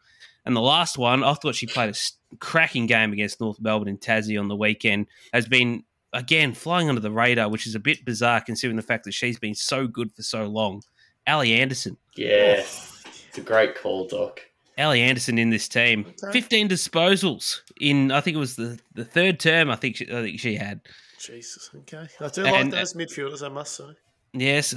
And 0.45 0.55
the 0.55 0.61
last 0.61 0.97
one, 0.97 1.23
I 1.23 1.33
thought 1.33 1.55
she 1.55 1.67
played 1.67 1.89
a 1.89 2.35
cracking 2.39 2.85
game 2.85 3.11
against 3.11 3.41
North 3.41 3.59
Melbourne 3.59 3.89
in 3.89 3.97
Tassie 3.97 4.39
on 4.39 4.47
the 4.47 4.55
weekend. 4.55 5.07
Has 5.33 5.47
been 5.47 5.83
again 6.13 6.53
flying 6.53 6.87
under 6.89 7.01
the 7.01 7.11
radar, 7.11 7.49
which 7.49 7.67
is 7.67 7.75
a 7.75 7.79
bit 7.79 8.05
bizarre 8.05 8.41
considering 8.41 8.77
the 8.77 8.81
fact 8.81 9.03
that 9.03 9.13
she's 9.13 9.37
been 9.37 9.55
so 9.55 9.87
good 9.87 10.11
for 10.13 10.23
so 10.23 10.45
long. 10.45 10.83
Ally 11.25 11.47
Anderson. 11.47 11.97
Yeah, 12.15 12.63
it's 12.63 13.37
a 13.37 13.41
great 13.41 13.75
call, 13.75 14.07
Doc. 14.07 14.41
Ally 14.77 14.97
Anderson 14.97 15.37
in 15.37 15.49
this 15.49 15.67
team. 15.67 16.05
Okay. 16.23 16.31
15 16.31 16.69
disposals 16.69 17.61
in, 17.79 18.11
I 18.11 18.21
think 18.21 18.35
it 18.35 18.39
was 18.39 18.55
the, 18.55 18.79
the 18.93 19.05
third 19.05 19.39
term, 19.39 19.69
I 19.69 19.75
think 19.75 19.97
she, 19.97 20.05
I 20.05 20.21
think 20.21 20.39
she 20.39 20.55
had. 20.55 20.81
Jesus, 21.19 21.69
okay. 21.75 22.07
I 22.21 22.27
do 22.27 22.45
and, 22.45 22.71
like 22.71 22.79
those 22.79 22.93
midfielders, 22.93 23.43
I 23.43 23.49
must 23.49 23.75
say. 23.75 23.85
Yes. 24.33 24.75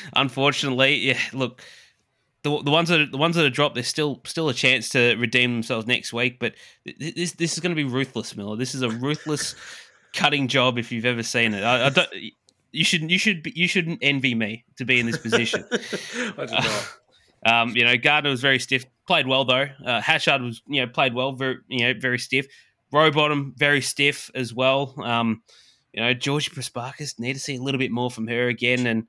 Unfortunately, 0.14 0.94
yeah, 0.96 1.18
look, 1.32 1.60
the, 2.42 2.62
the 2.62 2.70
ones 2.70 2.88
that 2.88 3.00
are, 3.00 3.06
the 3.06 3.18
ones 3.18 3.36
that 3.36 3.44
are 3.44 3.50
dropped, 3.50 3.74
there's 3.74 3.88
still 3.88 4.20
still 4.24 4.48
a 4.48 4.54
chance 4.54 4.88
to 4.90 5.14
redeem 5.16 5.52
themselves 5.52 5.86
next 5.86 6.12
week. 6.12 6.38
But 6.38 6.54
this 6.98 7.32
this 7.32 7.52
is 7.52 7.60
going 7.60 7.70
to 7.70 7.76
be 7.76 7.84
ruthless, 7.84 8.36
Miller. 8.36 8.56
This 8.56 8.74
is 8.74 8.82
a 8.82 8.88
ruthless 8.88 9.54
cutting 10.14 10.48
job 10.48 10.78
if 10.78 10.90
you've 10.90 11.04
ever 11.04 11.22
seen 11.22 11.52
it. 11.52 11.62
I, 11.62 11.86
I 11.86 11.88
don't. 11.90 12.08
You 12.72 12.84
should 12.84 13.10
you 13.10 13.18
should 13.18 13.46
you 13.54 13.68
shouldn't 13.68 13.98
envy 14.00 14.34
me 14.34 14.64
to 14.76 14.84
be 14.84 15.00
in 15.00 15.06
this 15.06 15.18
position. 15.18 15.64
I 15.72 16.46
do 16.46 16.54
not. 16.54 16.96
Um, 17.44 17.76
you 17.76 17.84
know, 17.84 17.96
Gardner 17.96 18.30
was 18.30 18.40
very 18.40 18.58
stiff. 18.58 18.86
Played 19.10 19.26
well 19.26 19.44
though. 19.44 19.66
Uh, 19.84 20.00
Hatchard 20.00 20.40
was 20.40 20.62
you 20.68 20.80
know 20.80 20.86
played 20.86 21.14
well. 21.14 21.32
Very 21.32 21.56
you 21.66 21.80
know 21.80 21.98
very 21.98 22.16
stiff. 22.16 22.46
Rowbottom 22.94 23.54
very 23.56 23.80
stiff 23.80 24.30
as 24.36 24.54
well. 24.54 24.94
Um, 25.02 25.42
you 25.92 26.00
know, 26.00 26.14
Georgia 26.14 26.52
Prespakis 26.52 27.18
need 27.18 27.32
to 27.32 27.40
see 27.40 27.56
a 27.56 27.60
little 27.60 27.80
bit 27.80 27.90
more 27.90 28.08
from 28.08 28.28
her 28.28 28.46
again, 28.46 28.86
and 28.86 29.08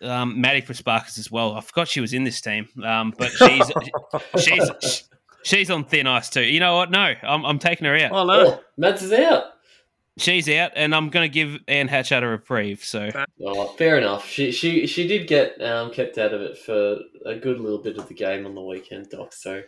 um, 0.00 0.40
Maddie 0.40 0.62
Prespakis 0.62 1.18
as 1.18 1.30
well. 1.30 1.52
I 1.52 1.60
forgot 1.60 1.86
she 1.86 2.00
was 2.00 2.14
in 2.14 2.24
this 2.24 2.40
team, 2.40 2.66
um, 2.82 3.12
but 3.18 3.30
she's 3.32 3.70
she's 4.42 5.04
she's 5.42 5.70
on 5.70 5.84
thin 5.84 6.06
ice 6.06 6.30
too. 6.30 6.40
You 6.40 6.60
know 6.60 6.74
what? 6.74 6.90
No, 6.90 7.12
I'm, 7.22 7.44
I'm 7.44 7.58
taking 7.58 7.86
her 7.86 7.94
out. 7.98 8.12
Oh 8.12 8.24
no, 8.24 8.58
Mads 8.78 9.02
is 9.02 9.12
out. 9.12 9.52
She's 10.18 10.48
out, 10.48 10.72
and 10.76 10.94
I'm 10.94 11.08
going 11.08 11.24
to 11.24 11.32
give 11.32 11.58
Anne 11.68 11.88
Hatchard 11.88 12.22
a 12.22 12.26
reprieve. 12.26 12.84
So 12.84 13.10
oh, 13.44 13.68
fair 13.78 13.96
enough. 13.96 14.26
She 14.26 14.52
she 14.52 14.86
she 14.86 15.08
did 15.08 15.26
get 15.26 15.60
um, 15.62 15.90
kept 15.90 16.18
out 16.18 16.34
of 16.34 16.42
it 16.42 16.58
for 16.58 16.98
a 17.24 17.34
good 17.34 17.60
little 17.60 17.78
bit 17.78 17.96
of 17.96 18.08
the 18.08 18.14
game 18.14 18.44
on 18.44 18.54
the 18.54 18.60
weekend, 18.60 19.08
Doc. 19.08 19.32
So 19.32 19.62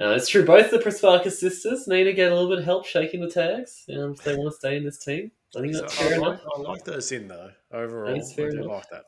uh, 0.00 0.10
it's 0.10 0.28
true. 0.28 0.44
Both 0.44 0.70
the 0.70 0.78
Prespakis 0.78 1.32
sisters 1.32 1.88
need 1.88 2.04
to 2.04 2.12
get 2.12 2.30
a 2.30 2.34
little 2.34 2.48
bit 2.48 2.60
of 2.60 2.64
help 2.64 2.86
shaking 2.86 3.20
the 3.20 3.30
tags 3.30 3.84
um, 3.90 4.12
if 4.12 4.22
they 4.22 4.36
want 4.36 4.52
to 4.52 4.56
stay 4.56 4.76
in 4.76 4.84
this 4.84 4.98
team. 4.98 5.32
I 5.56 5.60
think 5.60 5.72
that's 5.74 5.92
So 5.92 6.04
fair 6.04 6.14
I, 6.14 6.16
enough. 6.18 6.40
like, 6.44 6.66
I 6.66 6.70
like 6.70 6.84
those 6.84 7.10
in 7.10 7.26
though. 7.26 7.50
Overall, 7.72 8.14
I 8.14 8.34
do 8.36 8.46
enough. 8.46 8.66
like 8.66 8.90
that. 8.90 9.04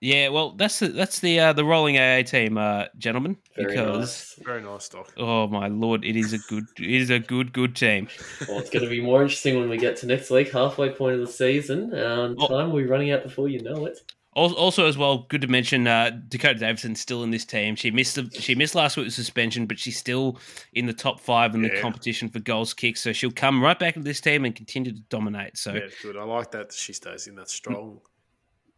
Yeah, 0.00 0.28
well, 0.28 0.50
that's 0.52 0.78
the, 0.80 0.88
that's 0.88 1.20
the 1.20 1.40
uh, 1.40 1.52
the 1.52 1.64
rolling 1.64 1.96
AA 1.98 2.22
team, 2.22 2.58
uh, 2.58 2.84
gentlemen. 2.98 3.36
Very 3.56 3.68
because 3.74 3.98
nice. 3.98 4.34
Very 4.44 4.62
nice, 4.62 4.88
Doc. 4.88 5.12
oh 5.16 5.46
my 5.48 5.68
lord, 5.68 6.04
it 6.04 6.16
is 6.16 6.32
a 6.32 6.38
good 6.48 6.64
it 6.78 6.90
is 6.90 7.10
a 7.10 7.18
good 7.18 7.52
good 7.52 7.74
team. 7.76 8.08
Well, 8.48 8.58
it's 8.58 8.70
going 8.70 8.84
to 8.84 8.90
be 8.90 9.00
more 9.00 9.22
interesting 9.22 9.58
when 9.58 9.68
we 9.68 9.76
get 9.78 9.96
to 9.98 10.06
next 10.06 10.30
week, 10.30 10.52
halfway 10.52 10.90
point 10.90 11.14
of 11.14 11.20
the 11.26 11.32
season. 11.32 11.94
Um, 11.94 12.36
Oh. 12.38 12.48
time 12.48 12.70
will 12.70 12.80
be 12.80 12.86
running 12.86 13.10
out 13.12 13.22
before 13.22 13.48
you 13.48 13.60
know 13.62 13.86
it. 13.86 13.98
Al- 14.36 14.52
Also, 14.54 14.86
as 14.86 14.98
well, 14.98 15.26
good 15.28 15.40
to 15.42 15.46
mention 15.46 15.86
uh, 15.86 16.10
Dakota 16.28 16.58
Davidson's 16.58 17.00
still 17.00 17.22
in 17.22 17.30
this 17.30 17.44
team. 17.44 17.76
She 17.76 17.92
missed 17.92 18.16
the, 18.16 18.28
she 18.40 18.56
missed 18.56 18.74
last 18.74 18.96
week 18.96 19.04
with 19.06 19.14
suspension, 19.14 19.64
but 19.66 19.78
she's 19.78 19.96
still 19.96 20.38
in 20.72 20.86
the 20.86 20.92
top 20.92 21.20
five 21.20 21.54
in 21.54 21.62
the 21.62 21.70
competition 21.80 22.28
for 22.28 22.40
goals 22.40 22.74
kicked. 22.74 22.98
So 22.98 23.12
she'll 23.12 23.30
come 23.30 23.62
right 23.62 23.78
back 23.78 23.94
into 23.96 24.04
this 24.08 24.20
team 24.20 24.44
and 24.44 24.52
continue 24.54 24.90
to 24.92 25.00
dominate. 25.08 25.56
So 25.56 25.74
Yeah, 25.74 25.82
good. 26.02 26.16
I 26.16 26.24
like 26.24 26.50
that 26.50 26.72
she 26.72 26.92
stays 26.92 27.28
in 27.28 27.36
that 27.36 27.48
strong. 27.48 28.00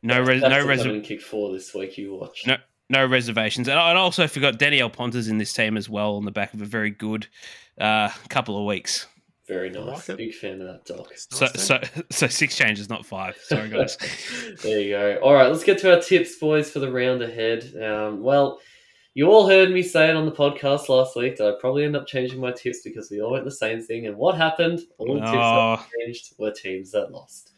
No 0.03 0.21
res- 0.21 0.41
That's 0.41 0.51
no 0.53 0.63
the 0.63 0.69
res- 0.69 0.83
coming 0.83 1.03
kick 1.03 1.21
four 1.21 1.53
this 1.53 1.75
week. 1.75 1.97
You 1.99 2.15
watch. 2.15 2.45
No. 2.47 2.57
no 2.91 3.05
reservations. 3.07 3.69
And 3.69 3.79
I 3.79 3.95
also 3.95 4.27
forgot 4.29 4.59
Danielle 4.59 4.91
Ponter's 4.91 5.29
in 5.29 5.39
this 5.39 5.53
team 5.53 5.77
as 5.77 5.89
well 5.89 6.17
on 6.17 6.25
the 6.25 6.31
back 6.31 6.55
of 6.55 6.63
a 6.63 6.67
very 6.67 6.91
good 6.91 7.27
uh, 7.81 8.11
couple 8.29 8.59
of 8.59 8.65
weeks. 8.67 9.07
Very 9.49 9.71
nice. 9.71 10.09
like. 10.09 10.19
Big 10.19 10.35
fan 10.35 10.61
of 10.61 10.67
that, 10.67 10.85
Doc. 10.85 11.09
It's 11.13 11.27
So 11.31 11.47
nice, 11.47 11.63
so 11.63 11.81
so 12.11 12.27
six 12.27 12.57
changes, 12.57 12.89
not 12.89 13.07
five. 13.07 13.37
Sorry 13.45 13.69
guys. 13.69 13.97
there 14.63 14.81
you 14.81 14.91
go. 14.91 15.17
All 15.23 15.35
right, 15.35 15.47
let's 15.49 15.63
get 15.65 15.79
to 15.79 15.95
our 15.95 16.01
tips, 16.01 16.37
boys, 16.39 16.71
for 16.71 16.81
the 16.81 16.91
round 16.91 17.23
ahead. 17.23 17.73
Um, 17.81 18.23
well, 18.23 18.59
you 19.15 19.27
all 19.31 19.49
heard 19.49 19.71
me 19.71 19.83
say 19.83 20.11
it 20.11 20.17
on 20.17 20.27
the 20.27 20.33
podcast 20.33 20.89
last 20.89 21.17
week 21.17 21.37
that 21.37 21.47
I'd 21.47 21.61
probably 21.61 21.85
end 21.85 21.95
up 21.97 22.07
changing 22.09 22.41
my 22.41 22.51
tips 22.53 22.83
because 22.85 23.09
we 23.11 23.21
all 23.23 23.31
went 23.33 23.45
the 23.45 23.51
same 23.53 23.81
thing. 23.81 24.07
And 24.09 24.17
what 24.17 24.37
happened? 24.37 24.81
All 24.99 25.15
the 25.15 25.21
tips 25.21 25.31
that 25.33 25.39
Oh, 25.39 25.87
changed 26.05 26.35
were 26.39 26.51
teams 26.51 26.91
that 26.91 27.13
lost. 27.13 27.53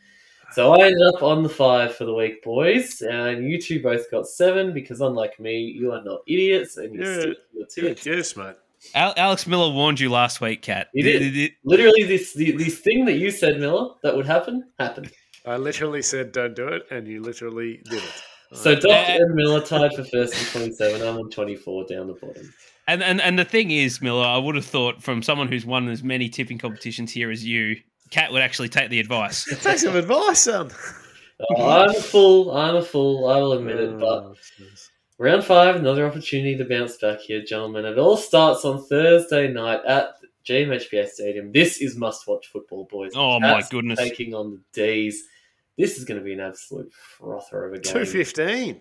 So 0.53 0.73
I 0.73 0.87
ended 0.87 1.03
up 1.15 1.23
on 1.23 1.43
the 1.43 1.49
five 1.49 1.95
for 1.95 2.05
the 2.05 2.15
week, 2.15 2.43
boys. 2.43 3.01
And 3.03 3.49
you 3.49 3.61
two 3.61 3.83
both 3.83 4.11
got 4.11 4.27
seven 4.27 4.73
because, 4.73 5.01
unlike 5.01 5.39
me, 5.39 5.59
you 5.59 5.93
are 5.93 6.03
not 6.03 6.21
idiots 6.27 6.77
and 6.79 6.95
you 6.95 7.03
Yeah. 7.03 7.21
stick 7.21 7.37
to 7.71 7.81
your 7.81 7.91
Good 7.91 7.97
tips. 7.99 8.05
guess, 8.05 8.37
mate. 8.37 8.57
Al- 8.95 9.15
Alex 9.17 9.47
Miller 9.47 9.73
warned 9.73 10.01
you 10.01 10.09
last 10.09 10.41
week, 10.41 10.63
Kat. 10.63 10.89
He 10.95 11.03
did. 11.03 11.53
Literally, 11.65 12.05
this 12.05 12.33
the, 12.35 12.53
this 12.53 12.79
thing 12.79 13.05
that 13.07 13.15
you 13.15 13.31
said, 13.31 13.59
Miller, 13.61 13.95
that 14.03 14.17
would 14.17 14.27
happen, 14.27 14.65
happened. 14.79 15.11
I 15.45 15.57
literally 15.57 16.03
said 16.03 16.33
don't 16.33 16.55
do 16.55 16.69
it, 16.69 16.83
and 16.91 17.07
you 17.07 17.21
literally 17.23 17.81
did 17.85 18.03
it. 18.03 18.23
So 18.53 18.75
Doc 18.75 19.09
and 19.09 19.35
Miller 19.35 19.61
tied 19.61 19.93
for 19.95 20.05
first 20.05 20.35
and 20.35 20.47
27. 20.77 21.03
I'm 21.07 21.17
on 21.19 21.29
24 21.31 21.85
down 21.85 22.07
the 22.07 22.15
bottom. 22.15 22.53
And, 22.87 23.03
and 23.03 23.21
and 23.21 23.39
the 23.39 23.45
thing 23.45 23.71
is, 23.71 24.01
Miller, 24.01 24.25
I 24.25 24.39
would 24.39 24.55
have 24.55 24.65
thought 24.65 25.03
from 25.03 25.23
someone 25.23 25.49
who's 25.49 25.67
won 25.67 25.89
as 25.89 26.03
many 26.03 26.29
tipping 26.31 26.57
competitions 26.59 27.13
here 27.13 27.31
as 27.31 27.45
you, 27.45 27.77
Kat 28.11 28.33
would 28.33 28.43
actually 28.43 28.69
take 28.69 28.91
the 28.91 29.01
advice. 29.01 29.45
take 29.63 29.79
some 29.79 29.97
advice, 29.97 30.41
son. 30.41 30.71
Oh, 31.57 31.69
I'm 31.69 31.91
a 31.91 31.95
fool. 32.01 32.51
I'm 32.57 32.77
a 32.77 32.83
fool. 32.83 33.29
I 33.29 33.37
will 33.39 33.53
admit 33.53 33.77
it. 33.79 33.99
But 33.99 34.25
Oh, 34.25 34.35
round 35.19 35.45
five, 35.45 35.77
another 35.77 36.07
opportunity 36.07 36.57
to 36.57 36.65
bounce 36.65 36.97
back 36.97 37.21
here, 37.21 37.43
gentlemen. 37.43 37.85
It 37.85 37.99
all 37.99 38.17
starts 38.17 38.65
on 38.65 38.85
Thursday 38.85 39.53
night 39.53 39.81
at 39.87 40.15
GMHBA 40.47 41.09
Stadium. 41.09 41.53
This 41.53 41.81
is 41.81 41.97
must-watch 41.97 42.47
football, 42.49 42.89
boys. 42.91 43.13
Oh 43.15 43.39
my 43.39 43.63
goodness. 43.71 43.99
Taking 43.99 44.35
on 44.35 44.51
the 44.53 44.61
D's. 44.73 45.25
This 45.77 45.97
is 45.99 46.05
going 46.05 46.19
to 46.19 46.25
be 46.25 46.33
an 46.33 46.41
absolute 46.41 46.93
frother 46.93 47.67
of 47.67 47.75
a 47.75 47.79
game. 47.79 47.93
two 47.93 48.05
fifteen. 48.05 48.81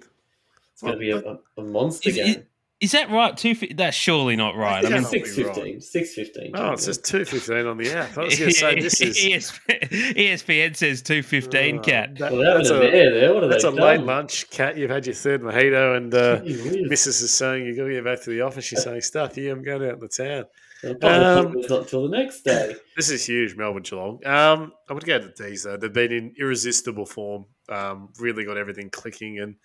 It's 0.74 0.82
going 0.82 0.94
to 0.94 1.00
be 1.00 1.12
a, 1.12 1.18
a, 1.18 1.40
a 1.58 1.62
monster 1.64 2.10
Is- 2.10 2.16
game. 2.16 2.26
is- 2.28 2.44
Is 2.80 2.92
that 2.92 3.10
right? 3.10 3.36
Two. 3.36 3.56
fi- 3.56 3.74
That's 3.74 3.98
surely 3.98 4.36
not 4.36 4.56
right. 4.56 4.86
I 4.86 4.90
Yeah. 4.90 4.96
mean, 4.96 5.04
Can't 5.04 5.12
be 5.14 5.20
Six 5.26 5.36
fifteen. 5.36 5.82
Six 5.82 6.14
fifteen. 6.14 6.52
Oh, 6.54 6.74
it 6.74 6.80
says 6.80 7.00
two 7.00 7.26
fifteen 7.26 7.66
on 7.66 7.78
the 7.78 7.92
app. 7.92 8.16
I 8.18 8.26
was 8.26 8.38
going 8.38 8.52
to 8.52 8.56
say 8.56 8.80
this 8.80 9.02
is. 9.02 9.18
ESPN, 9.18 9.90
ESPN 10.16 10.76
says 10.76 11.02
two 11.02 11.24
fifteen. 11.24 11.80
Oh, 11.80 11.82
Cat. 11.82 12.18
that- 12.20 12.32
Well, 12.32 12.42
they're 12.42 12.58
that's 12.58 12.70
a 12.70 12.76
a, 12.76 12.92
there. 12.92 13.48
That's 13.50 13.64
a 13.64 13.72
late 13.72 14.02
lunch, 14.02 14.48
Cat. 14.52 14.78
You've 14.78 14.92
had 14.92 15.08
your 15.08 15.16
third 15.16 15.42
mojito, 15.42 15.98
and 15.98 16.14
uh, 16.14 16.40
Gee. 16.42 16.86
Mrs. 16.88 17.24
is 17.24 17.34
saying 17.34 17.66
you've 17.66 17.78
got 17.78 17.86
to 17.86 17.94
get 17.94 18.04
back 18.04 18.22
to 18.24 18.30
the 18.30 18.42
office. 18.42 18.66
She's 18.66 18.84
saying, 18.84 19.02
"Stuff, 19.02 19.36
yeah, 19.38 19.52
I'm 19.54 19.64
going 19.64 19.84
out 19.84 19.96
in 19.96 20.00
the 20.00 20.08
town." 20.08 20.46
The 20.84 20.94
public 20.94 21.12
Um, 21.12 21.62
not 21.68 21.88
till 21.88 22.08
the 22.08 22.16
next 22.16 22.44
day. 22.44 22.76
This 22.96 23.10
is 23.10 23.26
huge, 23.26 23.56
Melbourne 23.56 23.82
Geelong. 23.82 24.20
Um, 24.26 24.72
I 24.88 24.94
would 24.94 25.04
go 25.06 25.18
to 25.20 25.28
the 25.36 25.50
D's 25.50 25.64
though. 25.64 25.78
They've 25.78 25.92
been 25.92 26.12
in 26.12 26.36
irresistible 26.40 27.08
form. 27.08 27.46
Um, 27.70 28.10
really 28.20 28.46
got 28.46 28.58
everything 28.58 28.92
clicking, 28.92 29.40
and 29.40 29.56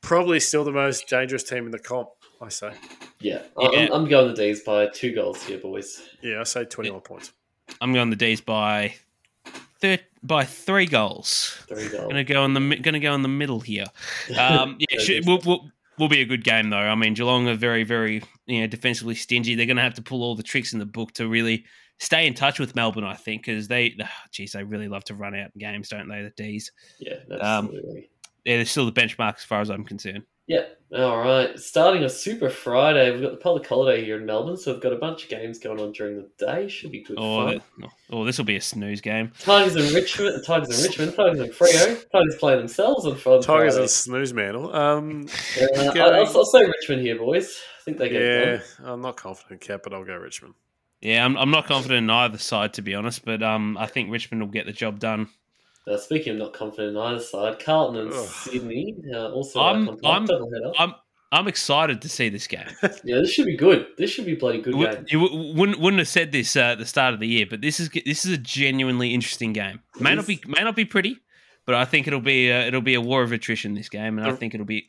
probably 0.00 0.40
still 0.40 0.64
the 0.64 0.72
most 0.72 1.08
dangerous 1.08 1.42
team 1.44 1.66
in 1.66 1.70
the 1.72 1.78
comp. 1.78 2.08
I 2.40 2.48
say. 2.48 2.72
Yeah, 3.20 3.42
Yeah. 3.58 3.68
I'm, 3.68 3.92
I'm 3.92 4.08
going 4.08 4.28
the 4.28 4.34
D's 4.34 4.60
by 4.62 4.86
two 4.86 5.12
goals 5.14 5.42
here, 5.42 5.58
boys. 5.58 6.00
Yeah, 6.22 6.40
I 6.40 6.44
say 6.44 6.64
21 6.64 7.00
points. 7.00 7.32
I'm 7.80 7.92
going 7.92 8.10
the 8.10 8.16
D's 8.16 8.40
by 8.40 8.94
thir- 9.80 9.98
by 10.22 10.44
three 10.44 10.86
goals. 10.86 11.58
Three 11.68 11.88
goals. 11.88 12.08
Gonna 12.08 12.24
go 12.24 12.44
in 12.44 12.54
the 12.54 12.60
mi- 12.60 12.76
gonna 12.78 13.00
go 13.00 13.14
in 13.14 13.22
the 13.22 13.28
middle 13.28 13.60
here. 13.60 13.86
Um, 14.38 14.76
yeah, 14.80 14.86
Very 14.92 15.04
should, 15.04 15.26
will 15.26 15.40
will 15.44 15.70
will 15.98 16.08
be 16.08 16.20
a 16.20 16.24
good 16.24 16.44
game 16.44 16.70
though. 16.70 16.76
I 16.78 16.94
mean, 16.94 17.14
Geelong 17.14 17.48
are 17.48 17.54
very 17.56 17.82
very 17.84 18.22
you 18.46 18.60
know 18.60 18.66
defensively 18.66 19.14
stingy. 19.14 19.54
They're 19.54 19.66
gonna 19.66 19.82
have 19.82 19.94
to 19.94 20.02
pull 20.02 20.22
all 20.22 20.34
the 20.36 20.42
tricks 20.42 20.72
in 20.72 20.78
the 20.78 20.86
book 20.86 21.12
to 21.14 21.28
really 21.28 21.64
stay 21.98 22.26
in 22.26 22.34
touch 22.34 22.58
with 22.60 22.74
Melbourne. 22.76 23.04
I 23.04 23.14
think 23.14 23.44
because 23.44 23.66
they, 23.68 23.96
oh, 24.00 24.06
geez, 24.30 24.52
they 24.52 24.62
really 24.62 24.88
love 24.88 25.04
to 25.04 25.14
run 25.14 25.34
out 25.34 25.50
games, 25.58 25.88
don't 25.88 26.08
they? 26.08 26.22
The 26.22 26.30
D's. 26.30 26.70
Yeah, 27.00 27.14
Um, 27.32 27.66
absolutely. 27.66 28.10
Yeah, 28.44 28.56
they're 28.56 28.64
still 28.64 28.86
the 28.86 28.92
benchmark 28.92 29.36
as 29.36 29.44
far 29.44 29.60
as 29.60 29.68
I'm 29.68 29.84
concerned. 29.84 30.22
Yeah, 30.48 30.64
all 30.96 31.18
right. 31.18 31.56
Starting 31.58 32.02
a 32.04 32.08
Super 32.08 32.48
Friday, 32.50 33.10
we've 33.12 33.20
got 33.22 33.30
the 33.32 33.36
public 33.36 33.66
holiday 33.68 34.04
here 34.04 34.16
in 34.16 34.24
Melbourne, 34.26 34.56
so 34.56 34.72
we've 34.72 34.80
got 34.82 34.92
a 34.92 34.96
bunch 34.96 35.22
of 35.24 35.28
games 35.28 35.58
going 35.58 35.78
on 35.78 35.92
during 35.92 36.16
the 36.16 36.28
day. 36.44 36.66
Should 36.68 36.90
be 36.90 37.02
good 37.04 37.18
Oh, 37.20 37.46
fun. 37.46 37.60
that- 37.80 37.90
oh, 38.10 38.24
this 38.24 38.38
will 38.38 38.46
be 38.46 38.56
a 38.56 38.60
snooze 38.60 39.00
game. 39.02 39.30
Tigers 39.40 39.76
in 39.76 39.94
Richmond, 39.94 40.42
Tigers 40.44 40.78
in 40.78 40.84
Richmond, 40.88 41.14
Tigers 41.14 41.40
and 41.40 41.52
Freo. 41.52 42.10
Tigers 42.10 42.36
play 42.40 42.56
themselves 42.56 43.04
on 43.06 43.14
Friday. 43.16 43.42
Tigers 43.42 43.76
and 43.76 43.90
snooze 43.90 44.32
mantle. 44.32 44.74
Um, 44.74 45.26
Uh, 45.60 45.66
going- 45.92 46.00
I'll, 46.00 46.36
I'll 46.36 46.44
say 46.46 46.64
Richmond 46.64 47.02
here, 47.02 47.18
boys. 47.18 47.60
I 47.80 47.84
think 47.84 47.98
they 47.98 48.08
get 48.08 48.22
it 48.22 48.46
yeah, 48.46 48.84
done. 48.84 48.92
I'm 48.94 49.00
not 49.02 49.16
confident, 49.16 49.60
Cap, 49.60 49.80
but 49.84 49.92
I'll 49.94 50.04
go 50.04 50.16
Richmond. 50.16 50.54
Yeah, 51.00 51.24
I'm, 51.24 51.36
I'm 51.36 51.50
not 51.52 51.66
confident 51.66 51.98
in 52.04 52.10
either 52.10 52.38
side 52.38 52.72
to 52.74 52.82
be 52.82 52.94
honest, 52.94 53.24
but 53.24 53.42
um, 53.42 53.76
I 53.78 53.86
think 53.86 54.10
Richmond 54.10 54.42
will 54.42 54.50
get 54.50 54.66
the 54.66 54.72
job 54.72 54.98
done. 54.98 55.28
Uh, 55.88 55.96
speaking 55.96 56.32
of 56.34 56.38
not 56.38 56.52
confident 56.52 56.90
in 56.90 56.96
either 56.98 57.20
side, 57.20 57.58
Carlton 57.58 58.00
and 58.02 58.12
Ugh. 58.12 58.26
Sydney 58.26 58.94
uh, 59.12 59.30
also 59.30 59.60
I'm- 59.60 59.86
like 59.86 59.98
I'm- 60.04 60.26
double 60.26 60.50
header. 60.52 60.72
I'm 60.78 60.94
I'm 61.30 61.46
excited 61.46 62.00
to 62.02 62.08
see 62.08 62.30
this 62.30 62.46
game. 62.46 62.66
Yeah, 63.04 63.16
this 63.20 63.30
should 63.32 63.44
be 63.46 63.56
good. 63.56 63.86
This 63.98 64.10
should 64.10 64.24
be 64.24 64.32
a 64.32 64.36
bloody 64.36 64.62
good 64.62 64.74
You 64.74 64.86
game. 64.90 65.04
you 65.08 65.20
wou- 65.20 65.52
wouldn't 65.54 65.78
wouldn't 65.78 65.98
have 65.98 66.08
said 66.08 66.32
this 66.32 66.56
uh, 66.56 66.60
at 66.72 66.78
the 66.78 66.86
start 66.86 67.12
of 67.14 67.20
the 67.20 67.26
year, 67.28 67.46
but 67.48 67.60
this 67.60 67.78
is 67.80 67.90
this 67.90 68.24
is 68.24 68.32
a 68.32 68.38
genuinely 68.38 69.12
interesting 69.12 69.52
game. 69.52 69.80
May 70.00 70.14
not 70.14 70.26
be 70.26 70.40
may 70.46 70.62
not 70.64 70.74
be 70.76 70.84
pretty, 70.86 71.18
but 71.66 71.74
I 71.74 71.84
think 71.84 72.06
it'll 72.06 72.20
be 72.20 72.48
a, 72.48 72.66
it'll 72.68 72.80
be 72.80 72.94
a 72.94 73.00
war 73.00 73.22
of 73.22 73.32
attrition 73.32 73.74
this 73.74 73.88
game, 73.90 74.18
and 74.18 74.26
I 74.26 74.32
think 74.34 74.54
it'll 74.54 74.66
be 74.66 74.86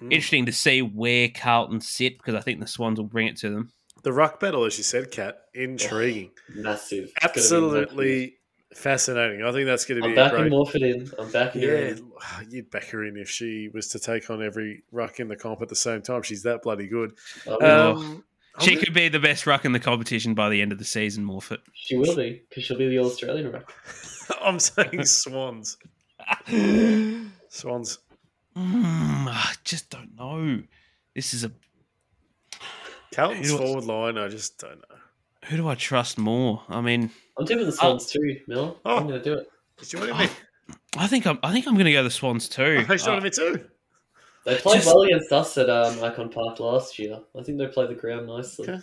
Mm. 0.00 0.12
interesting 0.12 0.46
to 0.46 0.52
see 0.52 0.80
where 0.80 1.28
Carlton 1.28 1.80
sit 1.80 2.18
because 2.18 2.36
I 2.36 2.40
think 2.40 2.60
the 2.60 2.68
Swans 2.68 3.00
will 3.00 3.06
bring 3.08 3.26
it 3.26 3.36
to 3.38 3.50
them. 3.50 3.72
The 4.04 4.12
ruck 4.12 4.38
battle, 4.38 4.64
as 4.64 4.78
you 4.78 4.84
said, 4.84 5.10
Cat, 5.10 5.40
intriguing. 5.54 6.30
Massive. 6.54 7.10
It's 7.20 7.50
gonna 7.50 7.62
be 7.62 7.70
Morford. 7.70 7.82
Absolutely 7.88 8.37
fascinating. 8.74 9.42
I 9.44 9.52
think 9.52 9.66
that's 9.66 9.84
going 9.84 10.00
to 10.02 10.08
be. 10.08 10.10
I'm 10.10 10.14
be 10.14 10.20
a 10.20 10.24
backing 10.24 10.38
great. 10.40 10.50
Morford 10.50 10.82
in. 10.82 11.10
I'm 11.18 11.30
backing 11.30 11.62
her 11.62 11.68
Yeah, 11.76 11.88
in. 11.90 12.12
you'd 12.50 12.70
back 12.70 12.84
her 12.88 13.04
in 13.04 13.16
if 13.16 13.28
she 13.30 13.68
was 13.72 13.88
to 13.88 13.98
take 13.98 14.30
on 14.30 14.42
every 14.42 14.82
ruck 14.92 15.20
in 15.20 15.28
the 15.28 15.36
comp 15.36 15.62
at 15.62 15.68
the 15.68 15.76
same 15.76 16.02
time. 16.02 16.22
She's 16.22 16.42
that 16.44 16.62
bloody 16.62 16.86
good. 16.86 17.12
I 17.48 17.52
Um, 17.54 18.24
She 18.60 18.76
could 18.76 18.92
be 18.94 19.08
the 19.08 19.20
best 19.20 19.46
ruck 19.46 19.64
in 19.64 19.72
the 19.72 19.78
competition 19.80 20.34
by 20.34 20.48
the 20.50 20.60
end 20.60 20.72
of 20.72 20.78
the 20.78 20.84
season, 20.84 21.24
Morphett. 21.24 21.58
she 21.74 21.96
will 21.96 22.16
be 22.16 22.42
because 22.48 22.64
she'll 22.64 22.76
be 22.78 22.88
the 22.88 22.98
All 22.98 23.06
Australian 23.06 23.52
ruck. 23.52 23.72
I'm 24.42 24.58
saying 24.58 25.04
Swans. 25.04 25.76
Swans. 27.48 27.98
Mm, 28.56 29.28
I 29.28 29.54
just 29.64 29.88
don't 29.90 30.16
know. 30.16 30.62
This 31.14 31.32
is 31.34 31.44
a 31.44 31.52
Carlton's 33.14 33.50
Who 33.50 33.56
do 33.58 33.62
I- 33.62 33.66
forward 33.66 33.84
line, 33.84 34.18
I 34.18 34.28
just 34.28 34.58
don't 34.58 34.76
know. 34.78 34.97
Who 35.48 35.56
do 35.56 35.68
I 35.68 35.74
trust 35.74 36.18
more? 36.18 36.62
I 36.68 36.80
mean, 36.80 37.10
I'm 37.38 37.46
tipping 37.46 37.66
the 37.66 37.72
Swans 37.72 38.06
too, 38.06 38.36
Mel. 38.46 38.78
Oh. 38.84 38.96
I'm 38.98 39.06
going 39.08 39.20
to 39.20 39.24
do 39.24 39.34
it. 39.34 39.48
He's 39.78 39.88
joining 39.88 40.16
me. 40.16 40.28
I 40.96 41.06
think 41.06 41.26
I'm 41.26 41.38
I 41.42 41.52
think 41.52 41.66
I'm 41.66 41.74
going 41.74 41.86
to 41.86 41.92
go 41.92 42.02
the 42.02 42.10
Swans 42.10 42.48
too. 42.48 42.84
He's 42.88 43.02
joining 43.04 43.20
Uh, 43.20 43.24
me 43.24 43.30
too. 43.30 43.64
They 44.44 44.56
played 44.56 44.76
Just- 44.76 44.86
well 44.86 45.02
against 45.02 45.32
us 45.32 45.58
at 45.58 45.68
um, 45.68 46.02
Icon 46.02 46.30
Park 46.30 46.60
last 46.60 46.98
year. 46.98 47.18
I 47.38 47.42
think 47.42 47.58
they 47.58 47.66
played 47.66 47.90
the 47.90 47.94
ground 47.94 48.26
nicely. 48.26 48.68
Okay. 48.68 48.80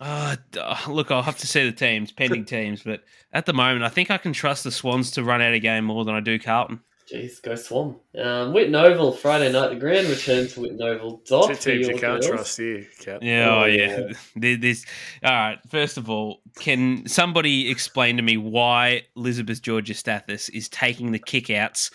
Uh, 0.00 0.36
uh, 0.60 0.76
look, 0.88 1.10
I'll 1.10 1.22
have 1.22 1.38
to 1.38 1.46
see 1.46 1.64
the 1.64 1.72
teams, 1.72 2.12
pending 2.12 2.44
teams, 2.46 2.82
but 2.82 3.02
at 3.32 3.46
the 3.46 3.52
moment, 3.52 3.82
I 3.84 3.88
think 3.88 4.10
I 4.10 4.18
can 4.18 4.32
trust 4.32 4.62
the 4.64 4.70
Swans 4.70 5.10
to 5.12 5.24
run 5.24 5.42
out 5.42 5.54
a 5.54 5.58
game 5.58 5.84
more 5.84 6.04
than 6.04 6.14
I 6.14 6.20
do 6.20 6.38
Carlton. 6.38 6.80
Jeez, 7.12 7.40
go 7.42 7.54
Swan. 7.54 7.96
Um, 8.18 8.52
Whit 8.52 8.74
Oval, 8.74 9.12
Friday 9.12 9.50
night, 9.50 9.70
the 9.70 9.76
grand 9.76 10.08
return 10.08 10.46
to 10.48 10.60
Whit 10.60 10.80
Oval. 10.80 11.22
Doc, 11.26 11.48
Two 11.48 11.54
teams 11.54 11.88
you 11.88 11.94
can't 11.94 12.20
girls. 12.20 12.26
trust 12.26 12.58
here, 12.58 12.86
Cap. 13.00 13.20
Yeah, 13.22 13.54
oh, 13.54 13.64
yeah. 13.64 14.12
this, 14.56 14.84
all 15.24 15.32
right, 15.32 15.58
first 15.68 15.96
of 15.96 16.10
all, 16.10 16.42
can 16.58 17.06
somebody 17.08 17.70
explain 17.70 18.16
to 18.16 18.22
me 18.22 18.36
why 18.36 19.02
Elizabeth 19.16 19.62
Georgostathis 19.62 20.50
is 20.50 20.68
taking 20.68 21.12
the 21.12 21.18
kickouts 21.18 21.90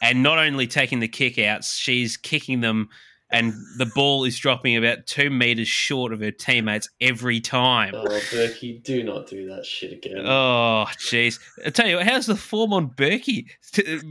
and 0.00 0.22
not 0.22 0.38
only 0.38 0.66
taking 0.66 1.00
the 1.00 1.08
kickouts, 1.08 1.78
she's 1.78 2.16
kicking 2.16 2.60
them– 2.60 2.88
and 3.34 3.52
the 3.78 3.86
ball 3.86 4.22
is 4.22 4.38
dropping 4.38 4.76
about 4.76 5.06
two 5.06 5.28
meters 5.28 5.66
short 5.66 6.12
of 6.12 6.20
her 6.20 6.30
teammates 6.30 6.88
every 7.00 7.40
time. 7.40 7.92
Oh, 7.92 8.04
Burkey, 8.04 8.80
do 8.80 9.02
not 9.02 9.26
do 9.26 9.48
that 9.48 9.66
shit 9.66 9.92
again. 9.92 10.18
Oh, 10.24 10.86
jeez. 10.98 11.40
I 11.66 11.70
tell 11.70 11.88
you, 11.88 11.98
how's 11.98 12.26
the 12.26 12.36
form 12.36 12.72
on 12.72 12.90
Burkey 12.90 13.46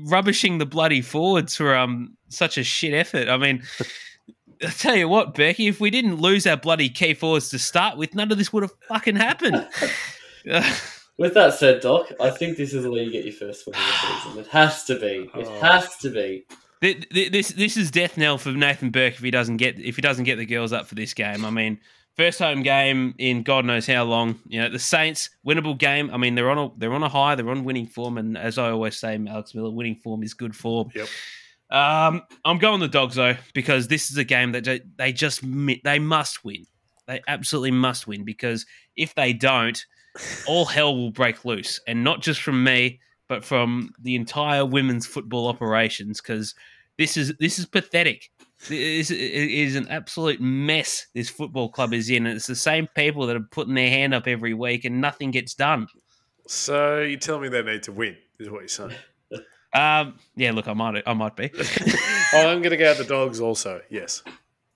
rubbishing 0.07 0.57
the 0.57 0.65
bloody 0.65 1.01
forwards 1.01 1.55
for 1.55 1.73
um 1.73 2.17
such 2.27 2.57
a 2.57 2.63
shit 2.63 2.93
effort? 2.93 3.29
I 3.29 3.37
mean. 3.37 3.63
I 4.61 4.67
tell 4.67 4.95
you 4.95 5.09
what, 5.09 5.35
Burkey, 5.35 5.67
if 5.67 5.81
we 5.81 5.89
didn't 5.89 6.21
lose 6.21 6.47
our 6.47 6.55
bloody 6.55 6.87
key 6.87 7.15
forwards 7.15 7.49
to 7.49 7.59
start 7.59 7.97
with, 7.97 8.15
none 8.15 8.31
of 8.31 8.37
this 8.37 8.53
would 8.53 8.63
have 8.63 8.71
fucking 8.87 9.17
happened. 9.17 9.67
with 11.17 11.33
that 11.33 11.55
said, 11.55 11.81
Doc, 11.81 12.13
I 12.17 12.29
think 12.29 12.55
this 12.55 12.73
is 12.73 12.87
where 12.87 13.03
you 13.03 13.11
get 13.11 13.25
your 13.25 13.33
first 13.33 13.67
win 13.67 13.75
of 13.75 13.81
the 13.81 14.21
season. 14.21 14.39
It 14.39 14.47
has 14.47 14.85
to 14.85 14.97
be. 14.97 15.29
It 15.35 15.47
oh. 15.47 15.59
has 15.59 15.97
to 15.97 16.09
be. 16.09 16.45
This 16.83 17.53
this 17.53 17.77
is 17.77 17.91
death 17.91 18.17
knell 18.17 18.37
for 18.37 18.51
Nathan 18.51 18.89
Burke 18.89 19.13
if 19.13 19.19
he 19.19 19.31
doesn't 19.31 19.55
get 19.55 19.79
if 19.79 19.95
he 19.95 20.01
doesn't 20.01 20.25
get 20.25 20.35
the 20.35 20.45
girls 20.45 20.73
up 20.73 20.85
for 20.85 20.95
this 20.95 21.13
game. 21.13 21.45
I 21.45 21.49
mean, 21.49 21.79
first 22.17 22.39
home 22.39 22.61
game 22.61 23.15
in 23.17 23.43
God 23.43 23.63
knows 23.63 23.87
how 23.87 24.03
long. 24.03 24.37
You 24.47 24.61
know, 24.61 24.69
the 24.69 24.79
Saints 24.79 25.29
winnable 25.47 25.77
game. 25.77 26.11
I 26.11 26.17
mean, 26.17 26.35
they're 26.35 26.49
on 26.49 26.57
a 26.57 26.71
they're 26.77 26.93
on 26.93 27.01
a 27.01 27.07
high. 27.07 27.35
They're 27.35 27.49
on 27.49 27.63
winning 27.63 27.87
form, 27.87 28.17
and 28.17 28.37
as 28.37 28.57
I 28.57 28.71
always 28.71 28.97
say, 28.97 29.17
Alex 29.27 29.55
Miller, 29.55 29.71
winning 29.71 29.95
form 29.95 30.23
is 30.23 30.33
good 30.33 30.53
form. 30.53 30.89
Yep. 30.93 31.07
Um, 31.71 32.21
I'm 32.43 32.57
going 32.57 32.81
the 32.81 32.89
dogs 32.89 33.15
though 33.15 33.35
because 33.53 33.87
this 33.87 34.11
is 34.11 34.17
a 34.17 34.25
game 34.25 34.51
that 34.51 34.81
they 34.97 35.13
just 35.13 35.41
they 35.83 35.99
must 35.99 36.43
win. 36.43 36.65
They 37.07 37.21
absolutely 37.29 37.71
must 37.71 38.07
win 38.07 38.25
because 38.25 38.65
if 38.97 39.15
they 39.15 39.31
don't, 39.31 39.83
all 40.47 40.65
hell 40.65 40.95
will 40.95 41.11
break 41.11 41.45
loose, 41.45 41.79
and 41.87 42.03
not 42.03 42.21
just 42.21 42.41
from 42.41 42.61
me, 42.61 42.99
but 43.27 43.43
from 43.43 43.91
the 44.01 44.15
entire 44.15 44.65
women's 44.65 45.05
football 45.05 45.47
operations 45.47 46.21
because 46.21 46.53
this 46.97 47.17
is 47.17 47.33
this 47.39 47.59
is 47.59 47.65
pathetic. 47.65 48.29
It 48.69 49.11
is 49.11 49.75
an 49.75 49.87
absolute 49.89 50.39
mess 50.39 51.07
this 51.13 51.29
football 51.29 51.69
club 51.69 51.93
is 51.93 52.09
in. 52.09 52.25
And 52.25 52.37
it's 52.37 52.47
the 52.47 52.55
same 52.55 52.87
people 52.95 53.27
that 53.27 53.35
are 53.35 53.47
putting 53.51 53.73
their 53.73 53.89
hand 53.89 54.13
up 54.13 54.27
every 54.27 54.53
week 54.53 54.85
and 54.85 55.01
nothing 55.01 55.31
gets 55.31 55.53
done. 55.53 55.87
So 56.47 57.01
you 57.01 57.17
tell 57.17 57.39
me 57.39 57.49
they 57.49 57.61
need 57.61 57.83
to 57.83 57.91
win, 57.91 58.15
is 58.39 58.49
what 58.49 58.59
you're 58.59 58.67
saying? 58.67 58.95
Um, 59.73 60.19
yeah, 60.35 60.51
look, 60.51 60.67
I 60.67 60.73
might, 60.73 61.01
I 61.05 61.13
might 61.13 61.35
be. 61.35 61.49
oh, 62.33 62.47
I'm 62.47 62.61
going 62.61 62.69
to 62.69 62.77
go 62.77 62.93
the 62.93 63.05
dogs 63.05 63.39
also. 63.41 63.81
Yes. 63.89 64.21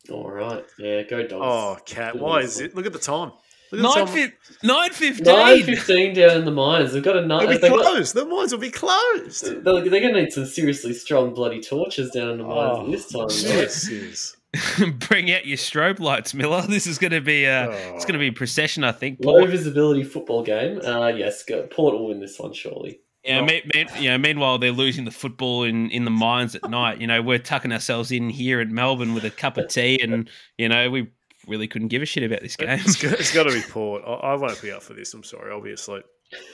All 0.10 0.30
right. 0.30 0.66
Yeah, 0.80 1.04
go 1.04 1.22
dogs. 1.22 1.34
Oh, 1.34 1.78
cat. 1.86 2.18
Why 2.18 2.40
is 2.40 2.60
it? 2.60 2.76
Look 2.76 2.88
at 2.88 2.94
the 2.94 3.00
time. 3.00 3.32
Nine, 3.72 4.08
fi- 4.08 4.34
nine 4.64 4.92
fifteen. 4.92 5.26
Nine 5.26 5.64
fifteen 5.64 6.14
down 6.14 6.38
in 6.38 6.46
the 6.46 6.52
mines. 6.52 6.94
They've 6.94 7.04
got 7.04 7.18
a 7.18 7.26
nine. 7.26 7.48
They'll 7.48 7.60
be 7.60 7.68
closed. 7.68 8.16
Got, 8.16 8.24
the 8.24 8.30
mines 8.30 8.52
will 8.52 8.60
be 8.60 8.72
closed. 8.72 9.44
They're, 9.44 9.82
they're 9.82 10.02
going 10.02 10.14
to 10.14 10.22
need 10.22 10.32
some 10.32 10.46
seriously 10.46 10.94
strong 10.94 11.34
bloody 11.34 11.62
torches 11.62 12.12
down 12.12 12.30
in 12.30 12.38
the 12.38 12.44
mines 12.44 12.78
oh, 12.80 12.92
this 12.92 13.08
time. 13.12 13.28
Yes, 13.30 14.36
Bring 15.10 15.32
out 15.32 15.46
your 15.46 15.58
strobe 15.58 16.00
lights, 16.00 16.34
Miller. 16.34 16.62
This 16.62 16.88
is 16.88 16.98
going 16.98 17.12
to 17.12 17.22
be 17.22 17.46
a. 17.46 17.66
Uh, 17.66 17.68
oh. 17.68 17.96
It's 17.96 18.06
going 18.06 18.14
to 18.14 18.20
be 18.20 18.28
a 18.28 18.34
procession, 18.34 18.84
I 18.84 18.94
think. 18.94 19.20
Low 19.22 19.46
visibility 19.46 20.04
football 20.04 20.44
game. 20.44 20.80
Uh, 20.82 21.08
yes, 21.08 21.44
go, 21.44 21.68
Port 21.68 21.94
will 21.94 22.08
win 22.08 22.20
this 22.20 22.40
one 22.40 22.54
surely. 22.54 23.02
Yeah, 23.28 23.42
me, 23.42 23.62
me, 23.74 23.86
you 24.00 24.10
know, 24.10 24.18
meanwhile 24.18 24.58
they're 24.58 24.72
losing 24.72 25.04
the 25.04 25.12
football 25.12 25.64
in, 25.64 25.90
in 25.92 26.06
the 26.06 26.12
mines 26.12 26.56
at 26.56 26.70
night. 26.70 27.02
You 27.02 27.08
know, 27.08 27.22
we're 27.22 27.40
tucking 27.40 27.74
ourselves 27.74 28.10
in 28.10 28.30
here 28.30 28.62
in 28.62 28.74
Melbourne 28.74 29.14
with 29.14 29.26
a 29.26 29.30
cup 29.30 29.58
of 29.58 29.68
tea, 29.70 30.00
and 30.02 30.30
you 30.58 30.70
know 30.70 30.90
we 30.90 31.10
really 31.48 31.68
couldn't 31.68 31.90
give 31.90 32.02
a 32.02 32.06
shit 32.06 32.24
about 32.24 32.42
this 32.42 32.56
game. 32.56 32.70
It's 32.70 33.02
got, 33.02 33.14
it's 33.14 33.34
got 33.34 33.44
to 33.44 33.54
be 33.54 33.62
Port. 33.70 34.04
I, 34.06 34.12
I, 34.12 34.36
won't 34.36 34.62
be 34.62 34.72
up 34.72 34.84
for 34.84 34.94
this. 34.94 35.14
I'm 35.14 35.24
sorry. 35.24 35.52
Obviously. 35.52 36.02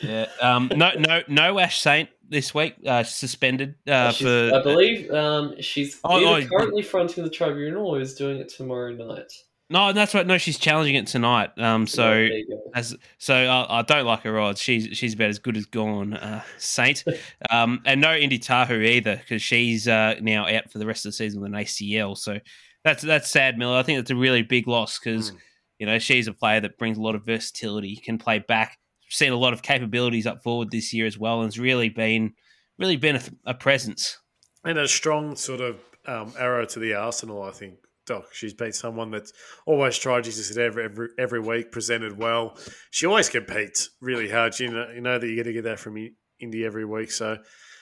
Yeah. 0.02 0.28
Um. 0.42 0.72
No. 0.76 0.92
No. 0.98 1.22
No. 1.28 1.60
Ash 1.60 1.80
Saint 1.80 2.10
this 2.28 2.54
week 2.54 2.76
uh, 2.86 3.04
suspended 3.04 3.76
uh, 3.88 4.12
for. 4.12 4.52
I 4.54 4.62
believe 4.62 5.10
um 5.12 5.56
she's 5.60 6.00
oh, 6.04 6.24
oh, 6.24 6.46
currently 6.46 6.84
fronting 6.84 7.24
the 7.24 7.30
tribunal 7.30 7.88
or 7.88 8.00
is 8.00 8.14
doing 8.14 8.38
it 8.38 8.50
tomorrow 8.50 8.92
night. 8.92 9.32
No, 9.70 9.92
that's 9.92 10.14
right. 10.14 10.28
No, 10.28 10.38
she's 10.38 10.60
challenging 10.60 10.96
it 10.96 11.08
tonight. 11.08 11.58
Um, 11.58 11.88
so 11.88 12.14
yeah, 12.14 12.44
as 12.76 12.96
so, 13.18 13.34
I, 13.34 13.80
I, 13.80 13.82
don't 13.82 14.06
like 14.06 14.22
her 14.22 14.40
odds. 14.40 14.62
She's 14.62 14.96
she's 14.96 15.16
about 15.16 15.30
as 15.30 15.40
good 15.40 15.58
as 15.58 15.66
gone, 15.66 16.14
uh, 16.14 16.44
Saint. 16.58 17.04
Um, 17.50 17.82
and 17.86 18.02
no 18.02 18.16
Indy 18.16 18.40
Tahau 18.40 18.84
either 18.84 19.18
because 19.18 19.42
she's 19.42 19.88
uh, 19.88 20.16
now 20.22 20.48
out 20.48 20.72
for 20.72 20.80
the 20.80 20.86
rest 20.86 21.06
of 21.06 21.10
the 21.10 21.14
season 21.14 21.42
with 21.42 21.54
an 21.54 21.60
ACL. 21.60 22.18
So 22.18 22.40
that's 22.84 23.04
that's 23.04 23.30
sad, 23.30 23.58
Miller. 23.58 23.78
I 23.78 23.84
think 23.84 24.00
that's 24.00 24.12
a 24.12 24.16
really 24.16 24.42
big 24.42 24.68
loss 24.68 25.00
because 25.00 25.32
mm. 25.32 25.38
you 25.80 25.86
know 25.86 26.00
she's 26.00 26.28
a 26.28 26.34
player 26.34 26.60
that 26.62 26.78
brings 26.78 26.98
a 26.98 27.02
lot 27.02 27.16
of 27.16 27.26
versatility, 27.26 27.96
can 27.96 28.18
play 28.18 28.40
back, 28.40 28.78
seen 29.10 29.32
a 29.32 29.38
lot 29.38 29.54
of 29.54 29.62
capabilities 29.62 30.28
up 30.28 30.44
forward 30.44 30.72
this 30.72 30.94
year 30.94 31.06
as 31.06 31.18
well, 31.18 31.42
and 31.42 31.48
has 31.48 31.60
really 31.60 31.90
been 31.90 32.34
really 32.78 32.98
been 32.98 33.16
a, 33.16 33.22
a 33.46 33.54
presence 33.54 34.20
and 34.64 34.78
a 34.78 34.88
strong 34.88 35.36
sort 35.36 35.62
of 35.62 35.80
um, 36.06 36.34
arrow 36.38 36.66
to 36.66 36.80
the 36.80 36.94
arsenal. 36.94 37.44
I 37.44 37.52
think 37.52 37.76
Doc. 38.06 38.34
She's 38.34 38.54
been 38.54 38.74
someone 38.74 39.12
that's 39.12 39.34
always 39.66 39.98
tried. 39.98 40.26
She's 40.26 40.38
just 40.38 40.58
every, 40.58 40.86
every 40.86 41.10
every 41.18 41.40
week 41.40 41.72
presented 41.72 42.18
well. 42.18 42.58
She 42.92 43.06
always 43.06 43.30
competes 43.30 43.90
really 44.02 44.30
hard. 44.30 44.60
You 44.60 44.72
know, 44.72 44.90
you 44.94 45.02
know 45.02 45.20
that 45.20 45.28
you 45.28 45.38
got 45.38 45.44
to 45.44 45.54
get 45.54 45.64
that 45.64 45.80
from 45.80 46.10
Indy 46.40 46.66
every 46.66 46.86
week. 46.86 47.12
So 47.12 47.38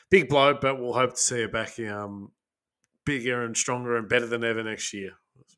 big 0.09 0.29
blow, 0.29 0.53
but 0.53 0.79
we'll 0.79 0.93
hope 0.93 1.11
to 1.11 1.19
see 1.19 1.41
her 1.41 1.47
back 1.47 1.79
um, 1.79 2.31
bigger 3.05 3.43
and 3.43 3.55
stronger 3.55 3.97
and 3.97 4.07
better 4.07 4.25
than 4.25 4.43
ever 4.43 4.63
next 4.63 4.93
year. 4.93 5.11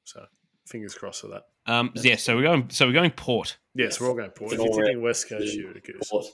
So 0.04 0.26
fingers 0.66 0.96
crossed 0.96 1.22
for 1.22 1.28
that. 1.28 1.44
Um, 1.66 1.92
yeah, 1.96 2.18
so 2.18 2.36
we're 2.36 2.44
going. 2.44 2.70
So 2.70 2.88
we're 2.88 2.94
going 2.94 3.12
Port. 3.12 3.58
Yes, 3.76 3.86
yes. 3.86 4.02
we're 4.02 4.10
all 4.10 4.16
going 4.16 4.32
Port. 4.32 4.54
If 4.54 4.60
you're 4.60 4.74
thinking 4.74 5.02
West 5.02 5.30
Coast, 5.30 5.56
you're 5.56 5.74
Port. 6.10 6.26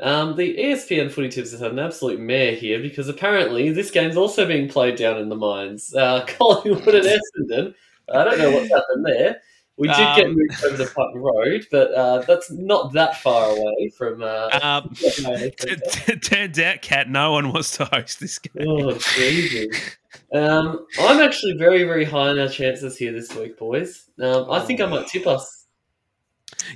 Um, 0.00 0.36
the 0.36 0.56
ESPN 0.56 1.10
footy 1.10 1.28
tips 1.28 1.50
has 1.50 1.60
had 1.60 1.72
an 1.72 1.80
absolute 1.80 2.20
mare 2.20 2.52
here 2.52 2.80
because 2.80 3.08
apparently 3.08 3.70
this 3.72 3.90
game's 3.90 4.16
also 4.16 4.46
being 4.46 4.68
played 4.68 4.96
down 4.96 5.18
in 5.18 5.28
the 5.28 5.36
mines. 5.36 5.92
Uh, 5.94 6.24
Collingwood 6.38 6.94
and 6.94 7.06
Essendon. 7.06 7.74
I 8.14 8.24
don't 8.24 8.38
know 8.38 8.52
what's 8.52 8.70
happened 8.70 9.04
there. 9.04 9.40
We 9.78 9.86
did 9.86 9.96
um, 9.96 10.16
get 10.16 10.26
moved 10.28 10.64
over 10.64 10.76
the 10.76 10.90
Putton 10.92 11.20
Road, 11.20 11.66
but 11.70 11.94
uh, 11.94 12.22
that's 12.22 12.50
not 12.50 12.92
that 12.94 13.16
far 13.18 13.50
away 13.50 13.90
from. 13.96 14.22
Uh, 14.22 14.58
um, 14.60 14.92
turns 16.22 16.58
out, 16.58 16.82
Cat, 16.82 17.08
no 17.08 17.32
one 17.32 17.52
wants 17.52 17.76
to 17.76 17.84
host 17.84 18.18
this 18.18 18.40
game. 18.40 18.66
Oh, 18.68 18.92
Jesus. 18.92 19.96
Um, 20.34 20.84
I'm 20.98 21.20
actually 21.20 21.56
very, 21.58 21.84
very 21.84 22.04
high 22.04 22.28
on 22.28 22.40
our 22.40 22.48
chances 22.48 22.96
here 22.96 23.12
this 23.12 23.32
week, 23.36 23.56
boys. 23.56 24.10
Um, 24.20 24.50
I 24.50 24.60
think 24.60 24.80
I 24.80 24.86
might 24.86 25.06
tip 25.06 25.28
us. 25.28 25.66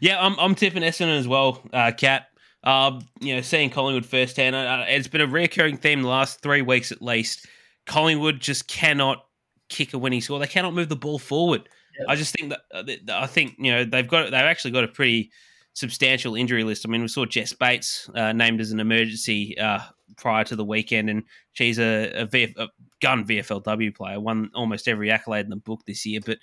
Yeah, 0.01 0.25
I'm, 0.25 0.39
I'm 0.39 0.55
tipping 0.55 0.83
Essendon 0.85 1.19
as 1.19 1.27
well, 1.27 1.61
uh, 1.73 1.91
Cat. 1.97 2.29
Uh, 2.63 3.01
you 3.21 3.35
know, 3.35 3.41
seeing 3.41 3.69
Collingwood 3.69 4.07
firsthand, 4.07 4.55
uh, 4.55 4.85
it's 4.87 5.09
been 5.09 5.21
a 5.21 5.27
recurring 5.27 5.77
theme 5.77 6.03
the 6.03 6.09
last 6.09 6.41
three 6.41 6.63
weeks 6.63 6.93
at 6.93 7.03
least. 7.03 7.49
Collingwood 7.87 8.39
just 8.39 8.69
cannot 8.69 9.27
kick 9.69 9.93
a 9.93 9.99
winning 9.99 10.21
score. 10.21 10.39
They 10.39 10.47
cannot 10.47 10.73
move 10.73 10.89
the 10.89 10.95
ball 10.95 11.19
forward. 11.19 11.69
I 12.09 12.17
just 12.17 12.35
think 12.35 12.51
that 12.51 12.61
uh, 12.73 13.21
I 13.23 13.27
think 13.27 13.55
you 13.59 13.73
know 13.73 13.85
they've 13.85 14.09
got 14.09 14.25
they've 14.25 14.35
actually 14.35 14.73
got 14.73 14.85
a 14.85 14.89
pretty 14.89 15.31
substantial 15.75 16.35
injury 16.35 16.65
list. 16.65 16.87
I 16.87 16.91
mean, 16.91 17.03
we 17.03 17.09
saw 17.09 17.25
Jess 17.25 17.53
Bates 17.53 18.09
uh, 18.15 18.33
named 18.33 18.61
as 18.61 18.73
an 18.73 18.81
emergency 18.81 19.57
uh, 19.59 19.81
prior 20.17 20.45
to 20.45 20.57
the 20.57 20.65
weekend, 20.65 21.09
and 21.09 21.23
she's 21.53 21.79
a, 21.79 22.11
a, 22.13 22.27
VF, 22.27 22.57
a, 22.59 22.69
gun 23.01 23.25
VFLW 23.25 23.95
player, 23.95 24.21
won 24.21 24.51
almost 24.55 24.89
every 24.89 25.11
accolade 25.11 25.45
in 25.45 25.51
the 25.51 25.57
book 25.57 25.81
this 25.87 26.05
year. 26.07 26.21
But 26.25 26.39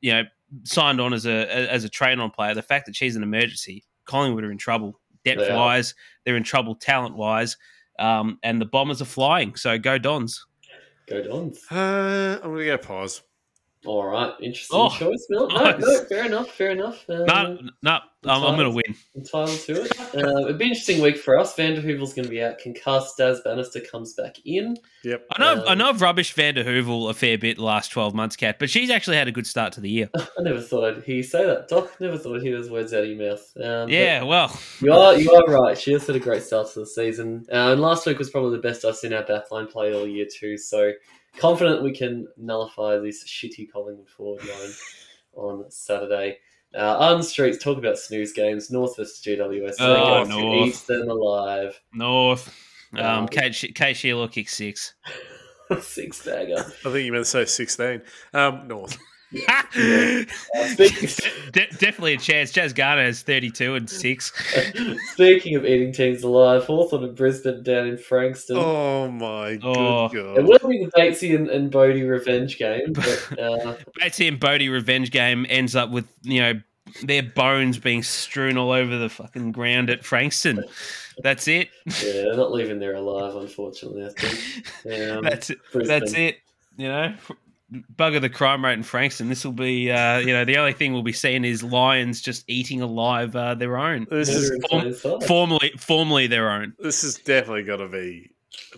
you 0.00 0.12
know, 0.12 0.22
signed 0.64 1.00
on 1.00 1.12
as 1.12 1.26
a 1.26 1.70
as 1.70 1.84
a 1.84 1.88
train 1.88 2.20
on 2.20 2.30
player. 2.30 2.54
The 2.54 2.62
fact 2.62 2.86
that 2.86 2.96
she's 2.96 3.16
an 3.16 3.22
emergency, 3.22 3.84
Collingwood 4.04 4.44
are 4.44 4.50
in 4.50 4.58
trouble 4.58 5.00
depth 5.24 5.40
they 5.40 5.54
wise. 5.54 5.94
They're 6.24 6.36
in 6.36 6.44
trouble 6.44 6.74
talent 6.74 7.16
wise, 7.16 7.56
um, 7.98 8.38
and 8.42 8.60
the 8.60 8.66
Bombers 8.66 9.02
are 9.02 9.06
flying. 9.06 9.56
So 9.56 9.78
go 9.78 9.98
Dons. 9.98 10.44
Go 11.08 11.22
Dons. 11.22 11.60
Uh, 11.70 12.38
I'm 12.42 12.52
gonna 12.52 12.64
go 12.64 12.78
pause. 12.78 13.22
All 13.86 14.04
right, 14.04 14.34
interesting 14.42 14.78
oh, 14.78 14.90
choice, 14.90 15.26
No, 15.30 15.46
nice. 15.46 15.80
no, 15.80 16.04
fair 16.04 16.26
enough, 16.26 16.50
fair 16.50 16.72
enough. 16.72 17.08
Um, 17.08 17.24
no, 17.26 17.70
no, 17.82 18.00
I'm, 18.24 18.44
I'm 18.44 18.56
going 18.56 18.66
to 18.66 18.70
win. 18.70 18.94
Entitled 19.16 19.58
to 19.60 19.82
it. 19.84 20.00
Uh, 20.14 20.44
it'd 20.44 20.58
be 20.58 20.66
an 20.66 20.70
interesting 20.72 21.00
week 21.00 21.16
for 21.16 21.38
us. 21.38 21.56
Van 21.56 21.74
der 21.74 21.80
Heuvel's 21.80 22.12
going 22.12 22.26
to 22.26 22.30
be 22.30 22.42
out 22.42 22.58
concussed. 22.58 23.16
Daz 23.16 23.40
Bannister 23.42 23.80
comes 23.80 24.12
back 24.12 24.36
in. 24.44 24.76
Yep. 25.04 25.26
I 25.32 25.40
know. 25.40 25.62
Um, 25.62 25.68
I 25.68 25.74
know 25.74 25.88
I've 25.88 26.00
rubbished 26.00 26.34
Van 26.34 26.54
der 26.56 26.64
Heuvel 26.64 27.08
a 27.08 27.14
fair 27.14 27.38
bit 27.38 27.56
the 27.56 27.64
last 27.64 27.90
twelve 27.90 28.14
months, 28.14 28.36
Cat, 28.36 28.58
but 28.58 28.68
she's 28.68 28.90
actually 28.90 29.16
had 29.16 29.28
a 29.28 29.32
good 29.32 29.46
start 29.46 29.72
to 29.74 29.80
the 29.80 29.88
year. 29.88 30.10
I 30.14 30.42
never 30.42 30.60
thought 30.60 30.84
I'd 30.84 31.02
hear 31.02 31.16
you 31.16 31.22
say 31.22 31.46
that, 31.46 31.68
Doc. 31.68 31.98
Never 32.00 32.18
thought 32.18 32.36
I'd 32.36 32.42
hear 32.42 32.60
those 32.60 32.70
words 32.70 32.92
out 32.92 33.04
of 33.04 33.08
your 33.08 33.30
mouth. 33.30 33.52
Um, 33.56 33.88
yeah, 33.88 34.22
well, 34.22 34.54
you 34.80 34.92
are 34.92 35.16
you 35.16 35.32
are 35.32 35.46
right. 35.46 35.78
She 35.78 35.92
has 35.92 36.06
had 36.06 36.16
a 36.16 36.20
great 36.20 36.42
start 36.42 36.70
to 36.74 36.80
the 36.80 36.86
season, 36.86 37.46
uh, 37.50 37.72
and 37.72 37.80
last 37.80 38.04
week 38.04 38.18
was 38.18 38.28
probably 38.28 38.56
the 38.56 38.62
best 38.62 38.84
I've 38.84 38.96
seen 38.96 39.14
our 39.14 39.22
backline 39.22 39.70
play 39.70 39.94
all 39.94 40.06
year 40.06 40.26
too. 40.30 40.58
So 40.58 40.92
confident 41.38 41.82
we 41.82 41.92
can 41.92 42.26
nullify 42.36 42.98
this 42.98 43.24
shitty 43.24 43.70
Collingwood 43.72 44.08
forward 44.08 44.44
line 44.44 44.72
on 45.34 45.70
Saturday. 45.70 46.38
Uh, 46.74 46.96
on 46.98 47.22
streets, 47.22 47.62
talk 47.62 47.78
about 47.78 47.98
snooze 47.98 48.32
games. 48.32 48.70
North 48.70 48.96
versus 48.96 49.20
GWS. 49.24 49.74
Oh, 49.80 50.24
North. 50.24 50.68
Eat 50.68 50.86
them 50.86 51.08
alive. 51.08 51.80
North. 51.92 52.54
Um, 52.96 53.28
Kate, 53.28 53.54
Kate 53.74 53.96
Shierlaw 53.96 54.30
kicks 54.30 54.56
six. 54.56 54.94
six 55.80 56.24
dagger. 56.24 56.58
I 56.58 56.90
think 56.90 57.06
you 57.06 57.12
meant 57.12 57.24
to 57.24 57.30
say 57.30 57.44
16. 57.44 58.02
Um, 58.34 58.68
North. 58.68 58.98
Yeah. 59.32 59.62
yeah. 59.76 60.24
Uh, 60.56 60.74
De- 61.52 61.68
definitely 61.78 62.14
a 62.14 62.18
chance. 62.18 62.50
Jazz 62.50 62.72
Garner 62.72 63.04
is 63.04 63.22
32 63.22 63.74
and 63.74 63.88
6. 63.88 64.32
speaking 65.12 65.54
of 65.56 65.64
eating 65.64 65.92
teams 65.92 66.22
alive, 66.22 66.64
Hawthorn 66.64 67.04
and 67.04 67.16
Brisbane 67.16 67.62
down 67.62 67.86
in 67.86 67.96
Frankston. 67.96 68.56
Oh, 68.56 69.10
my 69.10 69.58
oh. 69.62 70.08
God. 70.08 70.38
It 70.38 70.44
will 70.44 70.68
be 70.68 70.84
the 70.84 70.90
Batesy 70.96 71.34
and, 71.34 71.48
and 71.48 71.70
Bodie 71.70 72.02
revenge 72.02 72.58
game. 72.58 72.92
But, 72.92 73.32
uh... 73.38 73.76
Batesy 74.00 74.28
and 74.28 74.40
Bodie 74.40 74.68
revenge 74.68 75.10
game 75.10 75.46
ends 75.48 75.76
up 75.76 75.90
with, 75.90 76.06
you 76.22 76.40
know, 76.40 76.60
their 77.04 77.22
bones 77.22 77.78
being 77.78 78.02
strewn 78.02 78.56
all 78.56 78.72
over 78.72 78.98
the 78.98 79.08
fucking 79.08 79.52
ground 79.52 79.90
at 79.90 80.04
Frankston. 80.04 80.64
That's 81.22 81.46
it. 81.46 81.68
Yeah, 81.86 82.12
they're 82.12 82.36
not 82.36 82.50
leaving 82.50 82.80
there 82.80 82.94
alive, 82.94 83.36
unfortunately. 83.36 84.06
I 84.06 84.08
think. 84.08 85.12
Um, 85.12 85.22
that's 85.22 85.50
it. 85.50 85.58
That's 85.72 86.14
it. 86.14 86.38
You 86.76 86.88
know, 86.88 87.14
bugger 87.96 88.20
the 88.20 88.28
crime 88.28 88.64
rate 88.64 88.74
in 88.74 88.82
Frankston. 88.82 89.28
This 89.28 89.44
will 89.44 89.52
be, 89.52 89.90
uh, 89.90 90.18
you 90.18 90.32
know, 90.32 90.44
the 90.44 90.56
only 90.58 90.72
thing 90.72 90.92
we'll 90.92 91.02
be 91.02 91.12
seeing 91.12 91.44
is 91.44 91.62
lions 91.62 92.20
just 92.20 92.44
eating 92.48 92.80
alive 92.80 93.34
uh, 93.36 93.54
their 93.54 93.78
own. 93.78 94.06
This 94.10 94.28
is 94.28 94.52
form, 94.70 95.20
formerly, 95.20 95.72
formerly 95.78 96.26
their 96.26 96.50
own. 96.50 96.74
This 96.78 97.04
is 97.04 97.16
definitely 97.16 97.64
got 97.64 97.76
to 97.76 97.88
be 97.88 98.30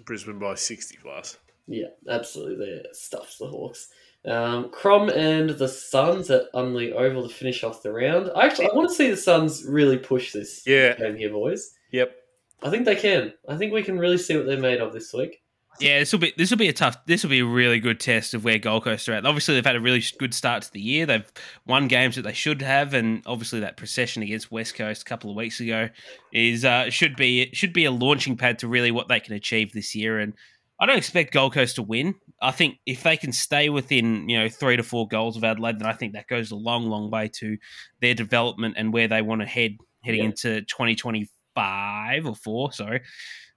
Brisbane 0.04 0.38
by 0.38 0.54
sixty 0.54 0.98
plus. 1.02 1.38
Yeah, 1.66 1.88
absolutely. 2.08 2.66
They 2.66 2.82
stuffs 2.92 3.38
the 3.38 3.46
Hawks. 3.46 3.88
Um, 4.24 4.70
Crom 4.70 5.08
and 5.08 5.50
the 5.50 5.68
Suns 5.68 6.30
at 6.30 6.52
Unley 6.54 6.92
Oval 6.92 7.28
to 7.28 7.34
finish 7.34 7.64
off 7.64 7.82
the 7.82 7.92
round. 7.92 8.30
I 8.36 8.46
actually 8.46 8.70
I 8.70 8.74
want 8.74 8.88
to 8.88 8.94
see 8.94 9.10
the 9.10 9.16
Suns 9.16 9.64
really 9.66 9.98
push 9.98 10.32
this 10.32 10.62
yeah. 10.64 10.94
game 10.94 11.16
here, 11.16 11.30
boys. 11.30 11.74
Yep. 11.90 12.14
I 12.62 12.70
think 12.70 12.84
they 12.84 12.94
can. 12.94 13.32
I 13.48 13.56
think 13.56 13.72
we 13.72 13.82
can 13.82 13.98
really 13.98 14.18
see 14.18 14.36
what 14.36 14.46
they're 14.46 14.60
made 14.60 14.80
of 14.80 14.92
this 14.92 15.12
week. 15.12 15.41
Yeah, 15.80 15.98
this 15.98 16.12
will 16.12 16.20
be 16.20 16.32
this 16.36 16.50
will 16.50 16.58
be 16.58 16.68
a 16.68 16.72
tough. 16.72 17.04
This 17.06 17.22
will 17.22 17.30
be 17.30 17.40
a 17.40 17.46
really 17.46 17.80
good 17.80 17.98
test 17.98 18.34
of 18.34 18.44
where 18.44 18.58
Gold 18.58 18.84
Coast 18.84 19.08
are 19.08 19.14
at. 19.14 19.26
Obviously, 19.26 19.54
they've 19.54 19.66
had 19.66 19.76
a 19.76 19.80
really 19.80 20.02
good 20.18 20.34
start 20.34 20.62
to 20.62 20.72
the 20.72 20.80
year. 20.80 21.06
They've 21.06 21.30
won 21.66 21.88
games 21.88 22.16
that 22.16 22.22
they 22.22 22.32
should 22.32 22.62
have, 22.62 22.94
and 22.94 23.22
obviously 23.26 23.60
that 23.60 23.76
procession 23.76 24.22
against 24.22 24.52
West 24.52 24.74
Coast 24.74 25.02
a 25.02 25.04
couple 25.04 25.30
of 25.30 25.36
weeks 25.36 25.60
ago 25.60 25.88
is 26.32 26.64
uh, 26.64 26.90
should 26.90 27.16
be 27.16 27.50
should 27.52 27.72
be 27.72 27.84
a 27.84 27.90
launching 27.90 28.36
pad 28.36 28.58
to 28.60 28.68
really 28.68 28.90
what 28.90 29.08
they 29.08 29.18
can 29.18 29.34
achieve 29.34 29.72
this 29.72 29.94
year. 29.94 30.18
And 30.18 30.34
I 30.78 30.86
don't 30.86 30.98
expect 30.98 31.32
Gold 31.32 31.54
Coast 31.54 31.76
to 31.76 31.82
win. 31.82 32.14
I 32.40 32.50
think 32.50 32.78
if 32.86 33.02
they 33.02 33.16
can 33.16 33.32
stay 33.32 33.68
within 33.68 34.28
you 34.28 34.38
know 34.38 34.48
three 34.48 34.76
to 34.76 34.82
four 34.82 35.08
goals 35.08 35.36
of 35.36 35.44
Adelaide, 35.44 35.78
then 35.78 35.88
I 35.88 35.94
think 35.94 36.12
that 36.12 36.28
goes 36.28 36.50
a 36.50 36.56
long, 36.56 36.88
long 36.88 37.10
way 37.10 37.28
to 37.38 37.56
their 38.00 38.14
development 38.14 38.74
and 38.76 38.92
where 38.92 39.08
they 39.08 39.22
want 39.22 39.40
to 39.40 39.46
head 39.46 39.78
heading 40.04 40.20
yeah. 40.20 40.26
into 40.26 40.62
twenty 40.62 40.94
twenty 40.94 41.30
five 41.54 42.26
or 42.26 42.34
four. 42.34 42.72
Sorry, 42.72 43.02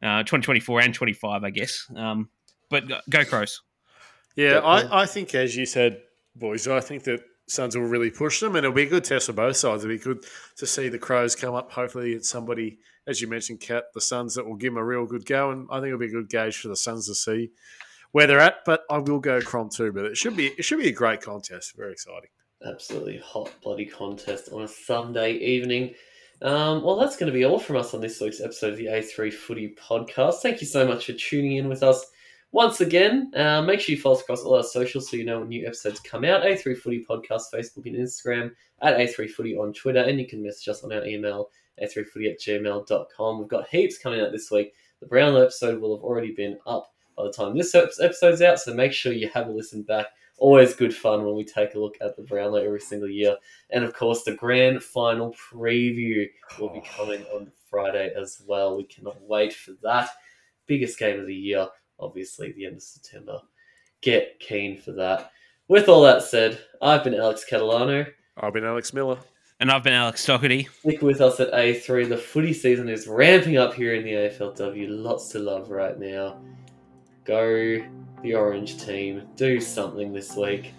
uh, 0.02 0.24
twenty 0.24 0.44
twenty 0.44 0.60
four 0.60 0.82
and 0.82 0.94
twenty 0.94 1.14
five, 1.14 1.44
I 1.44 1.50
guess. 1.50 1.86
Um, 1.96 2.30
but 2.70 2.88
go, 2.88 3.00
go 3.10 3.26
Crows. 3.26 3.62
Yeah, 4.36 4.60
I, 4.60 5.04
I 5.04 5.06
think 5.06 5.34
as 5.34 5.56
you 5.56 5.66
said, 5.66 6.02
boys, 6.36 6.68
I 6.68 6.82
think 6.82 7.04
that 7.04 7.22
Suns 7.48 7.78
will 7.78 7.86
really 7.86 8.10
push 8.10 8.40
them, 8.40 8.56
and 8.56 8.66
it'll 8.66 8.76
be 8.76 8.84
a 8.84 8.90
good 8.90 9.04
test 9.04 9.28
for 9.28 9.34
both 9.34 9.56
sides. 9.56 9.84
It'll 9.84 9.96
be 9.96 10.02
good 10.02 10.26
to 10.58 10.66
see 10.66 10.90
the 10.90 11.00
Crows 11.00 11.36
come 11.36 11.54
up. 11.54 11.72
Hopefully, 11.72 12.14
it's 12.14 12.30
somebody, 12.30 12.80
as 13.08 13.22
you 13.22 13.28
mentioned, 13.28 13.60
Cat, 13.62 13.86
the 13.94 14.02
Suns 14.02 14.36
that 14.36 14.46
will 14.46 14.56
give 14.56 14.74
them 14.74 14.82
a 14.82 14.84
real 14.84 15.06
good 15.06 15.26
go, 15.26 15.52
and 15.52 15.68
I 15.72 15.76
think 15.76 15.88
it'll 15.88 16.00
be 16.00 16.08
a 16.08 16.10
good 16.10 16.30
gauge 16.30 16.58
for 16.58 16.70
the 16.70 16.76
Suns 16.76 17.08
to 17.08 17.16
see 17.16 17.52
where 18.12 18.28
they're 18.28 18.40
at. 18.40 18.66
But 18.66 18.82
I 18.90 18.98
will 18.98 19.20
go 19.20 19.40
Crom 19.42 19.70
too. 19.70 19.92
But 19.92 20.06
it 20.06 20.18
should 20.18 20.36
be 20.36 20.48
it 20.48 20.64
should 20.64 20.80
be 20.80 20.90
a 20.90 20.94
great 20.94 21.22
contest. 21.22 21.76
Very 21.78 21.92
exciting. 21.92 22.30
Absolutely 22.66 23.20
hot 23.20 23.52
bloody 23.62 23.86
contest 23.86 24.50
on 24.52 24.64
a 24.64 24.68
Sunday 24.68 25.34
evening. 25.34 25.94
Um, 26.42 26.84
well, 26.84 26.98
that's 26.98 27.16
going 27.16 27.32
to 27.32 27.38
be 27.38 27.46
all 27.46 27.60
from 27.60 27.78
us 27.78 27.94
on 27.94 28.02
this 28.02 28.20
week's 28.20 28.42
episode 28.42 28.74
of 28.74 28.78
the 28.78 28.88
A3 28.88 29.34
Footy 29.34 29.76
Podcast. 29.80 30.36
Thank 30.42 30.62
you 30.62 30.68
so 30.68 30.88
much 30.88 31.06
for 31.06 31.14
tuning 31.14 31.58
in 31.58 31.70
with 31.70 31.82
us 31.82 32.06
once 32.52 32.82
again. 32.82 33.32
Uh, 33.36 33.62
make 33.62 33.80
sure 33.80 33.96
you 33.96 34.02
follow 34.02 34.16
us 34.16 34.22
across 34.22 34.42
all 34.44 34.56
our 34.56 34.64
socials 34.64 35.10
so 35.10 35.18
you 35.18 35.26
know 35.26 35.40
when 35.40 35.50
new 35.50 35.66
episodes 35.66 36.00
come 36.02 36.26
out. 36.26 36.44
A3 36.44 36.78
Footy 36.78 37.06
Podcast, 37.10 37.44
Facebook 37.54 37.86
and 37.86 37.96
Instagram, 37.96 38.52
at 38.82 38.98
A3 38.98 39.30
Footy 39.30 39.56
on 39.58 39.74
Twitter, 39.74 40.02
and 40.02 40.20
you 40.20 40.28
can 40.28 40.44
message 40.44 40.68
us 40.68 40.84
on 40.84 40.92
our 40.92 41.06
email, 41.06 41.50
a3footy 41.82 42.32
at 42.32 42.40
gmail.com. 42.40 43.40
We've 43.40 43.48
got 43.48 43.68
heaps 43.68 43.98
coming 43.98 44.22
out 44.22 44.32
this 44.32 44.52
week. 44.52 44.74
The 45.00 45.08
Brownlow 45.08 45.44
episode 45.44 45.82
will 45.82 45.96
have 45.96 46.04
already 46.04 46.34
been 46.34 46.58
up 46.66 46.92
by 47.18 47.24
the 47.24 47.32
time 47.32 47.58
this 47.58 47.76
episode's 47.76 48.42
out. 48.42 48.60
So 48.60 48.74
make 48.74 48.94
sure 48.94 49.14
you 49.14 49.30
have 49.34 49.48
a 49.48 49.52
listen 49.52 49.84
back. 49.84 50.08
Always 50.38 50.76
good 50.76 50.94
fun 50.94 51.24
when 51.24 51.36
we 51.36 51.46
take 51.46 51.76
a 51.76 51.80
look 51.80 51.96
at 52.02 52.16
the 52.16 52.24
Brownlow 52.24 52.64
every 52.64 52.82
single 52.82 53.10
year. 53.10 53.38
And 53.70 53.84
of 53.84 53.94
course, 53.94 54.24
the 54.24 54.34
grand 54.36 54.84
final 54.84 55.34
preview 55.34 56.28
will 56.60 56.70
be 56.70 56.82
coming 56.82 57.24
on 57.34 57.52
Friday 57.70 58.12
as 58.20 58.42
well. 58.46 58.76
We 58.76 58.84
cannot 58.84 59.22
wait 59.22 59.54
for 59.54 59.72
that. 59.84 60.10
Biggest 60.68 61.00
game 61.00 61.20
of 61.20 61.28
the 61.28 61.36
year, 61.36 61.68
obviously, 62.00 62.52
the 62.52 62.66
end 62.66 62.76
of 62.78 62.84
September. 62.84 63.40
Get 64.02 64.40
keen 64.40 64.80
for 64.80 64.92
that. 64.94 65.32
With 65.68 65.88
all 65.88 66.04
that 66.04 66.24
said, 66.24 66.60
I've 66.82 67.04
been 67.04 67.16
Alex 67.16 67.46
Catalano. 67.50 68.12
I've 68.38 68.54
been 68.54 68.66
Alex 68.66 68.94
Miller. 68.94 69.18
And 69.60 69.72
I've 69.72 69.84
been 69.84 69.94
Alex 69.94 70.26
Doherty. 70.26 70.68
Stick 70.80 71.02
with 71.02 71.22
us 71.22 71.40
at 71.40 71.54
A3. 71.54 72.10
The 72.10 72.18
footy 72.18 72.54
season 72.54 72.90
is 72.90 73.08
ramping 73.08 73.56
up 73.58 73.74
here 73.74 73.96
in 73.96 74.04
the 74.04 74.12
AFLW. 74.12 74.88
Lots 74.90 75.30
to 75.30 75.40
love 75.40 75.72
right 75.72 75.98
now. 75.98 76.42
Go 77.24 77.82
the 78.22 78.34
orange 78.36 78.84
team. 78.84 79.28
Do 79.36 79.60
something 79.60 80.14
this 80.14 80.36
week. 80.36 80.74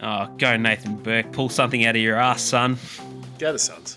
Oh, 0.00 0.28
go 0.38 0.56
Nathan 0.56 0.96
Burke. 0.96 1.32
Pull 1.32 1.48
something 1.48 1.84
out 1.84 1.96
of 1.96 2.02
your 2.02 2.16
ass, 2.16 2.42
son. 2.42 2.78
Go 3.38 3.52
the 3.52 3.58
Suns. 3.58 3.96